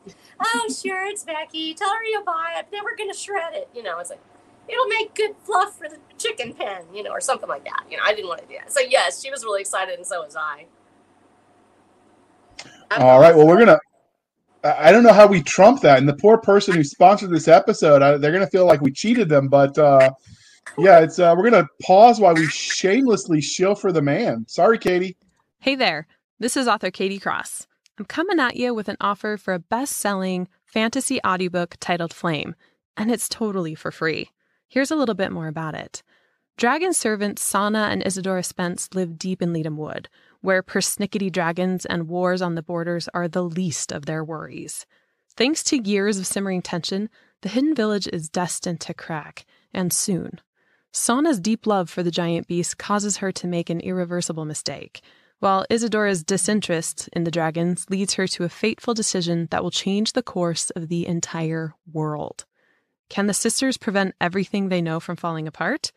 oh, 0.43 0.67
sure, 0.69 1.05
it's 1.05 1.23
Becky. 1.23 1.75
Tell 1.75 1.89
her 1.89 2.03
you'll 2.03 2.23
buy 2.23 2.55
it. 2.57 2.67
Then 2.71 2.83
we're 2.83 2.95
going 2.95 3.11
to 3.11 3.17
shred 3.17 3.53
it. 3.53 3.69
You 3.73 3.83
know, 3.83 3.99
it's 3.99 4.09
like, 4.09 4.21
it'll 4.67 4.87
make 4.87 5.13
good 5.13 5.35
fluff 5.43 5.77
for 5.77 5.87
the 5.87 5.97
chicken 6.17 6.53
pen, 6.53 6.83
you 6.91 7.03
know, 7.03 7.11
or 7.11 7.21
something 7.21 7.47
like 7.47 7.63
that. 7.65 7.85
You 7.89 7.97
know, 7.97 8.03
I 8.03 8.15
didn't 8.15 8.29
want 8.29 8.41
to 8.41 8.47
do 8.47 8.55
that. 8.59 8.71
So, 8.71 8.79
yes, 8.79 9.21
she 9.21 9.29
was 9.29 9.43
really 9.43 9.61
excited, 9.61 9.95
and 9.95 10.07
so 10.07 10.23
was 10.23 10.35
I. 10.35 10.65
All 12.97 13.19
right. 13.19 13.35
Well, 13.35 13.45
we're 13.45 13.63
going 13.63 13.67
to 13.67 13.79
I 14.77 14.91
don't 14.91 15.03
know 15.03 15.13
how 15.13 15.27
we 15.27 15.41
trump 15.41 15.81
that. 15.81 15.99
And 15.99 16.07
the 16.07 16.15
poor 16.15 16.37
person 16.37 16.75
who 16.75 16.83
sponsored 16.83 17.29
this 17.29 17.47
episode, 17.47 18.01
I, 18.01 18.17
they're 18.17 18.31
going 18.31 18.43
to 18.43 18.49
feel 18.49 18.65
like 18.65 18.81
we 18.81 18.91
cheated 18.91 19.29
them. 19.29 19.47
But 19.47 19.77
uh, 19.77 20.11
yeah, 20.77 20.99
it's 20.99 21.19
uh, 21.19 21.33
we're 21.37 21.49
going 21.49 21.63
to 21.63 21.69
pause 21.83 22.19
while 22.19 22.35
we 22.35 22.47
shamelessly 22.47 23.41
shill 23.41 23.75
for 23.75 23.91
the 23.91 24.01
man. 24.01 24.45
Sorry, 24.47 24.77
Katie. 24.77 25.17
Hey 25.59 25.75
there. 25.75 26.07
This 26.39 26.55
is 26.55 26.67
author 26.67 26.91
Katie 26.91 27.19
Cross. 27.19 27.67
I'm 27.97 28.05
coming 28.05 28.39
at 28.39 28.55
you 28.55 28.75
with 28.75 28.89
an 28.89 28.97
offer 29.01 29.37
for 29.37 29.55
a 29.55 29.59
best 29.59 29.97
selling 29.97 30.47
fantasy 30.65 31.19
audiobook 31.25 31.77
titled 31.79 32.13
Flame, 32.13 32.55
and 32.95 33.09
it's 33.09 33.27
totally 33.27 33.73
for 33.73 33.91
free. 33.91 34.29
Here's 34.67 34.91
a 34.91 34.95
little 34.95 35.15
bit 35.15 35.31
more 35.31 35.47
about 35.47 35.73
it. 35.73 36.03
Dragon 36.57 36.93
servants 36.93 37.41
Sana 37.41 37.87
and 37.91 38.05
Isadora 38.05 38.43
Spence 38.43 38.89
live 38.93 39.17
deep 39.17 39.41
in 39.41 39.51
Letum 39.51 39.77
Wood, 39.77 40.09
where 40.41 40.63
persnickety 40.63 41.31
dragons 41.31 41.85
and 41.85 42.07
wars 42.07 42.41
on 42.41 42.55
the 42.55 42.63
borders 42.63 43.09
are 43.13 43.27
the 43.27 43.43
least 43.43 43.91
of 43.91 44.05
their 44.05 44.23
worries. 44.23 44.85
Thanks 45.35 45.63
to 45.65 45.77
years 45.77 46.17
of 46.17 46.25
simmering 46.25 46.61
tension, 46.61 47.09
the 47.41 47.49
hidden 47.49 47.75
village 47.75 48.07
is 48.11 48.29
destined 48.29 48.81
to 48.81 48.93
crack, 48.93 49.45
and 49.73 49.93
soon. 49.93 50.41
Sana's 50.91 51.39
deep 51.39 51.67
love 51.67 51.89
for 51.89 52.01
the 52.01 52.11
giant 52.11 52.47
beast 52.47 52.77
causes 52.77 53.17
her 53.17 53.31
to 53.33 53.47
make 53.47 53.69
an 53.69 53.79
irreversible 53.81 54.45
mistake, 54.45 55.01
while 55.39 55.65
Isadora's 55.69 56.23
disinterest 56.23 57.07
in 57.13 57.23
the 57.23 57.31
dragons 57.31 57.85
leads 57.89 58.15
her 58.15 58.27
to 58.27 58.43
a 58.43 58.49
fateful 58.49 58.95
decision 58.95 59.47
that 59.51 59.61
will 59.61 59.71
change 59.71 60.13
the 60.13 60.23
course 60.23 60.71
of 60.71 60.87
the 60.87 61.05
entire 61.05 61.75
world. 61.91 62.45
Can 63.09 63.27
the 63.27 63.33
sisters 63.33 63.77
prevent 63.77 64.15
everything 64.19 64.69
they 64.69 64.81
know 64.81 64.99
from 64.99 65.15
falling 65.15 65.47
apart? 65.47 65.91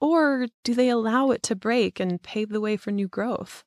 Or 0.00 0.46
do 0.64 0.74
they 0.74 0.88
allow 0.88 1.30
it 1.30 1.42
to 1.44 1.54
break 1.56 2.00
and 2.00 2.22
pave 2.22 2.48
the 2.50 2.60
way 2.60 2.76
for 2.76 2.90
new 2.90 3.08
growth? 3.08 3.64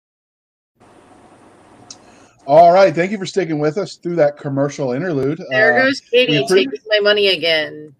All 2.48 2.72
right. 2.72 2.96
Thank 2.96 3.12
you 3.12 3.18
for 3.18 3.26
sticking 3.26 3.60
with 3.60 3.78
us 3.78 3.98
through 3.98 4.16
that 4.16 4.38
commercial 4.38 4.94
interlude. 4.94 5.44
There 5.50 5.78
uh, 5.78 5.84
goes 5.84 6.00
Katie 6.00 6.46
taking 6.48 6.72
my 6.88 7.02
money 7.02 7.28
again. 7.28 7.94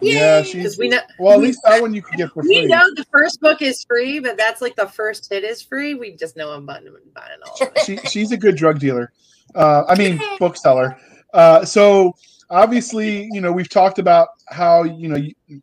Yeah, 0.00 0.42
she's 0.42 0.78
we 0.78 0.88
know. 0.88 1.00
Well, 1.18 1.32
at 1.34 1.40
least 1.40 1.60
that 1.64 1.80
one 1.80 1.94
you 1.94 2.02
can 2.02 2.16
get 2.16 2.30
for 2.30 2.42
free. 2.42 2.62
We 2.62 2.66
know 2.66 2.84
the 2.94 3.04
first 3.10 3.40
book 3.40 3.62
is 3.62 3.84
free, 3.84 4.18
but 4.18 4.36
that's 4.36 4.60
like 4.60 4.76
the 4.76 4.88
first 4.88 5.28
hit 5.30 5.44
is 5.44 5.62
free. 5.62 5.94
We 5.94 6.12
just 6.16 6.36
know 6.36 6.50
I'm 6.50 6.66
buying, 6.66 6.86
buying 7.14 7.38
all. 7.46 7.72
she, 7.84 7.96
she's 7.98 8.32
a 8.32 8.36
good 8.36 8.56
drug 8.56 8.78
dealer. 8.78 9.12
Uh, 9.54 9.84
I 9.88 9.96
mean, 9.96 10.20
bookseller. 10.38 10.98
Uh, 11.32 11.64
so 11.64 12.14
obviously, 12.50 13.28
you 13.32 13.40
know, 13.40 13.52
we've 13.52 13.68
talked 13.68 13.98
about 13.98 14.28
how 14.48 14.84
you 14.84 15.08
know 15.08 15.60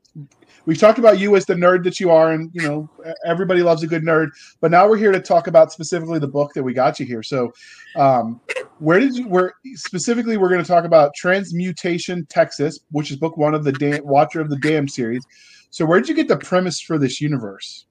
we've 0.66 0.78
talked 0.78 1.00
about 1.00 1.20
you 1.20 1.36
as 1.36 1.46
the 1.46 1.54
nerd 1.54 1.84
that 1.84 2.00
you 2.00 2.12
are, 2.12 2.32
and 2.32 2.50
you 2.54 2.62
know 2.62 2.90
everybody 3.26 3.62
loves 3.62 3.84
a 3.84 3.88
good 3.88 4.04
nerd. 4.04 4.30
But 4.62 4.72
now 4.72 4.88
we're 4.88 4.98
here 4.98 5.12
to 5.12 5.20
talk 5.20 5.48
about 5.48 5.72
specifically 5.72 6.20
the 6.20 6.28
book 6.28 6.54
that 6.54 6.64
we 6.64 6.74
got 6.74 7.00
you 7.00 7.06
here. 7.06 7.24
So, 7.24 7.52
um, 7.96 8.40
where 8.80 9.00
did 9.00 9.16
you? 9.16 9.28
Where 9.28 9.54
specifically 9.76 10.38
we're 10.38 10.50
going 10.50 10.64
to 10.64 10.68
talk 10.68 10.86
about 10.86 11.14
Transmutation 11.16 12.26
Texas, 12.28 12.80
which 12.92 13.12
is 13.12 13.18
book 13.18 13.38
one 13.38 13.54
of 13.54 13.64
the 13.64 13.72
Damned, 13.72 14.04
Watcher 14.04 14.42
of 14.42 14.50
the 14.50 14.58
Damned 14.58 14.92
series. 14.92 15.26
So, 15.70 15.86
where 15.86 16.00
did 16.00 16.10
you 16.10 16.16
get 16.16 16.28
the 16.28 16.38
premise 16.38 16.80
for 16.80 16.98
this 16.98 17.20
universe? 17.20 17.86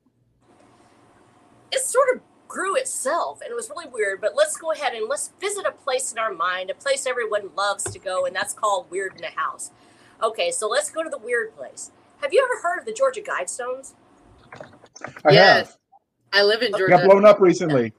It 1.71 1.81
sort 1.81 2.15
of 2.15 2.21
grew 2.49 2.77
itself, 2.77 3.41
and 3.41 3.51
it 3.51 3.55
was 3.55 3.71
really 3.71 3.89
weird. 3.89 4.21
But 4.21 4.37
let's 4.37 4.57
go 4.57 4.73
ahead 4.73 4.93
and 4.93 5.09
let's 5.09 5.33
visit 5.41 5.65
a 5.67 5.73
place 5.73 6.13
in 6.13 6.19
our 6.19 6.33
mind, 6.33 6.71
a 6.71 6.75
place 6.75 7.07
everyone 7.07 7.51
loves 7.57 7.85
to 7.85 7.99
go, 7.99 8.27
and 8.27 8.37
that's 8.37 8.53
called 8.53 8.91
Weird 8.91 9.17
in 9.17 9.25
a 9.25 9.31
House. 9.31 9.71
Okay, 10.23 10.51
so 10.53 10.69
let's 10.69 10.91
go 10.91 11.03
to 11.03 11.11
the 11.11 11.19
weird 11.19 11.57
place. 11.57 11.91
Have 12.23 12.33
you 12.33 12.49
ever 12.49 12.63
heard 12.63 12.79
of 12.79 12.87
the 12.87 12.93
Georgia 12.93 13.21
Guidestones? 13.21 13.95
I 15.25 15.33
yes. 15.33 15.67
have. 15.67 15.77
I 16.33 16.45
live 16.45 16.63
in 16.63 16.71
Georgia. 16.71 16.97
Got 16.97 17.05
blown 17.05 17.25
up 17.25 17.41
recently. 17.41 17.93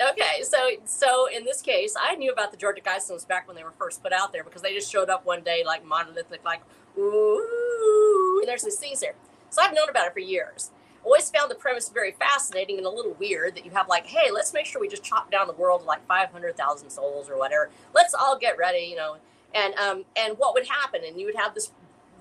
Okay, 0.00 0.42
so 0.42 0.70
so 0.86 1.28
in 1.34 1.44
this 1.44 1.60
case, 1.60 1.94
I 2.00 2.14
knew 2.14 2.32
about 2.32 2.50
the 2.50 2.56
Georgia 2.56 2.80
Guidestones 2.80 3.28
back 3.28 3.46
when 3.46 3.56
they 3.56 3.64
were 3.64 3.72
first 3.72 4.02
put 4.02 4.12
out 4.12 4.32
there 4.32 4.42
because 4.42 4.62
they 4.62 4.72
just 4.72 4.90
showed 4.90 5.10
up 5.10 5.26
one 5.26 5.42
day 5.42 5.64
like 5.66 5.84
monolithic, 5.84 6.42
like 6.44 6.62
ooh, 6.96 8.38
and 8.40 8.48
there's 8.48 8.62
these 8.62 8.78
things 8.78 9.00
there. 9.00 9.14
So 9.50 9.60
I've 9.60 9.74
known 9.74 9.90
about 9.90 10.06
it 10.06 10.14
for 10.14 10.20
years. 10.20 10.70
Always 11.04 11.30
found 11.30 11.50
the 11.50 11.54
premise 11.54 11.88
very 11.90 12.12
fascinating 12.12 12.78
and 12.78 12.86
a 12.86 12.90
little 12.90 13.14
weird 13.14 13.54
that 13.56 13.64
you 13.64 13.70
have 13.72 13.88
like, 13.88 14.06
hey, 14.06 14.30
let's 14.32 14.52
make 14.54 14.66
sure 14.66 14.80
we 14.80 14.88
just 14.88 15.04
chop 15.04 15.30
down 15.30 15.46
the 15.46 15.54
world 15.54 15.82
to 15.82 15.86
like 15.86 16.06
500,000 16.06 16.90
souls 16.90 17.28
or 17.28 17.38
whatever. 17.38 17.70
Let's 17.94 18.14
all 18.14 18.38
get 18.38 18.56
ready, 18.56 18.86
you 18.90 18.96
know. 18.96 19.16
And 19.54 19.74
um 19.74 20.04
and 20.16 20.38
what 20.38 20.54
would 20.54 20.66
happen? 20.66 21.02
And 21.06 21.20
you 21.20 21.26
would 21.26 21.36
have 21.36 21.54
this 21.54 21.70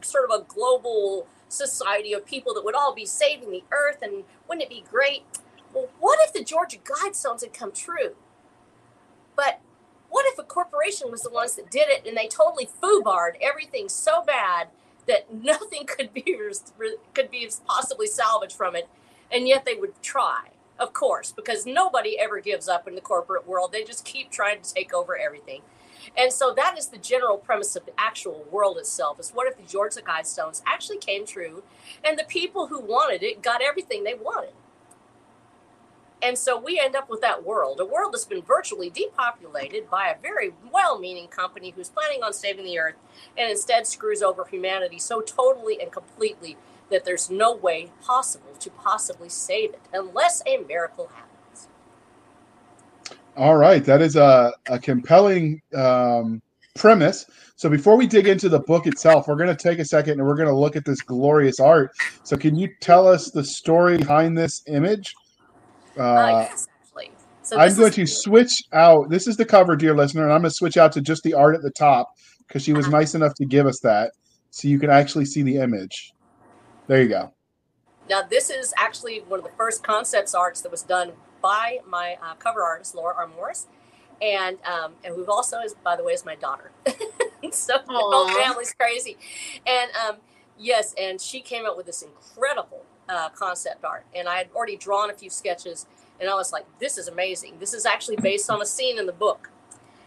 sort 0.01 0.29
of 0.29 0.41
a 0.41 0.43
global 0.43 1.27
society 1.49 2.13
of 2.13 2.25
people 2.25 2.53
that 2.53 2.65
would 2.65 2.75
all 2.75 2.93
be 2.93 3.05
saving 3.05 3.51
the 3.51 3.63
earth 3.71 3.99
and 4.01 4.23
wouldn't 4.47 4.63
it 4.63 4.69
be 4.69 4.83
great? 4.89 5.23
Well 5.73 5.89
what 5.99 6.19
if 6.21 6.33
the 6.33 6.43
georgia 6.43 6.77
guidestones 6.77 7.41
had 7.41 7.53
come 7.53 7.71
true? 7.71 8.15
But 9.35 9.59
what 10.09 10.25
if 10.27 10.39
a 10.39 10.43
corporation 10.43 11.11
was 11.11 11.21
the 11.21 11.29
ones 11.29 11.55
that 11.55 11.69
did 11.69 11.89
it 11.89 12.07
and 12.07 12.17
they 12.17 12.27
totally 12.27 12.67
foobarred 12.81 13.35
everything 13.41 13.89
so 13.89 14.23
bad 14.23 14.69
that 15.07 15.33
nothing 15.43 15.85
could 15.85 16.13
be 16.13 16.37
could 17.13 17.31
be 17.31 17.49
possibly 17.65 18.07
salvaged 18.07 18.55
from 18.55 18.75
it 18.75 18.89
and 19.31 19.47
yet 19.47 19.65
they 19.65 19.75
would 19.75 20.01
try? 20.01 20.49
Of 20.79 20.93
course 20.93 21.31
because 21.31 21.65
nobody 21.65 22.19
ever 22.19 22.39
gives 22.39 22.67
up 22.67 22.87
in 22.87 22.95
the 22.95 23.01
corporate 23.01 23.47
world. 23.47 23.71
They 23.71 23.83
just 23.83 24.05
keep 24.05 24.29
trying 24.29 24.61
to 24.61 24.73
take 24.73 24.93
over 24.93 25.17
everything 25.17 25.61
and 26.15 26.31
so 26.31 26.53
that 26.53 26.77
is 26.77 26.87
the 26.87 26.97
general 26.97 27.37
premise 27.37 27.75
of 27.75 27.85
the 27.85 27.93
actual 27.97 28.45
world 28.51 28.77
itself 28.77 29.19
is 29.19 29.31
what 29.31 29.47
if 29.47 29.57
the 29.57 29.63
Georgia 29.63 30.01
Guidestones 30.01 30.61
actually 30.65 30.97
came 30.97 31.25
true 31.25 31.63
and 32.03 32.17
the 32.17 32.23
people 32.23 32.67
who 32.67 32.79
wanted 32.79 33.23
it 33.23 33.41
got 33.41 33.61
everything 33.61 34.03
they 34.03 34.13
wanted? 34.13 34.53
And 36.21 36.37
so 36.37 36.59
we 36.59 36.79
end 36.79 36.95
up 36.95 37.09
with 37.09 37.21
that 37.21 37.45
world, 37.45 37.79
a 37.79 37.85
world 37.85 38.13
that's 38.13 38.25
been 38.25 38.41
virtually 38.41 38.89
depopulated 38.89 39.89
by 39.89 40.07
a 40.07 40.19
very 40.19 40.51
well 40.71 40.97
meaning 40.97 41.27
company 41.27 41.71
who's 41.75 41.89
planning 41.89 42.23
on 42.23 42.33
saving 42.33 42.65
the 42.65 42.79
earth 42.79 42.95
and 43.37 43.51
instead 43.51 43.85
screws 43.85 44.23
over 44.23 44.45
humanity 44.45 44.97
so 44.97 45.21
totally 45.21 45.79
and 45.79 45.91
completely 45.91 46.57
that 46.89 47.05
there's 47.05 47.29
no 47.29 47.55
way 47.55 47.91
possible 48.01 48.53
to 48.59 48.69
possibly 48.69 49.29
save 49.29 49.71
it 49.71 49.81
unless 49.93 50.41
a 50.47 50.57
miracle 50.57 51.07
happens. 51.07 51.26
All 53.37 53.55
right, 53.55 53.85
that 53.85 54.01
is 54.01 54.15
a, 54.15 54.51
a 54.67 54.79
compelling 54.79 55.61
um, 55.75 56.41
premise. 56.75 57.27
So 57.55 57.69
before 57.69 57.95
we 57.95 58.07
dig 58.07 58.27
into 58.27 58.49
the 58.49 58.59
book 58.61 58.87
itself, 58.87 59.27
we're 59.27 59.35
going 59.35 59.55
to 59.55 59.55
take 59.55 59.77
a 59.77 59.85
second 59.85 60.13
and 60.13 60.27
we're 60.27 60.35
going 60.35 60.49
to 60.49 60.55
look 60.55 60.75
at 60.75 60.85
this 60.85 61.01
glorious 61.01 61.59
art. 61.59 61.91
So 62.23 62.35
can 62.35 62.55
you 62.55 62.67
tell 62.81 63.07
us 63.07 63.29
the 63.29 63.43
story 63.43 63.97
behind 63.97 64.35
this 64.35 64.63
image? 64.67 65.13
Uh, 65.95 66.01
uh, 66.01 66.47
yes, 66.49 66.67
actually. 66.81 67.11
So 67.43 67.59
I'm 67.59 67.75
going 67.75 67.91
to 67.91 68.07
switch 68.07 68.63
out. 68.73 69.09
This 69.11 69.27
is 69.27 69.37
the 69.37 69.45
cover, 69.45 69.75
dear 69.75 69.95
listener, 69.95 70.23
and 70.23 70.33
I'm 70.33 70.41
going 70.41 70.49
to 70.49 70.55
switch 70.55 70.77
out 70.77 70.91
to 70.93 71.01
just 71.01 71.21
the 71.21 71.35
art 71.35 71.55
at 71.55 71.61
the 71.61 71.71
top 71.71 72.09
because 72.47 72.63
she 72.63 72.73
was 72.73 72.87
uh-huh. 72.87 72.97
nice 72.97 73.13
enough 73.13 73.35
to 73.35 73.45
give 73.45 73.67
us 73.67 73.79
that, 73.81 74.13
so 74.49 74.67
you 74.67 74.79
can 74.79 74.89
actually 74.89 75.25
see 75.25 75.43
the 75.43 75.57
image. 75.57 76.13
There 76.87 77.01
you 77.03 77.09
go. 77.09 77.33
Now, 78.09 78.23
this 78.23 78.49
is 78.49 78.73
actually 78.77 79.19
one 79.27 79.39
of 79.39 79.45
the 79.45 79.51
first 79.57 79.83
concepts 79.83 80.33
arts 80.33 80.61
that 80.61 80.71
was 80.71 80.81
done 80.81 81.11
by 81.41 81.79
my 81.87 82.17
uh, 82.21 82.35
cover 82.35 82.63
artist 82.63 82.95
Laura 82.95 83.15
R. 83.17 83.27
Morris, 83.27 83.67
and 84.21 84.57
um, 84.65 84.93
and 85.03 85.15
we've 85.15 85.29
also, 85.29 85.59
is 85.59 85.75
by 85.83 85.95
the 85.95 86.03
way, 86.03 86.13
is 86.13 86.25
my 86.25 86.35
daughter. 86.35 86.71
so 87.51 87.77
Aww. 87.77 87.85
the 87.85 87.93
whole 87.93 88.29
family's 88.29 88.73
crazy, 88.73 89.17
and 89.65 89.91
um, 89.95 90.17
yes, 90.57 90.93
and 90.99 91.21
she 91.21 91.41
came 91.41 91.65
up 91.65 91.77
with 91.77 91.85
this 91.85 92.01
incredible 92.01 92.83
uh, 93.09 93.29
concept 93.29 93.83
art, 93.83 94.05
and 94.15 94.27
I 94.27 94.37
had 94.37 94.49
already 94.55 94.77
drawn 94.77 95.09
a 95.09 95.13
few 95.13 95.29
sketches, 95.29 95.85
and 96.19 96.29
I 96.29 96.35
was 96.35 96.51
like, 96.51 96.65
this 96.79 96.97
is 96.97 97.07
amazing. 97.07 97.59
This 97.59 97.73
is 97.73 97.85
actually 97.85 98.17
based 98.17 98.49
on 98.49 98.61
a 98.61 98.65
scene 98.65 98.97
in 98.97 99.05
the 99.05 99.13
book, 99.13 99.49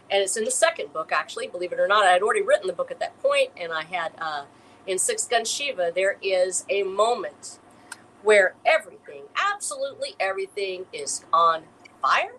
and 0.09 0.21
it's 0.21 0.37
in 0.37 0.43
the 0.43 0.51
second 0.51 0.93
book 0.93 1.11
actually. 1.11 1.47
Believe 1.47 1.71
it 1.71 1.79
or 1.79 1.87
not, 1.87 2.05
I 2.05 2.11
had 2.11 2.21
already 2.21 2.41
written 2.41 2.67
the 2.67 2.73
book 2.73 2.91
at 2.91 2.99
that 2.99 3.19
point, 3.21 3.51
and 3.57 3.71
I 3.71 3.83
had 3.83 4.11
uh, 4.19 4.43
in 4.85 4.97
Six 4.97 5.27
Gun 5.27 5.45
Shiva 5.45 5.91
there 5.93 6.17
is 6.21 6.65
a 6.69 6.83
moment 6.83 7.59
where 8.23 8.55
everything, 8.65 9.23
absolutely 9.35 10.15
everything, 10.19 10.85
is 10.93 11.25
on 11.33 11.63
fire 12.01 12.33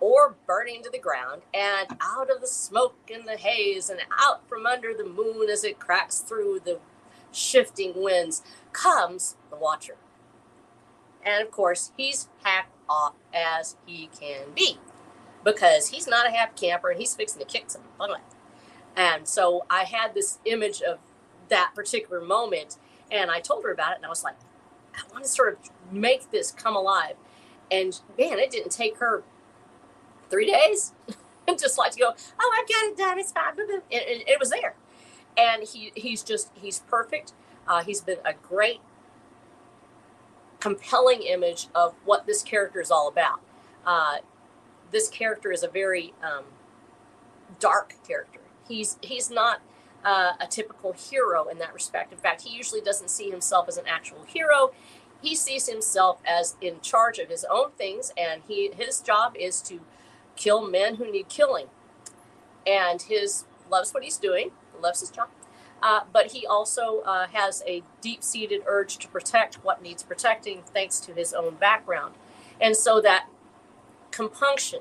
or 0.00 0.34
burning 0.46 0.82
to 0.82 0.90
the 0.90 0.98
ground, 0.98 1.42
and 1.54 1.86
out 2.00 2.28
of 2.28 2.40
the 2.40 2.46
smoke 2.46 2.96
and 3.12 3.26
the 3.26 3.36
haze, 3.36 3.88
and 3.88 4.00
out 4.18 4.46
from 4.48 4.66
under 4.66 4.92
the 4.92 5.04
moon 5.04 5.48
as 5.48 5.62
it 5.62 5.78
cracks 5.78 6.18
through 6.18 6.60
the 6.64 6.80
shifting 7.30 7.92
winds, 7.94 8.42
comes 8.72 9.36
the 9.48 9.56
Watcher. 9.56 9.96
And 11.24 11.40
of 11.40 11.52
course, 11.52 11.92
he's 11.96 12.28
hacked 12.42 12.74
off 12.88 13.14
as 13.32 13.76
he 13.86 14.08
can 14.18 14.46
be 14.56 14.78
because 15.44 15.88
he's 15.88 16.08
not 16.08 16.26
a 16.26 16.30
happy 16.30 16.66
camper 16.66 16.90
and 16.90 16.98
he's 16.98 17.14
fixing 17.14 17.40
to 17.40 17.46
kick 17.46 17.70
some 17.70 17.82
butt. 17.96 18.20
And 18.96 19.28
so 19.28 19.64
I 19.70 19.84
had 19.84 20.14
this 20.14 20.38
image 20.44 20.82
of 20.82 20.98
that 21.48 21.72
particular 21.76 22.20
moment, 22.20 22.76
and 23.10 23.30
I 23.30 23.38
told 23.38 23.62
her 23.62 23.70
about 23.70 23.92
it, 23.92 23.96
and 23.98 24.06
I 24.06 24.08
was 24.08 24.24
like, 24.24 24.36
I 24.94 25.12
want 25.12 25.24
to 25.24 25.30
sort 25.30 25.54
of 25.54 25.92
make 25.92 26.30
this 26.30 26.50
come 26.50 26.76
alive. 26.76 27.14
And 27.70 27.98
man, 28.18 28.38
it 28.38 28.50
didn't 28.50 28.72
take 28.72 28.98
her 28.98 29.22
three 30.30 30.50
days. 30.50 30.92
just 31.58 31.78
like 31.78 31.92
to 31.92 31.98
go, 31.98 32.14
oh, 32.40 32.58
I've 32.58 32.68
got 32.68 32.84
it 32.84 32.96
done. 32.96 33.18
It's 33.18 33.32
fine. 33.32 33.54
It, 33.58 33.82
it, 33.90 34.28
it 34.28 34.40
was 34.40 34.50
there. 34.50 34.74
And 35.36 35.62
he 35.62 35.92
he's 35.94 36.22
just 36.22 36.50
he's 36.54 36.80
perfect. 36.80 37.32
Uh, 37.66 37.82
he's 37.82 38.00
been 38.00 38.18
a 38.24 38.34
great, 38.34 38.80
compelling 40.60 41.22
image 41.22 41.68
of 41.74 41.94
what 42.04 42.26
this 42.26 42.42
character 42.42 42.80
is 42.80 42.90
all 42.90 43.08
about. 43.08 43.40
Uh, 43.86 44.16
this 44.90 45.08
character 45.08 45.50
is 45.52 45.62
a 45.62 45.68
very 45.68 46.12
um, 46.22 46.44
dark 47.58 47.94
character. 48.06 48.40
He's 48.68 48.98
he's 49.00 49.30
not 49.30 49.62
uh, 50.04 50.32
a 50.40 50.46
typical 50.46 50.92
hero 50.92 51.46
in 51.48 51.58
that 51.58 51.72
respect. 51.74 52.12
In 52.12 52.18
fact, 52.18 52.42
he 52.42 52.56
usually 52.56 52.80
doesn't 52.80 53.10
see 53.10 53.30
himself 53.30 53.68
as 53.68 53.76
an 53.76 53.84
actual 53.86 54.24
hero. 54.26 54.72
He 55.20 55.36
sees 55.36 55.68
himself 55.68 56.20
as 56.26 56.56
in 56.60 56.80
charge 56.80 57.18
of 57.18 57.28
his 57.28 57.44
own 57.50 57.70
things, 57.72 58.12
and 58.16 58.42
he 58.48 58.70
his 58.76 59.00
job 59.00 59.36
is 59.36 59.60
to 59.62 59.80
kill 60.36 60.66
men 60.68 60.96
who 60.96 61.10
need 61.10 61.28
killing. 61.28 61.66
And 62.66 63.02
his 63.02 63.44
loves 63.70 63.92
what 63.92 64.02
he's 64.02 64.18
doing, 64.18 64.50
loves 64.80 65.00
his 65.00 65.10
job, 65.10 65.28
uh, 65.82 66.00
but 66.12 66.32
he 66.32 66.46
also 66.46 67.00
uh, 67.00 67.26
has 67.28 67.62
a 67.66 67.82
deep-seated 68.00 68.62
urge 68.66 68.98
to 68.98 69.08
protect 69.08 69.56
what 69.64 69.82
needs 69.82 70.02
protecting, 70.02 70.62
thanks 70.62 71.00
to 71.00 71.12
his 71.12 71.32
own 71.32 71.54
background, 71.54 72.14
and 72.60 72.76
so 72.76 73.00
that 73.00 73.26
compunction 74.10 74.80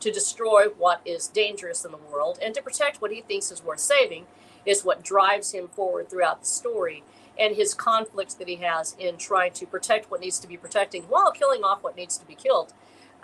to 0.00 0.10
destroy 0.10 0.64
what 0.66 1.00
is 1.04 1.28
dangerous 1.28 1.84
in 1.84 1.90
the 1.90 1.96
world 1.96 2.38
and 2.42 2.54
to 2.54 2.62
protect 2.62 3.00
what 3.00 3.10
he 3.10 3.22
thinks 3.22 3.50
is 3.50 3.62
worth 3.62 3.80
saving 3.80 4.26
is 4.66 4.84
what 4.84 5.02
drives 5.02 5.52
him 5.52 5.68
forward 5.68 6.10
throughout 6.10 6.40
the 6.40 6.46
story 6.46 7.02
and 7.38 7.56
his 7.56 7.74
conflicts 7.74 8.34
that 8.34 8.48
he 8.48 8.56
has 8.56 8.96
in 8.98 9.16
trying 9.16 9.52
to 9.52 9.66
protect 9.66 10.10
what 10.10 10.20
needs 10.20 10.38
to 10.38 10.48
be 10.48 10.56
protecting 10.56 11.02
while 11.04 11.30
killing 11.30 11.62
off 11.62 11.82
what 11.82 11.96
needs 11.96 12.16
to 12.18 12.26
be 12.26 12.34
killed. 12.34 12.72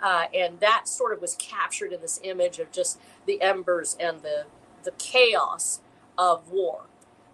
Uh, 0.01 0.25
and 0.33 0.59
that 0.59 0.87
sort 0.87 1.13
of 1.13 1.21
was 1.21 1.35
captured 1.35 1.93
in 1.93 2.01
this 2.01 2.19
image 2.23 2.59
of 2.59 2.71
just 2.71 2.99
the 3.25 3.41
embers 3.41 3.95
and 3.99 4.21
the 4.21 4.45
the 4.83 4.91
chaos 4.91 5.79
of 6.17 6.51
war, 6.51 6.81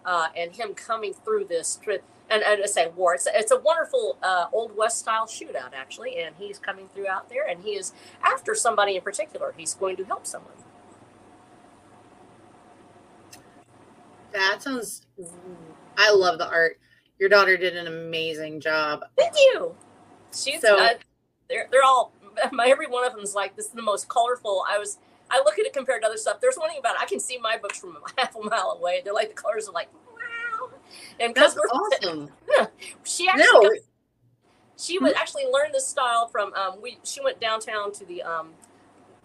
uh, 0.04 0.28
and 0.36 0.52
him 0.52 0.72
coming 0.74 1.12
through 1.12 1.44
this. 1.44 1.80
And, 2.30 2.44
and 2.44 2.62
I 2.62 2.66
say 2.66 2.88
war. 2.94 3.14
It's, 3.14 3.26
it's 3.32 3.50
a 3.50 3.58
wonderful 3.58 4.16
uh, 4.22 4.46
old 4.52 4.76
west 4.76 5.00
style 5.00 5.26
shootout 5.26 5.72
actually, 5.74 6.22
and 6.22 6.36
he's 6.38 6.60
coming 6.60 6.88
through 6.94 7.08
out 7.08 7.28
there, 7.28 7.44
and 7.46 7.64
he 7.64 7.70
is 7.70 7.92
after 8.22 8.54
somebody 8.54 8.94
in 8.94 9.02
particular. 9.02 9.52
He's 9.56 9.74
going 9.74 9.96
to 9.96 10.04
help 10.04 10.26
someone. 10.26 10.52
That 14.32 14.62
sounds. 14.62 15.06
I 15.96 16.12
love 16.12 16.38
the 16.38 16.48
art. 16.48 16.78
Your 17.18 17.28
daughter 17.28 17.56
did 17.56 17.76
an 17.76 17.86
amazing 17.86 18.60
job. 18.60 19.00
Thank 19.18 19.34
you. 19.36 19.74
She's 20.32 20.60
so, 20.60 20.78
uh, 20.78 20.94
they're 21.48 21.68
they're 21.70 21.84
all 21.84 22.12
my 22.52 22.68
every 22.68 22.86
one 22.86 23.04
of 23.04 23.12
them 23.12 23.22
is 23.22 23.34
like 23.34 23.56
this 23.56 23.66
is 23.66 23.72
the 23.72 23.82
most 23.82 24.08
colorful. 24.08 24.64
I 24.68 24.78
was 24.78 24.98
I 25.30 25.38
look 25.38 25.58
at 25.58 25.66
it 25.66 25.72
compared 25.72 26.02
to 26.02 26.08
other 26.08 26.16
stuff. 26.16 26.40
There's 26.40 26.56
one 26.56 26.70
thing 26.70 26.78
about 26.78 26.94
it. 26.94 27.02
I 27.02 27.06
can 27.06 27.20
see 27.20 27.38
my 27.38 27.56
books 27.58 27.78
from 27.78 27.96
a 27.96 28.00
half 28.20 28.34
a 28.36 28.40
mile 28.42 28.76
away. 28.78 29.02
They're 29.04 29.14
like 29.14 29.28
the 29.28 29.34
colors 29.34 29.68
are 29.68 29.72
like 29.72 29.88
wow. 29.92 30.70
And 31.18 31.34
because 31.34 31.56
we're 31.56 31.62
awesome. 31.62 32.30
she 33.04 33.28
actually 33.28 33.46
no. 33.52 33.62
got, 33.62 33.72
she 34.78 34.98
would 34.98 35.14
actually 35.14 35.44
learn 35.44 35.72
this 35.72 35.86
style 35.86 36.28
from 36.28 36.54
um, 36.54 36.80
we 36.82 36.98
she 37.04 37.20
went 37.22 37.40
downtown 37.40 37.92
to 37.92 38.04
the 38.06 38.22
um, 38.22 38.50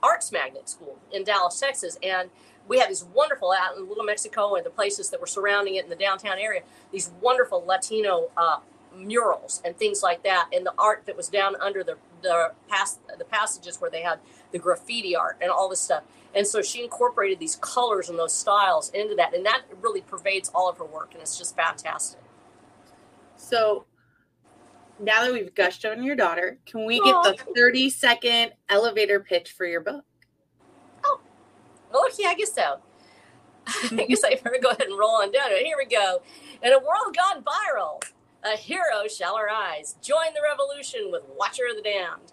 arts 0.03 0.31
magnet 0.31 0.67
school 0.67 0.97
in 1.11 1.23
Dallas, 1.23 1.59
Texas, 1.59 1.97
and 2.03 2.29
we 2.67 2.79
had 2.79 2.89
these 2.89 3.03
wonderful 3.03 3.51
out 3.51 3.77
in 3.77 3.87
Little 3.87 4.03
Mexico 4.03 4.55
and 4.55 4.65
the 4.65 4.69
places 4.69 5.09
that 5.09 5.19
were 5.19 5.27
surrounding 5.27 5.75
it 5.75 5.83
in 5.83 5.89
the 5.89 5.95
downtown 5.95 6.37
area. 6.37 6.61
These 6.91 7.11
wonderful 7.21 7.63
Latino 7.65 8.29
uh, 8.35 8.59
murals 8.95 9.61
and 9.65 9.77
things 9.77 10.01
like 10.01 10.23
that, 10.23 10.49
and 10.53 10.65
the 10.65 10.73
art 10.77 11.05
that 11.05 11.15
was 11.15 11.27
down 11.27 11.55
under 11.61 11.83
the 11.83 11.97
the 12.21 12.51
pass 12.67 12.97
the 13.17 13.25
passages 13.25 13.79
where 13.79 13.91
they 13.91 14.01
had 14.01 14.19
the 14.51 14.59
graffiti 14.59 15.15
art 15.15 15.37
and 15.41 15.51
all 15.51 15.69
this 15.69 15.81
stuff. 15.81 16.03
And 16.33 16.45
so 16.45 16.61
she 16.61 16.83
incorporated 16.83 17.39
these 17.39 17.55
colors 17.55 18.09
and 18.09 18.19
those 18.19 18.33
styles 18.33 18.89
into 18.89 19.15
that, 19.15 19.33
and 19.33 19.45
that 19.45 19.63
really 19.81 20.01
pervades 20.01 20.49
all 20.53 20.69
of 20.69 20.77
her 20.77 20.85
work, 20.85 21.13
and 21.13 21.21
it's 21.21 21.37
just 21.37 21.55
fantastic. 21.55 22.19
So 23.37 23.85
now 24.99 25.23
that 25.23 25.33
we've 25.33 25.53
gushed 25.53 25.85
on 25.85 26.03
your 26.03 26.15
daughter, 26.15 26.57
can 26.65 26.85
we 26.85 26.99
get 26.99 27.13
the 27.23 27.37
30 27.55 27.89
second 27.89 28.51
elevator 28.69 29.19
pitch 29.19 29.51
for 29.51 29.65
your 29.65 29.81
book? 29.81 30.03
Oh, 31.93 32.09
yeah, 32.17 32.29
I 32.29 32.35
guess 32.35 32.53
so. 32.53 32.79
I 33.91 34.05
guess 34.07 34.23
I 34.23 34.35
better 34.43 34.59
go 34.61 34.69
ahead 34.69 34.87
and 34.87 34.97
roll 34.97 35.21
on 35.21 35.31
down 35.31 35.51
it. 35.51 35.65
Here 35.65 35.77
we 35.77 35.85
go. 35.85 36.21
In 36.61 36.71
a 36.71 36.79
world 36.79 37.15
gone 37.15 37.43
viral, 37.43 38.01
a 38.43 38.57
hero 38.57 39.07
shall 39.07 39.37
arise. 39.37 39.95
Join 40.01 40.33
the 40.33 40.41
revolution 40.47 41.09
with 41.11 41.23
Watcher 41.37 41.63
of 41.69 41.75
the 41.75 41.81
Damned. 41.81 42.31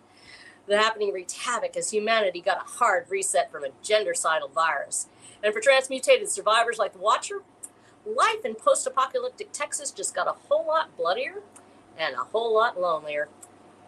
The 0.66 0.78
happening 0.78 1.12
wreaked 1.12 1.32
havoc 1.32 1.76
as 1.76 1.90
humanity 1.90 2.40
got 2.40 2.58
a 2.58 2.70
hard 2.78 3.06
reset 3.08 3.50
from 3.50 3.64
a 3.64 3.70
gendercidal 3.82 4.52
virus. 4.52 5.08
And 5.42 5.52
for 5.52 5.60
transmutated 5.60 6.30
survivors 6.30 6.78
like 6.78 6.92
the 6.92 7.00
Watcher, 7.00 7.42
life 8.06 8.44
in 8.44 8.54
post 8.54 8.86
apocalyptic 8.86 9.50
Texas 9.52 9.90
just 9.90 10.14
got 10.14 10.28
a 10.28 10.32
whole 10.48 10.66
lot 10.66 10.96
bloodier 10.96 11.42
and 11.98 12.14
a 12.14 12.24
whole 12.24 12.54
lot 12.54 12.80
lonelier. 12.80 13.28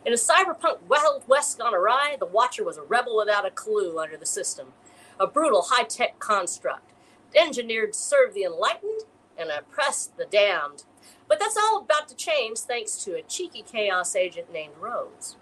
In 0.05 0.13
a 0.13 0.17
cyberpunk 0.17 0.83
Wild 0.89 1.23
West 1.29 1.59
gone 1.59 1.75
awry, 1.75 2.17
the 2.19 2.27
Watcher 2.27 2.65
was 2.65 2.77
a 2.77 2.83
rebel 2.83 3.17
without 3.17 3.47
a 3.47 3.51
clue 3.51 3.99
under 3.99 4.17
the 4.17 4.27
system 4.27 4.73
a 5.19 5.27
brutal 5.27 5.67
high 5.71 5.85
tech 5.85 6.19
construct, 6.19 6.93
engineered 7.35 7.93
to 7.93 7.99
serve 7.99 8.35
the 8.35 8.45
enlightened 8.45 9.03
and 9.37 9.51
oppress 9.51 10.07
the 10.07 10.27
damned. 10.27 10.85
But 11.29 11.41
that's 11.41 11.57
all 11.57 11.81
about 11.81 12.09
to 12.09 12.17
change 12.17 12.59
thanks 12.59 12.97
to 13.05 13.17
a 13.17 13.23
cheeky 13.23 13.63
chaos 13.63 14.15
agent 14.15 14.53
named 14.53 14.75
Rose. 14.79 15.37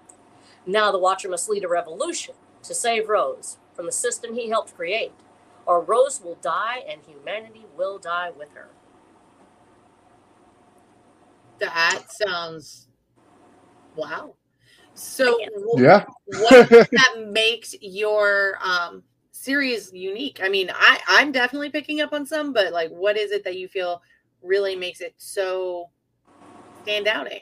Now 0.67 0.93
the 0.93 0.99
Watcher 0.99 1.29
must 1.29 1.49
lead 1.49 1.65
a 1.65 1.69
revolution 1.69 2.35
to 2.63 2.75
save 2.75 3.09
Rose 3.09 3.59
from 3.75 3.87
the 3.87 3.93
system 3.93 4.35
he 4.35 4.49
helped 4.49 4.77
create, 4.77 5.13
or 5.67 5.83
Rose 5.83 6.21
will 6.23 6.37
die 6.37 6.83
and 6.89 7.01
humanity 7.03 7.67
will 7.77 7.99
die 7.99 8.31
with 8.31 8.53
her. 8.55 8.69
That 11.59 12.03
sounds 12.11 12.89
wow. 13.97 14.35
So 14.95 15.39
yeah, 15.77 16.05
what 16.27 16.69
that 16.69 17.29
makes 17.29 17.75
your 17.81 18.59
um 18.63 19.03
series 19.43 19.93
unique? 19.93 20.41
I 20.43 20.49
mean, 20.49 20.71
I 20.73 20.99
I'm 21.09 21.33
definitely 21.33 21.71
picking 21.71 22.01
up 22.01 22.13
on 22.13 22.25
some, 22.25 22.53
but 22.53 22.73
like, 22.73 22.91
what 22.91 23.17
is 23.17 23.33
it 23.33 23.45
that 23.45 23.57
you 23.57 23.69
feel 23.69 24.03
really 24.43 24.77
makes 24.77 25.01
it 25.01 25.15
so 25.19 25.91
stand 26.83 27.09
outing? 27.09 27.41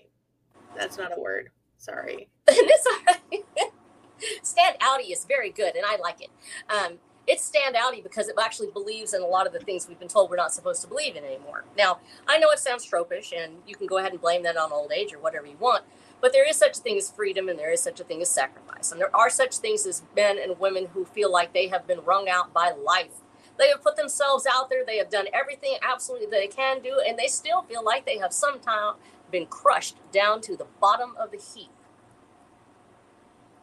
That's 0.77 0.97
not 0.97 1.17
a 1.17 1.21
word. 1.21 1.51
Sorry. 1.77 2.29
it's 2.49 2.87
all 2.87 3.15
right. 3.33 3.45
stand 4.43 4.77
outy 4.81 5.13
is 5.13 5.25
very 5.25 5.51
good, 5.51 5.77
and 5.77 5.85
I 5.85 5.97
like 5.97 6.23
it. 6.23 6.31
Um, 6.71 6.99
it's 7.27 7.45
stand 7.45 7.77
outy 7.77 8.03
because 8.03 8.29
it 8.29 8.35
actually 8.43 8.71
believes 8.73 9.15
in 9.15 9.23
a 9.23 9.27
lot 9.27 9.47
of 9.47 9.53
the 9.53 9.61
things 9.61 9.87
we've 9.87 9.99
been 9.99 10.09
told 10.09 10.31
we're 10.31 10.37
not 10.37 10.53
supposed 10.53 10.83
to 10.83 10.89
believe 10.89 11.17
in 11.17 11.25
anymore. 11.25 11.65
Now, 11.77 11.99
I 12.27 12.39
know 12.39 12.51
it 12.51 12.59
sounds 12.59 12.85
tropish, 12.87 13.33
and 13.37 13.53
you 13.67 13.77
can 13.77 13.87
go 13.87 13.99
ahead 13.99 14.13
and 14.13 14.21
blame 14.21 14.43
that 14.45 14.57
on 14.57 14.73
old 14.73 14.93
age 14.93 15.13
or 15.13 15.19
whatever 15.19 15.47
you 15.47 15.57
want, 15.59 15.85
but 16.21 16.33
there 16.33 16.49
is 16.49 16.57
such 16.57 16.79
a 16.79 16.81
thing 16.81 16.97
as 16.97 17.11
freedom 17.11 17.49
and 17.49 17.59
there 17.59 17.73
is 17.73 17.83
such 17.83 18.01
a 18.01 18.05
thing 18.05 18.21
as 18.21 18.29
sacrifice. 18.29 18.93
And 18.93 19.01
there 19.01 19.15
are 19.15 19.31
such 19.31 19.59
things 19.59 19.87
as 19.87 20.03
men 20.15 20.39
and 20.39 20.59
women 20.59 20.89
who 20.93 21.05
feel 21.05 21.33
like 21.33 21.53
they 21.53 21.69
have 21.69 21.87
been 21.87 22.01
wrung 22.05 22.29
out 22.29 22.53
by 22.53 22.71
life. 22.71 23.23
They 23.59 23.69
have 23.69 23.83
put 23.83 23.97
themselves 23.97 24.47
out 24.51 24.71
there, 24.71 24.85
they 24.85 24.99
have 24.99 25.11
done 25.11 25.27
everything 25.33 25.77
absolutely 25.83 26.29
they 26.31 26.47
can 26.47 26.81
do, 26.81 27.03
and 27.07 27.19
they 27.19 27.27
still 27.27 27.63
feel 27.63 27.85
like 27.85 28.07
they 28.07 28.19
have 28.19 28.33
sometime 28.33 28.95
been 29.31 29.47
crushed 29.47 29.97
down 30.13 30.41
to 30.43 30.57
the 30.57 30.67
bottom 30.81 31.15
of 31.19 31.31
the 31.31 31.39
heap. 31.39 31.71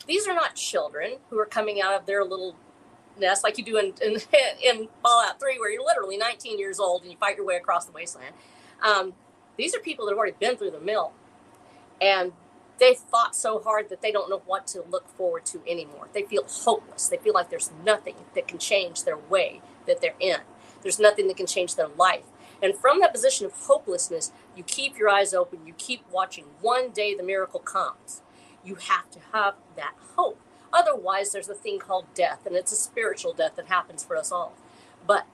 These 0.08 0.28
are 0.28 0.34
not 0.34 0.56
children 0.56 1.18
who 1.30 1.40
are 1.40 1.46
coming 1.46 1.82
out 1.82 1.94
of 1.94 2.06
their 2.06 2.24
little 2.24 2.56
nest 3.20 3.44
like 3.44 3.58
you 3.58 3.64
do 3.64 3.78
in, 3.78 3.94
in, 4.02 4.18
in 4.64 4.88
Fallout 5.02 5.40
3, 5.40 5.60
where 5.60 5.72
you're 5.72 5.84
literally 5.84 6.18
19 6.18 6.60
years 6.60 6.80
old 6.80 7.02
and 7.02 7.12
you 7.12 7.18
fight 7.18 7.36
your 7.36 7.46
way 7.46 7.56
across 7.56 7.86
the 7.86 7.92
wasteland. 7.92 8.34
Um, 8.82 9.14
these 9.58 9.76
are 9.76 9.80
people 9.80 10.06
that 10.06 10.12
have 10.12 10.18
already 10.18 10.36
been 10.40 10.56
through 10.56 10.72
the 10.72 10.80
mill. 10.80 11.12
And 12.00 12.32
they 12.80 12.96
fought 12.96 13.36
so 13.36 13.60
hard 13.60 13.90
that 13.90 14.02
they 14.02 14.12
don't 14.12 14.30
know 14.30 14.42
what 14.46 14.68
to 14.68 14.84
look 14.90 15.08
forward 15.10 15.46
to 15.48 15.62
anymore. 15.68 16.08
They 16.14 16.24
feel 16.24 16.44
hopeless. 16.48 17.08
They 17.08 17.18
feel 17.18 17.34
like 17.34 17.50
there's 17.50 17.72
nothing 17.84 18.16
that 18.36 18.48
can 18.48 18.60
change 18.60 19.04
their 19.04 19.18
way 19.18 19.62
that 19.86 20.02
they're 20.02 20.14
in. 20.20 20.40
There's 20.82 21.00
nothing 21.00 21.28
that 21.28 21.38
can 21.38 21.48
change 21.48 21.76
their 21.76 21.88
life. 21.88 22.26
And 22.62 22.76
from 22.76 23.00
that 23.00 23.14
position 23.14 23.46
of 23.46 23.54
hopelessness, 23.54 24.32
you 24.56 24.64
keep 24.64 24.98
your 24.98 25.10
eyes 25.10 25.34
open, 25.34 25.66
you 25.66 25.74
keep 25.78 26.04
watching. 26.12 26.46
One 26.62 26.90
day 26.90 27.16
the 27.16 27.24
miracle 27.24 27.60
comes. 27.60 28.22
You 28.64 28.76
have 28.76 29.10
to 29.12 29.20
have 29.34 29.56
that 29.76 29.94
hope. 30.16 30.40
Otherwise, 30.74 31.32
there's 31.32 31.50
a 31.50 31.54
thing 31.54 31.80
called 31.80 32.06
death, 32.14 32.46
and 32.46 32.56
it's 32.56 32.72
a 32.72 32.76
spiritual 32.76 33.34
death 33.34 33.56
that 33.56 33.68
happens 33.68 34.04
for 34.04 34.18
us 34.18 34.32
all. 34.32 34.54
But 35.06 35.26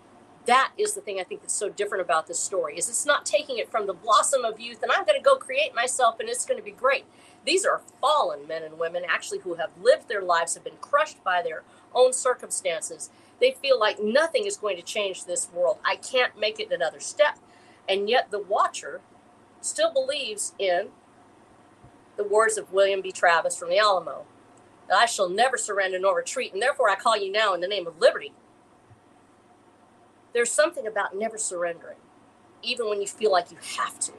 that 0.45 0.71
is 0.77 0.93
the 0.93 1.01
thing 1.01 1.19
I 1.19 1.23
think 1.23 1.41
that's 1.41 1.53
so 1.53 1.69
different 1.69 2.03
about 2.03 2.27
this 2.27 2.39
story 2.39 2.77
is 2.77 2.89
it's 2.89 3.05
not 3.05 3.25
taking 3.25 3.57
it 3.57 3.71
from 3.71 3.87
the 3.87 3.93
blossom 3.93 4.43
of 4.43 4.59
youth 4.59 4.83
and 4.83 4.91
I'm 4.91 5.05
going 5.05 5.17
to 5.17 5.23
go 5.23 5.35
create 5.35 5.73
myself 5.73 6.19
and 6.19 6.27
it's 6.27 6.45
going 6.45 6.59
to 6.59 6.63
be 6.63 6.71
great. 6.71 7.05
These 7.45 7.65
are 7.65 7.81
fallen 7.99 8.47
men 8.47 8.63
and 8.63 8.79
women 8.79 9.03
actually 9.07 9.39
who 9.39 9.55
have 9.55 9.69
lived 9.81 10.07
their 10.07 10.21
lives, 10.21 10.53
have 10.53 10.63
been 10.63 10.77
crushed 10.81 11.23
by 11.23 11.41
their 11.41 11.63
own 11.93 12.13
circumstances. 12.13 13.09
They 13.39 13.51
feel 13.51 13.79
like 13.79 14.01
nothing 14.01 14.45
is 14.45 14.57
going 14.57 14.77
to 14.77 14.83
change 14.83 15.25
this 15.25 15.49
world. 15.53 15.77
I 15.85 15.97
can't 15.97 16.39
make 16.39 16.59
it 16.59 16.71
another 16.71 16.99
step. 16.99 17.39
And 17.87 18.09
yet 18.09 18.31
the 18.31 18.39
watcher 18.39 19.01
still 19.61 19.91
believes 19.91 20.53
in 20.57 20.89
the 22.15 22.23
words 22.23 22.57
of 22.57 22.71
William 22.71 23.01
B. 23.01 23.11
Travis 23.11 23.57
from 23.57 23.69
the 23.69 23.79
Alamo. 23.79 24.25
I 24.93 25.05
shall 25.05 25.29
never 25.29 25.57
surrender 25.57 25.97
nor 25.99 26.15
retreat, 26.15 26.53
and 26.53 26.61
therefore 26.61 26.89
I 26.89 26.95
call 26.95 27.17
you 27.17 27.31
now 27.31 27.53
in 27.53 27.61
the 27.61 27.67
name 27.67 27.87
of 27.87 27.99
liberty 27.99 28.33
there's 30.33 30.51
something 30.51 30.85
about 30.85 31.15
never 31.15 31.37
surrendering, 31.37 31.97
even 32.61 32.89
when 32.89 32.99
you 32.99 33.07
feel 33.07 33.31
like 33.31 33.51
you 33.51 33.57
have 33.77 33.99
to. 33.99 34.13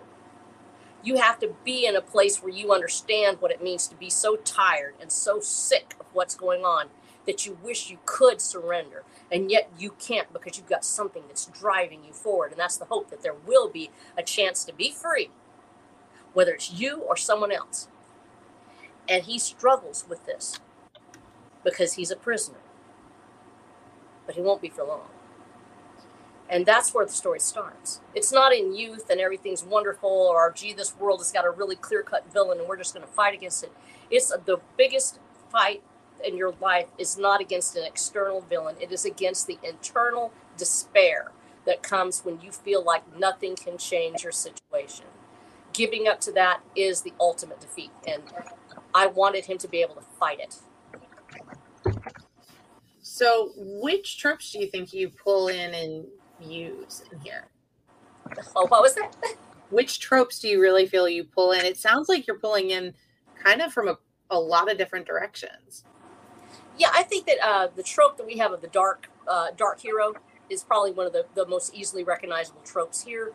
You 1.04 1.16
have 1.18 1.38
to 1.40 1.54
be 1.64 1.86
in 1.86 1.94
a 1.94 2.00
place 2.00 2.42
where 2.42 2.52
you 2.52 2.72
understand 2.72 3.40
what 3.40 3.50
it 3.50 3.62
means 3.62 3.86
to 3.88 3.94
be 3.94 4.10
so 4.10 4.36
tired 4.36 4.94
and 5.00 5.12
so 5.12 5.38
sick 5.38 5.94
of 6.00 6.06
what's 6.12 6.34
going 6.34 6.64
on 6.64 6.86
that 7.26 7.46
you 7.46 7.58
wish 7.62 7.90
you 7.90 7.98
could 8.06 8.40
surrender. 8.40 9.04
And 9.30 9.50
yet 9.50 9.70
you 9.78 9.94
can't 9.98 10.32
because 10.32 10.56
you've 10.56 10.68
got 10.68 10.84
something 10.84 11.24
that's 11.28 11.46
driving 11.46 12.04
you 12.04 12.12
forward. 12.12 12.52
And 12.52 12.60
that's 12.60 12.78
the 12.78 12.86
hope 12.86 13.10
that 13.10 13.22
there 13.22 13.34
will 13.34 13.68
be 13.68 13.90
a 14.16 14.22
chance 14.22 14.64
to 14.64 14.72
be 14.72 14.90
free 14.90 15.30
whether 16.34 16.52
it's 16.52 16.72
you 16.72 16.98
or 16.98 17.16
someone 17.16 17.52
else. 17.52 17.88
And 19.08 19.24
he 19.24 19.38
struggles 19.38 20.04
with 20.08 20.26
this 20.26 20.58
because 21.62 21.94
he's 21.94 22.10
a 22.10 22.16
prisoner. 22.16 22.58
But 24.26 24.34
he 24.34 24.42
won't 24.42 24.60
be 24.60 24.68
for 24.68 24.84
long 24.84 25.08
and 26.50 26.66
that's 26.66 26.92
where 26.92 27.06
the 27.06 27.12
story 27.12 27.40
starts 27.40 28.00
it's 28.14 28.32
not 28.32 28.52
in 28.52 28.74
youth 28.74 29.08
and 29.10 29.20
everything's 29.20 29.64
wonderful 29.64 30.10
or 30.10 30.52
gee 30.52 30.72
this 30.72 30.96
world 30.98 31.20
has 31.20 31.32
got 31.32 31.44
a 31.44 31.50
really 31.50 31.76
clear 31.76 32.02
cut 32.02 32.30
villain 32.32 32.58
and 32.58 32.68
we're 32.68 32.76
just 32.76 32.94
going 32.94 33.06
to 33.06 33.12
fight 33.12 33.34
against 33.34 33.64
it 33.64 33.72
it's 34.10 34.30
uh, 34.30 34.36
the 34.44 34.58
biggest 34.76 35.18
fight 35.50 35.82
in 36.24 36.36
your 36.36 36.54
life 36.60 36.88
is 36.98 37.18
not 37.18 37.40
against 37.40 37.76
an 37.76 37.84
external 37.84 38.40
villain, 38.40 38.76
it 38.80 38.92
is 38.92 39.04
against 39.04 39.46
the 39.46 39.58
internal 39.62 40.32
despair 40.56 41.32
that 41.66 41.82
comes 41.82 42.20
when 42.24 42.40
you 42.40 42.52
feel 42.52 42.82
like 42.82 43.02
nothing 43.18 43.56
can 43.56 43.78
change 43.78 44.22
your 44.22 44.32
situation. 44.32 45.06
Giving 45.72 46.06
up 46.06 46.20
to 46.22 46.32
that 46.32 46.60
is 46.76 47.02
the 47.02 47.12
ultimate 47.18 47.60
defeat. 47.60 47.90
And 48.06 48.22
I 48.94 49.06
wanted 49.06 49.46
him 49.46 49.58
to 49.58 49.68
be 49.68 49.80
able 49.80 49.96
to 49.96 50.02
fight 50.02 50.38
it. 50.40 50.56
So, 53.00 53.52
which 53.56 54.18
tropes 54.18 54.52
do 54.52 54.60
you 54.60 54.66
think 54.66 54.92
you 54.92 55.08
pull 55.08 55.48
in 55.48 55.74
and 55.74 56.06
use 56.40 57.02
in 57.10 57.20
here? 57.20 57.46
Oh, 58.56 58.66
what 58.66 58.82
was 58.82 58.94
that? 58.94 59.14
Which 59.70 59.98
tropes 59.98 60.38
do 60.38 60.48
you 60.48 60.60
really 60.60 60.86
feel 60.86 61.08
you 61.08 61.24
pull 61.24 61.52
in? 61.52 61.64
It 61.64 61.76
sounds 61.76 62.08
like 62.08 62.26
you're 62.26 62.38
pulling 62.38 62.70
in 62.70 62.94
kind 63.42 63.60
of 63.60 63.72
from 63.72 63.88
a, 63.88 63.98
a 64.30 64.38
lot 64.38 64.70
of 64.70 64.78
different 64.78 65.06
directions 65.06 65.84
yeah, 66.76 66.88
I 66.92 67.02
think 67.02 67.26
that 67.26 67.38
uh, 67.42 67.68
the 67.74 67.82
trope 67.82 68.16
that 68.16 68.26
we 68.26 68.38
have 68.38 68.52
of 68.52 68.60
the 68.60 68.68
dark 68.68 69.08
uh, 69.28 69.48
dark 69.56 69.80
hero 69.80 70.14
is 70.50 70.62
probably 70.62 70.92
one 70.92 71.06
of 71.06 71.12
the, 71.12 71.26
the 71.34 71.46
most 71.46 71.74
easily 71.74 72.04
recognizable 72.04 72.60
tropes 72.64 73.02
here. 73.02 73.32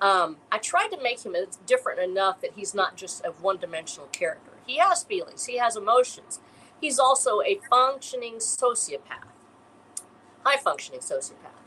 Um, 0.00 0.36
I 0.52 0.58
tried 0.58 0.88
to 0.88 1.02
make 1.02 1.24
him 1.24 1.34
different 1.66 2.00
enough 2.00 2.40
that 2.40 2.52
he's 2.56 2.74
not 2.74 2.96
just 2.96 3.24
a 3.24 3.30
one 3.30 3.58
dimensional 3.58 4.08
character. 4.08 4.52
He 4.66 4.78
has 4.78 5.02
feelings, 5.02 5.46
he 5.46 5.58
has 5.58 5.76
emotions. 5.76 6.40
He's 6.80 6.98
also 6.98 7.40
a 7.40 7.58
functioning 7.70 8.34
sociopath, 8.36 9.30
high 10.44 10.58
functioning 10.58 11.00
sociopath. 11.00 11.63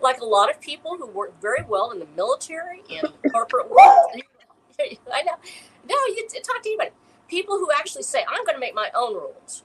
Like 0.00 0.20
a 0.20 0.24
lot 0.24 0.50
of 0.50 0.60
people 0.60 0.96
who 0.96 1.06
work 1.06 1.40
very 1.40 1.62
well 1.66 1.90
in 1.90 1.98
the 1.98 2.06
military 2.16 2.82
and 2.90 3.08
corporate 3.32 3.70
world. 3.70 4.22
I 5.12 5.22
know. 5.22 5.34
No, 5.88 5.96
you 6.08 6.26
talk 6.44 6.62
to 6.62 6.68
anybody. 6.68 6.90
People 7.28 7.58
who 7.58 7.68
actually 7.74 8.02
say, 8.02 8.24
I'm 8.28 8.44
going 8.44 8.54
to 8.54 8.60
make 8.60 8.74
my 8.74 8.90
own 8.94 9.14
rules. 9.14 9.64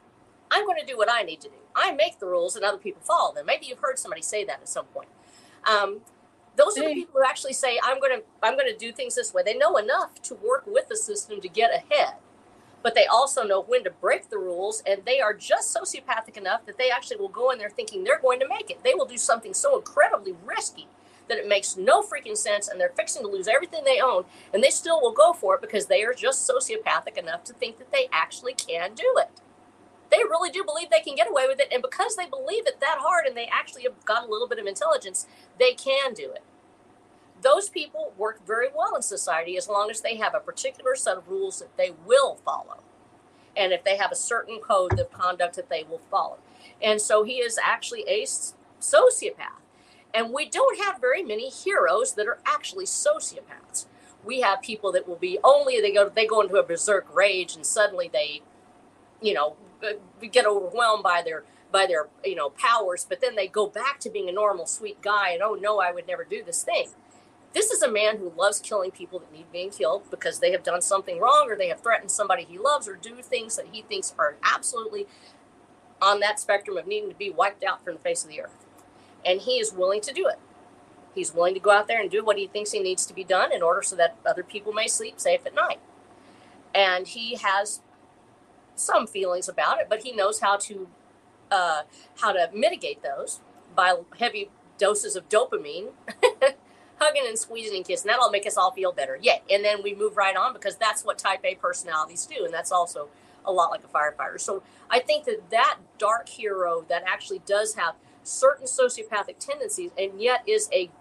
I'm 0.50 0.66
going 0.66 0.80
to 0.80 0.86
do 0.86 0.98
what 0.98 1.10
I 1.12 1.24
need 1.24 1.42
to 1.42 1.50
do. 1.50 1.56
I 1.76 1.94
make 1.94 2.20
the 2.20 2.26
rules 2.26 2.56
and 2.56 2.66
other 2.66 2.78
people 2.78 3.02
follow 3.02 3.34
them. 3.34 3.46
Maybe 3.46 3.68
you've 3.68 3.80
heard 3.80 3.98
somebody 3.98 4.22
say 4.22 4.44
that 4.46 4.62
at 4.62 4.70
some 4.70 4.86
point. 4.86 5.10
Um, 5.66 6.02
those 6.58 6.78
are 6.78 6.88
the 6.88 6.94
people 6.94 7.22
who 7.22 7.26
actually 7.26 7.54
say, 7.54 7.80
I'm 7.84 8.00
going 8.00 8.20
to, 8.20 8.24
I'm 8.44 8.56
going 8.56 8.72
to 8.72 8.78
do 8.78 8.92
things 8.92 9.16
this 9.16 9.34
way. 9.34 9.42
They 9.44 9.56
know 9.56 9.78
enough 9.78 10.22
to 10.24 10.36
work 10.36 10.64
with 10.68 10.90
the 10.90 10.98
system 10.98 11.40
to 11.42 11.48
get 11.48 11.72
ahead, 11.74 12.16
but 12.84 12.96
they 12.96 13.06
also 13.06 13.44
know 13.44 13.62
when 13.62 13.84
to 13.84 13.92
break 13.92 14.30
the 14.30 14.38
rules. 14.38 14.82
And 14.86 15.04
they 15.06 15.22
are 15.22 15.34
just 15.34 15.76
sociopathic 15.76 16.38
enough 16.38 16.66
that 16.66 16.78
they 16.78 16.90
actually 16.90 17.18
will 17.18 17.30
go 17.30 17.52
in 17.52 17.60
there 17.60 17.70
thinking 17.70 18.04
they're 18.04 18.20
going 18.20 18.40
to 18.40 18.48
make 18.48 18.70
it. 18.70 18.84
They 18.84 18.94
will 18.94 19.06
do 19.06 19.18
something 19.18 19.54
so 19.54 19.78
incredibly 19.78 20.36
risky 20.46 20.88
that 21.28 21.38
it 21.38 21.48
makes 21.48 21.78
no 21.78 22.02
freaking 22.02 22.36
sense 22.36 22.68
and 22.68 22.80
they're 22.80 22.90
fixing 22.90 23.22
to 23.22 23.28
lose 23.28 23.48
everything 23.48 23.84
they 23.86 24.02
own 24.02 24.26
and 24.54 24.62
they 24.62 24.70
still 24.70 25.00
will 25.00 25.14
go 25.14 25.32
for 25.32 25.56
it 25.56 25.62
because 25.62 25.86
they 25.86 26.04
are 26.04 26.14
just 26.14 26.50
sociopathic 26.50 27.18
enough 27.18 27.44
to 27.46 27.54
think 27.54 27.78
that 27.78 27.92
they 27.92 28.10
actually 28.12 28.54
can 28.54 28.94
do 28.94 29.16
it 29.18 29.42
they 30.12 30.18
really 30.18 30.52
do 30.52 30.64
believe 30.64 30.90
they 30.90 31.00
can 31.00 31.16
get 31.16 31.30
away 31.30 31.48
with 31.48 31.60
it. 31.60 31.70
And 31.72 31.82
because 31.82 32.16
they 32.16 32.28
believe 32.28 32.68
it 32.68 32.80
that 32.82 32.98
hard 33.00 33.26
and 33.26 33.36
they 33.36 33.50
actually 33.52 33.84
have 33.84 34.06
got 34.06 34.28
a 34.28 34.30
little 34.30 34.48
bit 34.48 34.60
of 34.60 34.68
intelligence, 34.68 35.26
they 35.58 35.74
can 35.74 36.14
do 36.14 36.32
it. 36.32 36.44
Those 37.42 37.70
people 37.70 38.14
work 38.18 38.46
very 38.46 38.68
well 38.76 38.96
in 38.96 39.02
society 39.02 39.58
as 39.58 39.68
long 39.68 39.90
as 39.90 40.02
they 40.02 40.18
have 40.18 40.36
a 40.36 40.40
particular 40.40 40.96
set 40.96 41.18
of 41.18 41.28
rules 41.28 41.60
that 41.60 41.76
they 41.78 41.92
will 42.06 42.36
follow. 42.36 42.80
And 43.56 43.74
if 43.74 43.84
they 43.84 43.98
have 43.98 44.12
a 44.12 44.16
certain 44.16 44.60
code 44.60 45.00
of 45.00 45.12
conduct 45.12 45.56
that 45.56 45.70
they 45.70 45.84
will 45.84 46.02
follow. 46.10 46.38
And 46.82 47.02
so 47.02 47.24
he 47.24 47.36
is 47.36 47.60
actually 47.62 48.04
a 48.08 48.24
sociopath. 48.24 49.60
And 50.14 50.34
we 50.34 50.48
don't 50.48 50.80
have 50.80 51.02
very 51.02 51.24
many 51.24 51.50
heroes 51.50 52.14
that 52.14 52.28
are 52.28 52.40
actually 52.46 52.86
sociopaths. 52.86 53.86
We 54.24 54.42
have 54.42 54.62
people 54.62 54.92
that 54.92 55.08
will 55.08 55.16
be 55.16 55.40
only 55.44 55.82
they 55.82 55.94
go 55.94 56.10
they 56.10 56.28
go 56.28 56.42
into 56.42 56.56
a 56.58 56.64
berserk 56.64 57.08
rage 57.14 57.56
and 57.56 57.66
suddenly 57.66 58.10
they, 58.12 58.42
you 59.22 59.34
know, 59.34 59.56
get 60.32 60.46
overwhelmed 60.46 61.04
by 61.04 61.22
their 61.24 61.44
by 61.72 61.86
their 61.86 62.08
you 62.24 62.36
know 62.36 62.50
powers 62.50 63.06
but 63.08 63.22
then 63.22 63.36
they 63.36 63.48
go 63.48 63.66
back 63.68 64.00
to 64.00 64.10
being 64.10 64.30
a 64.30 64.32
normal 64.32 64.66
sweet 64.66 65.02
guy 65.02 65.32
and 65.32 65.42
oh 65.42 65.56
no 65.60 65.80
i 65.80 65.92
would 65.92 66.06
never 66.06 66.24
do 66.24 66.44
this 66.44 66.64
thing 66.64 66.90
this 67.54 67.72
is 67.72 67.82
a 67.82 67.92
man 67.92 68.18
who 68.18 68.32
loves 68.38 68.60
killing 68.60 68.92
people 68.92 69.20
that 69.20 69.32
need 69.32 69.52
being 69.52 69.70
killed 69.70 70.10
because 70.10 70.40
they 70.40 70.52
have 70.52 70.64
done 70.64 70.82
something 70.82 71.20
wrong 71.20 71.48
or 71.50 71.56
they 71.56 71.68
have 71.68 71.82
threatened 71.82 72.12
somebody 72.12 72.44
he 72.44 72.58
loves 72.58 72.88
or 72.88 72.96
do 72.96 73.22
things 73.22 73.56
that 73.58 73.68
he 73.72 73.82
thinks 73.82 74.14
are 74.18 74.36
absolutely 74.44 75.08
on 76.02 76.20
that 76.20 76.40
spectrum 76.40 76.78
of 76.78 76.88
needing 76.88 77.10
to 77.10 77.16
be 77.16 77.30
wiped 77.30 77.64
out 77.64 77.84
from 77.84 77.94
the 77.94 78.00
face 78.00 78.24
of 78.24 78.30
the 78.30 78.42
earth. 78.42 78.66
And 79.26 79.42
he 79.42 79.60
is 79.60 79.72
willing 79.74 80.02
to 80.02 80.14
do 80.14 80.28
it. 80.28 80.40
He's 81.14 81.34
willing 81.34 81.54
to 81.54 81.60
go 81.60 81.72
out 81.72 81.88
there 81.88 82.02
and 82.02 82.10
do 82.10 82.24
what 82.24 82.38
he 82.38 82.48
thinks 82.48 82.72
he 82.72 82.80
needs 82.80 83.06
to 83.06 83.14
be 83.14 83.24
done 83.24 83.52
in 83.52 83.62
order 83.62 83.82
so 83.82 83.96
that 83.98 84.18
other 84.26 84.44
people 84.44 84.72
may 84.72 84.88
sleep 84.88 85.20
safe 85.20 85.46
at 85.46 85.54
night. 85.54 85.80
And 86.74 87.08
he 87.08 87.36
has 87.36 87.82
some 88.76 89.06
feelings 89.06 89.50
about 89.50 89.80
it, 89.80 89.88
but 89.90 90.04
he 90.04 90.14
knows 90.14 90.40
how 90.40 90.58
to 90.58 90.88
uh, 91.52 91.82
how 92.22 92.32
to 92.32 92.50
mitigate 92.54 93.04
those 93.04 93.42
by 93.76 93.94
heavy 94.18 94.50
doses 94.78 95.18
of 95.18 95.28
dopamine, 95.28 95.90
hugging 97.02 97.24
and 97.28 97.38
squeezing 97.38 97.78
and 97.78 97.86
kissing. 97.86 98.10
That'll 98.10 98.30
make 98.30 98.46
us 98.48 98.58
all 98.58 98.72
feel 98.72 98.92
better. 98.92 99.18
Yeah, 99.22 99.38
and 99.50 99.66
then 99.66 99.84
we 99.84 99.96
move 99.96 100.18
right 100.18 100.36
on 100.36 100.54
because 100.54 100.78
that's 100.78 101.04
what 101.04 101.18
Type 101.18 101.42
A 101.44 101.56
personalities 101.56 102.26
do, 102.26 102.46
and 102.46 102.54
that's 102.54 102.72
also 102.72 103.10
a 103.44 103.52
lot 103.52 103.72
like 103.72 103.84
a 103.84 103.88
firefighter. 103.88 104.40
So 104.40 104.64
I 104.90 105.00
think 105.00 105.26
that 105.26 105.50
that 105.50 105.78
dark 105.98 106.30
hero 106.30 106.86
that 106.90 107.04
actually 107.08 107.42
does 107.46 107.76
have 107.76 107.96
certain 108.24 108.68
sociopathic 108.68 109.40
tendencies 109.40 109.92
and 109.98 110.22
yet 110.22 110.44
is 110.48 110.70
a 110.72 110.92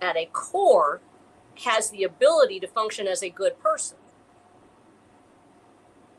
at 0.00 0.16
a 0.16 0.26
core 0.26 1.00
has 1.64 1.90
the 1.90 2.04
ability 2.04 2.60
to 2.60 2.68
function 2.68 3.08
as 3.08 3.22
a 3.22 3.28
good 3.28 3.58
person 3.60 3.96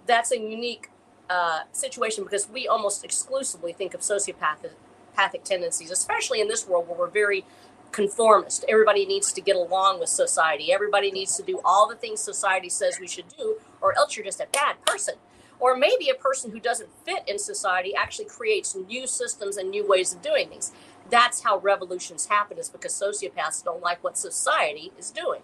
that's 0.05 0.31
a 0.31 0.39
unique 0.39 0.89
uh, 1.29 1.61
situation 1.71 2.23
because 2.23 2.49
we 2.49 2.67
almost 2.67 3.03
exclusively 3.03 3.73
think 3.73 3.93
of 3.93 4.01
sociopathic 4.01 5.43
tendencies, 5.43 5.91
especially 5.91 6.41
in 6.41 6.47
this 6.47 6.67
world 6.67 6.88
where 6.88 6.97
we're 6.97 7.07
very 7.07 7.45
conformist. 7.93 8.65
Everybody 8.67 9.05
needs 9.05 9.31
to 9.33 9.41
get 9.41 9.55
along 9.55 9.99
with 9.99 10.09
society. 10.09 10.73
Everybody 10.73 11.11
needs 11.11 11.37
to 11.37 11.43
do 11.43 11.61
all 11.63 11.87
the 11.87 11.95
things 11.95 12.19
society 12.19 12.69
says 12.69 12.99
we 12.99 13.07
should 13.07 13.29
do, 13.37 13.57
or 13.81 13.95
else 13.97 14.17
you're 14.17 14.25
just 14.25 14.41
a 14.41 14.47
bad 14.51 14.83
person. 14.85 15.15
Or 15.59 15.77
maybe 15.77 16.09
a 16.09 16.15
person 16.15 16.51
who 16.51 16.59
doesn't 16.59 16.89
fit 17.05 17.23
in 17.27 17.39
society 17.39 17.95
actually 17.95 18.25
creates 18.25 18.75
new 18.75 19.07
systems 19.07 19.55
and 19.55 19.69
new 19.69 19.87
ways 19.87 20.13
of 20.13 20.21
doing 20.21 20.49
things. 20.49 20.73
That's 21.09 21.43
how 21.43 21.59
revolutions 21.59 22.25
happen, 22.25 22.57
is 22.57 22.69
because 22.69 22.93
sociopaths 22.93 23.63
don't 23.63 23.81
like 23.81 24.03
what 24.03 24.17
society 24.17 24.91
is 24.97 25.11
doing. 25.11 25.41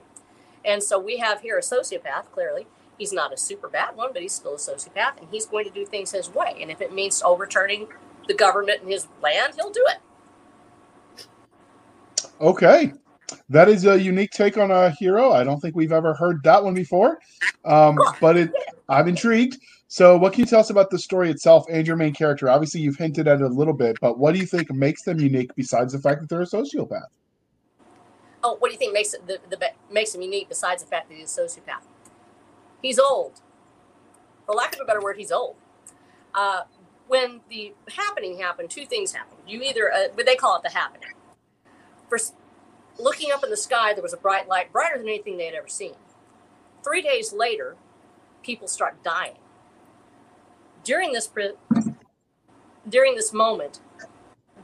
And 0.66 0.84
so 0.84 1.00
we 1.00 1.20
have 1.20 1.42
here 1.42 1.58
a 1.58 1.62
sociopath, 1.62 2.32
clearly, 2.34 2.68
He's 3.00 3.14
not 3.14 3.34
a 3.34 3.38
super 3.38 3.70
bad 3.70 3.96
one, 3.96 4.10
but 4.12 4.22
he's 4.22 4.34
still 4.34 4.56
a 4.56 4.58
sociopath, 4.58 5.18
and 5.18 5.30
he's 5.32 5.46
going 5.46 5.66
to 5.66 5.72
do 5.72 5.86
things 5.86 6.12
his 6.12 6.30
way. 6.30 6.58
And 6.62 6.70
if 6.70 6.82
it 6.82 6.94
means 6.94 7.24
overturning 7.24 7.88
the 8.28 8.34
government 8.34 8.82
and 8.82 8.92
his 8.92 9.08
land, 9.24 9.54
he'll 9.56 9.72
do 9.72 9.86
it. 9.88 10.00
Okay. 12.40 12.94
That 13.50 13.70
is 13.70 13.86
a 13.86 14.00
unique 14.00 14.32
take 14.32 14.58
on 14.58 14.72
a 14.72 14.90
hero. 14.92 15.32
I 15.32 15.44
don't 15.44 15.60
think 15.60 15.76
we've 15.76 15.92
ever 15.92 16.14
heard 16.14 16.42
that 16.44 16.64
one 16.64 16.74
before, 16.74 17.20
um, 17.66 17.98
but 18.20 18.38
it, 18.38 18.52
I'm 18.88 19.08
intrigued. 19.08 19.58
So, 19.88 20.18
what 20.18 20.34
can 20.34 20.42
you 20.42 20.46
tell 20.46 20.60
us 20.60 20.70
about 20.70 20.90
the 20.90 21.00
story 21.00 21.30
itself 21.30 21.66
and 21.70 21.86
your 21.86 21.96
main 21.96 22.14
character? 22.14 22.50
Obviously, 22.50 22.82
you've 22.82 22.96
hinted 22.96 23.28
at 23.28 23.42
it 23.42 23.44
a 23.44 23.48
little 23.48 23.74
bit, 23.74 23.98
but 24.02 24.18
what 24.18 24.34
do 24.34 24.40
you 24.40 24.46
think 24.46 24.72
makes 24.72 25.04
them 25.04 25.20
unique 25.20 25.52
besides 25.56 25.94
the 25.94 26.00
fact 26.00 26.22
that 26.22 26.30
they're 26.30 26.42
a 26.42 26.46
sociopath? 26.46 27.08
Oh, 28.44 28.56
what 28.60 28.70
do 28.70 28.74
you 28.74 28.80
think 28.80 28.94
makes 28.94 29.14
it 29.14 29.26
the, 29.28 29.40
the 29.50 29.72
makes 29.92 30.16
him 30.16 30.22
unique 30.22 30.48
besides 30.48 30.84
the 30.84 30.90
fact 30.90 31.10
that 31.10 31.18
he's 31.18 31.38
a 31.38 31.42
sociopath? 31.42 31.84
He's 32.82 33.00
old. 33.00 33.42
For 34.46 34.56
lack 34.56 34.74
of 34.76 34.82
a 34.82 34.86
better 34.86 35.02
word, 35.02 35.18
he's 35.18 35.32
old. 35.32 35.56
Uh, 36.34 36.62
when 37.08 37.42
the 37.50 37.74
happening 37.90 38.38
happened, 38.38 38.70
two 38.70 38.86
things 38.86 39.12
happened. 39.12 39.42
You 39.48 39.62
either, 39.64 39.92
uh, 39.92 40.08
they 40.24 40.36
call 40.36 40.56
it 40.56 40.64
the 40.64 40.70
happening. 40.70 41.10
First, 42.10 42.36
looking 43.00 43.32
up 43.32 43.44
in 43.44 43.50
the 43.50 43.58
sky, 43.58 43.94
there 43.94 44.04
was 44.04 44.14
a 44.14 44.18
bright 44.18 44.48
light, 44.48 44.72
brighter 44.74 44.98
than 44.98 45.08
anything 45.08 45.38
they 45.38 45.46
had 45.46 45.56
ever 45.56 45.68
seen. 45.68 45.96
Three 46.84 47.02
days 47.02 47.34
later, 47.34 47.76
people 48.44 48.68
start 48.68 49.04
dying. 49.04 49.36
During 50.84 51.14
this, 51.14 51.30
during 52.88 53.16
this 53.16 53.34
moment, 53.34 53.80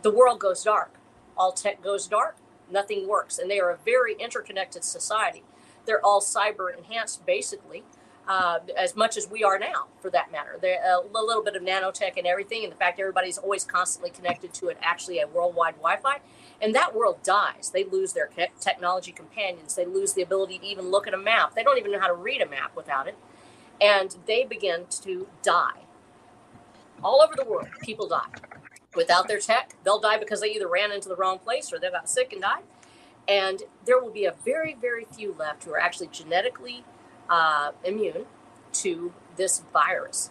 the 0.01 0.11
world 0.11 0.39
goes 0.39 0.63
dark. 0.63 0.95
All 1.37 1.51
tech 1.51 1.83
goes 1.83 2.07
dark. 2.07 2.37
Nothing 2.71 3.07
works, 3.07 3.37
and 3.37 3.51
they 3.51 3.59
are 3.59 3.69
a 3.69 3.77
very 3.77 4.15
interconnected 4.15 4.83
society. 4.83 5.43
They're 5.85 6.03
all 6.03 6.21
cyber 6.21 6.75
enhanced, 6.75 7.25
basically. 7.25 7.83
uh, 8.27 8.59
as 8.77 8.95
much 8.95 9.17
as 9.17 9.29
we 9.29 9.43
are 9.43 9.59
now, 9.59 9.87
for 9.99 10.09
that 10.09 10.31
matter. 10.31 10.59
A 10.63 10.99
little 11.11 11.43
bit 11.43 11.55
of 11.55 11.61
nanotech 11.61 12.17
and 12.17 12.25
everything, 12.25 12.63
and 12.63 12.71
the 12.71 12.77
fact 12.77 12.99
everybody's 12.99 13.37
always 13.37 13.63
constantly 13.63 14.09
connected 14.09 14.53
to 14.55 14.69
it, 14.69 14.77
actually 14.81 15.19
a 15.19 15.27
worldwide 15.27 15.75
Wi-Fi, 15.75 16.19
and 16.61 16.73
that 16.75 16.95
world 16.95 17.19
dies. 17.23 17.71
They 17.73 17.83
lose 17.83 18.13
their 18.13 18.29
technology 18.59 19.11
companions. 19.11 19.75
They 19.75 19.85
lose 19.85 20.13
the 20.13 20.21
ability 20.21 20.59
to 20.59 20.65
even 20.65 20.89
look 20.89 21.07
at 21.07 21.13
a 21.13 21.17
map. 21.17 21.55
They 21.55 21.63
don't 21.63 21.77
even 21.77 21.91
know 21.91 21.99
how 21.99 22.07
to 22.07 22.13
read 22.13 22.41
a 22.41 22.49
map 22.49 22.75
without 22.75 23.07
it, 23.07 23.17
and 23.81 24.15
they 24.25 24.43
begin 24.43 24.85
to 25.01 25.27
die. 25.43 25.81
All 27.03 27.21
over 27.21 27.33
the 27.35 27.45
world, 27.45 27.67
people 27.81 28.07
die. 28.07 28.29
Without 28.95 29.27
their 29.27 29.39
tech, 29.39 29.75
they'll 29.83 29.99
die 29.99 30.17
because 30.17 30.41
they 30.41 30.47
either 30.51 30.67
ran 30.67 30.91
into 30.91 31.09
the 31.09 31.15
wrong 31.15 31.37
place 31.37 31.71
or 31.73 31.79
they 31.79 31.89
got 31.91 32.09
sick 32.09 32.31
and 32.31 32.41
died. 32.41 32.63
And 33.27 33.63
there 33.85 33.99
will 33.99 34.11
be 34.11 34.25
a 34.25 34.33
very, 34.45 34.75
very 34.79 35.05
few 35.05 35.35
left 35.37 35.65
who 35.65 35.71
are 35.73 35.79
actually 35.79 36.07
genetically 36.07 36.85
uh, 37.29 37.71
immune 37.83 38.25
to 38.73 39.13
this 39.35 39.63
virus. 39.73 40.29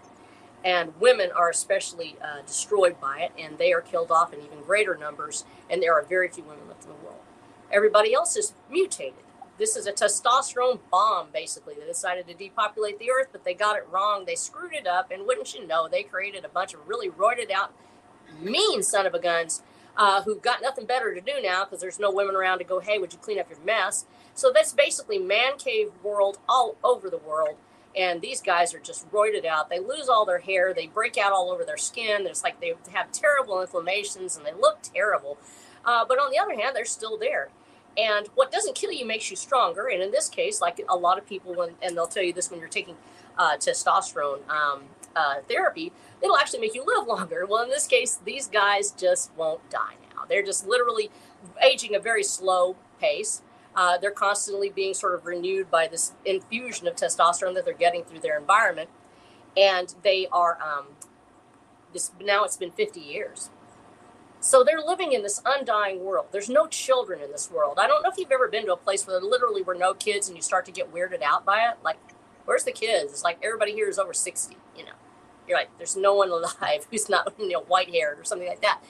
And 0.64 0.98
women 0.98 1.30
are 1.30 1.50
especially 1.50 2.16
uh, 2.22 2.40
destroyed 2.46 2.98
by 3.00 3.20
it, 3.20 3.32
and 3.38 3.58
they 3.58 3.72
are 3.72 3.82
killed 3.82 4.10
off 4.10 4.32
in 4.32 4.40
even 4.40 4.62
greater 4.62 4.96
numbers, 4.96 5.44
and 5.68 5.82
there 5.82 5.92
are 5.92 6.02
very 6.02 6.28
few 6.28 6.42
women 6.42 6.66
left 6.68 6.84
in 6.84 6.88
the 6.88 7.04
world. 7.04 7.20
Everybody 7.70 8.14
else 8.14 8.34
is 8.36 8.54
mutated. 8.70 9.24
This 9.58 9.76
is 9.76 9.86
a 9.86 9.92
testosterone 9.92 10.80
bomb, 10.90 11.28
basically. 11.32 11.74
They 11.74 11.86
decided 11.86 12.26
to 12.28 12.34
depopulate 12.34 12.98
the 12.98 13.10
earth, 13.10 13.28
but 13.30 13.44
they 13.44 13.54
got 13.54 13.76
it 13.76 13.86
wrong. 13.90 14.24
They 14.24 14.34
screwed 14.34 14.72
it 14.72 14.86
up, 14.86 15.10
and 15.10 15.26
wouldn't 15.26 15.54
you 15.54 15.66
know, 15.66 15.86
they 15.86 16.02
created 16.02 16.44
a 16.44 16.48
bunch 16.48 16.72
of 16.72 16.88
really 16.88 17.10
roided 17.10 17.50
out, 17.50 17.72
mean 18.40 18.82
son 18.82 19.06
of 19.06 19.14
a 19.14 19.20
guns 19.20 19.62
uh, 19.96 20.22
who've 20.22 20.42
got 20.42 20.62
nothing 20.62 20.86
better 20.86 21.14
to 21.14 21.20
do 21.20 21.40
now 21.42 21.64
because 21.64 21.80
there's 21.80 21.98
no 21.98 22.10
women 22.10 22.34
around 22.34 22.58
to 22.58 22.64
go, 22.64 22.80
hey, 22.80 22.98
would 22.98 23.12
you 23.12 23.18
clean 23.18 23.38
up 23.38 23.48
your 23.48 23.58
mess? 23.60 24.06
So 24.34 24.50
that's 24.52 24.72
basically 24.72 25.18
man 25.18 25.56
cave 25.58 25.92
world 26.02 26.38
all 26.48 26.76
over 26.82 27.08
the 27.08 27.18
world. 27.18 27.56
And 27.96 28.20
these 28.20 28.40
guys 28.40 28.74
are 28.74 28.80
just 28.80 29.10
roided 29.12 29.44
out. 29.44 29.70
They 29.70 29.78
lose 29.78 30.08
all 30.08 30.24
their 30.24 30.40
hair. 30.40 30.74
They 30.74 30.86
break 30.86 31.16
out 31.16 31.32
all 31.32 31.50
over 31.50 31.64
their 31.64 31.76
skin. 31.76 32.26
It's 32.26 32.42
like 32.42 32.60
they 32.60 32.74
have 32.92 33.12
terrible 33.12 33.60
inflammations 33.60 34.36
and 34.36 34.44
they 34.44 34.52
look 34.52 34.78
terrible. 34.82 35.38
Uh, 35.84 36.04
but 36.06 36.18
on 36.18 36.30
the 36.30 36.38
other 36.38 36.54
hand, 36.54 36.74
they're 36.74 36.84
still 36.84 37.16
there. 37.16 37.50
And 37.96 38.26
what 38.34 38.50
doesn't 38.50 38.74
kill 38.74 38.90
you 38.90 39.06
makes 39.06 39.30
you 39.30 39.36
stronger. 39.36 39.86
And 39.86 40.02
in 40.02 40.10
this 40.10 40.28
case, 40.28 40.60
like 40.60 40.80
a 40.88 40.96
lot 40.96 41.18
of 41.18 41.26
people, 41.26 41.54
when, 41.54 41.70
and 41.80 41.96
they'll 41.96 42.06
tell 42.06 42.22
you 42.22 42.32
this 42.32 42.50
when 42.50 42.58
you're 42.58 42.68
taking 42.68 42.96
uh, 43.38 43.56
testosterone 43.56 44.48
um, 44.48 44.82
uh, 45.14 45.36
therapy, 45.48 45.92
it'll 46.20 46.36
actually 46.36 46.60
make 46.60 46.74
you 46.74 46.84
live 46.84 47.06
longer. 47.06 47.46
Well, 47.46 47.62
in 47.62 47.70
this 47.70 47.86
case, 47.86 48.18
these 48.24 48.48
guys 48.48 48.90
just 48.90 49.30
won't 49.36 49.68
die 49.70 49.94
now. 50.14 50.24
They're 50.28 50.44
just 50.44 50.66
literally 50.66 51.10
aging 51.62 51.94
a 51.94 52.00
very 52.00 52.24
slow 52.24 52.76
pace. 53.00 53.42
Uh, 53.76 53.98
they're 53.98 54.10
constantly 54.10 54.70
being 54.70 54.94
sort 54.94 55.14
of 55.14 55.26
renewed 55.26 55.70
by 55.70 55.88
this 55.88 56.12
infusion 56.24 56.86
of 56.86 56.94
testosterone 56.94 57.54
that 57.54 57.64
they're 57.64 57.74
getting 57.74 58.04
through 58.04 58.20
their 58.20 58.38
environment, 58.38 58.88
and 59.56 59.94
they 60.02 60.28
are 60.30 60.58
um, 60.62 60.86
this 61.92 62.12
now. 62.22 62.44
It's 62.44 62.56
been 62.56 62.70
50 62.70 63.00
years, 63.00 63.50
so 64.40 64.62
they're 64.62 64.80
living 64.80 65.12
in 65.12 65.22
this 65.22 65.40
undying 65.44 66.04
world. 66.04 66.26
There's 66.30 66.48
no 66.48 66.66
children 66.66 67.20
in 67.20 67.32
this 67.32 67.50
world. 67.50 67.78
I 67.78 67.86
don't 67.86 68.02
know 68.02 68.10
if 68.10 68.18
you've 68.18 68.30
ever 68.30 68.46
been 68.46 68.66
to 68.66 68.74
a 68.74 68.76
place 68.76 69.06
where 69.06 69.18
there 69.18 69.28
literally 69.28 69.62
were 69.62 69.74
no 69.74 69.92
kids, 69.92 70.28
and 70.28 70.36
you 70.36 70.42
start 70.42 70.66
to 70.66 70.72
get 70.72 70.92
weirded 70.92 71.22
out 71.22 71.44
by 71.44 71.68
it. 71.68 71.78
Like, 71.82 71.98
where's 72.44 72.64
the 72.64 72.72
kids? 72.72 73.12
It's 73.12 73.24
like 73.24 73.38
everybody 73.42 73.72
here 73.72 73.88
is 73.88 73.98
over 73.98 74.14
60. 74.14 74.56
You 74.76 74.84
know, 74.84 74.92
you're 75.48 75.58
like, 75.58 75.70
there's 75.78 75.96
no 75.96 76.14
one 76.14 76.28
alive 76.30 76.86
who's 76.90 77.08
not 77.08 77.32
you 77.38 77.48
know 77.48 77.62
white 77.62 77.90
haired 77.90 78.20
or 78.20 78.24
something 78.24 78.48
like 78.48 78.62
that. 78.62 78.80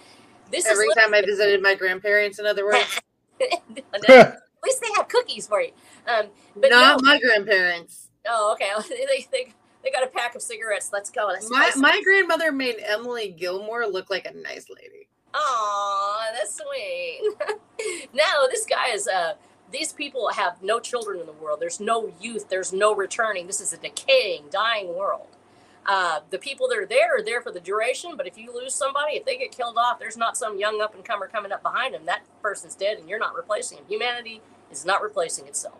This 0.50 0.66
every 0.66 0.88
time 0.94 1.14
I 1.14 1.22
visited 1.22 1.62
my 1.62 1.74
grandparents. 1.74 2.38
In 2.38 2.46
other 2.46 2.66
words. 2.66 3.00
least 4.64 4.80
they 4.80 4.92
have 4.96 5.08
cookies 5.08 5.46
for 5.46 5.60
you. 5.60 5.70
Um, 6.06 6.26
but 6.56 6.70
not 6.70 7.02
no, 7.02 7.10
my 7.10 7.20
grandparents. 7.20 8.08
Oh, 8.28 8.52
okay. 8.54 8.70
they, 8.88 9.26
they, 9.30 9.52
they 9.82 9.90
got 9.90 10.02
a 10.02 10.08
pack 10.08 10.34
of 10.34 10.42
cigarettes. 10.42 10.90
Let's 10.92 11.10
go. 11.10 11.30
That's 11.32 11.50
my, 11.50 11.70
my 11.76 12.00
grandmother 12.02 12.52
made 12.52 12.76
Emily 12.84 13.34
Gilmore 13.38 13.86
look 13.86 14.10
like 14.10 14.26
a 14.26 14.32
nice 14.32 14.66
lady. 14.70 15.08
Oh, 15.34 16.30
that's 16.32 16.56
sweet. 16.56 18.08
no, 18.14 18.48
this 18.50 18.66
guy 18.66 18.90
is. 18.90 19.08
Uh, 19.08 19.34
these 19.72 19.92
people 19.92 20.30
have 20.30 20.62
no 20.62 20.78
children 20.78 21.18
in 21.18 21.26
the 21.26 21.32
world. 21.32 21.58
There's 21.60 21.80
no 21.80 22.12
youth. 22.20 22.48
There's 22.48 22.72
no 22.72 22.94
returning. 22.94 23.46
This 23.46 23.60
is 23.60 23.72
a 23.72 23.76
decaying, 23.76 24.44
dying 24.50 24.94
world. 24.94 25.26
Uh, 25.86 26.20
the 26.30 26.38
people 26.38 26.68
that 26.68 26.78
are 26.78 26.86
there 26.86 27.18
are 27.18 27.22
there 27.22 27.42
for 27.42 27.50
the 27.50 27.60
duration, 27.60 28.16
but 28.16 28.26
if 28.26 28.38
you 28.38 28.54
lose 28.54 28.74
somebody, 28.74 29.16
if 29.16 29.24
they 29.26 29.36
get 29.36 29.54
killed 29.54 29.76
off, 29.76 29.98
there's 29.98 30.16
not 30.16 30.36
some 30.36 30.58
young 30.58 30.80
up 30.80 30.94
and 30.94 31.04
comer 31.04 31.26
coming 31.26 31.52
up 31.52 31.62
behind 31.62 31.92
them. 31.92 32.06
That 32.06 32.22
person's 32.40 32.74
dead, 32.74 32.98
and 32.98 33.08
you're 33.08 33.18
not 33.18 33.34
replacing 33.34 33.78
him. 33.78 33.84
Humanity 33.88 34.40
is 34.70 34.84
not 34.84 35.02
replacing 35.02 35.46
itself. 35.46 35.78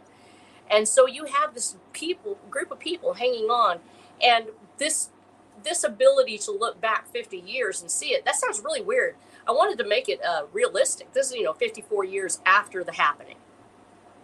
And 0.71 0.89
so 0.89 1.07
you 1.07 1.27
have 1.27 1.55
this 1.55 1.77
people 1.93 2.39
group 2.51 2.71
of 2.71 2.79
people 2.79 3.15
hanging 3.15 3.47
on 3.47 3.81
and 4.23 4.47
this 4.79 5.11
this 5.63 5.85
ability 5.85 6.37
to 6.37 6.51
look 6.51 6.81
back 6.81 7.07
50 7.09 7.39
years 7.39 7.81
and 7.81 7.91
see 7.91 8.09
it. 8.09 8.25
That 8.25 8.35
sounds 8.35 8.61
really 8.61 8.83
weird. 8.83 9.15
I 9.47 9.53
wanted 9.53 9.79
to 9.79 9.89
make 9.89 10.09
it 10.09 10.21
uh, 10.23 10.45
realistic. 10.53 11.13
This 11.13 11.29
is, 11.29 11.37
you 11.37 11.45
know, 11.45 11.53
54 11.53 12.05
years 12.05 12.41
after 12.45 12.83
the 12.83 12.93
happening. 12.93 13.37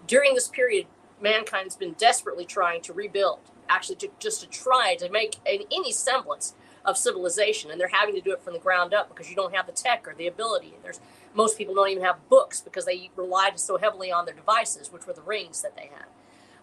During 0.07 0.35
this 0.35 0.49
period, 0.49 0.87
mankind's 1.21 1.77
been 1.77 1.93
desperately 1.93 2.45
trying 2.45 2.83
to 2.83 2.93
rebuild, 2.93 3.39
actually 3.69 3.97
to, 3.97 4.09
just 4.19 4.41
to 4.41 4.49
try 4.49 4.97
to 4.99 5.09
make 5.09 5.37
an, 5.47 5.61
any 5.71 5.93
semblance 5.93 6.55
of 6.85 6.97
civilization 6.97 7.71
and 7.71 7.81
they're 7.81 7.89
having 7.89 8.15
to 8.15 8.21
do 8.21 8.33
it 8.33 8.43
from 8.43 8.55
the 8.55 8.59
ground 8.59 8.95
up 8.95 9.09
because 9.09 9.29
you 9.29 9.37
don't 9.37 9.55
have 9.55 9.67
the 9.67 9.73
tech 9.73 10.09
or 10.09 10.15
the 10.15 10.27
ability 10.27 10.73
there's 10.83 11.01
most 11.35 11.57
people 11.59 11.75
don't 11.75 11.89
even 11.89 12.03
have 12.03 12.29
books 12.29 12.61
because 12.61 12.85
they 12.85 13.11
relied 13.17 13.59
so 13.59 13.77
heavily 13.79 14.11
on 14.11 14.25
their 14.25 14.35
devices 14.35 14.93
which 14.93 15.07
were 15.07 15.13
the 15.13 15.23
rings 15.23 15.63
that 15.63 15.77
they 15.77 15.91
had. 15.95 16.07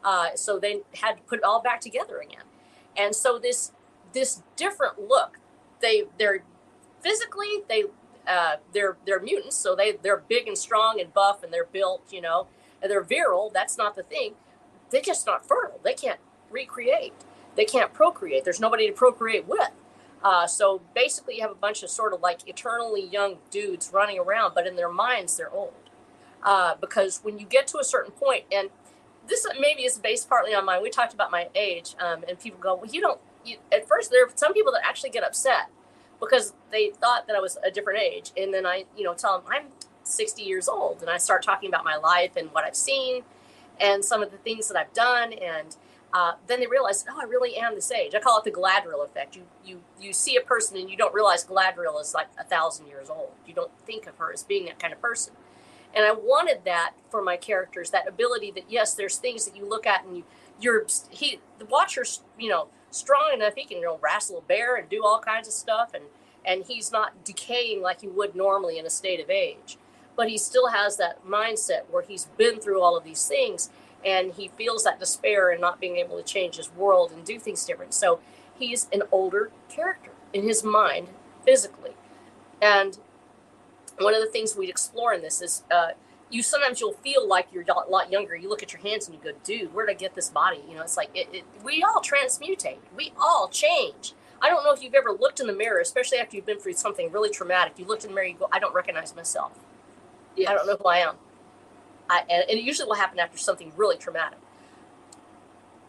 Uh, 0.03 0.35
so 0.35 0.59
they 0.59 0.81
had 0.95 1.13
to 1.13 1.21
put 1.23 1.39
it 1.39 1.43
all 1.43 1.61
back 1.61 1.81
together 1.81 2.19
again. 2.19 2.43
And 2.95 3.15
so 3.15 3.39
this 3.39 3.71
this 4.13 4.41
different 4.55 5.07
look 5.07 5.39
they 5.81 6.03
they're 6.17 6.43
physically 7.01 7.63
they 7.69 7.83
uh, 8.27 8.55
they're 8.73 8.97
they're 9.05 9.19
mutants 9.19 9.55
so 9.55 9.75
they 9.75 9.93
they're 9.93 10.23
big 10.27 10.47
and 10.47 10.57
strong 10.57 10.99
and 10.99 11.13
buff 11.13 11.43
and 11.43 11.53
they're 11.53 11.65
built 11.65 12.01
you 12.11 12.21
know 12.21 12.47
and 12.81 12.91
they're 12.91 13.03
virile 13.03 13.51
that's 13.53 13.77
not 13.77 13.95
the 13.95 14.03
thing. 14.03 14.33
They're 14.89 15.01
just 15.01 15.25
not 15.25 15.45
fertile. 15.45 15.79
They 15.83 15.93
can't 15.93 16.19
recreate. 16.49 17.13
They 17.55 17.65
can't 17.65 17.93
procreate. 17.93 18.43
There's 18.45 18.59
nobody 18.59 18.87
to 18.87 18.93
procreate 18.93 19.47
with 19.47 19.71
uh, 20.23 20.47
so 20.47 20.81
basically, 20.95 21.35
you 21.35 21.41
have 21.41 21.51
a 21.51 21.55
bunch 21.55 21.83
of 21.83 21.89
sort 21.89 22.13
of 22.13 22.21
like 22.21 22.47
eternally 22.47 23.05
young 23.05 23.37
dudes 23.51 23.91
running 23.93 24.19
around, 24.19 24.53
but 24.55 24.65
in 24.65 24.75
their 24.75 24.89
minds, 24.89 25.37
they're 25.37 25.51
old. 25.51 25.73
Uh, 26.43 26.75
because 26.79 27.19
when 27.23 27.39
you 27.39 27.45
get 27.45 27.67
to 27.67 27.79
a 27.79 27.83
certain 27.83 28.11
point, 28.11 28.45
and 28.51 28.69
this 29.27 29.45
maybe 29.59 29.83
is 29.83 29.97
based 29.97 30.29
partly 30.29 30.53
on 30.53 30.65
mine. 30.65 30.81
We 30.81 30.89
talked 30.89 31.13
about 31.13 31.31
my 31.31 31.49
age, 31.55 31.95
um, 31.99 32.23
and 32.27 32.39
people 32.39 32.59
go, 32.59 32.75
"Well, 32.75 32.89
you 32.89 33.01
don't." 33.01 33.19
You, 33.45 33.57
at 33.71 33.87
first, 33.87 34.11
there 34.11 34.25
are 34.25 34.29
some 34.35 34.53
people 34.53 34.71
that 34.73 34.81
actually 34.85 35.09
get 35.09 35.23
upset 35.23 35.69
because 36.19 36.53
they 36.71 36.89
thought 36.89 37.27
that 37.27 37.35
I 37.35 37.39
was 37.39 37.57
a 37.63 37.71
different 37.71 37.99
age, 37.99 38.31
and 38.35 38.53
then 38.53 38.65
I, 38.65 38.85
you 38.95 39.03
know, 39.03 39.13
tell 39.13 39.39
them 39.39 39.47
I'm 39.51 39.67
60 40.03 40.41
years 40.41 40.67
old, 40.67 41.01
and 41.01 41.09
I 41.09 41.17
start 41.17 41.43
talking 41.43 41.69
about 41.69 41.83
my 41.83 41.95
life 41.95 42.35
and 42.35 42.51
what 42.53 42.63
I've 42.63 42.75
seen, 42.75 43.23
and 43.79 44.03
some 44.03 44.23
of 44.23 44.31
the 44.31 44.37
things 44.37 44.67
that 44.69 44.77
I've 44.77 44.93
done, 44.93 45.33
and 45.33 45.75
uh, 46.17 46.33
then 46.47 46.59
they 46.59 46.65
realize, 46.65 47.05
oh, 47.07 47.19
I 47.21 47.25
really 47.25 47.57
am 47.57 47.75
this 47.75 47.91
age. 47.91 48.15
I 48.15 48.19
call 48.19 48.39
it 48.39 48.43
the 48.43 48.49
Galadriel 48.49 49.05
effect. 49.05 49.35
You 49.35 49.43
you 49.63 49.81
you 50.01 50.13
see 50.13 50.35
a 50.35 50.41
person 50.41 50.75
and 50.75 50.89
you 50.89 50.97
don't 50.97 51.13
realize 51.13 51.45
Galadriel 51.45 52.01
is 52.01 52.15
like 52.15 52.25
a 52.39 52.43
thousand 52.43 52.87
years 52.87 53.07
old. 53.07 53.33
You 53.45 53.53
don't 53.53 53.69
think 53.85 54.07
of 54.07 54.17
her 54.17 54.33
as 54.33 54.41
being 54.41 54.65
that 54.65 54.79
kind 54.79 54.91
of 54.91 54.99
person. 54.99 55.33
And 55.93 56.05
I 56.05 56.13
wanted 56.13 56.61
that 56.65 56.93
for 57.11 57.21
my 57.21 57.37
characters, 57.37 57.91
that 57.91 58.07
ability 58.07 58.49
that 58.55 58.63
yes, 58.67 58.95
there's 58.95 59.17
things 59.17 59.45
that 59.45 59.55
you 59.55 59.69
look 59.69 59.85
at 59.85 60.05
and 60.05 60.17
you 60.17 60.23
you're 60.59 60.87
he 61.11 61.39
the 61.59 61.65
watcher's 61.65 62.23
you 62.39 62.49
know 62.49 62.69
strong 62.89 63.29
enough 63.31 63.53
he 63.55 63.65
can 63.65 63.77
you 63.77 63.83
know 63.83 63.99
wrestle 64.01 64.39
a 64.39 64.41
bear 64.41 64.75
and 64.75 64.89
do 64.89 65.03
all 65.05 65.19
kinds 65.19 65.47
of 65.47 65.53
stuff 65.53 65.91
and 65.93 66.05
and 66.43 66.63
he's 66.65 66.91
not 66.91 67.23
decaying 67.23 67.79
like 67.79 68.01
he 68.01 68.07
would 68.07 68.33
normally 68.33 68.79
in 68.79 68.87
a 68.87 68.89
state 68.89 69.19
of 69.19 69.29
age 69.29 69.77
but 70.15 70.29
he 70.29 70.37
still 70.37 70.69
has 70.69 70.97
that 70.97 71.23
mindset 71.23 71.81
where 71.91 72.01
he's 72.01 72.25
been 72.37 72.59
through 72.59 72.81
all 72.81 72.97
of 72.97 73.03
these 73.03 73.27
things 73.27 73.69
and 74.05 74.33
he 74.33 74.49
feels 74.49 74.83
that 74.83 74.99
despair 74.99 75.49
and 75.49 75.59
not 75.59 75.79
being 75.79 75.97
able 75.97 76.17
to 76.17 76.23
change 76.23 76.57
his 76.57 76.71
world 76.73 77.11
and 77.11 77.25
do 77.25 77.39
things 77.39 77.65
different. 77.65 77.93
So 77.93 78.19
he's 78.57 78.87
an 78.91 79.03
older 79.11 79.51
character 79.69 80.11
in 80.33 80.43
his 80.43 80.63
mind, 80.63 81.09
physically. 81.43 81.91
And 82.61 82.97
one 83.99 84.13
of 84.13 84.21
the 84.21 84.27
things 84.27 84.55
we 84.55 84.69
explore 84.69 85.13
in 85.13 85.21
this 85.21 85.41
is 85.41 85.63
uh, 85.71 85.89
you 86.29 86.43
sometimes 86.43 86.79
you'll 86.79 86.93
feel 86.93 87.27
like 87.27 87.47
you're 87.51 87.63
a 87.63 87.89
lot 87.89 88.11
younger. 88.11 88.35
You 88.35 88.49
look 88.49 88.63
at 88.63 88.73
your 88.73 88.81
hands 88.81 89.07
and 89.07 89.15
you 89.15 89.31
go, 89.31 89.37
dude, 89.43 89.73
where 89.73 89.85
did 89.85 89.95
I 89.95 89.97
get 89.97 90.15
this 90.15 90.29
body? 90.29 90.61
You 90.67 90.75
know, 90.75 90.81
it's 90.81 90.97
like 90.97 91.09
it, 91.13 91.29
it, 91.31 91.43
we 91.63 91.83
all 91.83 92.01
transmutate, 92.01 92.77
we 92.95 93.13
all 93.19 93.47
change. 93.47 94.13
I 94.39 94.49
don't 94.49 94.63
know 94.63 94.71
if 94.71 94.83
you've 94.83 94.93
ever 94.93 95.11
looked 95.11 95.39
in 95.39 95.47
the 95.47 95.53
mirror, 95.53 95.79
especially 95.79 96.19
after 96.19 96.35
you've 96.35 96.45
been 96.45 96.59
through 96.59 96.73
something 96.73 97.11
really 97.11 97.29
traumatic. 97.29 97.73
You 97.77 97.85
looked 97.85 98.03
in 98.03 98.11
the 98.11 98.15
mirror, 98.15 98.27
you 98.27 98.35
go, 98.35 98.47
I 98.51 98.59
don't 98.59 98.73
recognize 98.73 99.15
myself. 99.15 99.51
Yes. 100.35 100.49
I 100.49 100.53
don't 100.53 100.67
know 100.67 100.77
who 100.79 100.87
I 100.87 100.97
am. 100.97 101.15
I, 102.09 102.23
and 102.29 102.45
it 102.49 102.63
usually 102.63 102.87
will 102.87 102.95
happen 102.95 103.19
after 103.19 103.37
something 103.37 103.71
really 103.77 103.97
traumatic. 103.97 104.39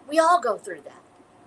We 0.08 0.18
all 0.18 0.40
go 0.40 0.58
through 0.58 0.82
that. 0.82 1.02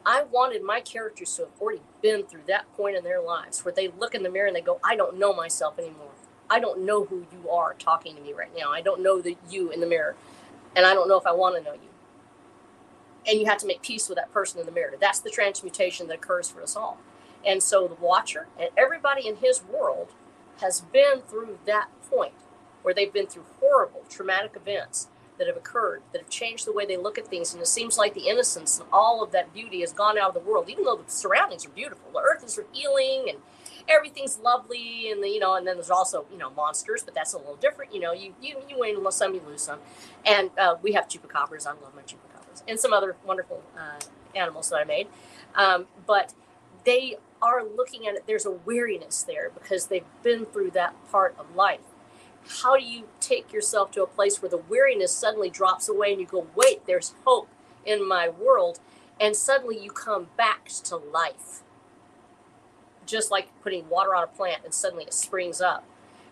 I 0.05 0.23
wanted 0.23 0.63
my 0.63 0.81
characters 0.81 1.35
to 1.35 1.43
have 1.43 1.51
already 1.61 1.81
been 2.01 2.25
through 2.25 2.43
that 2.47 2.71
point 2.75 2.97
in 2.97 3.03
their 3.03 3.21
lives 3.21 3.65
where 3.65 3.73
they 3.73 3.89
look 3.89 4.15
in 4.15 4.23
the 4.23 4.29
mirror 4.31 4.47
and 4.47 4.55
they 4.55 4.61
go, 4.61 4.79
I 4.83 4.95
don't 4.95 5.19
know 5.19 5.33
myself 5.33 5.79
anymore. 5.79 6.11
I 6.49 6.59
don't 6.59 6.85
know 6.85 7.05
who 7.05 7.27
you 7.31 7.49
are 7.49 7.75
talking 7.75 8.15
to 8.15 8.21
me 8.21 8.33
right 8.33 8.51
now. 8.57 8.71
I 8.71 8.81
don't 8.81 9.01
know 9.03 9.21
the 9.21 9.37
you 9.49 9.71
in 9.71 9.81
the 9.81 9.87
mirror. 9.87 10.15
And 10.75 10.85
I 10.85 10.93
don't 10.93 11.09
know 11.09 11.17
if 11.17 11.27
I 11.27 11.33
want 11.33 11.57
to 11.57 11.63
know 11.63 11.73
you. 11.75 11.89
and 13.27 13.39
you 13.39 13.45
have 13.45 13.57
to 13.59 13.67
make 13.67 13.81
peace 13.81 14.09
with 14.09 14.17
that 14.17 14.31
person 14.33 14.59
in 14.59 14.65
the 14.65 14.71
mirror. 14.71 14.93
That's 14.99 15.19
the 15.19 15.29
transmutation 15.29 16.07
that 16.07 16.15
occurs 16.15 16.49
for 16.49 16.61
us 16.61 16.75
all. 16.75 16.99
And 17.45 17.61
so 17.61 17.87
the 17.87 17.95
watcher 17.95 18.47
and 18.59 18.69
everybody 18.77 19.27
in 19.27 19.37
his 19.37 19.63
world 19.63 20.09
has 20.61 20.81
been 20.81 21.21
through 21.21 21.59
that 21.65 21.89
point 22.09 22.33
where 22.81 22.93
they've 22.93 23.13
been 23.13 23.27
through 23.27 23.45
horrible, 23.59 24.03
traumatic 24.09 24.53
events 24.55 25.07
that 25.37 25.47
have 25.47 25.57
occurred 25.57 26.03
that 26.11 26.21
have 26.21 26.29
changed 26.29 26.67
the 26.67 26.71
way 26.71 26.85
they 26.85 26.97
look 26.97 27.17
at 27.17 27.27
things. 27.27 27.51
And 27.51 27.61
it 27.63 27.65
seems 27.65 27.97
like 27.97 28.13
the 28.13 28.27
innocence 28.27 28.79
and 28.79 28.87
all 28.93 29.23
of 29.23 29.31
that 29.31 29.51
beauty 29.53 29.81
has 29.81 29.91
gone 29.91 30.15
out 30.15 30.29
of 30.29 30.33
the 30.35 30.39
world, 30.39 30.69
even 30.69 30.83
though 30.83 30.97
the 30.97 31.09
surroundings 31.09 31.65
are 31.65 31.69
beautiful. 31.69 32.11
The 32.13 32.19
earth 32.19 32.43
is 32.43 32.59
healing 32.71 33.25
and 33.27 33.39
everything's 33.89 34.37
lovely 34.37 35.09
and 35.09 35.23
the, 35.23 35.27
you 35.27 35.39
know 35.39 35.55
and 35.55 35.65
then 35.65 35.75
there's 35.75 35.89
also 35.89 36.23
you 36.31 36.37
know 36.37 36.51
monsters 36.51 37.01
but 37.03 37.15
that's 37.15 37.33
a 37.33 37.39
little 37.39 37.55
different. 37.55 37.91
You 37.91 38.01
know 38.01 38.13
you 38.13 38.35
you, 38.39 38.57
you 38.69 38.77
win 38.79 39.11
some 39.11 39.33
you 39.33 39.41
lose 39.47 39.63
some. 39.63 39.79
And 40.25 40.51
uh, 40.59 40.75
we 40.83 40.91
have 40.91 41.07
chupacabras. 41.07 41.65
I 41.65 41.71
love 41.71 41.95
my 41.95 42.03
chupacabras. 42.03 42.61
And 42.67 42.79
some 42.79 42.93
other 42.93 43.15
wonderful 43.25 43.63
uh, 43.75 43.99
animals 44.35 44.69
that 44.69 44.77
i 44.77 44.83
made. 44.83 45.07
Um, 45.55 45.87
but 46.05 46.35
they 46.85 47.17
are 47.41 47.63
looking 47.63 48.07
at 48.07 48.13
it 48.13 48.23
there's 48.27 48.45
a 48.45 48.51
weariness 48.51 49.23
there 49.23 49.49
because 49.49 49.87
they've 49.87 50.05
been 50.21 50.45
through 50.45 50.69
that 50.69 50.93
part 51.11 51.35
of 51.39 51.55
life 51.55 51.79
how 52.47 52.77
do 52.77 52.83
you 52.83 53.07
take 53.19 53.53
yourself 53.53 53.91
to 53.91 54.03
a 54.03 54.07
place 54.07 54.41
where 54.41 54.49
the 54.49 54.57
weariness 54.57 55.13
suddenly 55.13 55.49
drops 55.49 55.87
away 55.87 56.11
and 56.11 56.21
you 56.21 56.27
go, 56.27 56.47
wait, 56.55 56.85
there's 56.85 57.13
hope 57.25 57.49
in 57.85 58.07
my 58.07 58.29
world? 58.29 58.79
And 59.19 59.35
suddenly 59.35 59.81
you 59.81 59.91
come 59.91 60.27
back 60.37 60.67
to 60.85 60.95
life. 60.95 61.61
Just 63.05 63.31
like 63.31 63.49
putting 63.61 63.87
water 63.89 64.15
on 64.15 64.23
a 64.23 64.27
plant 64.27 64.63
and 64.63 64.73
suddenly 64.73 65.05
it 65.05 65.13
springs 65.13 65.61
up. 65.61 65.85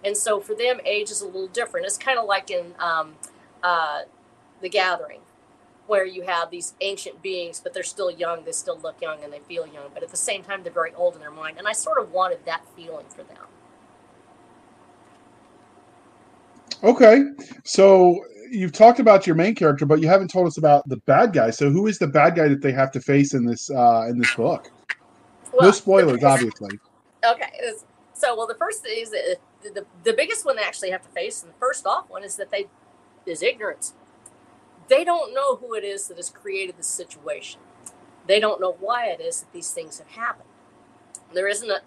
And 0.04 0.16
so 0.16 0.40
for 0.40 0.56
them, 0.56 0.80
age 0.86 1.12
is 1.12 1.22
a 1.22 1.26
little 1.26 1.48
different. 1.48 1.86
It's 1.86 1.98
kind 1.98 2.18
of 2.18 2.26
like 2.26 2.50
in 2.50 2.74
um, 2.80 3.16
uh, 3.62 4.04
The 4.62 4.70
Gathering, 4.70 5.20
where 5.88 6.06
you 6.06 6.24
have 6.24 6.52
these 6.52 6.74
ancient 6.82 7.22
beings, 7.22 7.60
but 7.60 7.74
they're 7.74 7.84
still 7.84 8.10
young. 8.10 8.46
They 8.46 8.54
still 8.54 8.80
look 8.80 9.02
young 9.02 9.24
and 9.24 9.34
they 9.34 9.40
feel 9.40 9.68
young. 9.68 9.90
But 9.94 10.04
at 10.04 10.10
the 10.10 10.18
same 10.18 10.44
time, 10.44 10.64
they're 10.64 10.72
very 10.72 10.94
old 10.94 11.16
in 11.16 11.20
their 11.20 11.32
mind. 11.32 11.58
And 11.58 11.68
I 11.68 11.74
sort 11.74 12.02
of 12.02 12.12
wanted 12.12 12.46
that 12.46 12.64
feeling 12.76 13.08
for 13.10 13.24
them. 13.24 13.46
Okay, 16.84 17.24
so 17.64 18.24
you've 18.52 18.72
talked 18.72 19.00
about 19.00 19.28
your 19.28 19.36
main 19.36 19.56
character, 19.56 19.86
but 19.86 20.02
you 20.02 20.08
haven't 20.08 20.30
told 20.30 20.48
us 20.48 20.58
about 20.58 20.88
the 20.88 20.98
bad 20.98 21.34
guy. 21.34 21.50
So 21.50 21.70
who 21.70 21.88
is 21.88 22.00
the 22.00 22.08
bad 22.08 22.36
guy 22.36 22.48
that 22.48 22.62
they 22.62 22.72
have 22.72 22.92
to 22.94 23.02
face 23.02 23.34
in 23.34 23.46
this 23.46 23.70
uh, 23.70 24.08
in 24.10 24.18
this 24.18 24.34
book? 24.36 24.72
Well, 25.54 25.68
no 25.68 25.72
spoilers, 25.72 26.24
obviously. 26.24 26.80
Okay, 27.26 27.52
so 28.14 28.36
well, 28.36 28.48
the 28.48 28.56
first 28.56 28.86
is 28.88 29.12
the, 29.12 29.38
the 29.64 29.86
the 30.04 30.14
biggest 30.14 30.46
one 30.46 30.56
they 30.56 30.64
actually 30.64 30.92
have 30.92 31.02
to 31.02 31.10
face, 31.10 31.44
and 31.44 31.52
the 31.52 31.58
first 31.58 31.86
off 31.86 32.10
one 32.10 32.24
is 32.24 32.36
that 32.38 32.52
they 32.52 32.68
is 33.26 33.42
ignorance. 33.42 33.94
They 34.88 35.04
don't 35.04 35.34
know 35.34 35.58
who 35.58 35.76
it 35.76 35.84
is 35.84 36.08
that 36.08 36.18
has 36.18 36.30
created 36.30 36.78
the 36.78 36.84
situation. 36.84 37.62
They 38.28 38.40
don't 38.40 38.60
know 38.60 38.76
why 38.80 39.08
it 39.08 39.22
is 39.22 39.42
that 39.42 39.54
these 39.54 39.72
things 39.72 40.00
have 40.00 40.08
happened. 40.10 40.50
There 41.34 41.48
isn't 41.48 41.70
a, 41.70 41.82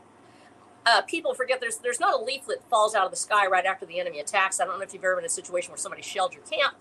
uh, 0.84 1.02
people 1.02 1.34
forget 1.34 1.60
there's 1.60 1.78
there's 1.78 2.00
not 2.00 2.20
a 2.20 2.24
leaflet 2.24 2.60
that 2.60 2.68
falls 2.68 2.94
out 2.94 3.04
of 3.04 3.10
the 3.10 3.16
sky 3.16 3.46
right 3.46 3.64
after 3.64 3.86
the 3.86 4.00
enemy 4.00 4.18
attacks. 4.20 4.60
I 4.60 4.64
don't 4.64 4.78
know 4.78 4.84
if 4.84 4.92
you've 4.92 5.04
ever 5.04 5.14
been 5.14 5.24
in 5.24 5.26
a 5.26 5.30
situation 5.30 5.70
where 5.70 5.78
somebody 5.78 6.02
shelled 6.02 6.34
your 6.34 6.42
camp, 6.42 6.74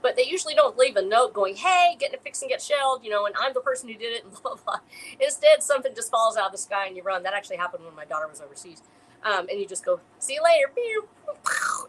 but 0.00 0.16
they 0.16 0.24
usually 0.24 0.54
don't 0.54 0.78
leave 0.78 0.96
a 0.96 1.02
note 1.02 1.32
going, 1.32 1.56
"Hey, 1.56 1.96
getting 1.98 2.18
a 2.18 2.22
fix 2.22 2.40
and 2.40 2.48
get 2.48 2.62
shelled," 2.62 3.02
you 3.02 3.10
know, 3.10 3.26
and 3.26 3.34
I'm 3.38 3.54
the 3.54 3.60
person 3.60 3.88
who 3.88 3.94
did 3.94 4.12
it, 4.12 4.24
and 4.24 4.32
blah 4.32 4.54
blah. 4.54 4.60
blah. 4.64 4.80
Instead, 5.20 5.62
something 5.62 5.92
just 5.94 6.10
falls 6.10 6.36
out 6.36 6.46
of 6.46 6.52
the 6.52 6.58
sky 6.58 6.86
and 6.86 6.96
you 6.96 7.02
run. 7.02 7.24
That 7.24 7.34
actually 7.34 7.56
happened 7.56 7.84
when 7.84 7.94
my 7.96 8.04
daughter 8.04 8.28
was 8.28 8.40
overseas, 8.40 8.82
um, 9.24 9.48
and 9.50 9.58
you 9.58 9.66
just 9.66 9.84
go, 9.84 10.00
"See 10.20 10.34
you 10.34 10.42
later," 10.42 10.72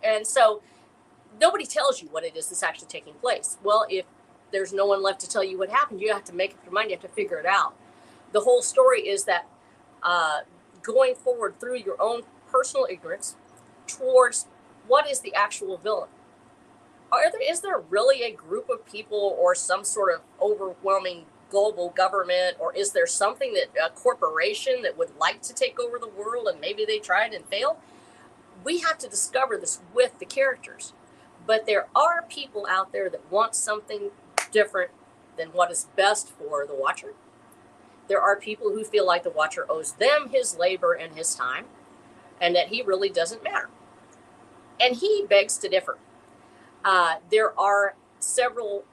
and 0.03 0.25
so 0.25 0.61
nobody 1.39 1.65
tells 1.67 2.01
you 2.01 2.09
what 2.09 2.23
it 2.23 2.35
is 2.35 2.47
that's 2.49 2.63
actually 2.63 2.87
taking 2.87 3.13
place. 3.13 3.57
Well, 3.63 3.85
if 3.89 4.05
there's 4.51 4.73
no 4.73 4.87
one 4.87 5.03
left 5.03 5.19
to 5.21 5.29
tell 5.29 5.43
you 5.43 5.59
what 5.59 5.69
happened, 5.69 6.01
you 6.01 6.11
have 6.11 6.23
to 6.25 6.33
make 6.33 6.53
up 6.53 6.63
your 6.63 6.73
mind. 6.73 6.89
You 6.89 6.95
have 6.95 7.03
to 7.03 7.09
figure 7.09 7.37
it 7.37 7.45
out. 7.45 7.75
The 8.31 8.41
whole 8.41 8.63
story 8.63 9.01
is 9.01 9.25
that. 9.25 9.45
Uh, 10.01 10.39
going 10.81 11.15
forward 11.15 11.59
through 11.59 11.77
your 11.77 12.01
own 12.01 12.23
personal 12.51 12.87
ignorance 12.89 13.35
towards 13.87 14.47
what 14.87 15.09
is 15.09 15.19
the 15.21 15.33
actual 15.33 15.77
villain. 15.77 16.09
Are 17.11 17.31
there, 17.31 17.41
is 17.41 17.61
there 17.61 17.79
really 17.79 18.23
a 18.23 18.31
group 18.31 18.69
of 18.69 18.85
people 18.85 19.35
or 19.39 19.55
some 19.55 19.83
sort 19.83 20.13
of 20.13 20.21
overwhelming 20.41 21.25
global 21.49 21.89
government, 21.89 22.57
or 22.59 22.75
is 22.75 22.91
there 22.91 23.07
something 23.07 23.53
that 23.53 23.69
a 23.83 23.89
corporation 23.89 24.83
that 24.83 24.97
would 24.97 25.17
like 25.19 25.41
to 25.41 25.53
take 25.53 25.79
over 25.79 25.97
the 25.97 26.07
world 26.07 26.47
and 26.47 26.61
maybe 26.61 26.85
they 26.85 26.99
tried 26.99 27.33
and 27.33 27.45
failed? 27.45 27.77
We 28.63 28.79
have 28.79 28.99
to 28.99 29.07
discover 29.07 29.57
this 29.57 29.79
with 29.93 30.19
the 30.19 30.25
characters. 30.25 30.93
But 31.47 31.65
there 31.65 31.87
are 31.95 32.23
people 32.29 32.67
out 32.69 32.91
there 32.91 33.09
that 33.09 33.31
want 33.31 33.55
something 33.55 34.11
different 34.51 34.91
than 35.37 35.47
what 35.49 35.71
is 35.71 35.87
best 35.95 36.29
for 36.29 36.67
the 36.67 36.75
watcher 36.75 37.13
there 38.09 38.21
are 38.21 38.35
people 38.35 38.71
who 38.71 38.83
feel 38.83 39.05
like 39.05 39.23
the 39.23 39.29
watcher 39.29 39.65
owes 39.69 39.93
them 39.93 40.29
his 40.31 40.57
labor 40.57 40.93
and 40.93 41.15
his 41.15 41.35
time 41.35 41.65
and 42.41 42.55
that 42.55 42.67
he 42.67 42.81
really 42.81 43.09
doesn't 43.09 43.43
matter. 43.43 43.69
And 44.79 44.95
he 44.95 45.25
begs 45.29 45.57
to 45.59 45.69
differ. 45.69 45.97
Uh, 46.83 47.15
there 47.31 47.57
are 47.59 47.95
several. 48.19 48.83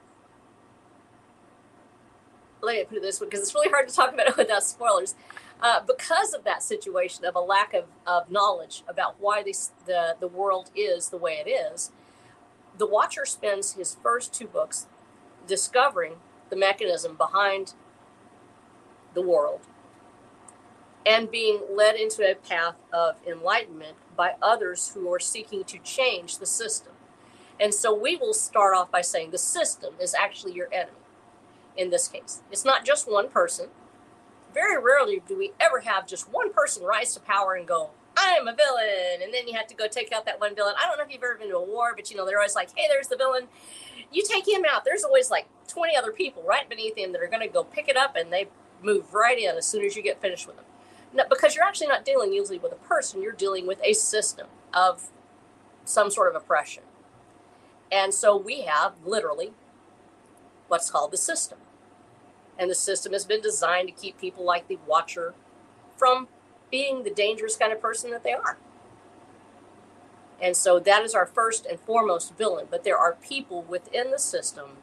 Let 2.61 2.75
me 2.75 2.83
put 2.85 2.97
it 2.97 3.01
this 3.01 3.19
way 3.19 3.27
because 3.27 3.41
it's 3.41 3.55
really 3.55 3.69
hard 3.69 3.87
to 3.87 3.95
talk 3.95 4.13
about 4.13 4.27
it 4.27 4.37
without 4.37 4.63
spoilers. 4.63 5.15
Uh, 5.61 5.79
because 5.87 6.33
of 6.33 6.43
that 6.43 6.61
situation 6.61 7.25
of 7.25 7.35
a 7.35 7.39
lack 7.39 7.73
of, 7.73 7.85
of 8.05 8.29
knowledge 8.29 8.83
about 8.87 9.15
why 9.19 9.41
the, 9.41 10.15
the 10.19 10.27
world 10.27 10.69
is 10.75 11.09
the 11.09 11.17
way 11.17 11.41
it 11.43 11.49
is, 11.49 11.91
the 12.77 12.85
Watcher 12.85 13.25
spends 13.25 13.73
his 13.73 13.97
first 14.03 14.33
two 14.33 14.45
books 14.45 14.85
discovering 15.47 16.17
the 16.51 16.55
mechanism 16.55 17.15
behind 17.15 17.73
the 19.17 19.21
world 19.21 19.61
and 21.07 21.31
being 21.31 21.61
led 21.73 21.95
into 21.95 22.21
a 22.29 22.35
path 22.35 22.75
of 22.93 23.15
enlightenment 23.25 23.95
by 24.15 24.35
others 24.41 24.91
who 24.93 25.11
are 25.11 25.19
seeking 25.19 25.63
to 25.63 25.79
change 25.79 26.37
the 26.37 26.45
system. 26.45 26.93
And 27.59 27.73
so 27.73 27.93
we 27.93 28.15
will 28.15 28.33
start 28.33 28.75
off 28.75 28.91
by 28.91 29.01
saying 29.01 29.31
the 29.31 29.37
system 29.37 29.93
is 29.99 30.13
actually 30.13 30.53
your 30.53 30.67
enemy 30.71 30.97
in 31.77 31.89
this 31.89 32.07
case. 32.07 32.41
It's 32.51 32.65
not 32.65 32.85
just 32.85 33.09
one 33.09 33.29
person. 33.29 33.67
Very 34.53 34.81
rarely 34.81 35.21
do 35.27 35.37
we 35.37 35.53
ever 35.59 35.79
have 35.79 36.07
just 36.07 36.31
one 36.31 36.51
person 36.51 36.83
rise 36.83 37.13
to 37.13 37.19
power 37.21 37.53
and 37.53 37.67
go, 37.67 37.91
I'm 38.17 38.47
a 38.47 38.55
villain. 38.55 39.21
And 39.23 39.33
then 39.33 39.47
you 39.47 39.53
have 39.55 39.67
to 39.67 39.75
go 39.75 39.87
take 39.87 40.11
out 40.11 40.25
that 40.25 40.39
one 40.39 40.55
villain. 40.55 40.75
I 40.77 40.87
don't 40.87 40.97
know 40.97 41.03
if 41.05 41.11
you've 41.11 41.23
ever 41.23 41.35
been 41.35 41.49
to 41.49 41.57
a 41.57 41.63
war, 41.63 41.93
but 41.95 42.11
you 42.11 42.17
know, 42.17 42.25
they're 42.25 42.37
always 42.37 42.55
like, 42.55 42.69
hey, 42.75 42.87
there's 42.89 43.07
the 43.07 43.17
villain. 43.17 43.47
You 44.11 44.23
take 44.23 44.47
him 44.47 44.63
out. 44.69 44.83
There's 44.83 45.03
always 45.03 45.31
like 45.31 45.47
20 45.67 45.95
other 45.95 46.11
people 46.11 46.43
right 46.43 46.67
beneath 46.67 46.97
him 46.97 47.11
that 47.13 47.21
are 47.21 47.27
going 47.27 47.47
to 47.47 47.47
go 47.47 47.63
pick 47.63 47.87
it 47.87 47.95
up 47.95 48.15
and 48.15 48.33
they 48.33 48.47
move 48.81 49.13
right 49.13 49.37
in 49.37 49.55
as 49.55 49.65
soon 49.65 49.83
as 49.85 49.95
you 49.95 50.03
get 50.03 50.21
finished 50.21 50.47
with 50.47 50.55
them. 50.55 50.65
Because 51.29 51.55
you're 51.55 51.65
actually 51.65 51.87
not 51.87 52.05
dealing 52.05 52.33
usually 52.33 52.59
with 52.59 52.71
a 52.71 52.75
person, 52.75 53.21
you're 53.21 53.31
dealing 53.31 53.65
with 53.65 53.81
a 53.83 53.93
system 53.93 54.47
of 54.73 55.09
some 55.83 56.11
sort 56.11 56.29
of 56.29 56.35
oppression. 56.35 56.83
And 57.91 58.13
so 58.13 58.35
we 58.35 58.61
have 58.61 58.93
literally 59.05 59.53
what's 60.67 60.91
called 60.91 61.11
the 61.11 61.17
system. 61.17 61.59
And 62.59 62.69
the 62.69 62.75
system 62.75 63.13
has 63.13 63.25
been 63.25 63.41
designed 63.41 63.87
to 63.87 63.93
keep 63.93 64.19
people 64.19 64.43
like 64.43 64.67
the 64.67 64.79
watcher 64.85 65.33
from 65.95 66.27
being 66.69 67.03
the 67.03 67.09
dangerous 67.09 67.55
kind 67.55 67.71
of 67.71 67.81
person 67.81 68.11
that 68.11 68.23
they 68.23 68.33
are. 68.33 68.57
And 70.41 70.55
so 70.55 70.79
that 70.79 71.03
is 71.03 71.15
our 71.15 71.25
first 71.25 71.65
and 71.65 71.79
foremost 71.79 72.37
villain. 72.37 72.67
But 72.69 72.83
there 72.83 72.97
are 72.97 73.13
people 73.13 73.63
within 73.63 74.11
the 74.11 74.19
system 74.19 74.77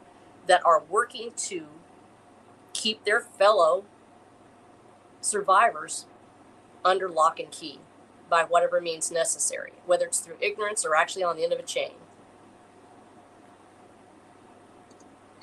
that 0.47 0.65
are 0.65 0.83
working 0.89 1.31
to 1.35 1.67
keep 2.75 3.05
their 3.05 3.21
fellow 3.21 3.85
survivors 5.21 6.05
under 6.83 7.09
lock 7.09 7.39
and 7.39 7.49
key 7.49 7.79
by 8.29 8.43
whatever 8.43 8.81
means 8.81 9.11
necessary, 9.11 9.71
whether 9.85 10.05
it's 10.05 10.19
through 10.19 10.35
ignorance 10.41 10.85
or 10.85 10.95
actually 10.95 11.23
on 11.23 11.37
the 11.37 11.43
end 11.43 11.53
of 11.53 11.59
a 11.59 11.63
chain. 11.63 11.93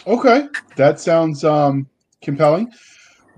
Okay, 0.07 0.49
that 0.77 1.01
sounds 1.01 1.43
um, 1.43 1.87
compelling. 2.21 2.71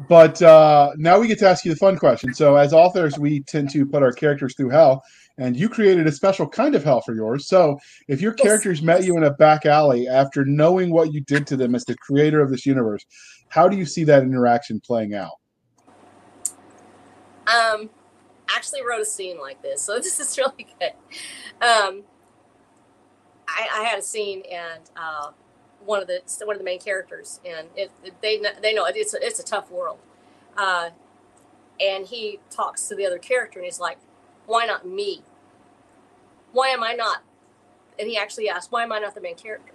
But 0.09 0.43
uh, 0.43 0.91
now 0.97 1.21
we 1.21 1.29
get 1.29 1.39
to 1.39 1.49
ask 1.49 1.65
you 1.65 1.71
the 1.71 1.77
fun 1.77 1.97
question. 1.97 2.35
So, 2.35 2.57
as 2.57 2.73
authors, 2.73 3.19
we 3.19 3.43
tend 3.45 3.71
to 3.71 3.87
put 3.87 4.03
our 4.03 4.13
characters 4.13 4.57
through 4.57 4.71
hell, 4.71 5.03
and 5.39 5.57
you 5.57 5.69
created 5.69 6.07
a 6.09 6.13
special 6.13 6.49
kind 6.49 6.75
of 6.75 6.83
hell 6.83 7.01
for 7.01 7.15
yours. 7.15 7.47
So, 7.47 7.79
if 8.09 8.21
your 8.21 8.33
characters 8.33 8.83
met 8.83 9.05
you 9.05 9.17
in 9.19 9.25
a 9.25 9.31
back 9.35 9.67
alley 9.67 10.09
after 10.09 10.45
knowing 10.45 10.91
what 10.91 11.13
you 11.13 11.21
did 11.21 11.47
to 11.49 11.57
them 11.57 11.77
as 11.77 11.85
the 11.85 11.97
creator 11.99 12.41
of 12.41 12.51
this 12.51 12.67
universe, 12.67 13.05
how 13.55 13.69
do 13.69 13.77
you 13.77 13.87
see 13.87 14.03
that 14.03 14.25
interaction 14.25 14.81
playing 14.81 15.15
out? 15.15 15.39
Um, 17.47 17.89
actually 18.49 18.81
wrote 18.85 19.01
a 19.01 19.05
scene 19.05 19.39
like 19.39 19.63
this, 19.63 19.81
so 19.81 19.95
this 20.01 20.19
is 20.19 20.37
really 20.37 20.67
good. 20.81 20.91
Um, 21.65 22.03
I, 23.47 23.69
I 23.73 23.85
had 23.85 24.01
a 24.01 24.03
scene 24.03 24.43
and 24.51 24.83
uh, 24.97 25.31
one 25.87 26.03
of 26.03 26.09
the 26.09 26.21
one 26.45 26.57
of 26.57 26.59
the 26.59 26.65
main 26.65 26.81
characters, 26.81 27.39
and 27.47 27.69
it, 27.77 27.93
they 28.21 28.43
they 28.61 28.75
know 28.75 28.87
it, 28.87 28.97
it's 28.97 29.15
a, 29.15 29.25
it's 29.25 29.39
a 29.39 29.45
tough 29.45 29.71
world. 29.71 29.99
Uh, 30.57 30.91
and 31.81 32.07
he 32.07 32.41
talks 32.51 32.89
to 32.89 32.97
the 32.97 33.07
other 33.07 33.19
character, 33.19 33.61
and 33.61 33.67
he's 33.67 33.79
like, 33.79 33.99
"Why 34.47 34.67
not 34.67 34.85
me? 34.85 35.23
Why 36.51 36.71
am 36.71 36.83
I 36.83 36.95
not?" 36.95 37.23
And 38.01 38.09
he 38.09 38.17
actually 38.17 38.49
asked, 38.49 38.73
"Why 38.73 38.83
am 38.83 38.91
I 38.91 38.99
not 38.99 39.15
the 39.15 39.21
main 39.21 39.37
character?" 39.37 39.74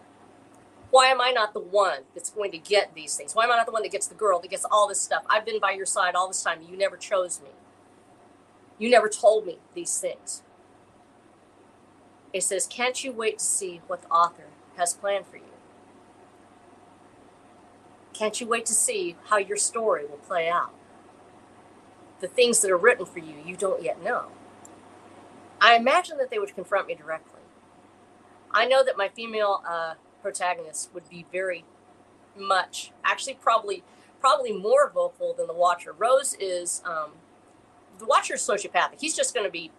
Why 0.91 1.07
am 1.07 1.21
I 1.21 1.31
not 1.31 1.53
the 1.53 1.59
one 1.59 2.01
that's 2.15 2.31
going 2.31 2.51
to 2.51 2.57
get 2.57 2.95
these 2.95 3.15
things? 3.15 3.35
Why 3.35 3.43
am 3.43 3.51
I 3.51 3.57
not 3.57 3.67
the 3.67 3.71
one 3.71 3.83
that 3.83 3.91
gets 3.91 4.07
the 4.07 4.15
girl, 4.15 4.39
that 4.39 4.49
gets 4.49 4.65
all 4.69 4.87
this 4.87 4.99
stuff? 4.99 5.23
I've 5.29 5.45
been 5.45 5.59
by 5.59 5.71
your 5.71 5.85
side 5.85 6.15
all 6.15 6.27
this 6.27 6.41
time. 6.41 6.61
You 6.67 6.75
never 6.75 6.97
chose 6.97 7.39
me. 7.41 7.49
You 8.79 8.89
never 8.89 9.09
told 9.09 9.45
me 9.45 9.59
these 9.75 9.99
things. 9.99 10.41
It 12.33 12.43
says, 12.43 12.65
Can't 12.65 13.03
you 13.03 13.11
wait 13.11 13.39
to 13.39 13.45
see 13.45 13.81
what 13.87 14.01
the 14.01 14.09
author 14.09 14.47
has 14.77 14.93
planned 14.93 15.27
for 15.27 15.37
you? 15.37 15.43
Can't 18.13 18.39
you 18.41 18.47
wait 18.47 18.65
to 18.67 18.73
see 18.73 19.15
how 19.29 19.37
your 19.37 19.57
story 19.57 20.05
will 20.05 20.17
play 20.17 20.49
out? 20.49 20.73
The 22.19 22.27
things 22.27 22.61
that 22.61 22.71
are 22.71 22.77
written 22.77 23.05
for 23.05 23.19
you, 23.19 23.35
you 23.45 23.55
don't 23.55 23.81
yet 23.81 24.03
know. 24.03 24.27
I 25.61 25.75
imagine 25.75 26.17
that 26.17 26.29
they 26.29 26.39
would 26.39 26.55
confront 26.55 26.87
me 26.87 26.95
directly. 26.95 27.41
I 28.51 28.65
know 28.65 28.83
that 28.83 28.97
my 28.97 29.09
female 29.09 29.61
uh, 29.67 29.93
protagonist 30.21 30.93
would 30.93 31.07
be 31.09 31.25
very 31.31 31.65
much, 32.37 32.91
actually, 33.03 33.35
probably, 33.35 33.83
probably 34.19 34.51
more 34.51 34.89
vocal 34.89 35.33
than 35.33 35.47
the 35.47 35.53
Watcher. 35.53 35.93
Rose 35.93 36.35
is 36.39 36.81
um, 36.85 37.11
the 37.97 38.05
Watcher 38.05 38.35
is 38.35 38.41
sociopathic. 38.41 38.99
He's 38.99 39.15
just 39.15 39.33
going 39.33 39.45
to 39.45 39.51
be. 39.51 39.71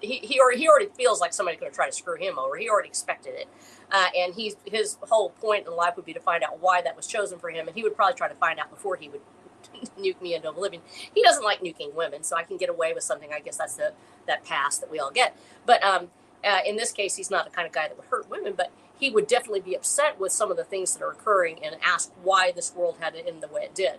He, 0.00 0.16
he 0.18 0.38
already 0.38 0.58
he 0.58 0.68
already 0.68 0.88
feels 0.94 1.22
like 1.22 1.32
somebody's 1.32 1.58
going 1.58 1.72
to 1.72 1.76
try 1.76 1.86
to 1.88 1.92
screw 1.92 2.16
him 2.18 2.38
over. 2.38 2.56
He 2.56 2.68
already 2.68 2.88
expected 2.88 3.34
it, 3.34 3.48
uh, 3.90 4.08
and 4.14 4.34
he's 4.34 4.54
his 4.66 4.98
whole 5.08 5.30
point 5.30 5.66
in 5.66 5.74
life 5.74 5.96
would 5.96 6.04
be 6.04 6.12
to 6.12 6.20
find 6.20 6.44
out 6.44 6.60
why 6.60 6.82
that 6.82 6.94
was 6.96 7.06
chosen 7.06 7.38
for 7.38 7.48
him, 7.48 7.66
and 7.66 7.74
he 7.74 7.82
would 7.82 7.96
probably 7.96 8.14
try 8.14 8.28
to 8.28 8.34
find 8.34 8.58
out 8.58 8.68
before 8.68 8.96
he 8.96 9.08
would 9.08 9.22
nuke 9.98 10.20
me 10.20 10.34
into 10.34 10.50
oblivion. 10.50 10.82
He 11.14 11.22
doesn't 11.22 11.42
like 11.42 11.60
nuking 11.62 11.94
women, 11.94 12.24
so 12.24 12.36
I 12.36 12.42
can 12.42 12.58
get 12.58 12.68
away 12.68 12.92
with 12.92 13.04
something. 13.04 13.30
I 13.32 13.40
guess 13.40 13.56
that's 13.56 13.76
the 13.76 13.94
that 14.26 14.44
pass 14.44 14.76
that 14.78 14.90
we 14.90 14.98
all 14.98 15.10
get. 15.10 15.34
But 15.64 15.82
um, 15.82 16.10
uh, 16.44 16.58
in 16.66 16.76
this 16.76 16.92
case, 16.92 17.16
he's 17.16 17.30
not 17.30 17.46
the 17.46 17.50
kind 17.50 17.66
of 17.66 17.72
guy 17.72 17.88
that 17.88 17.96
would 17.96 18.06
hurt 18.06 18.28
women, 18.28 18.52
but 18.54 18.70
he 18.98 19.10
would 19.10 19.26
definitely 19.26 19.60
be 19.60 19.74
upset 19.74 20.18
with 20.18 20.32
some 20.32 20.50
of 20.50 20.56
the 20.56 20.64
things 20.64 20.94
that 20.94 21.04
are 21.04 21.10
occurring 21.10 21.58
and 21.64 21.76
ask 21.84 22.12
why 22.22 22.52
this 22.52 22.74
world 22.74 22.96
had 23.00 23.14
to 23.14 23.26
end 23.26 23.42
the 23.42 23.48
way 23.48 23.62
it 23.62 23.74
did. 23.74 23.98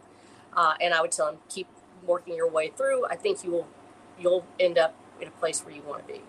Uh, 0.55 0.73
and 0.81 0.93
I 0.93 1.01
would 1.01 1.11
tell 1.11 1.29
him, 1.29 1.37
keep 1.49 1.67
working 2.05 2.35
your 2.35 2.49
way 2.49 2.69
through. 2.75 3.05
I 3.07 3.15
think 3.15 3.43
you 3.43 3.51
will 3.51 3.67
you'll 4.19 4.45
end 4.59 4.77
up 4.77 4.95
in 5.21 5.27
a 5.27 5.31
place 5.31 5.63
where 5.63 5.73
you 5.73 5.83
want 5.83 6.07
to 6.07 6.13
be. 6.13 6.21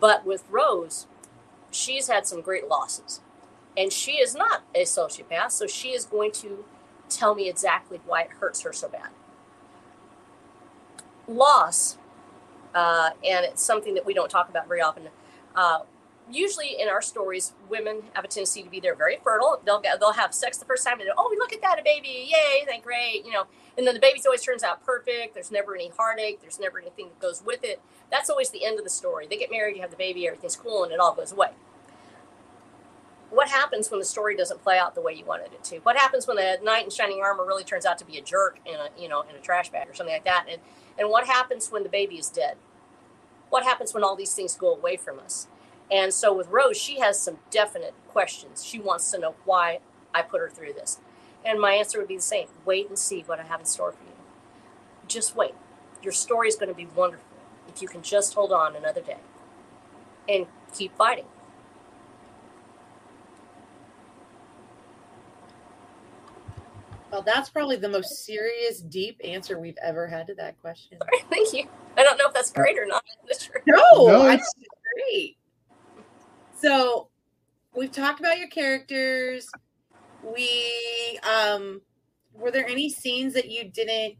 But 0.00 0.26
with 0.26 0.42
Rose, 0.50 1.06
she's 1.70 2.08
had 2.08 2.26
some 2.26 2.40
great 2.40 2.68
losses, 2.68 3.20
and 3.76 3.92
she 3.92 4.12
is 4.12 4.34
not 4.34 4.62
a 4.74 4.82
sociopath, 4.82 5.52
so 5.52 5.66
she 5.66 5.90
is 5.90 6.04
going 6.04 6.32
to 6.32 6.64
tell 7.08 7.34
me 7.34 7.48
exactly 7.48 8.00
why 8.04 8.22
it 8.22 8.30
hurts 8.40 8.62
her 8.62 8.72
so 8.72 8.88
bad. 8.88 9.10
Loss, 11.28 11.96
uh, 12.74 13.10
and 13.24 13.44
it's 13.44 13.62
something 13.62 13.94
that 13.94 14.04
we 14.04 14.14
don't 14.14 14.30
talk 14.30 14.48
about 14.48 14.66
very 14.66 14.80
often. 14.80 15.08
Uh, 15.54 15.80
usually 16.30 16.80
in 16.80 16.88
our 16.88 17.02
stories, 17.02 17.52
women 17.68 18.02
have 18.14 18.24
a 18.24 18.28
tendency 18.28 18.62
to 18.62 18.70
be 18.70 18.80
there 18.80 18.94
very 18.94 19.18
fertile. 19.22 19.60
They'll 19.64 19.80
get, 19.80 20.00
they'll 20.00 20.12
have 20.12 20.34
sex 20.34 20.58
the 20.58 20.64
first 20.64 20.86
time 20.86 21.00
and 21.00 21.10
oh, 21.16 21.28
we 21.30 21.36
look 21.36 21.52
at 21.52 21.60
that, 21.62 21.78
a 21.78 21.82
baby, 21.82 22.30
yay, 22.30 22.64
thank 22.66 22.84
great, 22.84 23.24
you 23.24 23.32
know. 23.32 23.44
And 23.76 23.86
then 23.86 23.94
the 23.94 24.00
baby 24.00 24.20
always 24.24 24.42
turns 24.42 24.62
out 24.62 24.84
perfect. 24.84 25.34
There's 25.34 25.50
never 25.50 25.74
any 25.74 25.88
heartache. 25.88 26.40
There's 26.40 26.60
never 26.60 26.78
anything 26.78 27.08
that 27.08 27.20
goes 27.20 27.42
with 27.44 27.64
it. 27.64 27.80
That's 28.10 28.30
always 28.30 28.50
the 28.50 28.64
end 28.64 28.78
of 28.78 28.84
the 28.84 28.90
story. 28.90 29.26
They 29.26 29.36
get 29.36 29.50
married, 29.50 29.76
you 29.76 29.82
have 29.82 29.90
the 29.90 29.96
baby, 29.96 30.26
everything's 30.26 30.56
cool, 30.56 30.84
and 30.84 30.92
it 30.92 31.00
all 31.00 31.14
goes 31.14 31.32
away 31.32 31.50
what 33.34 33.48
happens 33.48 33.90
when 33.90 33.98
the 33.98 34.06
story 34.06 34.36
doesn't 34.36 34.62
play 34.62 34.78
out 34.78 34.94
the 34.94 35.00
way 35.00 35.12
you 35.12 35.24
wanted 35.24 35.52
it 35.52 35.64
to? 35.64 35.78
What 35.78 35.96
happens 35.96 36.26
when 36.26 36.36
the 36.36 36.58
knight 36.62 36.84
in 36.84 36.90
shining 36.90 37.20
armor 37.22 37.44
really 37.44 37.64
turns 37.64 37.84
out 37.84 37.98
to 37.98 38.04
be 38.04 38.16
a 38.16 38.22
jerk 38.22 38.60
in 38.64 38.74
a 38.74 38.88
you 38.96 39.08
know 39.08 39.22
in 39.22 39.34
a 39.36 39.40
trash 39.40 39.70
bag 39.70 39.88
or 39.88 39.94
something 39.94 40.14
like 40.14 40.24
that? 40.24 40.46
And 40.48 40.60
and 40.98 41.10
what 41.10 41.26
happens 41.26 41.70
when 41.70 41.82
the 41.82 41.88
baby 41.88 42.16
is 42.16 42.28
dead? 42.28 42.56
What 43.50 43.64
happens 43.64 43.92
when 43.92 44.04
all 44.04 44.16
these 44.16 44.34
things 44.34 44.56
go 44.56 44.72
away 44.72 44.96
from 44.96 45.18
us? 45.18 45.48
And 45.90 46.12
so 46.12 46.34
with 46.34 46.48
Rose, 46.48 46.76
she 46.76 47.00
has 47.00 47.20
some 47.20 47.38
definite 47.50 47.94
questions. 48.08 48.64
She 48.64 48.78
wants 48.78 49.10
to 49.10 49.18
know 49.18 49.34
why 49.44 49.80
I 50.14 50.22
put 50.22 50.40
her 50.40 50.48
through 50.48 50.72
this. 50.74 51.00
And 51.44 51.60
my 51.60 51.72
answer 51.72 51.98
would 51.98 52.08
be 52.08 52.16
the 52.16 52.22
same. 52.22 52.48
Wait 52.64 52.88
and 52.88 52.98
see 52.98 53.22
what 53.26 53.38
I 53.38 53.42
have 53.42 53.60
in 53.60 53.66
store 53.66 53.92
for 53.92 54.02
you. 54.04 54.12
Just 55.06 55.36
wait. 55.36 55.54
Your 56.02 56.12
story 56.12 56.48
is 56.48 56.56
going 56.56 56.68
to 56.68 56.74
be 56.74 56.86
wonderful 56.86 57.26
if 57.68 57.82
you 57.82 57.88
can 57.88 58.02
just 58.02 58.34
hold 58.34 58.52
on 58.52 58.76
another 58.76 59.02
day 59.02 59.18
and 60.28 60.46
keep 60.74 60.96
fighting. 60.96 61.26
Well, 67.14 67.22
that's 67.22 67.48
probably 67.48 67.76
the 67.76 67.88
most 67.88 68.24
serious, 68.24 68.80
deep 68.80 69.20
answer 69.22 69.56
we've 69.56 69.78
ever 69.80 70.06
had 70.08 70.26
to 70.26 70.34
that 70.34 70.60
question. 70.60 70.98
Thank 71.30 71.52
you. 71.52 71.68
I 71.96 72.02
don't 72.02 72.18
know 72.18 72.26
if 72.26 72.34
that's 72.34 72.50
great 72.50 72.76
or 72.78 72.86
not. 72.86 73.04
No, 73.66 74.08
no 74.08 74.22
I 74.22 74.36
great. 74.36 75.36
So 76.64 77.10
we've 77.76 77.92
talked 77.92 78.20
about 78.20 78.38
your 78.38 78.48
characters. 78.48 79.50
We 80.22 81.20
um 81.22 81.82
were 82.32 82.50
there 82.50 82.66
any 82.66 82.88
scenes 82.88 83.34
that 83.34 83.50
you 83.50 83.64
didn't 83.64 84.14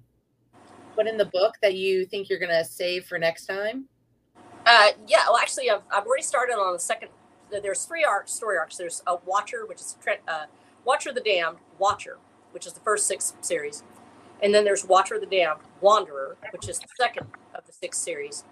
put 0.94 1.06
in 1.06 1.16
the 1.16 1.24
book 1.24 1.54
that 1.62 1.74
you 1.74 2.04
think 2.04 2.28
you're 2.28 2.38
gonna 2.38 2.62
save 2.62 3.06
for 3.06 3.18
next 3.18 3.46
time? 3.46 3.86
Uh 4.66 4.88
yeah, 5.06 5.22
well 5.26 5.38
actually 5.38 5.70
I've, 5.70 5.80
I've 5.90 6.04
already 6.04 6.22
started 6.22 6.52
on 6.52 6.74
the 6.74 6.78
second 6.78 7.08
there's 7.50 7.86
three 7.86 8.04
arcs 8.04 8.34
story 8.34 8.58
arcs. 8.58 8.76
There's 8.76 9.02
a 9.06 9.16
Watcher, 9.24 9.64
which 9.64 9.80
is 9.80 9.96
uh, 10.28 10.44
Watcher 10.84 11.14
the 11.14 11.22
Damned, 11.22 11.56
Watcher, 11.78 12.18
which 12.50 12.66
is 12.66 12.74
the 12.74 12.80
first 12.80 13.06
six 13.06 13.32
series. 13.40 13.84
And 14.42 14.54
then 14.54 14.64
there's 14.64 14.84
Watcher 14.84 15.18
the 15.18 15.24
Damned, 15.24 15.60
Wanderer, 15.80 16.36
which 16.52 16.68
is 16.68 16.78
the 16.78 16.88
second 17.00 17.26
of 17.54 17.64
the 17.64 17.72
six 17.72 17.96
series. 17.96 18.44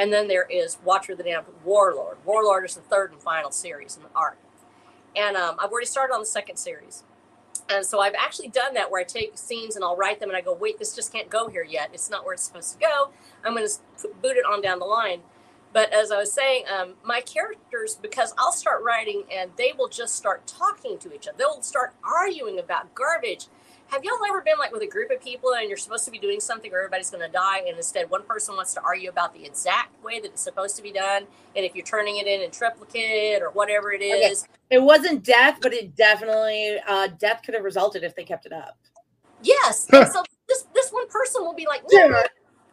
And 0.00 0.10
then 0.10 0.28
there 0.28 0.46
is 0.48 0.78
Watcher 0.82 1.14
the 1.14 1.22
Damned, 1.22 1.44
Warlord. 1.62 2.16
Warlord 2.24 2.64
is 2.64 2.74
the 2.74 2.80
third 2.80 3.12
and 3.12 3.20
final 3.20 3.50
series 3.50 3.98
in 3.98 4.02
the 4.02 4.08
arc. 4.14 4.38
And 5.14 5.36
um, 5.36 5.56
I've 5.58 5.70
already 5.70 5.86
started 5.86 6.14
on 6.14 6.20
the 6.20 6.26
second 6.26 6.56
series. 6.56 7.04
And 7.68 7.84
so 7.84 8.00
I've 8.00 8.14
actually 8.14 8.48
done 8.48 8.72
that 8.74 8.90
where 8.90 9.02
I 9.02 9.04
take 9.04 9.36
scenes 9.36 9.76
and 9.76 9.84
I'll 9.84 9.96
write 9.96 10.18
them 10.18 10.30
and 10.30 10.36
I 10.38 10.40
go, 10.40 10.54
wait, 10.54 10.78
this 10.78 10.96
just 10.96 11.12
can't 11.12 11.28
go 11.28 11.48
here 11.48 11.62
yet. 11.62 11.90
It's 11.92 12.08
not 12.08 12.24
where 12.24 12.32
it's 12.32 12.42
supposed 12.42 12.72
to 12.72 12.78
go. 12.78 13.10
I'm 13.44 13.54
going 13.54 13.68
to 13.68 14.08
boot 14.22 14.38
it 14.38 14.46
on 14.50 14.62
down 14.62 14.78
the 14.78 14.86
line. 14.86 15.20
But 15.74 15.92
as 15.92 16.10
I 16.10 16.16
was 16.16 16.32
saying, 16.32 16.64
um, 16.74 16.94
my 17.04 17.20
characters, 17.20 17.94
because 18.00 18.32
I'll 18.38 18.52
start 18.52 18.82
writing 18.82 19.24
and 19.30 19.50
they 19.56 19.74
will 19.76 19.88
just 19.88 20.16
start 20.16 20.46
talking 20.46 20.96
to 20.96 21.14
each 21.14 21.28
other. 21.28 21.36
They'll 21.36 21.60
start 21.60 21.92
arguing 22.02 22.58
about 22.58 22.94
garbage. 22.94 23.48
Have 23.90 24.04
y'all 24.04 24.18
ever 24.28 24.40
been 24.40 24.56
like 24.56 24.70
with 24.70 24.82
a 24.82 24.86
group 24.86 25.10
of 25.10 25.20
people 25.20 25.54
and 25.54 25.68
you're 25.68 25.76
supposed 25.76 26.04
to 26.04 26.12
be 26.12 26.18
doing 26.18 26.38
something 26.38 26.72
or 26.72 26.78
everybody's 26.78 27.10
going 27.10 27.26
to 27.26 27.32
die, 27.32 27.62
and 27.66 27.76
instead 27.76 28.08
one 28.08 28.22
person 28.22 28.54
wants 28.54 28.72
to 28.74 28.80
argue 28.82 29.10
about 29.10 29.34
the 29.34 29.44
exact 29.44 30.02
way 30.04 30.20
that 30.20 30.26
it's 30.26 30.42
supposed 30.42 30.76
to 30.76 30.82
be 30.82 30.92
done, 30.92 31.24
and 31.56 31.64
if 31.64 31.74
you're 31.74 31.84
turning 31.84 32.18
it 32.18 32.26
in 32.28 32.40
in 32.40 32.52
triplicate 32.52 33.42
or 33.42 33.50
whatever 33.50 33.92
it 33.92 34.00
is, 34.00 34.44
okay. 34.44 34.76
it 34.76 34.82
wasn't 34.82 35.24
death, 35.24 35.58
but 35.60 35.72
it 35.72 35.96
definitely 35.96 36.76
uh, 36.86 37.08
death 37.18 37.42
could 37.44 37.54
have 37.54 37.64
resulted 37.64 38.04
if 38.04 38.14
they 38.14 38.24
kept 38.24 38.46
it 38.46 38.52
up. 38.52 38.78
Yes, 39.42 39.88
so 39.90 40.22
this 40.48 40.66
this 40.72 40.90
one 40.90 41.08
person 41.08 41.42
will 41.42 41.54
be 41.54 41.66
like, 41.66 41.82
yeah. 41.90 42.22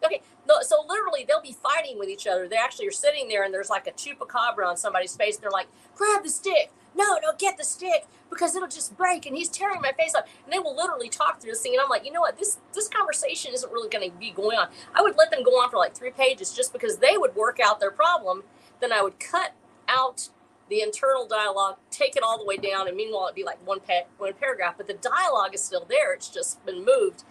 Okay, 0.06 0.22
no, 0.48 0.62
so 0.62 0.84
literally 0.88 1.26
they'll 1.28 1.42
be 1.42 1.56
fighting 1.62 2.00
with 2.00 2.10
each 2.10 2.28
other. 2.28 2.48
They 2.48 2.58
actually 2.58 2.88
are 2.88 2.92
sitting 2.92 3.28
there 3.28 3.44
and 3.44 3.54
there's 3.54 3.70
like 3.70 3.88
a 3.88 3.92
chupacabra 3.92 4.66
on 4.66 4.78
somebody's 4.78 5.16
face. 5.16 5.36
And 5.36 5.44
they're 5.44 5.52
like, 5.52 5.68
grab 5.96 6.24
the 6.24 6.30
stick. 6.30 6.72
No, 6.96 7.20
no, 7.22 7.32
get 7.38 7.58
the 7.58 7.64
stick 7.64 8.08
because 8.30 8.56
it'll 8.56 8.68
just 8.68 8.98
break. 8.98 9.26
And 9.26 9.36
he's 9.36 9.50
tearing 9.50 9.82
my 9.82 9.92
face 9.92 10.16
off. 10.16 10.26
And 10.46 10.54
they 10.54 10.60
will 10.60 10.76
literally 10.76 11.10
talk 11.10 11.40
through 11.40 11.52
this 11.52 11.62
thing. 11.62 11.74
And 11.74 11.82
I'm 11.82 11.90
like, 11.90 12.06
you 12.06 12.12
know 12.12 12.22
what? 12.22 12.38
This 12.40 12.58
this 12.74 12.88
conversation 12.88 13.54
isn't 13.54 13.72
really 13.72 13.90
going 13.90 14.10
to 14.10 14.18
be 14.18 14.32
going 14.32 14.58
on. 14.58 14.70
I 14.96 15.02
would 15.02 15.18
let 15.18 15.32
them 15.32 15.44
go 15.44 15.52
on 15.52 15.70
for 15.70 15.78
like 15.78 15.96
three 15.96 16.12
pages 16.12 16.54
just 16.54 16.74
because 16.74 16.98
they 16.98 17.18
would 17.18 17.36
work 17.36 17.60
out 17.64 17.80
their 17.80 17.92
problem. 17.92 18.44
Then 18.82 18.92
I 18.92 19.02
would 19.02 19.20
cut 19.20 19.54
out 19.88 20.30
the 20.70 20.82
internal 20.82 21.26
dialogue, 21.28 21.78
take 21.92 22.16
it 22.16 22.24
all 22.24 22.38
the 22.38 22.46
way 22.46 22.58
down, 22.58 22.88
and 22.88 22.98
meanwhile 22.98 23.26
it'd 23.26 23.36
be 23.36 23.44
like 23.44 23.66
one 23.66 23.80
pa- 23.80 24.08
one 24.18 24.34
paragraph. 24.34 24.76
But 24.78 24.88
the 24.88 24.96
dialogue 24.96 25.54
is 25.54 25.64
still 25.64 25.86
there. 25.88 26.14
It's 26.14 26.30
just 26.30 26.66
been 26.66 26.84
moved 26.84 27.24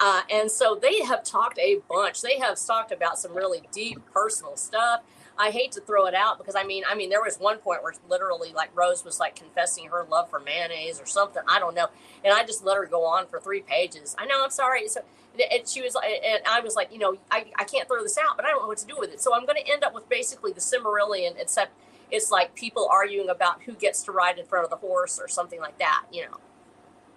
uh, 0.00 0.22
and 0.30 0.50
so 0.50 0.78
they 0.80 1.02
have 1.02 1.24
talked 1.24 1.58
a 1.58 1.78
bunch. 1.88 2.20
They 2.20 2.38
have 2.38 2.58
talked 2.64 2.92
about 2.92 3.18
some 3.18 3.34
really 3.34 3.62
deep 3.72 3.98
personal 4.12 4.56
stuff. 4.56 5.02
I 5.36 5.50
hate 5.50 5.72
to 5.72 5.80
throw 5.80 6.06
it 6.06 6.14
out 6.14 6.38
because 6.38 6.54
I 6.54 6.62
mean, 6.64 6.84
I 6.88 6.94
mean, 6.94 7.10
there 7.10 7.22
was 7.22 7.36
one 7.38 7.58
point 7.58 7.82
where 7.82 7.94
literally 8.08 8.52
like 8.52 8.70
Rose 8.76 9.04
was 9.04 9.18
like 9.18 9.34
confessing 9.34 9.86
her 9.88 10.06
love 10.08 10.30
for 10.30 10.38
mayonnaise 10.38 11.00
or 11.00 11.06
something. 11.06 11.42
I 11.48 11.58
don't 11.58 11.74
know. 11.74 11.88
And 12.24 12.32
I 12.32 12.44
just 12.44 12.64
let 12.64 12.76
her 12.76 12.86
go 12.86 13.04
on 13.04 13.26
for 13.26 13.40
three 13.40 13.60
pages. 13.60 14.14
I 14.18 14.26
know, 14.26 14.44
I'm 14.44 14.50
sorry. 14.50 14.86
So, 14.88 15.00
and 15.36 15.66
she 15.66 15.82
was, 15.82 15.96
and 15.96 16.42
I 16.48 16.60
was 16.60 16.76
like, 16.76 16.92
you 16.92 16.98
know, 16.98 17.16
I, 17.30 17.46
I 17.58 17.64
can't 17.64 17.88
throw 17.88 18.02
this 18.02 18.16
out, 18.16 18.36
but 18.36 18.46
I 18.46 18.50
don't 18.50 18.62
know 18.62 18.68
what 18.68 18.78
to 18.78 18.86
do 18.86 18.94
with 18.96 19.12
it. 19.12 19.20
So 19.20 19.34
I'm 19.34 19.44
going 19.44 19.60
to 19.60 19.68
end 19.68 19.82
up 19.82 19.92
with 19.92 20.08
basically 20.08 20.52
the 20.52 20.60
Silmarillion, 20.60 21.34
except 21.40 21.72
it's 22.12 22.30
like 22.30 22.54
people 22.54 22.88
arguing 22.90 23.28
about 23.28 23.62
who 23.64 23.72
gets 23.72 24.04
to 24.04 24.12
ride 24.12 24.38
in 24.38 24.46
front 24.46 24.64
of 24.64 24.70
the 24.70 24.76
horse 24.76 25.18
or 25.18 25.26
something 25.26 25.60
like 25.60 25.78
that, 25.78 26.04
you 26.12 26.22
know. 26.22 26.38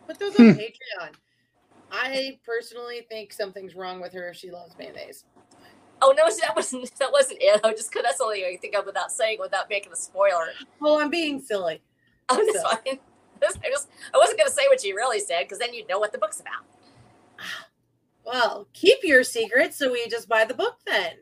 Put 0.07 0.17
those 0.17 0.39
on 0.39 0.55
Patreon. 0.55 1.11
I 1.91 2.39
personally 2.45 3.05
think 3.09 3.34
something's 3.34 3.76
wrong 3.76 4.01
with 4.01 4.14
her 4.14 4.30
if 4.30 4.38
she 4.38 4.51
loves 4.51 4.76
mayonnaise. 4.77 5.26
Oh 6.01 6.14
no, 6.15 6.26
that 6.41 6.55
wasn't 6.55 6.91
that 6.99 7.11
wasn't 7.11 7.39
it. 7.41 7.61
I 7.64 7.72
just 7.72 7.91
because 7.91 8.03
that's 8.03 8.18
the 8.18 8.23
only 8.23 8.41
thing 8.41 8.53
I 8.53 8.57
think 8.57 8.76
of 8.76 8.85
without 8.85 9.11
saying 9.11 9.38
without 9.39 9.69
making 9.69 9.91
a 9.91 9.95
spoiler. 9.95 10.49
Oh, 10.81 10.99
I'm 10.99 11.09
being 11.09 11.41
silly. 11.41 11.81
Oh, 12.30 12.35
that's 12.35 12.59
so. 12.61 12.68
fine. 12.68 12.99
I 13.64 13.69
just 13.69 13.88
I 14.14 14.18
wasn't 14.18 14.38
going 14.38 14.49
to 14.49 14.53
say 14.53 14.68
what 14.68 14.81
she 14.81 14.91
really 14.91 15.22
said 15.22 15.43
because 15.43 15.59
then 15.59 15.73
you'd 15.73 15.88
know 15.88 15.97
what 15.97 16.11
the 16.11 16.18
book's 16.18 16.41
about. 16.41 16.65
Well, 18.26 18.68
keep 18.73 18.97
your 19.03 19.23
secret, 19.23 19.73
so 19.73 19.89
we 19.89 20.05
just 20.09 20.27
buy 20.27 20.43
the 20.43 20.53
book 20.53 20.80
then. 20.85 21.14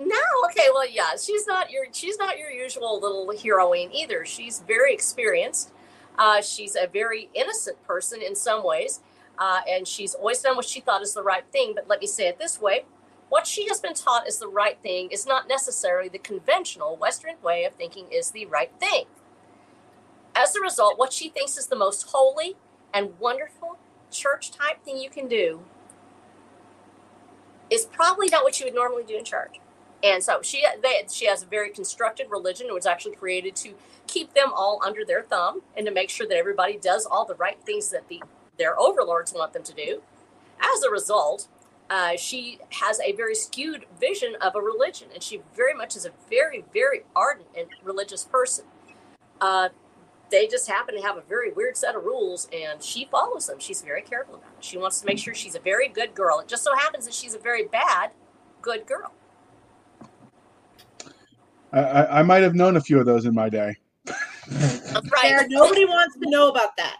No, 0.00 0.16
okay, 0.46 0.68
well, 0.72 0.88
yeah, 0.88 1.10
she's 1.22 1.46
not 1.46 1.70
your 1.70 1.84
she's 1.92 2.16
not 2.16 2.38
your 2.38 2.50
usual 2.50 2.98
little 2.98 3.36
heroine 3.36 3.92
either. 3.92 4.24
She's 4.24 4.64
very 4.66 4.94
experienced. 4.94 5.72
Uh, 6.18 6.40
she's 6.40 6.74
a 6.74 6.86
very 6.86 7.28
innocent 7.34 7.82
person 7.84 8.22
in 8.22 8.34
some 8.34 8.64
ways, 8.64 9.00
uh, 9.38 9.60
and 9.68 9.86
she's 9.86 10.14
always 10.14 10.40
done 10.40 10.56
what 10.56 10.64
she 10.64 10.80
thought 10.80 11.02
is 11.02 11.14
the 11.14 11.22
right 11.22 11.44
thing. 11.52 11.72
But 11.74 11.88
let 11.88 12.00
me 12.00 12.06
say 12.06 12.28
it 12.28 12.38
this 12.38 12.60
way 12.60 12.84
what 13.28 13.46
she 13.46 13.66
has 13.68 13.80
been 13.80 13.94
taught 13.94 14.28
is 14.28 14.38
the 14.38 14.46
right 14.48 14.78
thing 14.82 15.08
is 15.10 15.26
not 15.26 15.48
necessarily 15.48 16.08
the 16.08 16.18
conventional 16.18 16.96
Western 16.96 17.34
way 17.42 17.64
of 17.64 17.74
thinking 17.74 18.06
is 18.12 18.30
the 18.30 18.46
right 18.46 18.70
thing. 18.78 19.06
As 20.36 20.54
a 20.54 20.60
result, 20.60 20.98
what 20.98 21.12
she 21.12 21.30
thinks 21.30 21.56
is 21.56 21.66
the 21.66 21.76
most 21.76 22.10
holy 22.10 22.56
and 22.92 23.18
wonderful 23.18 23.78
church 24.10 24.50
type 24.50 24.84
thing 24.84 24.98
you 24.98 25.10
can 25.10 25.26
do 25.26 25.62
is 27.70 27.86
probably 27.86 28.28
not 28.28 28.44
what 28.44 28.60
you 28.60 28.66
would 28.66 28.74
normally 28.74 29.04
do 29.04 29.16
in 29.16 29.24
church. 29.24 29.56
And 30.02 30.22
so 30.22 30.40
she 30.42 30.64
they, 30.82 31.04
she 31.10 31.26
has 31.26 31.42
a 31.42 31.46
very 31.46 31.70
constructed 31.70 32.26
religion. 32.30 32.66
It 32.68 32.74
was 32.74 32.86
actually 32.86 33.16
created 33.16 33.56
to 33.56 33.74
keep 34.06 34.34
them 34.34 34.52
all 34.54 34.80
under 34.84 35.04
their 35.04 35.22
thumb 35.22 35.62
and 35.76 35.86
to 35.86 35.92
make 35.92 36.10
sure 36.10 36.28
that 36.28 36.36
everybody 36.36 36.76
does 36.76 37.06
all 37.06 37.24
the 37.24 37.34
right 37.36 37.58
things 37.64 37.88
that 37.90 38.06
the 38.08 38.22
their 38.58 38.78
overlords 38.78 39.32
want 39.32 39.52
them 39.52 39.62
to 39.62 39.72
do. 39.72 40.02
As 40.60 40.82
a 40.82 40.90
result, 40.90 41.48
uh, 41.90 42.16
she 42.16 42.58
has 42.70 43.00
a 43.00 43.12
very 43.12 43.34
skewed 43.34 43.84
vision 44.00 44.34
of 44.40 44.54
a 44.54 44.60
religion, 44.60 45.08
and 45.12 45.22
she 45.22 45.42
very 45.54 45.74
much 45.74 45.96
is 45.96 46.06
a 46.06 46.10
very, 46.30 46.64
very 46.72 47.02
ardent 47.14 47.48
and 47.56 47.66
religious 47.82 48.24
person. 48.24 48.64
Uh, 49.40 49.68
they 50.30 50.46
just 50.46 50.68
happen 50.68 50.96
to 50.96 51.02
have 51.02 51.16
a 51.16 51.22
very 51.22 51.52
weird 51.52 51.76
set 51.76 51.94
of 51.94 52.04
rules, 52.04 52.48
and 52.52 52.82
she 52.82 53.06
follows 53.10 53.46
them. 53.46 53.58
She's 53.58 53.82
very 53.82 54.02
careful 54.02 54.36
about 54.36 54.50
it. 54.58 54.64
She 54.64 54.78
wants 54.78 55.00
to 55.00 55.06
make 55.06 55.18
sure 55.18 55.34
she's 55.34 55.54
a 55.54 55.60
very 55.60 55.88
good 55.88 56.14
girl. 56.14 56.40
It 56.40 56.48
just 56.48 56.64
so 56.64 56.74
happens 56.74 57.04
that 57.04 57.14
she's 57.14 57.34
a 57.34 57.38
very 57.38 57.66
bad, 57.66 58.10
good 58.62 58.86
girl. 58.86 59.12
I, 61.72 62.20
I 62.20 62.22
might 62.22 62.42
have 62.42 62.54
known 62.54 62.76
a 62.76 62.80
few 62.80 62.98
of 62.98 63.06
those 63.06 63.26
in 63.26 63.34
my 63.34 63.48
day. 63.48 63.76
right. 64.08 65.46
nobody 65.48 65.84
wants 65.84 66.16
to 66.16 66.30
know 66.30 66.48
about 66.48 66.76
that. 66.76 66.98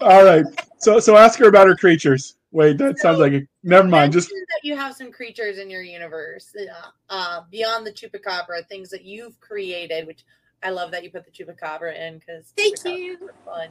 All 0.00 0.24
right. 0.24 0.44
So 0.78 1.00
so 1.00 1.16
ask 1.16 1.38
her 1.38 1.48
about 1.48 1.66
her 1.66 1.76
creatures. 1.76 2.36
Wait, 2.50 2.78
that 2.78 2.98
so, 2.98 3.02
sounds 3.02 3.18
like 3.18 3.32
a 3.32 3.46
never 3.62 3.88
mind. 3.88 4.12
Just 4.12 4.28
that 4.28 4.60
you 4.62 4.76
have 4.76 4.94
some 4.94 5.12
creatures 5.12 5.58
in 5.58 5.68
your 5.68 5.82
universe 5.82 6.54
uh, 6.58 6.88
uh, 7.10 7.40
beyond 7.50 7.86
the 7.86 7.92
chupacabra, 7.92 8.66
things 8.68 8.88
that 8.90 9.04
you've 9.04 9.38
created, 9.40 10.06
which 10.06 10.24
I 10.62 10.70
love 10.70 10.90
that 10.92 11.04
you 11.04 11.10
put 11.10 11.24
the 11.24 11.30
chupacabra 11.30 11.96
in 11.98 12.18
because 12.18 12.52
thank 12.56 12.84
you. 12.84 13.18
Fun. 13.44 13.68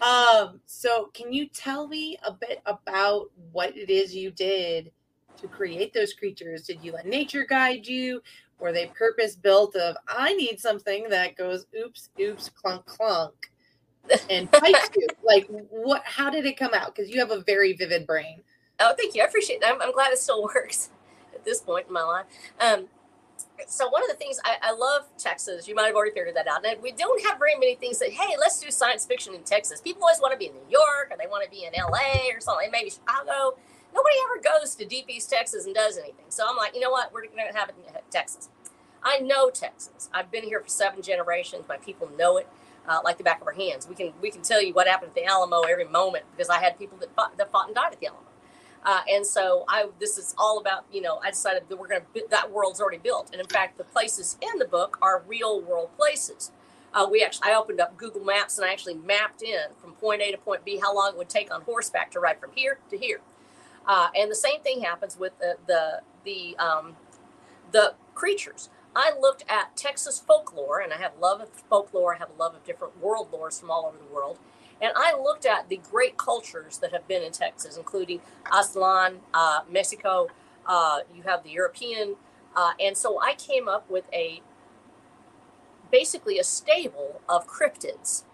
Um, 0.00 0.60
so 0.66 1.10
can 1.12 1.32
you 1.32 1.46
tell 1.48 1.88
me 1.88 2.16
a 2.24 2.32
bit 2.32 2.62
about 2.64 3.30
what 3.52 3.76
it 3.76 3.90
is 3.90 4.14
you 4.14 4.30
did 4.30 4.92
to 5.38 5.48
create 5.48 5.92
those 5.92 6.14
creatures? 6.14 6.62
Did 6.62 6.82
you 6.82 6.92
let 6.92 7.06
nature 7.06 7.44
guide 7.44 7.86
you? 7.86 8.22
Were 8.58 8.72
they 8.72 8.86
purpose 8.86 9.34
built 9.36 9.74
of 9.76 9.96
I 10.06 10.34
need 10.34 10.60
something 10.60 11.08
that 11.10 11.36
goes 11.36 11.66
oops, 11.78 12.10
oops, 12.20 12.48
clunk, 12.50 12.86
clunk? 12.86 13.49
And 14.30 14.48
you. 14.96 15.06
Like, 15.22 15.48
what? 15.70 16.02
How 16.04 16.30
did 16.30 16.46
it 16.46 16.56
come 16.56 16.74
out? 16.74 16.94
Because 16.94 17.10
you 17.10 17.20
have 17.20 17.30
a 17.30 17.40
very 17.40 17.72
vivid 17.72 18.06
brain. 18.06 18.42
Oh, 18.78 18.94
thank 18.96 19.14
you. 19.14 19.22
I 19.22 19.26
appreciate 19.26 19.60
that. 19.60 19.74
I'm, 19.74 19.82
I'm 19.82 19.92
glad 19.92 20.12
it 20.12 20.18
still 20.18 20.42
works 20.54 20.90
at 21.34 21.44
this 21.44 21.60
point 21.60 21.88
in 21.88 21.92
my 21.92 22.02
life. 22.02 22.26
Um, 22.60 22.86
so 23.66 23.88
one 23.88 24.02
of 24.02 24.08
the 24.08 24.16
things 24.16 24.40
I, 24.44 24.56
I, 24.62 24.72
love 24.72 25.04
Texas. 25.18 25.68
You 25.68 25.74
might 25.74 25.86
have 25.86 25.94
already 25.94 26.12
figured 26.12 26.34
that 26.36 26.46
out. 26.46 26.64
And 26.64 26.82
we 26.82 26.92
don't 26.92 27.22
have 27.26 27.38
very 27.38 27.54
many 27.54 27.74
things 27.74 27.98
that 27.98 28.10
hey, 28.10 28.36
let's 28.38 28.60
do 28.60 28.70
science 28.70 29.04
fiction 29.06 29.34
in 29.34 29.42
Texas. 29.42 29.80
People 29.80 30.02
always 30.02 30.20
want 30.20 30.32
to 30.32 30.38
be 30.38 30.46
in 30.46 30.54
New 30.54 30.70
York 30.70 31.08
or 31.10 31.16
they 31.18 31.26
want 31.26 31.44
to 31.44 31.50
be 31.50 31.64
in 31.64 31.74
L.A. 31.74 32.34
or 32.34 32.40
something, 32.40 32.70
maybe 32.70 32.90
Chicago. 32.90 33.56
Nobody 33.94 34.14
ever 34.24 34.58
goes 34.60 34.74
to 34.76 34.84
deep 34.84 35.06
East 35.08 35.30
Texas 35.30 35.66
and 35.66 35.74
does 35.74 35.98
anything. 35.98 36.26
So 36.28 36.46
I'm 36.48 36.56
like, 36.56 36.74
you 36.74 36.80
know 36.80 36.90
what? 36.90 37.12
We're 37.12 37.26
going 37.26 37.52
to 37.52 37.58
have 37.58 37.68
it 37.68 37.74
in 37.86 37.92
Texas. 38.10 38.48
I 39.02 39.18
know 39.18 39.50
Texas. 39.50 40.08
I've 40.12 40.30
been 40.30 40.44
here 40.44 40.60
for 40.60 40.68
seven 40.68 41.02
generations. 41.02 41.64
My 41.68 41.78
people 41.78 42.10
know 42.16 42.36
it 42.36 42.48
uh, 42.88 42.98
like 43.04 43.18
the 43.18 43.24
back 43.24 43.40
of 43.40 43.46
our 43.46 43.52
hands. 43.52 43.88
We 43.88 43.94
can 43.94 44.12
we 44.20 44.30
can 44.30 44.42
tell 44.42 44.62
you 44.62 44.72
what 44.72 44.86
happened 44.86 45.10
at 45.10 45.14
the 45.14 45.24
Alamo 45.24 45.60
every 45.62 45.86
moment 45.86 46.24
because 46.32 46.48
I 46.48 46.58
had 46.58 46.78
people 46.78 46.98
that 46.98 47.14
fought, 47.14 47.36
that 47.38 47.50
fought 47.50 47.66
and 47.66 47.74
died 47.74 47.92
at 47.92 48.00
the 48.00 48.06
Alamo. 48.06 48.24
Uh, 48.82 49.00
and 49.10 49.26
so 49.26 49.64
I 49.68 49.88
this 49.98 50.16
is 50.16 50.34
all 50.38 50.58
about 50.58 50.84
you 50.92 51.02
know 51.02 51.20
I 51.22 51.30
decided 51.30 51.64
that 51.68 51.76
we're 51.76 51.88
going 51.88 52.00
to 52.00 52.24
that 52.30 52.50
world's 52.50 52.80
already 52.80 52.98
built, 52.98 53.30
and 53.32 53.40
in 53.40 53.46
fact 53.46 53.78
the 53.78 53.84
places 53.84 54.38
in 54.40 54.58
the 54.58 54.64
book 54.64 54.98
are 55.02 55.22
real 55.26 55.60
world 55.60 55.90
places. 55.96 56.52
Uh, 56.92 57.06
we 57.08 57.22
actually 57.22 57.50
I 57.52 57.54
opened 57.54 57.80
up 57.80 57.96
Google 57.96 58.24
Maps 58.24 58.58
and 58.58 58.66
I 58.66 58.72
actually 58.72 58.94
mapped 58.94 59.42
in 59.42 59.74
from 59.80 59.92
point 59.92 60.22
A 60.22 60.32
to 60.32 60.38
point 60.38 60.64
B 60.64 60.80
how 60.82 60.94
long 60.94 61.12
it 61.12 61.18
would 61.18 61.28
take 61.28 61.52
on 61.54 61.62
horseback 61.62 62.10
to 62.12 62.20
ride 62.20 62.40
from 62.40 62.50
here 62.54 62.78
to 62.90 62.96
here. 62.96 63.20
Uh, 63.86 64.08
and 64.16 64.30
the 64.30 64.36
same 64.36 64.60
thing 64.60 64.82
happens 64.82 65.18
with 65.18 65.38
the 65.38 65.56
the 65.66 66.00
the, 66.24 66.56
um, 66.58 66.96
the 67.72 67.94
creatures. 68.14 68.68
I 68.94 69.12
looked 69.18 69.44
at 69.48 69.76
Texas 69.76 70.18
folklore, 70.18 70.80
and 70.80 70.92
I 70.92 70.96
have 70.96 71.12
love 71.20 71.40
of 71.40 71.48
folklore. 71.68 72.14
I 72.14 72.18
have 72.18 72.30
a 72.36 72.40
love 72.40 72.54
of 72.54 72.64
different 72.64 73.00
world 73.00 73.30
lores 73.32 73.60
from 73.60 73.70
all 73.70 73.86
over 73.86 73.96
the 73.96 74.12
world. 74.12 74.38
And 74.82 74.92
I 74.96 75.14
looked 75.16 75.46
at 75.46 75.68
the 75.68 75.76
great 75.90 76.16
cultures 76.16 76.78
that 76.78 76.92
have 76.92 77.06
been 77.06 77.22
in 77.22 77.32
Texas, 77.32 77.76
including 77.76 78.20
Aztlan, 78.46 79.18
uh, 79.34 79.60
Mexico. 79.70 80.28
Uh, 80.66 81.00
you 81.14 81.22
have 81.22 81.44
the 81.44 81.50
European, 81.50 82.16
uh, 82.56 82.72
and 82.80 82.96
so 82.96 83.20
I 83.20 83.34
came 83.34 83.68
up 83.68 83.88
with 83.90 84.04
a 84.12 84.40
basically 85.90 86.38
a 86.38 86.44
stable 86.44 87.20
of 87.28 87.46
cryptids. 87.46 88.24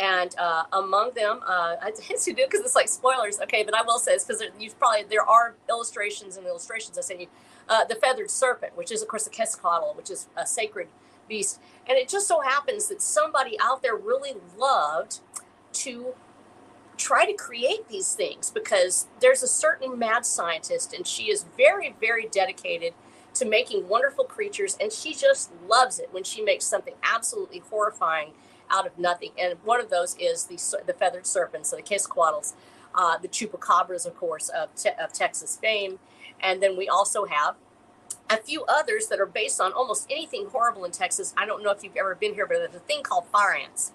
And 0.00 0.34
uh, 0.38 0.64
among 0.72 1.12
them, 1.14 1.40
uh, 1.46 1.76
I 1.82 1.90
to 1.90 2.32
do 2.32 2.34
because 2.34 2.60
it's 2.60 2.74
like 2.74 2.88
spoilers. 2.88 3.40
Okay, 3.40 3.62
but 3.62 3.74
I 3.74 3.82
will 3.82 3.98
say 3.98 4.14
this 4.14 4.24
because 4.24 4.42
you 4.58 4.70
probably 4.78 5.04
there 5.08 5.22
are 5.22 5.54
illustrations 5.68 6.36
and 6.36 6.46
illustrations 6.46 6.98
I 6.98 7.02
sent 7.02 7.20
you 7.20 7.28
uh, 7.68 7.84
the 7.84 7.94
feathered 7.94 8.30
serpent, 8.30 8.76
which 8.76 8.90
is, 8.90 9.02
of 9.02 9.08
course, 9.08 9.24
the 9.24 9.30
Quetzalcoatl, 9.30 9.96
which 9.96 10.10
is 10.10 10.28
a 10.36 10.46
sacred 10.46 10.88
beast. 11.28 11.60
And 11.88 11.96
it 11.98 12.08
just 12.08 12.28
so 12.28 12.40
happens 12.40 12.88
that 12.88 13.00
somebody 13.02 13.56
out 13.60 13.82
there 13.82 13.96
really 13.96 14.34
loved 14.58 15.20
to 15.72 16.14
try 16.96 17.24
to 17.24 17.32
create 17.32 17.88
these 17.88 18.14
things 18.14 18.50
because 18.50 19.08
there's 19.20 19.42
a 19.42 19.48
certain 19.48 19.98
mad 19.98 20.24
scientist, 20.24 20.92
and 20.92 21.06
she 21.06 21.30
is 21.30 21.46
very, 21.56 21.94
very 22.00 22.28
dedicated 22.30 22.94
to 23.34 23.44
making 23.46 23.88
wonderful 23.88 24.24
creatures, 24.24 24.76
and 24.80 24.92
she 24.92 25.14
just 25.14 25.50
loves 25.66 25.98
it 25.98 26.08
when 26.12 26.22
she 26.22 26.42
makes 26.42 26.64
something 26.64 26.94
absolutely 27.02 27.60
horrifying 27.70 28.32
out 28.70 28.86
of 28.86 28.98
nothing. 28.98 29.30
And 29.38 29.54
one 29.64 29.80
of 29.80 29.90
those 29.90 30.16
is 30.18 30.44
the 30.44 30.58
the 30.86 30.92
feathered 30.92 31.26
serpents, 31.26 31.70
so 31.70 31.76
the 31.76 31.82
Quetzalcoatls, 31.82 32.52
uh, 32.94 33.18
the 33.18 33.28
chupacabras, 33.28 34.06
of 34.06 34.14
course, 34.16 34.50
of, 34.50 34.74
te- 34.74 34.90
of 35.02 35.12
Texas 35.12 35.56
fame, 35.56 35.98
and 36.42 36.62
then 36.62 36.76
we 36.76 36.88
also 36.88 37.24
have 37.24 37.56
a 38.30 38.36
few 38.38 38.64
others 38.64 39.08
that 39.08 39.20
are 39.20 39.26
based 39.26 39.60
on 39.60 39.72
almost 39.72 40.06
anything 40.10 40.46
horrible 40.50 40.84
in 40.84 40.90
Texas. 40.90 41.34
I 41.36 41.46
don't 41.46 41.62
know 41.62 41.70
if 41.70 41.84
you've 41.84 41.96
ever 41.96 42.14
been 42.14 42.34
here, 42.34 42.46
but 42.46 42.58
there's 42.58 42.74
a 42.74 42.80
thing 42.80 43.02
called 43.02 43.26
fire 43.28 43.54
ants, 43.54 43.92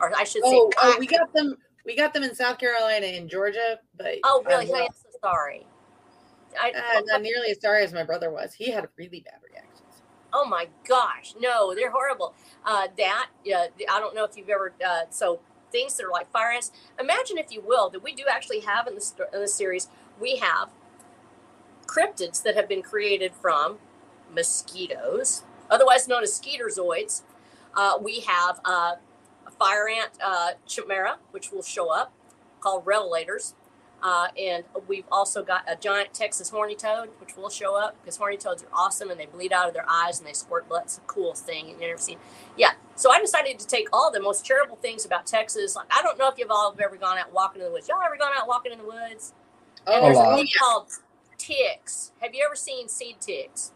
or 0.00 0.12
I 0.16 0.24
should 0.24 0.42
oh, 0.44 0.70
say, 0.70 0.76
oh, 0.82 0.96
we 0.98 1.06
got 1.06 1.32
them. 1.32 1.56
We 1.84 1.94
got 1.94 2.12
them 2.12 2.24
in 2.24 2.34
South 2.34 2.58
Carolina 2.58 3.06
and 3.06 3.30
Georgia, 3.30 3.78
but 3.96 4.16
oh, 4.24 4.42
really? 4.44 4.68
Um, 4.72 4.80
I'm 4.82 4.88
so 4.92 5.18
sorry. 5.22 5.66
I, 6.60 6.70
uh, 6.70 7.02
not 7.04 7.22
nearly 7.22 7.50
as 7.50 7.60
sorry 7.60 7.84
as 7.84 7.92
my 7.92 8.02
brother 8.02 8.30
was. 8.30 8.54
He 8.54 8.70
had 8.70 8.84
a 8.84 8.88
really 8.96 9.20
bad 9.20 9.38
reactions. 9.48 10.02
Oh 10.32 10.46
my 10.46 10.66
gosh, 10.88 11.34
no, 11.38 11.74
they're 11.74 11.90
horrible. 11.90 12.34
Uh, 12.64 12.88
that 12.98 13.28
uh, 13.46 13.66
I 13.90 14.00
don't 14.00 14.14
know 14.14 14.24
if 14.24 14.36
you've 14.36 14.48
ever 14.48 14.72
uh, 14.84 15.02
so 15.10 15.38
things 15.70 15.96
that 15.96 16.06
are 16.06 16.10
like 16.10 16.30
fire 16.32 16.50
ants. 16.50 16.72
Imagine, 16.98 17.38
if 17.38 17.52
you 17.52 17.60
will, 17.60 17.88
that 17.90 18.02
we 18.02 18.14
do 18.14 18.24
actually 18.28 18.60
have 18.60 18.86
in 18.86 18.96
the 18.96 19.28
in 19.32 19.40
the 19.40 19.48
series. 19.48 19.88
We 20.20 20.36
have 20.36 20.70
cryptids 21.86 22.42
that 22.42 22.56
have 22.56 22.68
been 22.68 22.82
created 22.82 23.32
from 23.34 23.78
mosquitoes, 24.34 25.44
otherwise 25.70 26.08
known 26.08 26.22
as 26.22 26.38
skeeterzoids. 26.38 27.22
Uh, 27.74 27.98
we 28.00 28.20
have 28.20 28.60
uh, 28.64 28.94
a 29.46 29.50
fire 29.58 29.88
ant 29.88 30.10
uh, 30.24 30.52
chimera, 30.66 31.18
which 31.30 31.52
will 31.52 31.62
show 31.62 31.90
up, 31.92 32.12
called 32.60 32.84
revelators. 32.84 33.54
Uh, 34.02 34.28
and 34.38 34.62
we've 34.86 35.06
also 35.10 35.42
got 35.42 35.64
a 35.66 35.74
giant 35.74 36.12
Texas 36.12 36.50
horny 36.50 36.74
toad, 36.74 37.08
which 37.18 37.36
will 37.36 37.48
show 37.48 37.76
up 37.76 37.96
because 38.00 38.16
horny 38.16 38.36
toads 38.36 38.62
are 38.62 38.68
awesome 38.72 39.10
and 39.10 39.18
they 39.18 39.26
bleed 39.26 39.52
out 39.52 39.68
of 39.68 39.74
their 39.74 39.86
eyes 39.88 40.18
and 40.18 40.28
they 40.28 40.34
squirt 40.34 40.68
blood. 40.68 40.82
It's 40.84 40.98
a 40.98 41.00
cool 41.02 41.34
thing 41.34 41.70
you've 41.70 41.80
ever 41.80 41.98
seen. 41.98 42.18
Yeah. 42.56 42.72
So 42.94 43.10
I 43.10 43.20
decided 43.20 43.58
to 43.58 43.66
take 43.66 43.88
all 43.92 44.12
the 44.12 44.20
most 44.20 44.44
terrible 44.44 44.76
things 44.76 45.06
about 45.06 45.26
Texas. 45.26 45.74
Like, 45.74 45.86
I 45.90 46.02
don't 46.02 46.18
know 46.18 46.28
if 46.28 46.38
you've 46.38 46.50
all 46.50 46.74
ever 46.82 46.96
gone 46.96 47.18
out 47.18 47.32
walking 47.32 47.62
in 47.62 47.68
the 47.68 47.72
woods. 47.72 47.88
Y'all 47.88 47.98
ever 48.04 48.16
gone 48.16 48.32
out 48.36 48.46
walking 48.46 48.72
in 48.72 48.78
the 48.78 48.84
woods? 48.84 49.32
Oh, 49.86 49.94
and 49.94 50.04
there's 50.04 50.18
a 50.18 50.36
thing 50.36 50.46
called 50.58 50.88
ticks. 51.46 52.12
Have 52.20 52.34
you 52.34 52.44
ever 52.44 52.56
seen 52.56 52.88
seed 52.88 53.20
ticks? 53.20 53.72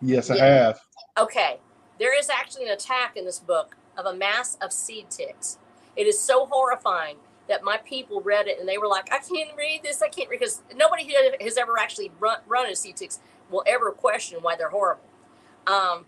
Yes, 0.00 0.30
I 0.30 0.38
have. 0.38 0.80
Okay. 1.18 1.58
There 1.98 2.18
is 2.18 2.28
actually 2.28 2.64
an 2.64 2.72
attack 2.72 3.16
in 3.16 3.24
this 3.24 3.38
book 3.38 3.76
of 3.96 4.06
a 4.06 4.14
mass 4.14 4.56
of 4.60 4.72
seed 4.72 5.10
ticks. 5.10 5.58
It 5.96 6.06
is 6.06 6.18
so 6.18 6.46
horrifying 6.46 7.16
that 7.48 7.62
my 7.62 7.76
people 7.76 8.20
read 8.20 8.48
it 8.48 8.58
and 8.58 8.68
they 8.68 8.78
were 8.78 8.88
like, 8.88 9.12
I 9.12 9.18
can't 9.18 9.56
read 9.56 9.82
this. 9.82 10.02
I 10.02 10.08
can't 10.08 10.28
read 10.28 10.40
because 10.40 10.62
nobody 10.74 11.04
who 11.04 11.44
has 11.44 11.56
ever 11.56 11.78
actually 11.78 12.10
run, 12.18 12.38
run 12.46 12.64
into 12.64 12.76
seed 12.76 12.96
ticks 12.96 13.20
will 13.50 13.62
ever 13.66 13.90
question 13.90 14.38
why 14.40 14.56
they're 14.56 14.70
horrible. 14.70 15.04
Um, 15.66 16.06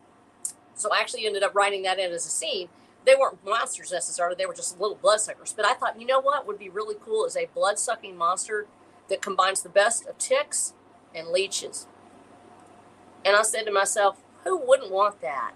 so 0.75 0.91
I 0.93 1.01
actually 1.01 1.27
ended 1.27 1.43
up 1.43 1.55
writing 1.55 1.83
that 1.83 1.99
in 1.99 2.11
as 2.11 2.27
a 2.27 2.31
scene. 2.31 2.69
They 3.05 3.15
weren't 3.15 3.45
monsters 3.45 3.93
necessarily; 3.93 4.35
they 4.37 4.47
were 4.47 4.55
just 4.55 4.81
little 4.81 4.97
bloodsuckers. 4.97 5.53
But 5.53 5.65
I 5.65 5.75
thought, 5.75 6.01
you 6.01 6.07
know 6.07 6.21
what 6.21 6.47
would 6.47 6.59
be 6.59 6.69
really 6.69 6.97
cool 7.01 7.25
is 7.25 7.37
a 7.37 7.47
blood-sucking 7.55 8.17
monster 8.17 8.67
that 9.09 9.23
combines 9.23 9.63
the 9.63 9.69
best 9.69 10.07
of 10.09 10.19
ticks 10.19 10.75
and 11.17 11.29
leeches. 11.29 11.87
And 13.25 13.35
I 13.35 13.43
said 13.43 13.65
to 13.65 13.73
myself, 13.73 14.19
who 14.45 14.57
wouldn't 14.57 14.93
want 14.93 15.21
that? 15.23 15.53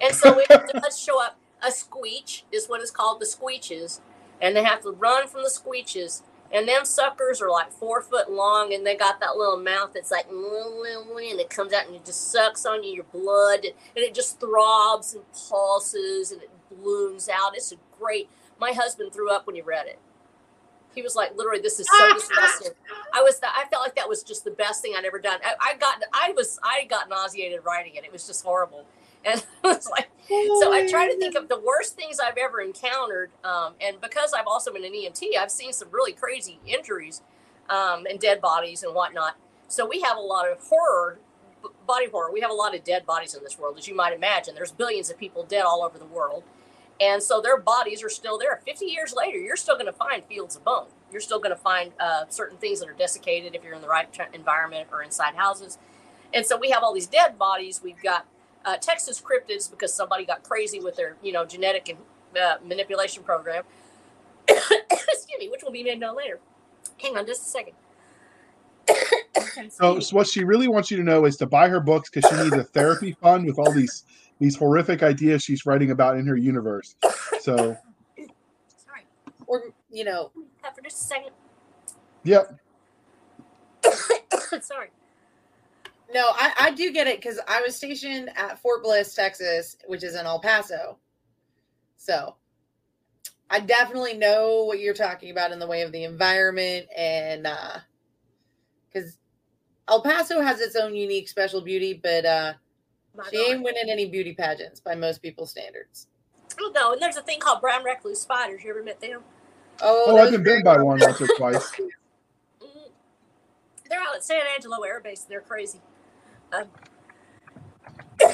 And 0.00 0.14
so 0.14 0.38
it 0.38 0.48
does 0.82 1.00
show 1.00 1.22
up. 1.22 1.38
a 1.62 1.68
squeech 1.68 2.42
is 2.52 2.68
what 2.68 2.80
is 2.82 2.90
called 2.90 3.20
the 3.20 3.26
squeeches, 3.26 4.00
and 4.40 4.54
they 4.54 4.62
have 4.64 4.82
to 4.82 4.90
run 4.90 5.28
from 5.28 5.42
the 5.42 5.50
squeeches. 5.50 6.22
And 6.52 6.66
them 6.66 6.84
suckers 6.84 7.42
are 7.42 7.50
like 7.50 7.72
four 7.72 8.00
foot 8.00 8.30
long, 8.30 8.72
and 8.72 8.86
they 8.86 8.96
got 8.96 9.20
that 9.20 9.36
little 9.36 9.58
mouth 9.58 9.92
that's 9.94 10.10
like, 10.10 10.26
and 10.30 11.40
it 11.40 11.50
comes 11.50 11.72
out 11.72 11.86
and 11.86 11.96
it 11.96 12.04
just 12.04 12.30
sucks 12.32 12.64
on 12.64 12.82
you, 12.84 12.94
your 12.94 13.04
blood, 13.04 13.64
and 13.64 13.74
it 14.04 14.14
just 14.14 14.40
throbs 14.40 15.14
and 15.14 15.24
pulses 15.32 16.32
and 16.32 16.42
it 16.42 16.50
balloons 16.70 17.28
out. 17.28 17.54
It's 17.54 17.72
a 17.72 17.76
great. 17.98 18.28
My 18.58 18.72
husband 18.72 19.12
threw 19.12 19.30
up 19.30 19.46
when 19.46 19.56
he 19.56 19.62
read 19.62 19.86
it. 19.86 19.98
He 20.94 21.02
was 21.02 21.14
like, 21.14 21.36
literally, 21.36 21.60
this 21.60 21.78
is 21.78 21.86
so 21.86 22.14
disgusting. 22.14 22.72
I 23.12 23.22
was, 23.22 23.40
I 23.42 23.64
felt 23.70 23.82
like 23.84 23.94
that 23.96 24.08
was 24.08 24.22
just 24.22 24.44
the 24.44 24.50
best 24.50 24.82
thing 24.82 24.94
I'd 24.96 25.04
ever 25.04 25.18
done. 25.18 25.38
I, 25.44 25.72
I 25.72 25.76
got, 25.76 26.02
I 26.12 26.32
was, 26.34 26.58
I 26.62 26.86
got 26.86 27.08
nauseated 27.08 27.60
writing 27.64 27.94
it. 27.94 28.04
It 28.04 28.12
was 28.12 28.26
just 28.26 28.44
horrible. 28.44 28.84
And 29.24 29.44
it's 29.64 29.90
like, 29.90 30.08
so 30.28 30.72
I 30.72 30.86
try 30.88 31.08
to 31.08 31.18
think 31.18 31.34
of 31.34 31.48
the 31.48 31.58
worst 31.58 31.96
things 31.96 32.20
I've 32.20 32.36
ever 32.38 32.60
encountered. 32.60 33.30
Um, 33.42 33.74
and 33.80 34.00
because 34.00 34.32
I've 34.32 34.46
also 34.46 34.72
been 34.72 34.84
an 34.84 34.92
EMT, 34.92 35.36
I've 35.38 35.50
seen 35.50 35.72
some 35.72 35.88
really 35.90 36.12
crazy 36.12 36.60
injuries 36.64 37.20
um, 37.68 38.06
and 38.08 38.20
dead 38.20 38.40
bodies 38.40 38.84
and 38.84 38.94
whatnot. 38.94 39.36
So 39.66 39.86
we 39.86 40.00
have 40.02 40.16
a 40.16 40.20
lot 40.20 40.48
of 40.48 40.60
horror, 40.60 41.18
body 41.86 42.08
horror. 42.08 42.32
We 42.32 42.40
have 42.40 42.50
a 42.50 42.54
lot 42.54 42.76
of 42.76 42.84
dead 42.84 43.04
bodies 43.04 43.34
in 43.34 43.42
this 43.42 43.58
world, 43.58 43.76
as 43.76 43.88
you 43.88 43.94
might 43.94 44.14
imagine. 44.14 44.54
There's 44.54 44.72
billions 44.72 45.10
of 45.10 45.18
people 45.18 45.42
dead 45.42 45.64
all 45.64 45.82
over 45.82 45.98
the 45.98 46.06
world. 46.06 46.44
And 47.00 47.22
so 47.22 47.40
their 47.40 47.58
bodies 47.58 48.02
are 48.02 48.08
still 48.08 48.38
there. 48.38 48.60
50 48.64 48.86
years 48.86 49.14
later, 49.16 49.38
you're 49.38 49.56
still 49.56 49.76
going 49.76 49.86
to 49.86 49.92
find 49.92 50.24
fields 50.24 50.56
of 50.56 50.64
bone. 50.64 50.86
You're 51.12 51.20
still 51.20 51.38
going 51.38 51.54
to 51.54 51.60
find 51.60 51.92
uh, 52.00 52.24
certain 52.28 52.58
things 52.58 52.80
that 52.80 52.88
are 52.88 52.94
desiccated 52.94 53.54
if 53.54 53.62
you're 53.62 53.74
in 53.74 53.80
the 53.80 53.88
right 53.88 54.08
environment 54.34 54.88
or 54.90 55.02
inside 55.02 55.34
houses. 55.34 55.78
And 56.34 56.44
so 56.44 56.56
we 56.56 56.70
have 56.70 56.82
all 56.82 56.92
these 56.92 57.06
dead 57.06 57.38
bodies. 57.38 57.80
We've 57.82 58.02
got 58.02 58.26
uh, 58.64 58.76
Texas 58.78 59.22
cryptids 59.22 59.70
because 59.70 59.94
somebody 59.94 60.24
got 60.24 60.42
crazy 60.42 60.80
with 60.80 60.96
their, 60.96 61.16
you 61.22 61.32
know, 61.32 61.44
genetic 61.44 61.88
and 61.88 61.98
uh, 62.40 62.56
manipulation 62.64 63.22
program. 63.22 63.64
Excuse 64.48 65.38
me, 65.38 65.48
which 65.48 65.62
will 65.62 65.72
be 65.72 65.84
made 65.84 66.00
known 66.00 66.16
later. 66.16 66.40
Hang 67.00 67.16
on 67.16 67.26
just 67.26 67.42
a 67.42 67.44
second. 67.44 67.74
so, 69.70 70.00
so, 70.00 70.16
what 70.16 70.26
she 70.26 70.44
really 70.44 70.66
wants 70.66 70.90
you 70.90 70.96
to 70.96 71.02
know 71.02 71.26
is 71.26 71.36
to 71.36 71.46
buy 71.46 71.68
her 71.68 71.80
books 71.80 72.10
because 72.10 72.28
she 72.30 72.42
needs 72.42 72.56
a 72.56 72.64
therapy 72.64 73.12
fund 73.12 73.46
with 73.46 73.58
all 73.58 73.70
these 73.70 74.04
these 74.40 74.56
horrific 74.56 75.02
ideas 75.02 75.42
she's 75.42 75.66
writing 75.66 75.90
about 75.90 76.16
in 76.16 76.26
her 76.26 76.36
universe. 76.36 76.96
So, 77.40 77.76
sorry, 78.76 79.06
or 79.46 79.62
you 79.90 80.04
know, 80.04 80.30
for 80.74 80.82
just 80.82 81.02
a 81.02 81.04
second. 81.04 81.30
Yep. 82.24 82.58
sorry. 84.62 84.90
No, 86.12 86.30
I, 86.34 86.52
I 86.58 86.70
do 86.70 86.92
get 86.92 87.06
it 87.06 87.20
because 87.20 87.38
I 87.46 87.60
was 87.60 87.76
stationed 87.76 88.30
at 88.36 88.58
Fort 88.60 88.82
Bliss, 88.82 89.14
Texas, 89.14 89.76
which 89.86 90.02
is 90.02 90.14
in 90.14 90.24
El 90.24 90.40
Paso. 90.40 90.98
So 91.96 92.36
I 93.50 93.60
definitely 93.60 94.14
know 94.14 94.64
what 94.64 94.80
you're 94.80 94.94
talking 94.94 95.30
about 95.30 95.52
in 95.52 95.58
the 95.58 95.66
way 95.66 95.82
of 95.82 95.92
the 95.92 96.04
environment 96.04 96.86
and 96.96 97.46
uh 97.46 97.78
because 98.90 99.18
El 99.86 100.02
Paso 100.02 100.40
has 100.40 100.60
its 100.60 100.76
own 100.76 100.94
unique 100.94 101.28
special 101.28 101.60
beauty, 101.60 101.92
but 102.02 102.24
uh 102.24 102.52
my 102.54 102.67
she 103.30 103.36
God. 103.36 103.50
ain't 103.50 103.62
winning 103.62 103.90
any 103.90 104.06
beauty 104.06 104.34
pageants 104.34 104.80
by 104.80 104.94
most 104.94 105.22
people's 105.22 105.50
standards. 105.50 106.06
Oh 106.60 106.72
no, 106.74 106.92
and 106.92 107.02
there's 107.02 107.16
a 107.16 107.22
thing 107.22 107.40
called 107.40 107.60
brown 107.60 107.84
recluse 107.84 108.20
spiders. 108.20 108.62
You 108.62 108.70
ever 108.70 108.82
met 108.82 109.00
them? 109.00 109.22
Oh, 109.80 110.04
oh 110.08 110.18
I've 110.18 110.30
been 110.30 110.42
bitten 110.42 110.62
by 110.62 110.76
one 110.80 110.98
once 111.00 111.20
or 111.20 111.28
twice. 111.36 111.72
They're 113.88 114.00
out 114.00 114.16
at 114.16 114.24
San 114.24 114.42
Angelo 114.54 114.82
Air 114.82 115.00
Base. 115.00 115.22
They're 115.22 115.40
crazy. 115.40 115.80
Um, 116.52 116.66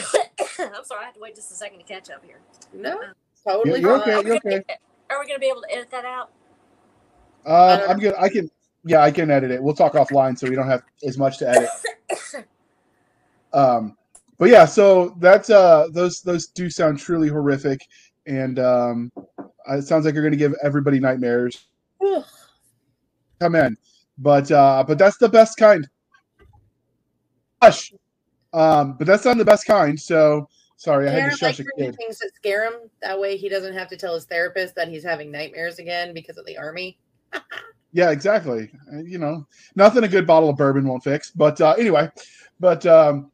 I'm 0.59 0.85
sorry, 0.85 1.03
I 1.03 1.05
have 1.05 1.15
to 1.15 1.21
wait 1.21 1.37
just 1.37 1.51
a 1.53 1.55
second 1.55 1.79
to 1.79 1.85
catch 1.85 2.11
up 2.11 2.25
here. 2.25 2.41
No, 2.73 2.99
uh, 2.99 3.13
totally. 3.47 3.81
You're 3.81 4.01
okay. 4.01 4.23
You're 4.27 4.37
okay. 4.37 4.63
Are 5.11 5.21
we 5.21 5.27
going 5.27 5.37
to 5.37 5.41
be 5.41 5.47
able 5.47 5.63
to 5.63 5.73
edit 5.73 5.91
that 5.91 6.05
out? 6.05 6.31
Uh, 7.47 7.87
I'm 7.89 7.99
good. 7.99 8.15
I 8.19 8.29
can. 8.29 8.51
Yeah, 8.85 9.01
I 9.01 9.11
can 9.11 9.31
edit 9.31 9.51
it. 9.51 9.63
We'll 9.63 9.75
talk 9.75 9.95
offline, 9.95 10.39
so 10.39 10.49
we 10.49 10.57
don't 10.57 10.69
have 10.69 10.83
as 11.07 11.17
much 11.17 11.39
to 11.39 11.49
edit. 11.49 12.47
um, 13.53 13.97
but 14.45 14.51
yeah, 14.51 14.67
so 14.67 15.17
that's 15.21 15.49
uh, 15.49 15.89
those 15.93 16.21
those 16.21 16.49
do 16.49 16.69
sound 16.69 16.99
truly 16.99 17.29
horrific, 17.29 17.81
and 18.27 18.59
um, 18.59 19.11
it 19.71 19.87
sounds 19.87 20.05
like 20.05 20.13
you're 20.13 20.23
going 20.23 20.33
to 20.33 20.37
give 20.37 20.53
everybody 20.63 21.01
nightmares. 21.01 21.69
Come 23.41 23.55
in, 23.55 23.75
but 24.19 24.51
uh, 24.51 24.85
but 24.87 24.99
that's 24.99 25.17
the 25.17 25.31
best 25.31 25.57
kind. 25.57 25.89
Hush. 27.63 27.95
Um, 28.53 28.99
but 28.99 29.07
that's 29.07 29.25
not 29.25 29.39
the 29.39 29.47
best 29.47 29.65
kind. 29.65 29.99
So 29.99 30.47
sorry, 30.77 31.09
I 31.09 31.13
had 31.13 31.31
to 31.31 31.37
shush 31.39 31.61
like 31.61 31.67
a 31.67 31.81
kid. 31.83 31.97
Things 31.97 32.19
that 32.19 32.31
scare 32.35 32.67
him. 32.67 32.91
That 33.01 33.19
way, 33.19 33.39
he 33.39 33.49
doesn't 33.49 33.73
have 33.73 33.89
to 33.89 33.97
tell 33.97 34.15
his 34.15 34.27
therapist 34.27 34.75
that 34.75 34.89
he's 34.89 35.03
having 35.03 35.31
nightmares 35.31 35.79
again 35.79 36.13
because 36.13 36.37
of 36.37 36.45
the 36.45 36.59
army. 36.59 36.99
yeah, 37.93 38.11
exactly. 38.11 38.71
Uh, 38.93 38.99
you 38.99 39.17
know, 39.17 39.47
nothing 39.75 40.05
a 40.05 40.09
good 40.09 40.27
bottle 40.27 40.51
of 40.51 40.59
bourbon 40.59 40.87
won't 40.87 41.03
fix. 41.03 41.31
But 41.31 41.59
uh, 41.63 41.77
anyway, 41.79 42.11
but 42.61 42.85
um, 42.85 43.31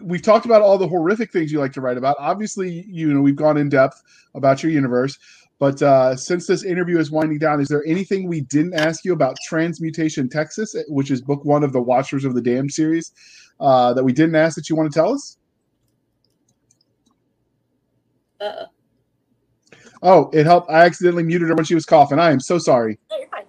we've 0.00 0.22
talked 0.22 0.46
about 0.46 0.62
all 0.62 0.78
the 0.78 0.88
horrific 0.88 1.32
things 1.32 1.52
you 1.52 1.58
like 1.58 1.72
to 1.72 1.80
write 1.80 1.96
about. 1.96 2.16
Obviously, 2.18 2.84
you 2.88 3.12
know, 3.12 3.20
we've 3.20 3.36
gone 3.36 3.56
in 3.56 3.68
depth 3.68 4.02
about 4.34 4.62
your 4.62 4.72
universe. 4.72 5.18
But 5.58 5.80
uh, 5.80 6.16
since 6.16 6.46
this 6.46 6.64
interview 6.64 6.98
is 6.98 7.10
winding 7.10 7.38
down, 7.38 7.60
is 7.60 7.68
there 7.68 7.84
anything 7.86 8.28
we 8.28 8.42
didn't 8.42 8.74
ask 8.74 9.04
you 9.04 9.14
about 9.14 9.36
Transmutation 9.46 10.28
Texas, 10.28 10.76
which 10.88 11.10
is 11.10 11.22
book 11.22 11.44
one 11.44 11.64
of 11.64 11.72
the 11.72 11.80
Watchers 11.80 12.26
of 12.26 12.34
the 12.34 12.42
Damned 12.42 12.72
series, 12.72 13.12
uh, 13.58 13.94
that 13.94 14.04
we 14.04 14.12
didn't 14.12 14.34
ask 14.34 14.54
that 14.56 14.68
you 14.68 14.76
want 14.76 14.92
to 14.92 14.98
tell 14.98 15.14
us? 15.14 15.38
Uh. 18.38 18.64
Oh, 20.02 20.28
it 20.34 20.44
helped. 20.44 20.70
I 20.70 20.84
accidentally 20.84 21.22
muted 21.22 21.48
her 21.48 21.54
when 21.54 21.64
she 21.64 21.74
was 21.74 21.86
coughing. 21.86 22.18
I 22.18 22.32
am 22.32 22.40
so 22.40 22.58
sorry. 22.58 22.98
No, 23.10 23.16
you're 23.16 23.28
fine. 23.28 23.44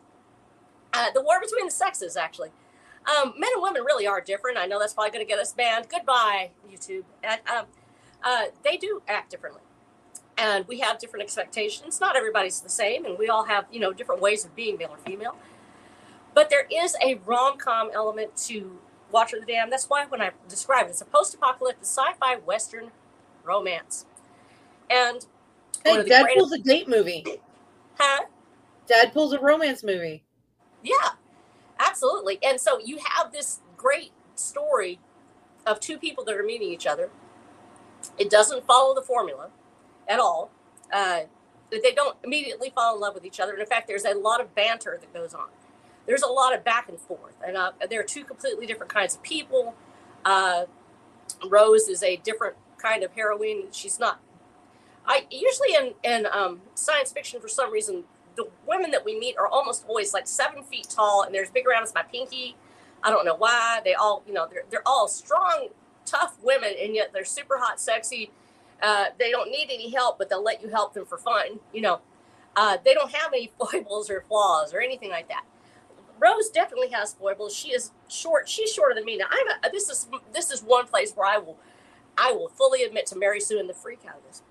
Uh, 0.93 1.11
the 1.13 1.21
war 1.21 1.41
between 1.41 1.65
the 1.65 1.71
sexes, 1.71 2.15
actually. 2.15 2.51
Um, 3.07 3.33
men 3.37 3.49
and 3.53 3.63
women 3.63 3.83
really 3.83 4.05
are 4.05 4.19
different. 4.19 4.57
I 4.57 4.65
know 4.65 4.79
that's 4.79 4.93
probably 4.93 5.11
going 5.11 5.25
to 5.25 5.29
get 5.29 5.39
us 5.39 5.53
banned. 5.53 5.87
Goodbye, 5.89 6.51
YouTube. 6.69 7.03
And, 7.23 7.39
um, 7.47 7.65
uh, 8.23 8.45
they 8.63 8.77
do 8.77 9.01
act 9.07 9.31
differently 9.31 9.61
and 10.37 10.67
we 10.67 10.79
have 10.79 10.99
different 10.99 11.23
expectations. 11.23 11.99
Not 11.99 12.15
everybody's 12.15 12.61
the 12.61 12.69
same, 12.69 13.05
and 13.05 13.17
we 13.17 13.29
all 13.29 13.45
have 13.45 13.65
you 13.71 13.79
know 13.79 13.91
different 13.91 14.21
ways 14.21 14.45
of 14.45 14.55
being 14.55 14.77
male 14.77 14.89
or 14.91 14.97
female. 14.97 15.35
But 16.33 16.49
there 16.49 16.67
is 16.71 16.95
a 17.03 17.15
rom 17.25 17.57
com 17.57 17.89
element 17.93 18.35
to 18.47 18.77
Watcher 19.11 19.39
the 19.39 19.45
Damned. 19.45 19.71
That's 19.71 19.89
why 19.89 20.05
when 20.05 20.21
I 20.21 20.31
describe 20.47 20.87
it, 20.87 20.91
it's 20.91 21.01
a 21.01 21.05
post 21.05 21.33
apocalyptic 21.33 21.83
sci 21.83 22.13
fi 22.19 22.35
western 22.37 22.91
romance. 23.43 24.05
And 24.89 25.25
hey, 25.83 26.03
Deadpool's 26.03 26.51
a 26.51 26.59
date 26.59 26.87
movie. 26.87 27.25
Huh? 27.97 28.25
Deadpool's 28.87 29.33
a 29.33 29.39
romance 29.39 29.83
movie. 29.83 30.23
Yeah, 30.83 31.09
absolutely. 31.79 32.39
And 32.43 32.59
so 32.59 32.79
you 32.79 32.99
have 33.15 33.31
this 33.31 33.59
great 33.75 34.11
story 34.35 34.99
of 35.65 35.79
two 35.79 35.97
people 35.97 36.23
that 36.25 36.35
are 36.35 36.43
meeting 36.43 36.69
each 36.69 36.87
other. 36.87 37.09
It 38.17 38.29
doesn't 38.29 38.65
follow 38.65 38.95
the 38.95 39.01
formula 39.01 39.49
at 40.07 40.19
all. 40.19 40.51
Uh, 40.91 41.21
they 41.69 41.91
don't 41.91 42.17
immediately 42.23 42.69
fall 42.69 42.95
in 42.95 43.01
love 43.01 43.13
with 43.13 43.25
each 43.25 43.39
other. 43.39 43.51
And 43.51 43.61
in 43.61 43.67
fact, 43.67 43.87
there's 43.87 44.05
a 44.05 44.13
lot 44.13 44.39
of 44.39 44.55
banter 44.55 44.97
that 44.99 45.13
goes 45.13 45.33
on. 45.33 45.47
There's 46.05 46.23
a 46.23 46.27
lot 46.27 46.55
of 46.55 46.63
back 46.63 46.87
and 46.87 46.97
forth, 46.97 47.35
and 47.45 47.57
uh, 47.57 47.73
there 47.89 47.99
are 47.99 48.03
two 48.03 48.23
completely 48.23 48.65
different 48.65 48.93
kinds 48.93 49.13
of 49.15 49.21
people. 49.23 49.75
Uh, 50.23 50.63
Rose 51.45 51.89
is 51.89 52.01
a 52.01 52.15
different 52.15 52.55
kind 52.77 53.03
of 53.03 53.11
heroine. 53.11 53.65
She's 53.71 53.99
not. 53.99 54.21
I 55.05 55.25
usually 55.29 55.73
in 55.75 55.93
in 56.03 56.25
um, 56.31 56.61
science 56.75 57.11
fiction 57.11 57.41
for 57.41 57.49
some 57.49 57.73
reason 57.73 58.05
the 58.37 58.47
women 58.65 58.91
that 58.91 59.03
we 59.03 59.19
meet 59.19 59.37
are 59.37 59.47
almost 59.47 59.85
always 59.87 60.13
like 60.13 60.27
seven 60.27 60.63
feet 60.63 60.87
tall 60.89 61.23
and 61.23 61.35
they're 61.35 61.43
as 61.43 61.49
big 61.49 61.67
around 61.67 61.83
as 61.83 61.93
my 61.93 62.03
pinky. 62.03 62.55
I 63.03 63.09
don't 63.09 63.25
know 63.25 63.35
why. 63.35 63.81
They 63.83 63.93
all 63.93 64.23
you 64.25 64.33
know 64.33 64.47
they're 64.49 64.63
they're 64.69 64.87
all 64.87 65.09
strong, 65.09 65.69
tough 66.05 66.37
women, 66.41 66.73
and 66.81 66.95
yet 66.95 67.11
they're 67.13 67.25
super 67.25 67.57
hot, 67.57 67.79
sexy 67.81 68.31
uh, 68.81 69.05
they 69.17 69.31
don't 69.31 69.49
need 69.49 69.67
any 69.71 69.89
help, 69.89 70.17
but 70.17 70.29
they'll 70.29 70.43
let 70.43 70.61
you 70.61 70.69
help 70.69 70.93
them 70.93 71.05
for 71.05 71.17
fun. 71.17 71.59
You 71.73 71.81
know, 71.81 72.01
uh, 72.55 72.77
they 72.83 72.93
don't 72.93 73.11
have 73.11 73.33
any 73.33 73.51
foibles 73.59 74.09
or 74.09 74.21
flaws 74.21 74.73
or 74.73 74.81
anything 74.81 75.09
like 75.09 75.27
that. 75.29 75.43
Rose 76.19 76.49
definitely 76.49 76.89
has 76.89 77.13
foibles. 77.13 77.55
She 77.55 77.69
is 77.69 77.91
short. 78.07 78.49
She's 78.49 78.71
shorter 78.71 78.95
than 78.95 79.05
me. 79.05 79.17
Now, 79.17 79.25
I'm 79.29 79.47
a, 79.47 79.71
this 79.71 79.89
is 79.89 80.07
this 80.33 80.51
is 80.51 80.63
one 80.63 80.87
place 80.87 81.13
where 81.13 81.27
I 81.27 81.37
will 81.37 81.57
I 82.17 82.31
will 82.31 82.49
fully 82.49 82.83
admit 82.83 83.05
to 83.07 83.17
Mary 83.17 83.39
Sue 83.39 83.59
and 83.59 83.69
the 83.69 83.73
freak 83.73 83.99
out 84.07 84.17
of 84.17 84.23
this. 84.27 84.41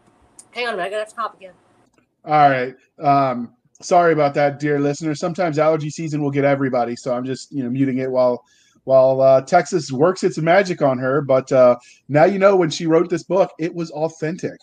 Hang 0.52 0.68
on 0.68 0.74
a 0.74 0.76
minute, 0.76 0.86
I 0.86 0.90
gotta 0.90 1.02
have 1.02 1.14
to 1.14 1.20
hop 1.20 1.36
again. 1.36 1.52
All 2.24 2.50
right. 2.50 2.74
Um, 2.98 3.52
sorry 3.80 4.12
about 4.12 4.34
that, 4.34 4.58
dear 4.58 4.78
listener. 4.78 5.14
Sometimes 5.14 5.58
allergy 5.58 5.90
season 5.90 6.22
will 6.22 6.30
get 6.30 6.44
everybody, 6.44 6.96
so 6.96 7.14
I'm 7.14 7.24
just 7.24 7.52
you 7.52 7.62
know 7.62 7.70
muting 7.70 7.98
it 7.98 8.10
while 8.10 8.44
while 8.84 9.20
uh, 9.20 9.40
Texas 9.42 9.90
works 9.90 10.22
its 10.24 10.38
magic 10.38 10.82
on 10.82 10.98
her. 10.98 11.20
But 11.20 11.50
uh, 11.52 11.76
now 12.08 12.24
you 12.24 12.38
know 12.38 12.56
when 12.56 12.70
she 12.70 12.86
wrote 12.86 13.10
this 13.10 13.22
book, 13.22 13.52
it 13.58 13.74
was 13.74 13.90
authentic. 13.90 14.58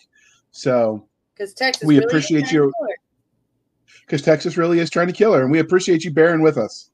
So 0.50 1.06
because 1.34 1.54
Texas, 1.54 1.86
we 1.86 1.96
really 1.96 2.06
appreciate 2.06 2.52
you. 2.52 2.72
Because 4.00 4.22
Texas 4.22 4.56
really 4.56 4.80
is 4.80 4.90
trying 4.90 5.06
to 5.06 5.12
kill 5.12 5.32
her, 5.32 5.42
and 5.42 5.50
we 5.50 5.60
appreciate 5.60 6.04
you 6.04 6.10
bearing 6.10 6.42
with 6.42 6.58
us. 6.58 6.90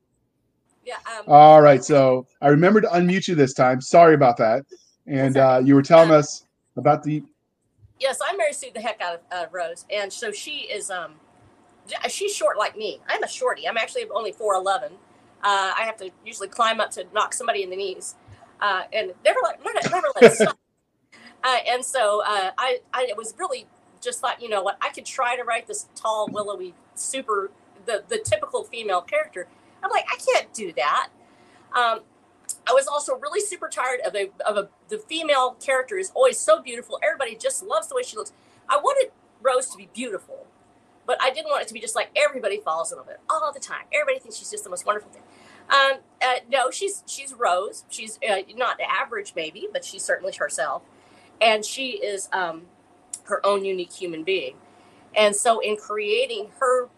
Yeah. 0.85 0.97
Um, 1.07 1.25
All 1.27 1.61
right. 1.61 1.85
So 1.85 2.27
I 2.41 2.49
remember 2.49 2.81
to 2.81 2.89
unmute 2.89 3.29
you 3.29 3.35
this 3.35 3.53
time. 3.53 3.81
Sorry 3.81 4.15
about 4.15 4.37
that. 4.39 4.65
And 5.07 5.37
uh, 5.37 5.61
you 5.65 5.75
were 5.75 5.83
telling 5.83 6.11
us 6.11 6.47
about 6.77 7.03
the. 7.03 7.23
yes, 7.99 8.19
I 8.27 8.37
Mary 8.37 8.53
Sue 8.53 8.71
the 8.73 8.81
heck 8.81 9.01
out 9.01 9.15
of 9.15 9.21
uh, 9.33 9.47
Rose, 9.51 9.85
and 9.91 10.13
so 10.13 10.31
she 10.31 10.61
is 10.73 10.91
um, 10.91 11.15
she's 12.09 12.35
short 12.35 12.59
like 12.59 12.77
me. 12.77 13.01
I'm 13.09 13.23
a 13.23 13.29
shorty. 13.29 13.69
I'm 13.69 13.77
actually 13.77 14.05
only 14.15 14.33
four 14.33 14.55
eleven. 14.55 14.93
Uh, 15.43 15.73
I 15.77 15.83
have 15.85 15.97
to 15.99 16.11
usually 16.25 16.49
climb 16.49 16.81
up 16.81 16.91
to 16.93 17.07
knock 17.15 17.33
somebody 17.35 17.63
in 17.63 17.71
the 17.71 17.77
knees, 17.77 18.15
uh, 18.61 18.83
and 18.93 19.15
never 19.25 19.41
let 19.43 19.65
never, 19.65 19.91
never 19.91 20.09
let 20.21 20.33
stop. 20.35 20.59
Uh, 21.43 21.57
and 21.67 21.83
so 21.83 22.23
uh, 22.27 22.51
I 22.59 22.81
I 22.93 23.15
was 23.17 23.35
really 23.39 23.67
just 24.03 24.21
thought 24.21 24.43
you 24.43 24.49
know 24.51 24.63
what 24.63 24.77
I 24.83 24.91
could 24.91 25.07
try 25.07 25.37
to 25.37 25.43
write 25.43 25.67
this 25.67 25.89
tall 25.95 26.29
willowy 26.31 26.75
super 26.95 27.51
the 27.87 28.05
the 28.09 28.19
typical 28.19 28.65
female 28.65 29.01
character. 29.01 29.49
I'm 29.83 29.91
like 29.91 30.05
I 30.13 30.17
can't 30.17 30.53
do 30.53 30.73
that. 30.75 31.09
Um, 31.75 32.01
I 32.69 32.73
was 32.73 32.87
also 32.87 33.17
really 33.17 33.41
super 33.41 33.69
tired 33.69 34.01
of 34.07 34.15
a 34.15 34.31
of 34.47 34.57
a 34.57 34.69
the 34.89 34.99
female 34.99 35.57
character 35.65 35.97
is 35.99 36.13
always 36.15 36.39
so 36.39 36.63
beautiful. 36.63 36.99
Everybody 37.03 37.37
just 37.37 37.63
loves 37.63 37.89
the 37.89 37.95
way 37.95 38.03
she 38.03 38.17
looks. 38.17 38.33
I 38.69 38.77
wanted 38.77 39.13
Rose 39.43 39.69
to 39.71 39.77
be 39.79 39.89
beautiful, 39.95 40.47
but 41.11 41.21
I 41.21 41.31
didn't 41.31 41.51
want 41.51 41.63
it 41.63 41.67
to 41.67 41.75
be 41.75 41.81
just 41.81 41.97
like 41.97 42.09
everybody 42.15 42.59
falls 42.59 42.93
in 42.93 42.99
love 42.99 43.09
with 43.09 43.17
it 43.17 43.21
all 43.29 43.53
the 43.53 43.59
time. 43.59 43.83
Everybody 43.93 44.21
thinks 44.21 44.37
she's 44.37 44.49
just 44.53 44.63
the 44.63 44.71
most 44.71 44.87
wonderful 44.87 45.11
thing. 45.11 45.23
Um, 45.69 45.99
uh, 46.23 46.37
no, 46.49 46.71
she's 46.71 47.03
she's 47.05 47.35
Rose. 47.35 47.85
She's 47.89 48.21
uh, 48.29 48.43
not 48.55 48.79
the 48.79 48.89
average, 48.89 49.33
maybe, 49.35 49.67
but 49.73 49.85
she's 49.85 50.05
certainly 50.05 50.33
herself, 50.39 50.83
and 51.41 51.65
she 51.65 51.95
is 51.95 52.29
um, 52.33 52.63
her 53.25 53.45
own 53.45 53.65
unique 53.65 53.93
human 53.93 54.23
being. 54.23 54.55
And 55.17 55.35
so, 55.35 55.59
in 55.59 55.77
creating 55.77 56.51
her 56.61 56.89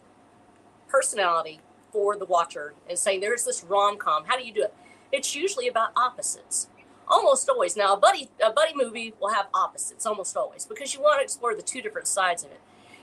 personality 0.88 1.60
for 1.90 2.14
the 2.18 2.26
watcher 2.26 2.74
and 2.90 2.98
saying 2.98 3.20
there's 3.20 3.46
this 3.46 3.64
rom 3.64 3.96
com, 3.96 4.26
how 4.26 4.38
do 4.38 4.44
you 4.44 4.52
do 4.52 4.64
it? 4.64 4.74
it's 5.10 5.34
usually 5.34 5.68
about 5.68 5.90
opposites. 5.96 6.68
Almost 7.08 7.48
always. 7.48 7.78
Now, 7.78 7.94
a 7.94 7.96
buddy 7.96 8.28
a 8.44 8.50
buddy 8.50 8.72
movie 8.74 9.14
will 9.18 9.32
have 9.32 9.46
opposites 9.54 10.04
almost 10.04 10.36
always 10.36 10.66
because 10.66 10.94
you 10.94 11.00
want 11.00 11.20
to 11.20 11.24
explore 11.24 11.54
the 11.54 11.62
two 11.62 11.80
different 11.80 12.08
sides 12.08 12.44
of 12.44 12.50
it. 12.50 12.60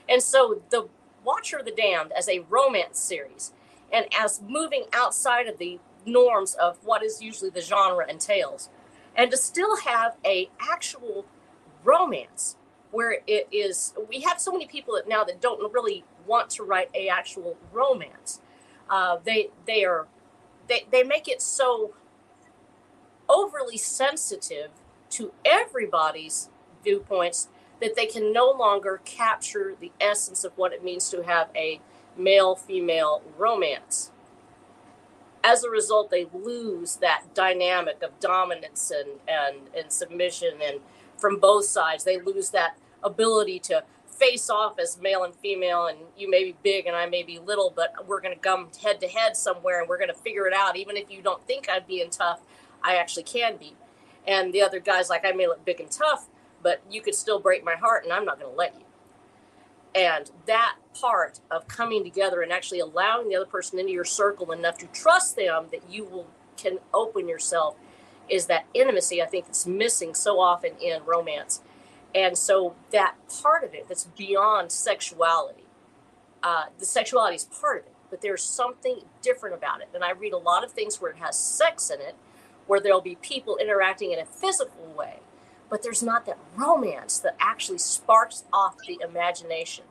And 0.08 0.22
so, 0.22 0.62
the 0.70 0.88
Watcher 1.24 1.62
the 1.64 1.70
Damned 1.70 2.12
as 2.12 2.28
a 2.28 2.40
romance 2.48 2.98
series, 2.98 3.52
and 3.92 4.06
as 4.18 4.40
moving 4.46 4.84
outside 4.92 5.46
of 5.46 5.58
the 5.58 5.78
norms 6.06 6.54
of 6.54 6.78
what 6.84 7.02
is 7.02 7.20
usually 7.20 7.50
the 7.50 7.60
genre 7.60 8.08
entails, 8.08 8.70
and 9.14 9.30
to 9.30 9.36
still 9.36 9.76
have 9.78 10.16
a 10.24 10.50
actual 10.60 11.26
romance 11.84 12.56
where 12.90 13.18
it 13.26 13.46
is 13.52 13.94
we 14.08 14.20
have 14.20 14.40
so 14.40 14.52
many 14.52 14.66
people 14.66 14.94
that 14.94 15.08
now 15.08 15.24
that 15.24 15.40
don't 15.40 15.72
really 15.72 16.04
want 16.26 16.50
to 16.50 16.62
write 16.62 16.90
a 16.94 17.08
actual 17.08 17.56
romance. 17.72 18.40
Uh, 18.88 19.18
they 19.24 19.50
they 19.66 19.84
are 19.84 20.08
they, 20.68 20.86
they 20.90 21.02
make 21.02 21.28
it 21.28 21.40
so 21.40 21.94
overly 23.28 23.76
sensitive 23.76 24.70
to 25.10 25.32
everybody's 25.44 26.48
viewpoints 26.82 27.48
that 27.80 27.96
they 27.96 28.06
can 28.06 28.32
no 28.32 28.50
longer 28.50 29.00
capture 29.04 29.74
the 29.80 29.92
essence 30.00 30.44
of 30.44 30.52
what 30.56 30.72
it 30.72 30.84
means 30.84 31.08
to 31.10 31.22
have 31.22 31.48
a 31.54 31.80
male 32.16 32.54
female 32.54 33.22
romance. 33.38 34.10
As 35.42 35.64
a 35.64 35.70
result, 35.70 36.10
they 36.10 36.26
lose 36.34 36.96
that 36.96 37.34
dynamic 37.34 38.02
of 38.02 38.18
dominance 38.20 38.90
and, 38.90 39.20
and, 39.26 39.68
and 39.76 39.90
submission, 39.90 40.58
and 40.62 40.80
from 41.16 41.38
both 41.38 41.66
sides, 41.66 42.04
they 42.04 42.20
lose 42.20 42.50
that 42.50 42.76
ability 43.02 43.58
to 43.60 43.84
face 44.20 44.50
off 44.50 44.78
as 44.78 45.00
male 45.00 45.24
and 45.24 45.34
female, 45.34 45.86
and 45.86 45.98
you 46.16 46.28
may 46.30 46.44
be 46.44 46.54
big 46.62 46.86
and 46.86 46.94
I 46.94 47.06
may 47.06 47.22
be 47.22 47.38
little, 47.38 47.72
but 47.74 48.06
we're 48.06 48.20
going 48.20 48.34
to 48.34 48.40
come 48.40 48.68
head 48.82 49.00
to 49.00 49.08
head 49.08 49.36
somewhere 49.36 49.80
and 49.80 49.88
we're 49.88 49.98
going 49.98 50.10
to 50.10 50.14
figure 50.14 50.46
it 50.46 50.52
out. 50.52 50.76
Even 50.76 50.96
if 50.96 51.10
you 51.10 51.22
don't 51.22 51.42
think 51.46 51.70
I'd 51.70 51.86
be 51.86 52.02
in 52.02 52.10
tough, 52.10 52.40
I 52.82 52.96
actually 52.96 53.22
can 53.22 53.56
be. 53.56 53.74
And 54.26 54.52
the 54.52 54.60
other 54.60 54.78
guy's 54.78 55.08
like, 55.08 55.24
I 55.24 55.32
may 55.32 55.46
look 55.46 55.64
big 55.64 55.80
and 55.80 55.90
tough, 55.90 56.28
but 56.62 56.82
you 56.90 57.00
could 57.00 57.14
still 57.14 57.38
break 57.38 57.64
my 57.64 57.74
heart 57.74 58.04
and 58.04 58.12
I'm 58.12 58.24
not 58.24 58.38
going 58.38 58.50
to 58.50 58.56
let 58.56 58.74
you. 58.74 58.84
And 59.94 60.30
that 60.46 60.76
part 60.94 61.40
of 61.50 61.66
coming 61.66 62.04
together 62.04 62.42
and 62.42 62.52
actually 62.52 62.80
allowing 62.80 63.28
the 63.28 63.36
other 63.36 63.46
person 63.46 63.78
into 63.78 63.92
your 63.92 64.04
circle 64.04 64.52
enough 64.52 64.78
to 64.78 64.86
trust 64.86 65.36
them 65.36 65.66
that 65.72 65.90
you 65.90 66.04
will 66.04 66.28
can 66.56 66.78
open 66.92 67.28
yourself 67.28 67.76
is 68.28 68.46
that 68.46 68.66
intimacy 68.74 69.22
I 69.22 69.26
think 69.26 69.46
that's 69.46 69.66
missing 69.66 70.14
so 70.14 70.38
often 70.38 70.72
in 70.80 71.02
romance. 71.04 71.62
And 72.14 72.36
so 72.36 72.74
that 72.90 73.14
part 73.42 73.64
of 73.64 73.74
it 73.74 73.88
that's 73.88 74.04
beyond 74.04 74.70
sexuality, 74.70 75.64
uh, 76.42 76.64
the 76.78 76.84
sexuality 76.84 77.36
is 77.36 77.44
part 77.44 77.80
of 77.80 77.86
it, 77.86 77.94
but 78.10 78.20
there's 78.20 78.42
something 78.42 79.00
different 79.22 79.56
about 79.56 79.80
it. 79.80 79.88
And 79.94 80.04
I 80.04 80.12
read 80.12 80.32
a 80.32 80.38
lot 80.38 80.64
of 80.64 80.72
things 80.72 81.00
where 81.00 81.10
it 81.10 81.18
has 81.18 81.38
sex 81.38 81.90
in 81.90 82.00
it, 82.00 82.14
where 82.66 82.80
there'll 82.80 83.00
be 83.00 83.16
people 83.16 83.56
interacting 83.56 84.12
in 84.12 84.18
a 84.18 84.26
physical 84.26 84.86
way, 84.96 85.20
but 85.70 85.82
there's 85.82 86.02
not 86.02 86.26
that 86.26 86.38
romance 86.56 87.18
that 87.20 87.36
actually 87.38 87.78
sparks 87.78 88.44
off 88.52 88.76
the 88.86 88.98
imagination. 89.02 89.84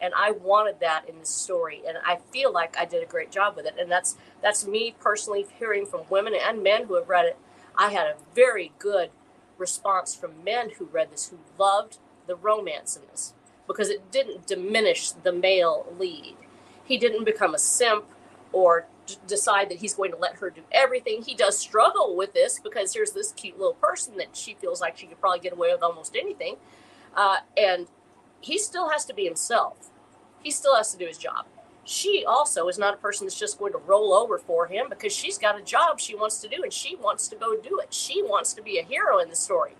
And 0.00 0.12
I 0.16 0.32
wanted 0.32 0.80
that 0.80 1.08
in 1.08 1.18
this 1.20 1.28
story, 1.28 1.80
and 1.86 1.96
I 2.04 2.18
feel 2.32 2.52
like 2.52 2.76
I 2.76 2.84
did 2.84 3.02
a 3.02 3.06
great 3.06 3.30
job 3.30 3.56
with 3.56 3.66
it. 3.66 3.74
And 3.78 3.90
that's 3.90 4.16
that's 4.42 4.66
me 4.66 4.94
personally 5.00 5.46
hearing 5.58 5.86
from 5.86 6.02
women 6.10 6.34
and 6.34 6.62
men 6.62 6.86
who 6.86 6.94
have 6.94 7.08
read 7.08 7.24
it. 7.24 7.38
I 7.76 7.92
had 7.92 8.06
a 8.06 8.16
very 8.34 8.72
good 8.78 9.10
response 9.58 10.14
from 10.14 10.44
men 10.44 10.70
who 10.78 10.86
read 10.86 11.12
this 11.12 11.28
who 11.28 11.38
loved 11.58 11.98
the 12.26 12.34
romance 12.34 12.96
in 12.96 13.02
this 13.10 13.32
because 13.66 13.88
it 13.88 14.10
didn't 14.10 14.46
diminish 14.46 15.12
the 15.12 15.32
male 15.32 15.86
lead. 15.98 16.36
He 16.84 16.98
didn't 16.98 17.24
become 17.24 17.54
a 17.54 17.58
simp 17.58 18.04
or 18.52 18.86
decide 19.26 19.68
that 19.68 19.78
he's 19.78 19.94
going 19.94 20.12
to 20.12 20.16
let 20.16 20.36
her 20.36 20.50
do 20.50 20.62
everything. 20.70 21.22
He 21.22 21.34
does 21.34 21.58
struggle 21.58 22.16
with 22.16 22.32
this 22.34 22.60
because 22.60 22.94
here's 22.94 23.12
this 23.12 23.32
cute 23.32 23.58
little 23.58 23.74
person 23.74 24.16
that 24.18 24.36
she 24.36 24.54
feels 24.54 24.80
like 24.80 24.96
she 24.96 25.06
could 25.06 25.20
probably 25.20 25.40
get 25.40 25.52
away 25.52 25.72
with 25.72 25.82
almost 25.82 26.16
anything. 26.16 26.56
Uh, 27.14 27.38
and 27.56 27.88
he 28.40 28.58
still 28.58 28.90
has 28.90 29.04
to 29.06 29.14
be 29.14 29.24
himself. 29.24 29.90
He 30.42 30.50
still 30.50 30.76
has 30.76 30.92
to 30.92 30.98
do 30.98 31.06
his 31.06 31.18
job. 31.18 31.46
She 31.84 32.24
also 32.24 32.68
is 32.68 32.78
not 32.78 32.94
a 32.94 32.96
person 32.96 33.26
that's 33.26 33.38
just 33.38 33.58
going 33.58 33.72
to 33.72 33.78
roll 33.78 34.12
over 34.12 34.38
for 34.38 34.66
him 34.66 34.86
because 34.88 35.12
she's 35.12 35.36
got 35.36 35.58
a 35.58 35.62
job 35.62 35.98
she 35.98 36.14
wants 36.14 36.40
to 36.40 36.48
do 36.48 36.62
and 36.62 36.72
she 36.72 36.94
wants 36.94 37.26
to 37.28 37.36
go 37.36 37.56
do 37.56 37.80
it. 37.80 37.92
She 37.92 38.22
wants 38.22 38.52
to 38.54 38.62
be 38.62 38.78
a 38.78 38.84
hero 38.84 39.18
in 39.18 39.28
the 39.28 39.36
story. 39.36 39.72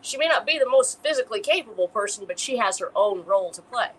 She 0.00 0.16
may 0.16 0.26
not 0.26 0.46
be 0.46 0.58
the 0.58 0.68
most 0.68 1.02
physically 1.02 1.40
capable 1.40 1.88
person, 1.88 2.24
but 2.26 2.38
she 2.38 2.56
has 2.58 2.78
her 2.78 2.92
own 2.94 3.24
role 3.24 3.50
to 3.52 3.62
play. 3.62 3.90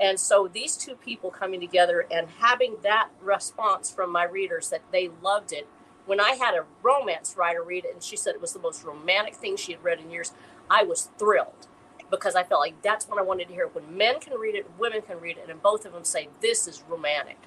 And 0.00 0.18
so 0.18 0.48
these 0.48 0.76
two 0.76 0.94
people 0.94 1.30
coming 1.30 1.60
together 1.60 2.06
and 2.10 2.28
having 2.38 2.76
that 2.82 3.10
response 3.20 3.90
from 3.90 4.10
my 4.10 4.24
readers 4.24 4.70
that 4.70 4.80
they 4.92 5.10
loved 5.22 5.52
it. 5.52 5.68
When 6.06 6.20
I 6.20 6.30
had 6.30 6.54
a 6.54 6.64
romance 6.82 7.34
writer 7.36 7.62
read 7.62 7.84
it 7.84 7.92
and 7.92 8.02
she 8.02 8.16
said 8.16 8.34
it 8.34 8.40
was 8.40 8.54
the 8.54 8.58
most 8.58 8.82
romantic 8.82 9.34
thing 9.34 9.56
she 9.56 9.72
had 9.72 9.84
read 9.84 10.00
in 10.00 10.10
years, 10.10 10.32
I 10.70 10.84
was 10.84 11.10
thrilled 11.18 11.66
because 12.10 12.34
I 12.34 12.42
felt 12.42 12.60
like 12.60 12.80
that's 12.82 13.06
what 13.06 13.18
I 13.18 13.22
wanted 13.22 13.48
to 13.48 13.54
hear. 13.54 13.68
When 13.68 13.96
men 13.96 14.18
can 14.20 14.38
read 14.38 14.54
it, 14.54 14.66
women 14.78 15.02
can 15.02 15.20
read 15.20 15.36
it, 15.36 15.48
and 15.48 15.62
both 15.62 15.84
of 15.84 15.92
them 15.92 16.04
say, 16.04 16.28
This 16.40 16.66
is 16.66 16.82
romantic. 16.88 17.38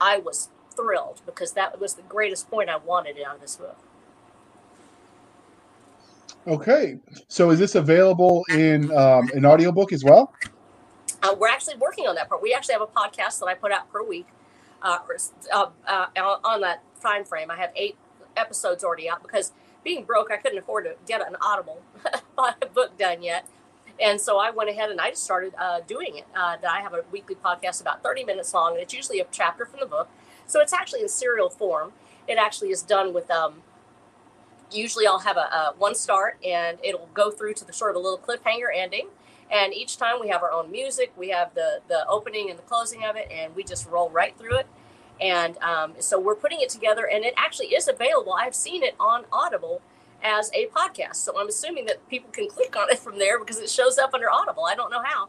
I 0.00 0.18
was 0.18 0.48
thrilled 0.74 1.20
because 1.26 1.52
that 1.52 1.80
was 1.80 1.94
the 1.94 2.02
greatest 2.02 2.50
point 2.50 2.70
I 2.70 2.76
wanted 2.76 3.16
out 3.22 3.36
of 3.36 3.40
this 3.40 3.56
book. 3.56 3.78
Okay. 6.46 6.98
So 7.28 7.50
is 7.50 7.58
this 7.58 7.74
available 7.74 8.44
in 8.50 8.90
um, 8.96 9.30
an 9.34 9.44
audiobook 9.44 9.92
as 9.92 10.02
well? 10.02 10.32
Uh, 11.22 11.34
we're 11.38 11.48
actually 11.48 11.76
working 11.76 12.06
on 12.06 12.14
that 12.14 12.28
part. 12.28 12.42
We 12.42 12.54
actually 12.54 12.74
have 12.74 12.82
a 12.82 12.86
podcast 12.86 13.38
that 13.40 13.46
I 13.46 13.54
put 13.54 13.72
out 13.72 13.92
per 13.92 14.02
week 14.02 14.26
uh, 14.82 14.98
uh, 15.52 15.66
uh, 15.86 16.06
on 16.44 16.60
that 16.62 16.82
time 17.02 17.24
frame. 17.24 17.50
I 17.50 17.56
have 17.56 17.70
eight 17.76 17.96
episodes 18.36 18.82
already 18.82 19.08
out 19.08 19.22
because 19.22 19.52
being 19.84 20.04
broke, 20.04 20.30
I 20.30 20.36
couldn't 20.36 20.58
afford 20.58 20.84
to 20.84 20.94
get 21.06 21.26
an 21.26 21.36
Audible 21.40 21.82
book 22.74 22.96
done 22.98 23.22
yet. 23.22 23.46
And 24.00 24.18
so 24.18 24.38
I 24.38 24.50
went 24.50 24.70
ahead 24.70 24.90
and 24.90 25.00
I 25.00 25.10
just 25.10 25.24
started 25.24 25.52
uh, 25.58 25.80
doing 25.80 26.16
it. 26.16 26.26
Uh, 26.34 26.56
I 26.68 26.80
have 26.80 26.94
a 26.94 27.04
weekly 27.12 27.34
podcast 27.34 27.82
about 27.82 28.02
30 28.02 28.24
minutes 28.24 28.54
long, 28.54 28.72
and 28.72 28.80
it's 28.80 28.94
usually 28.94 29.20
a 29.20 29.26
chapter 29.30 29.66
from 29.66 29.80
the 29.80 29.86
book. 29.86 30.08
So 30.46 30.60
it's 30.60 30.72
actually 30.72 31.02
in 31.02 31.08
serial 31.08 31.50
form. 31.50 31.92
It 32.26 32.38
actually 32.38 32.70
is 32.70 32.82
done 32.82 33.12
with 33.12 33.30
um, 33.30 33.62
usually 34.72 35.06
I'll 35.06 35.20
have 35.20 35.36
a, 35.36 35.40
a, 35.40 35.74
one 35.76 35.94
start 35.94 36.38
and 36.44 36.78
it'll 36.82 37.08
go 37.12 37.30
through 37.30 37.54
to 37.54 37.64
the 37.64 37.72
sort 37.72 37.90
of 37.90 37.96
a 37.96 37.98
little 37.98 38.18
cliffhanger 38.18 38.68
ending 38.74 39.08
and 39.50 39.74
each 39.74 39.96
time 39.96 40.20
we 40.20 40.28
have 40.28 40.42
our 40.42 40.52
own 40.52 40.70
music, 40.70 41.12
we 41.16 41.30
have 41.30 41.54
the 41.54 41.80
the 41.88 42.06
opening 42.08 42.50
and 42.50 42.58
the 42.58 42.62
closing 42.62 43.04
of 43.04 43.16
it, 43.16 43.28
and 43.30 43.54
we 43.54 43.64
just 43.64 43.86
roll 43.88 44.08
right 44.10 44.36
through 44.38 44.58
it. 44.58 44.66
And 45.20 45.58
um, 45.58 45.94
so 45.98 46.18
we're 46.18 46.36
putting 46.36 46.60
it 46.60 46.68
together, 46.68 47.06
and 47.06 47.24
it 47.24 47.34
actually 47.36 47.68
is 47.68 47.88
available. 47.88 48.32
I've 48.32 48.54
seen 48.54 48.82
it 48.82 48.94
on 48.98 49.24
Audible 49.32 49.82
as 50.22 50.50
a 50.54 50.66
podcast, 50.66 51.16
so 51.16 51.38
I'm 51.38 51.48
assuming 51.48 51.86
that 51.86 52.08
people 52.08 52.30
can 52.30 52.48
click 52.50 52.76
on 52.76 52.90
it 52.90 52.98
from 52.98 53.18
there 53.18 53.38
because 53.38 53.58
it 53.58 53.68
shows 53.68 53.98
up 53.98 54.14
under 54.14 54.30
Audible. 54.30 54.64
I 54.64 54.74
don't 54.74 54.90
know 54.90 55.02
how, 55.02 55.28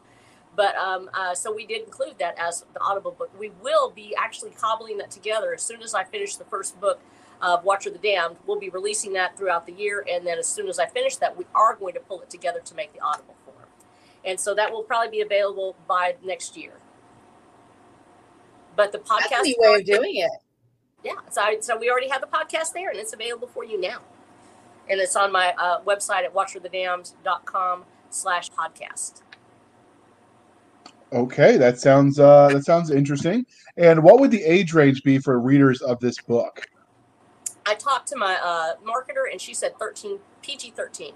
but 0.56 0.76
um, 0.76 1.10
uh, 1.12 1.34
so 1.34 1.52
we 1.54 1.66
did 1.66 1.82
include 1.82 2.18
that 2.20 2.38
as 2.38 2.64
the 2.72 2.80
Audible 2.80 3.10
book. 3.10 3.30
We 3.38 3.50
will 3.62 3.90
be 3.90 4.14
actually 4.16 4.50
cobbling 4.50 4.98
that 4.98 5.10
together 5.10 5.52
as 5.52 5.62
soon 5.62 5.82
as 5.82 5.94
I 5.94 6.04
finish 6.04 6.36
the 6.36 6.44
first 6.44 6.80
book 6.80 7.00
of 7.42 7.64
Watcher 7.64 7.90
the 7.90 7.98
Damned. 7.98 8.36
We'll 8.46 8.60
be 8.60 8.68
releasing 8.68 9.14
that 9.14 9.36
throughout 9.36 9.66
the 9.66 9.72
year, 9.72 10.06
and 10.08 10.24
then 10.24 10.38
as 10.38 10.46
soon 10.46 10.68
as 10.68 10.78
I 10.78 10.86
finish 10.86 11.16
that, 11.16 11.36
we 11.36 11.44
are 11.54 11.74
going 11.74 11.94
to 11.94 12.00
pull 12.00 12.20
it 12.22 12.30
together 12.30 12.60
to 12.64 12.74
make 12.74 12.92
the 12.94 13.00
Audible 13.00 13.34
and 14.24 14.38
so 14.38 14.54
that 14.54 14.70
will 14.70 14.82
probably 14.82 15.10
be 15.10 15.20
available 15.20 15.76
by 15.86 16.14
next 16.24 16.56
year. 16.56 16.72
But 18.76 18.92
the 18.92 18.98
podcast 18.98 19.30
That's 19.30 19.48
a 19.48 19.54
way 19.58 19.74
of 19.80 19.84
doing 19.84 20.16
it. 20.16 20.30
Yeah, 21.04 21.14
so 21.30 21.42
I, 21.42 21.58
so 21.60 21.76
we 21.76 21.90
already 21.90 22.08
have 22.08 22.20
the 22.20 22.28
podcast 22.28 22.72
there, 22.72 22.90
and 22.90 22.98
it's 22.98 23.12
available 23.12 23.48
for 23.48 23.64
you 23.64 23.80
now. 23.80 24.00
And 24.88 25.00
it's 25.00 25.16
on 25.16 25.32
my 25.32 25.54
uh, 25.58 25.80
website 25.82 26.24
at 26.24 26.34
watcherthedamned.com 26.34 27.84
slash 28.10 28.50
podcast. 28.50 29.22
Okay, 31.12 31.56
that 31.58 31.78
sounds 31.78 32.18
uh, 32.18 32.48
that 32.48 32.64
sounds 32.64 32.90
interesting. 32.90 33.44
And 33.76 34.02
what 34.02 34.20
would 34.20 34.30
the 34.30 34.42
age 34.42 34.72
range 34.72 35.02
be 35.02 35.18
for 35.18 35.38
readers 35.38 35.82
of 35.82 36.00
this 36.00 36.18
book? 36.20 36.66
I 37.66 37.74
talked 37.74 38.08
to 38.08 38.16
my 38.16 38.38
uh, 38.42 38.74
marketer, 38.84 39.30
and 39.30 39.40
she 39.40 39.54
said 39.54 39.78
13 39.78 40.18
PG 40.42 40.70
13. 40.70 41.12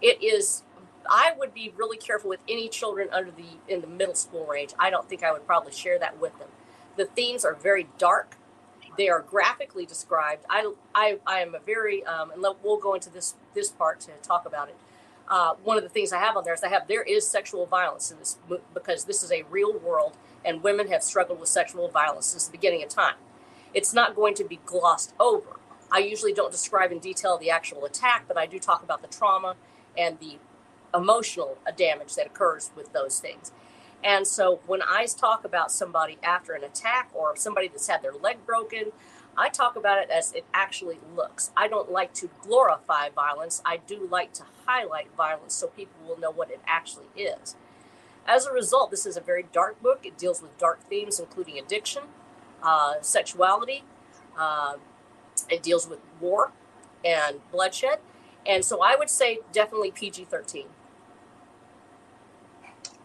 It 0.00 0.22
is. 0.22 0.62
I 1.10 1.32
would 1.38 1.54
be 1.54 1.72
really 1.76 1.96
careful 1.96 2.30
with 2.30 2.40
any 2.48 2.68
children 2.68 3.08
under 3.12 3.30
the 3.30 3.58
in 3.68 3.80
the 3.80 3.86
middle 3.86 4.14
school 4.14 4.46
range. 4.46 4.72
I 4.78 4.90
don't 4.90 5.08
think 5.08 5.22
I 5.22 5.32
would 5.32 5.46
probably 5.46 5.72
share 5.72 5.98
that 5.98 6.20
with 6.20 6.38
them. 6.38 6.48
The 6.96 7.06
themes 7.06 7.44
are 7.44 7.54
very 7.54 7.88
dark. 7.98 8.36
They 8.98 9.08
are 9.08 9.20
graphically 9.20 9.86
described. 9.86 10.44
I 10.50 10.72
I, 10.94 11.18
I 11.26 11.40
am 11.40 11.54
a 11.54 11.60
very 11.60 12.04
um, 12.04 12.30
and 12.30 12.42
we'll 12.62 12.78
go 12.78 12.94
into 12.94 13.10
this 13.10 13.34
this 13.54 13.70
part 13.70 14.00
to 14.00 14.12
talk 14.22 14.46
about 14.46 14.68
it. 14.68 14.76
Uh, 15.28 15.54
one 15.64 15.76
of 15.76 15.82
the 15.82 15.88
things 15.88 16.12
I 16.12 16.18
have 16.18 16.36
on 16.36 16.44
there 16.44 16.54
is 16.54 16.62
I 16.62 16.68
have 16.68 16.88
there 16.88 17.02
is 17.02 17.26
sexual 17.26 17.66
violence 17.66 18.10
in 18.10 18.18
this 18.18 18.38
because 18.74 19.04
this 19.04 19.22
is 19.22 19.32
a 19.32 19.44
real 19.50 19.78
world 19.78 20.16
and 20.44 20.62
women 20.62 20.88
have 20.88 21.02
struggled 21.02 21.40
with 21.40 21.48
sexual 21.48 21.88
violence 21.88 22.26
since 22.26 22.46
the 22.46 22.52
beginning 22.52 22.82
of 22.82 22.88
time. 22.88 23.14
It's 23.72 23.94
not 23.94 24.14
going 24.14 24.34
to 24.34 24.44
be 24.44 24.60
glossed 24.66 25.14
over. 25.18 25.56
I 25.90 25.98
usually 25.98 26.32
don't 26.32 26.50
describe 26.50 26.90
in 26.90 26.98
detail 26.98 27.38
the 27.38 27.50
actual 27.50 27.84
attack, 27.84 28.24
but 28.26 28.36
I 28.36 28.46
do 28.46 28.58
talk 28.58 28.82
about 28.82 29.02
the 29.02 29.08
trauma 29.08 29.56
and 29.96 30.18
the 30.18 30.38
emotional 30.94 31.58
damage 31.76 32.14
that 32.16 32.26
occurs 32.26 32.70
with 32.76 32.92
those 32.92 33.18
things. 33.20 33.52
And 34.04 34.26
so 34.26 34.60
when 34.66 34.82
I 34.82 35.06
talk 35.06 35.44
about 35.44 35.70
somebody 35.70 36.18
after 36.22 36.54
an 36.54 36.64
attack 36.64 37.10
or 37.14 37.36
somebody 37.36 37.68
that's 37.68 37.86
had 37.86 38.02
their 38.02 38.12
leg 38.12 38.44
broken, 38.44 38.92
I 39.36 39.48
talk 39.48 39.76
about 39.76 39.98
it 39.98 40.10
as 40.10 40.32
it 40.32 40.44
actually 40.52 40.98
looks. 41.16 41.50
I 41.56 41.68
don't 41.68 41.90
like 41.90 42.12
to 42.14 42.28
glorify 42.42 43.08
violence. 43.08 43.62
I 43.64 43.78
do 43.78 44.06
like 44.10 44.32
to 44.34 44.44
highlight 44.66 45.14
violence 45.16 45.54
so 45.54 45.68
people 45.68 45.94
will 46.06 46.18
know 46.18 46.30
what 46.30 46.50
it 46.50 46.60
actually 46.66 47.06
is. 47.16 47.56
As 48.26 48.46
a 48.46 48.52
result, 48.52 48.90
this 48.90 49.06
is 49.06 49.16
a 49.16 49.20
very 49.20 49.44
dark 49.52 49.80
book. 49.82 50.00
It 50.04 50.18
deals 50.18 50.42
with 50.42 50.56
dark 50.58 50.80
themes, 50.88 51.18
including 51.18 51.58
addiction, 51.58 52.04
uh, 52.62 52.94
sexuality. 53.00 53.84
Uh, 54.38 54.74
it 55.48 55.62
deals 55.62 55.88
with 55.88 55.98
war 56.20 56.52
and 57.04 57.40
bloodshed. 57.50 57.98
And 58.46 58.64
so 58.64 58.82
I 58.82 58.96
would 58.96 59.10
say 59.10 59.38
definitely 59.52 59.90
PG 59.90 60.26
13. 60.26 60.66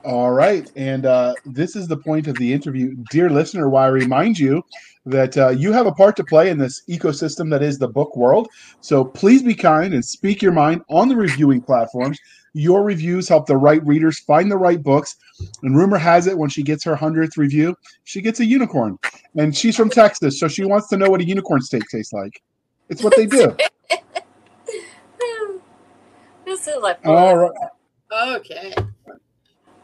All 0.03 0.31
right. 0.31 0.71
And 0.75 1.05
uh, 1.05 1.33
this 1.45 1.75
is 1.75 1.87
the 1.87 1.97
point 1.97 2.27
of 2.27 2.35
the 2.37 2.53
interview. 2.53 2.95
Dear 3.11 3.29
listener, 3.29 3.69
why 3.69 3.85
I 3.85 3.89
remind 3.89 4.39
you 4.39 4.63
that 5.05 5.37
uh, 5.37 5.49
you 5.49 5.71
have 5.71 5.87
a 5.87 5.91
part 5.91 6.15
to 6.17 6.23
play 6.23 6.49
in 6.49 6.57
this 6.57 6.83
ecosystem 6.89 7.49
that 7.49 7.63
is 7.63 7.77
the 7.77 7.87
book 7.87 8.15
world. 8.15 8.47
So 8.81 9.03
please 9.03 9.41
be 9.41 9.55
kind 9.55 9.93
and 9.93 10.03
speak 10.03 10.41
your 10.41 10.51
mind 10.51 10.81
on 10.89 11.07
the 11.09 11.15
reviewing 11.15 11.61
platforms. 11.61 12.19
Your 12.53 12.83
reviews 12.83 13.29
help 13.29 13.45
the 13.45 13.57
right 13.57 13.85
readers 13.85 14.19
find 14.19 14.51
the 14.51 14.57
right 14.57 14.81
books. 14.81 15.15
And 15.63 15.77
rumor 15.77 15.97
has 15.97 16.27
it, 16.27 16.37
when 16.37 16.49
she 16.49 16.63
gets 16.63 16.83
her 16.85 16.95
100th 16.95 17.37
review, 17.37 17.75
she 18.03 18.21
gets 18.21 18.39
a 18.39 18.45
unicorn. 18.45 18.97
And 19.35 19.55
she's 19.55 19.75
from 19.75 19.89
Texas, 19.89 20.39
so 20.39 20.47
she 20.47 20.63
wants 20.65 20.87
to 20.89 20.97
know 20.97 21.09
what 21.09 21.21
a 21.21 21.25
unicorn 21.25 21.61
steak 21.61 21.83
tastes 21.89 22.13
like. 22.13 22.41
It's 22.89 23.03
what 23.03 23.15
they 23.15 23.25
do. 23.25 23.55
this 26.45 26.67
is 26.67 26.81
like 26.81 27.05
All 27.05 27.37
right. 27.37 27.51
Okay. 28.11 28.73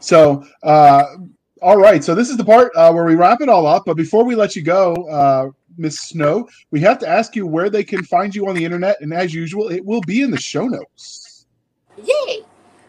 So, 0.04 0.44
uh, 0.62 1.16
all 1.62 1.78
right. 1.78 2.04
So 2.04 2.14
this 2.14 2.28
is 2.28 2.36
the 2.36 2.44
part 2.44 2.70
uh, 2.76 2.92
where 2.92 3.06
we 3.06 3.14
wrap 3.14 3.40
it 3.40 3.48
all 3.48 3.66
up. 3.66 3.84
But 3.86 3.96
before 3.96 4.22
we 4.22 4.34
let 4.34 4.54
you 4.54 4.60
go, 4.60 4.92
uh, 5.08 5.50
Miss 5.78 5.98
Snow, 5.98 6.46
we 6.70 6.80
have 6.80 6.98
to 6.98 7.08
ask 7.08 7.34
you 7.34 7.46
where 7.46 7.70
they 7.70 7.82
can 7.82 8.04
find 8.04 8.34
you 8.34 8.46
on 8.46 8.54
the 8.54 8.62
internet. 8.62 9.00
And 9.00 9.14
as 9.14 9.32
usual, 9.32 9.70
it 9.70 9.82
will 9.82 10.02
be 10.02 10.20
in 10.20 10.30
the 10.30 10.38
show 10.38 10.66
notes. 10.66 11.46
Yay! 11.96 12.42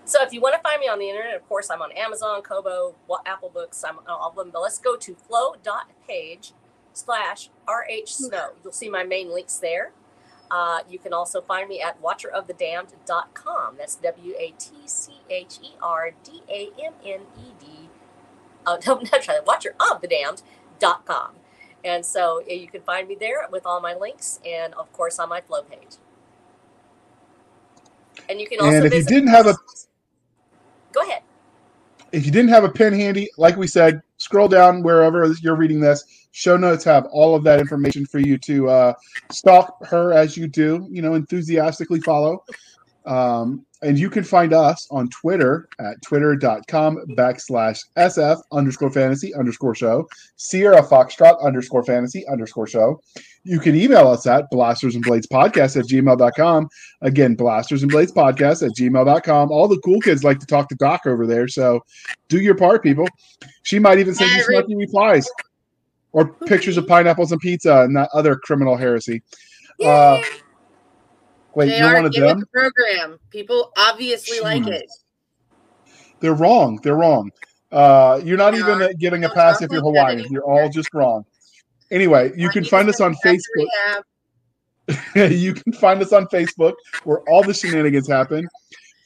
So 0.04 0.22
if 0.24 0.34
you 0.34 0.42
want 0.42 0.56
to 0.56 0.62
find 0.62 0.80
me 0.82 0.90
on 0.90 1.00
the 1.00 1.10
internet, 1.10 1.36
of 1.36 1.48
course, 1.48 1.72
I'm 1.72 1.82
on 1.82 1.94
Amazon, 1.94 2.42
Kobo, 2.42 2.96
Apple 3.26 3.50
Books. 3.50 3.84
I'm 3.88 3.98
on 4.00 4.04
all 4.10 4.30
of 4.30 4.36
them. 4.36 4.50
But 4.52 4.62
let's 4.62 4.80
go 4.80 4.98
to 4.98 5.16
flow.page 5.16 6.52
slash 6.92 7.50
RH 7.66 8.08
Snow. 8.08 8.50
You'll 8.62 8.74
see 8.74 8.90
my 8.90 9.06
main 9.06 9.34
links 9.34 9.56
there. 9.56 9.94
Uh, 10.52 10.80
you 10.90 11.00
can 11.00 11.14
also 11.14 11.42
find 11.42 11.68
me 11.68 11.82
at 11.82 12.02
watcherofthedamned.com. 12.02 13.78
That's 13.78 13.96
W 13.96 14.34
A 14.38 14.54
T 14.58 14.72
C 14.86 15.14
H 15.30 15.60
E 15.64 15.72
R 15.82 16.12
D 16.24 16.42
A 16.50 16.70
M 16.84 16.94
N 17.04 17.22
E 17.38 17.52
D. 17.60 17.90
Uh, 18.66 18.78
no, 18.86 18.96
not 19.12 19.22
try 19.22 19.40
Watcher 19.46 19.76
of 19.80 20.02
the 20.02 20.08
Damned.com. 20.08 21.32
And 21.84 22.04
so 22.06 22.42
you 22.48 22.68
can 22.68 22.82
find 22.82 23.08
me 23.08 23.16
there 23.20 23.48
with 23.52 23.66
all 23.66 23.80
my 23.80 23.94
links 23.94 24.40
and, 24.46 24.74
of 24.74 24.92
course, 24.92 25.20
on 25.20 25.30
my 25.30 25.42
flow 25.42 25.62
page. 25.62 25.98
And 28.28 28.40
you 28.40 28.48
can 28.48 28.60
also. 28.60 28.76
And 28.78 28.86
if 28.86 28.94
you 28.94 29.04
didn't 29.04 29.30
have 29.30 29.46
a. 29.46 29.56
Go 30.92 31.02
ahead. 31.02 31.22
If 32.12 32.26
you 32.26 32.32
didn't 32.32 32.50
have 32.50 32.64
a 32.64 32.70
pen 32.70 32.94
handy, 32.94 33.30
like 33.38 33.58
we 33.58 33.68
said, 33.68 34.02
scroll 34.18 34.48
down 34.48 34.82
wherever 34.82 35.32
you're 35.42 35.56
reading 35.56 35.80
this. 35.80 36.25
Show 36.36 36.58
notes 36.58 36.84
have 36.84 37.06
all 37.14 37.34
of 37.34 37.46
that 37.46 37.62
information 37.62 38.06
for 38.06 38.20
you 38.20 38.38
to 38.40 38.68
uh, 38.68 38.94
stalk 39.32 39.78
her 39.86 40.12
as 40.12 40.36
you 40.36 40.50
do, 40.50 40.86
you 40.92 41.02
know, 41.02 41.14
enthusiastically 41.14 42.02
follow. 42.02 42.44
Um, 43.06 43.66
and 43.82 43.98
you 43.98 44.10
can 44.10 44.26
find 44.26 44.52
us 44.52 44.86
on 44.92 45.08
Twitter 45.08 45.70
at 45.80 46.02
twitter.com 46.02 47.06
backslash 47.12 47.80
SF 47.96 48.42
underscore 48.52 48.92
fantasy 48.92 49.34
underscore 49.34 49.76
show, 49.76 50.10
Sierra 50.36 50.84
Foxtrot 50.84 51.42
underscore 51.42 51.86
fantasy 51.86 52.28
underscore 52.28 52.68
show. 52.68 53.00
You 53.46 53.62
can 53.62 53.74
email 53.74 54.10
us 54.10 54.28
at 54.28 54.50
blasters 54.52 54.96
and 54.96 55.06
blades 55.06 55.28
podcast 55.28 55.80
at 55.80 55.86
gmail.com. 55.86 56.68
Again, 57.00 57.36
blasters 57.36 57.82
and 57.82 57.90
blades 57.90 58.12
podcast 58.12 58.62
at 58.62 58.76
gmail.com. 58.76 59.52
All 59.52 59.70
the 59.70 59.80
cool 59.86 60.02
kids 60.02 60.26
like 60.26 60.40
to 60.40 60.46
talk 60.46 60.68
to 60.68 60.76
Doc 60.76 61.04
over 61.06 61.26
there. 61.26 61.48
So 61.48 61.80
do 62.28 62.42
your 62.42 62.56
part, 62.56 62.84
people. 62.84 63.08
She 63.64 63.80
might 63.80 64.00
even 64.00 64.14
send 64.14 64.32
you 64.32 64.44
snarky 64.44 64.76
replies 64.78 65.30
or 66.16 66.30
pictures 66.48 66.78
of 66.78 66.88
pineapples 66.88 67.34
and 67.34 67.42
pizza 67.42 67.82
and 67.82 67.94
that 67.94 68.10
other 68.14 68.38
criminal 68.38 68.78
heresy. 68.78 69.22
Uh, 69.84 70.22
Wait, 71.56 71.68
they 71.68 71.78
you're 71.78 71.94
one 71.94 72.06
of 72.06 72.14
them? 72.14 72.40
The 72.40 72.46
program. 72.46 73.20
People 73.32 73.74
obviously 73.78 74.38
Jeez. 74.38 74.44
like 74.44 74.68
it. 74.68 74.90
They're 76.22 76.34
wrong. 76.34 76.80
They're 76.82 76.96
wrong. 76.96 77.32
Uh, 77.70 78.22
you're 78.24 78.38
not 78.38 78.52
they 78.52 78.60
even 78.60 78.82
are. 78.82 78.94
getting 78.94 79.26
a 79.26 79.30
pass 79.30 79.62
if 79.62 79.70
you're 79.70 79.82
Hawaiian. 79.82 80.26
You're 80.32 80.46
all 80.46 80.70
just 80.70 80.94
wrong. 80.94 81.26
Anyway, 81.92 82.32
you 82.38 82.48
can 82.50 82.64
find 82.64 82.88
us 82.88 83.02
on 83.02 83.14
Facebook. 83.16 83.68
you 85.16 85.54
can 85.54 85.74
find 85.74 86.02
us 86.02 86.14
on 86.14 86.28
Facebook 86.28 86.76
where 87.04 87.20
all 87.28 87.44
the 87.44 87.54
shenanigans 87.54 88.08
happen. 88.08 88.48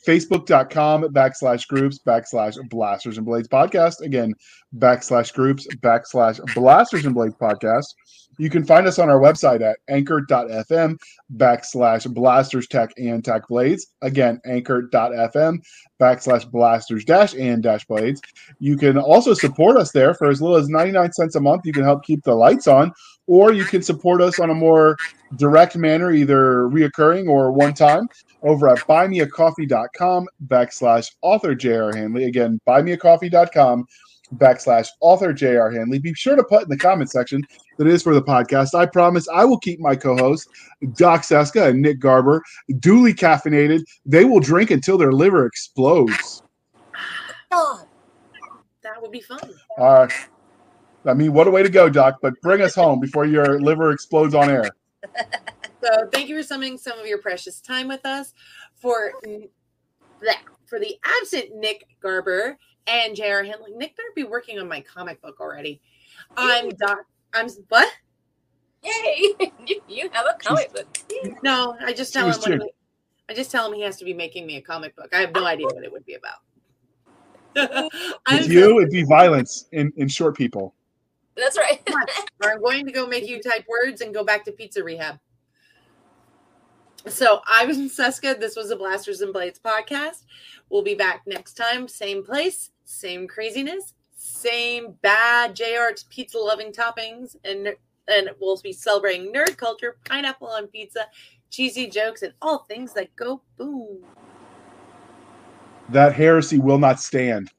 Facebook.com 0.10 1.03
backslash 1.14 1.68
groups 1.68 1.99
backslash 1.99 2.57
blasters 2.69 3.18
and 3.18 3.27
blades 3.27 3.48
podcast. 3.48 4.02
Again, 4.02 4.34
backslash 4.80 5.31
groups 5.31 5.68
backslash 5.81 6.41
blasters 6.56 7.06
and 7.06 7.14
blades 7.14 7.36
podcast. 7.36 7.94
You 8.40 8.49
can 8.49 8.65
find 8.65 8.88
us 8.88 8.98
on 8.98 9.07
our 9.07 9.19
website 9.19 9.61
at 9.61 9.77
anchor.fm 9.88 10.98
backslash 11.36 12.11
blasters 12.11 12.68
tech 12.68 12.91
and 12.98 13.23
tech 13.23 13.48
blades. 13.48 13.88
Again, 14.02 14.41
anchor.fm 14.45 15.60
backslash 15.99 16.49
blasters 16.49 17.06
dash 17.06 17.36
and 17.36 17.61
dash 17.61 17.86
blades. 17.86 18.19
You 18.60 18.77
can 18.77 18.98
also 18.98 19.36
support 19.36 19.77
us 19.77 19.91
there 19.91 20.15
for 20.15 20.30
as 20.30 20.41
little 20.41 20.57
as 20.57 20.69
99 20.69 21.11
cents 21.14 21.36
a 21.36 21.41
month. 21.41 21.65
You 21.65 21.73
can 21.73 21.84
help 21.84 22.03
keep 22.03 22.23
the 22.23 22.34
lights 22.34 22.65
on, 22.65 22.94
or 23.30 23.53
you 23.53 23.64
can 23.64 23.84
support 23.84 24.22
us 24.22 24.39
on 24.39 24.49
a 24.49 24.56
more 24.56 24.97
direct 25.35 25.77
manner, 25.77 26.11
either 26.11 26.64
reoccurring 26.64 27.30
or 27.30 27.51
one 27.51 27.73
time 27.73 28.07
over 28.41 28.68
at 28.68 28.80
buymeacoffee.com 28.80 30.27
backslash 30.47 31.11
author 31.22 31.53
JR 31.53 31.95
Handley. 31.95 32.26
Again, 32.26 32.60
buymeacoffee.com 32.68 33.85
backslash 34.35 34.88
author 35.01 35.34
J.R. 35.34 35.72
Handley. 35.72 35.99
Be 35.99 36.14
sure 36.14 36.35
to 36.35 36.43
put 36.43 36.64
in 36.64 36.69
the 36.69 36.77
comment 36.77 37.10
section 37.10 37.41
that 37.77 37.88
it 37.88 37.93
is 37.93 38.03
for 38.03 38.14
the 38.14 38.22
podcast. 38.22 38.76
I 38.76 38.85
promise 38.85 39.27
I 39.27 39.45
will 39.45 39.60
keep 39.60 39.80
my 39.80 39.95
co-hosts, 39.95 40.51
Doc 40.95 41.22
Seska 41.22 41.69
and 41.69 41.81
Nick 41.81 41.99
Garber, 41.99 42.43
duly 42.80 43.14
caffeinated. 43.14 43.84
They 44.06 44.26
will 44.26 44.39
drink 44.39 44.72
until 44.72 44.97
their 44.97 45.11
liver 45.11 45.45
explodes. 45.45 46.43
Oh, 47.51 47.84
that 48.84 49.01
would 49.01 49.11
be 49.11 49.22
fun. 49.22 49.39
Uh, 49.77 50.07
I 51.05 51.13
mean, 51.13 51.34
what 51.34 51.47
a 51.47 51.51
way 51.51 51.63
to 51.63 51.69
go, 51.69 51.89
Doc, 51.89 52.17
but 52.21 52.34
bring 52.41 52.61
us 52.61 52.76
home 52.76 52.99
before 52.99 53.26
your 53.26 53.59
liver 53.59 53.91
explodes 53.91 54.34
on 54.35 54.49
air. 54.49 54.69
So 55.81 56.09
thank 56.11 56.27
you 56.27 56.35
for 56.35 56.43
spending 56.43 56.77
some 56.77 56.99
of 56.99 57.05
your 57.05 57.19
precious 57.19 57.61
time 57.61 57.88
with 57.88 58.05
us. 58.05 58.34
For 58.76 59.13
for 60.65 60.77
the 60.77 60.97
absent 61.05 61.55
Nick 61.55 61.88
Garber, 62.01 62.57
and 62.89 63.15
J.R. 63.15 63.43
Handley. 63.43 63.71
Nick 63.76 63.95
better 63.95 64.09
be 64.15 64.23
working 64.23 64.59
on 64.59 64.67
my 64.67 64.81
comic 64.81 65.21
book 65.21 65.39
already. 65.39 65.81
I'm 66.35 66.69
Doc. 66.69 66.99
I'm 67.34 67.47
what? 67.69 67.91
Yay! 68.84 69.51
you 69.88 70.09
have 70.11 70.26
a 70.26 70.38
comic 70.39 70.73
book. 70.73 70.88
No, 71.43 71.76
I 71.80 71.93
just 71.93 72.13
tell 72.13 72.31
him. 72.31 72.61
He, 72.61 72.71
I 73.30 73.34
just 73.34 73.51
tell 73.51 73.67
him 73.67 73.73
he 73.73 73.81
has 73.84 73.97
to 73.97 74.05
be 74.05 74.13
making 74.13 74.47
me 74.47 74.57
a 74.57 74.61
comic 74.61 74.95
book. 74.95 75.09
I 75.13 75.17
have 75.17 75.34
no 75.34 75.45
idea 75.45 75.67
what 75.67 75.84
it 75.84 75.91
would 75.91 76.05
be 76.05 76.15
about. 76.15 76.39
With 78.31 78.49
you, 78.49 78.80
it'd 78.80 78.91
be 78.91 79.03
violence 79.03 79.67
in, 79.71 79.91
in 79.97 80.07
short 80.07 80.35
people. 80.35 80.73
That's 81.39 81.57
right. 81.57 81.81
I'm 82.41 82.61
going 82.61 82.85
to 82.85 82.91
go 82.91 83.07
make 83.07 83.27
you 83.27 83.41
type 83.41 83.65
words 83.67 84.01
and 84.01 84.13
go 84.13 84.23
back 84.23 84.45
to 84.45 84.51
pizza 84.51 84.83
rehab. 84.83 85.19
So 87.07 87.41
I 87.47 87.65
was 87.65 87.77
in 87.77 87.89
Seska. 87.89 88.39
This 88.39 88.55
was 88.55 88.71
a 88.71 88.75
Blasters 88.75 89.21
and 89.21 89.31
Blades 89.31 89.59
podcast. 89.59 90.23
We'll 90.69 90.83
be 90.83 90.95
back 90.95 91.21
next 91.25 91.53
time, 91.53 91.87
same 91.87 92.23
place, 92.23 92.71
same 92.83 93.27
craziness, 93.27 93.93
same 94.15 94.93
bad 95.01 95.55
JR's 95.55 96.03
pizza 96.03 96.37
loving 96.37 96.71
toppings, 96.71 97.35
and 97.43 97.73
and 98.07 98.29
we'll 98.39 98.59
be 98.61 98.73
celebrating 98.73 99.31
nerd 99.31 99.55
culture, 99.55 99.97
pineapple 100.05 100.47
on 100.47 100.67
pizza, 100.67 101.05
cheesy 101.49 101.87
jokes, 101.87 102.21
and 102.21 102.33
all 102.41 102.59
things 102.59 102.93
that 102.93 103.15
go 103.15 103.41
boom. 103.57 103.99
That 105.89 106.13
heresy 106.13 106.59
will 106.59 106.79
not 106.79 106.99
stand. 106.99 107.49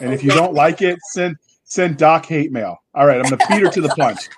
And 0.00 0.12
if 0.12 0.22
you 0.22 0.30
don't 0.30 0.54
like 0.54 0.82
it, 0.82 0.98
send 1.12 1.36
send 1.72 1.96
Doc 1.96 2.26
hate 2.26 2.52
mail. 2.52 2.76
All 2.94 3.06
right, 3.06 3.16
I'm 3.16 3.22
gonna 3.22 3.38
beat 3.48 3.62
her 3.62 3.70
to 3.70 3.80
the 3.80 3.88
punch. 3.88 4.28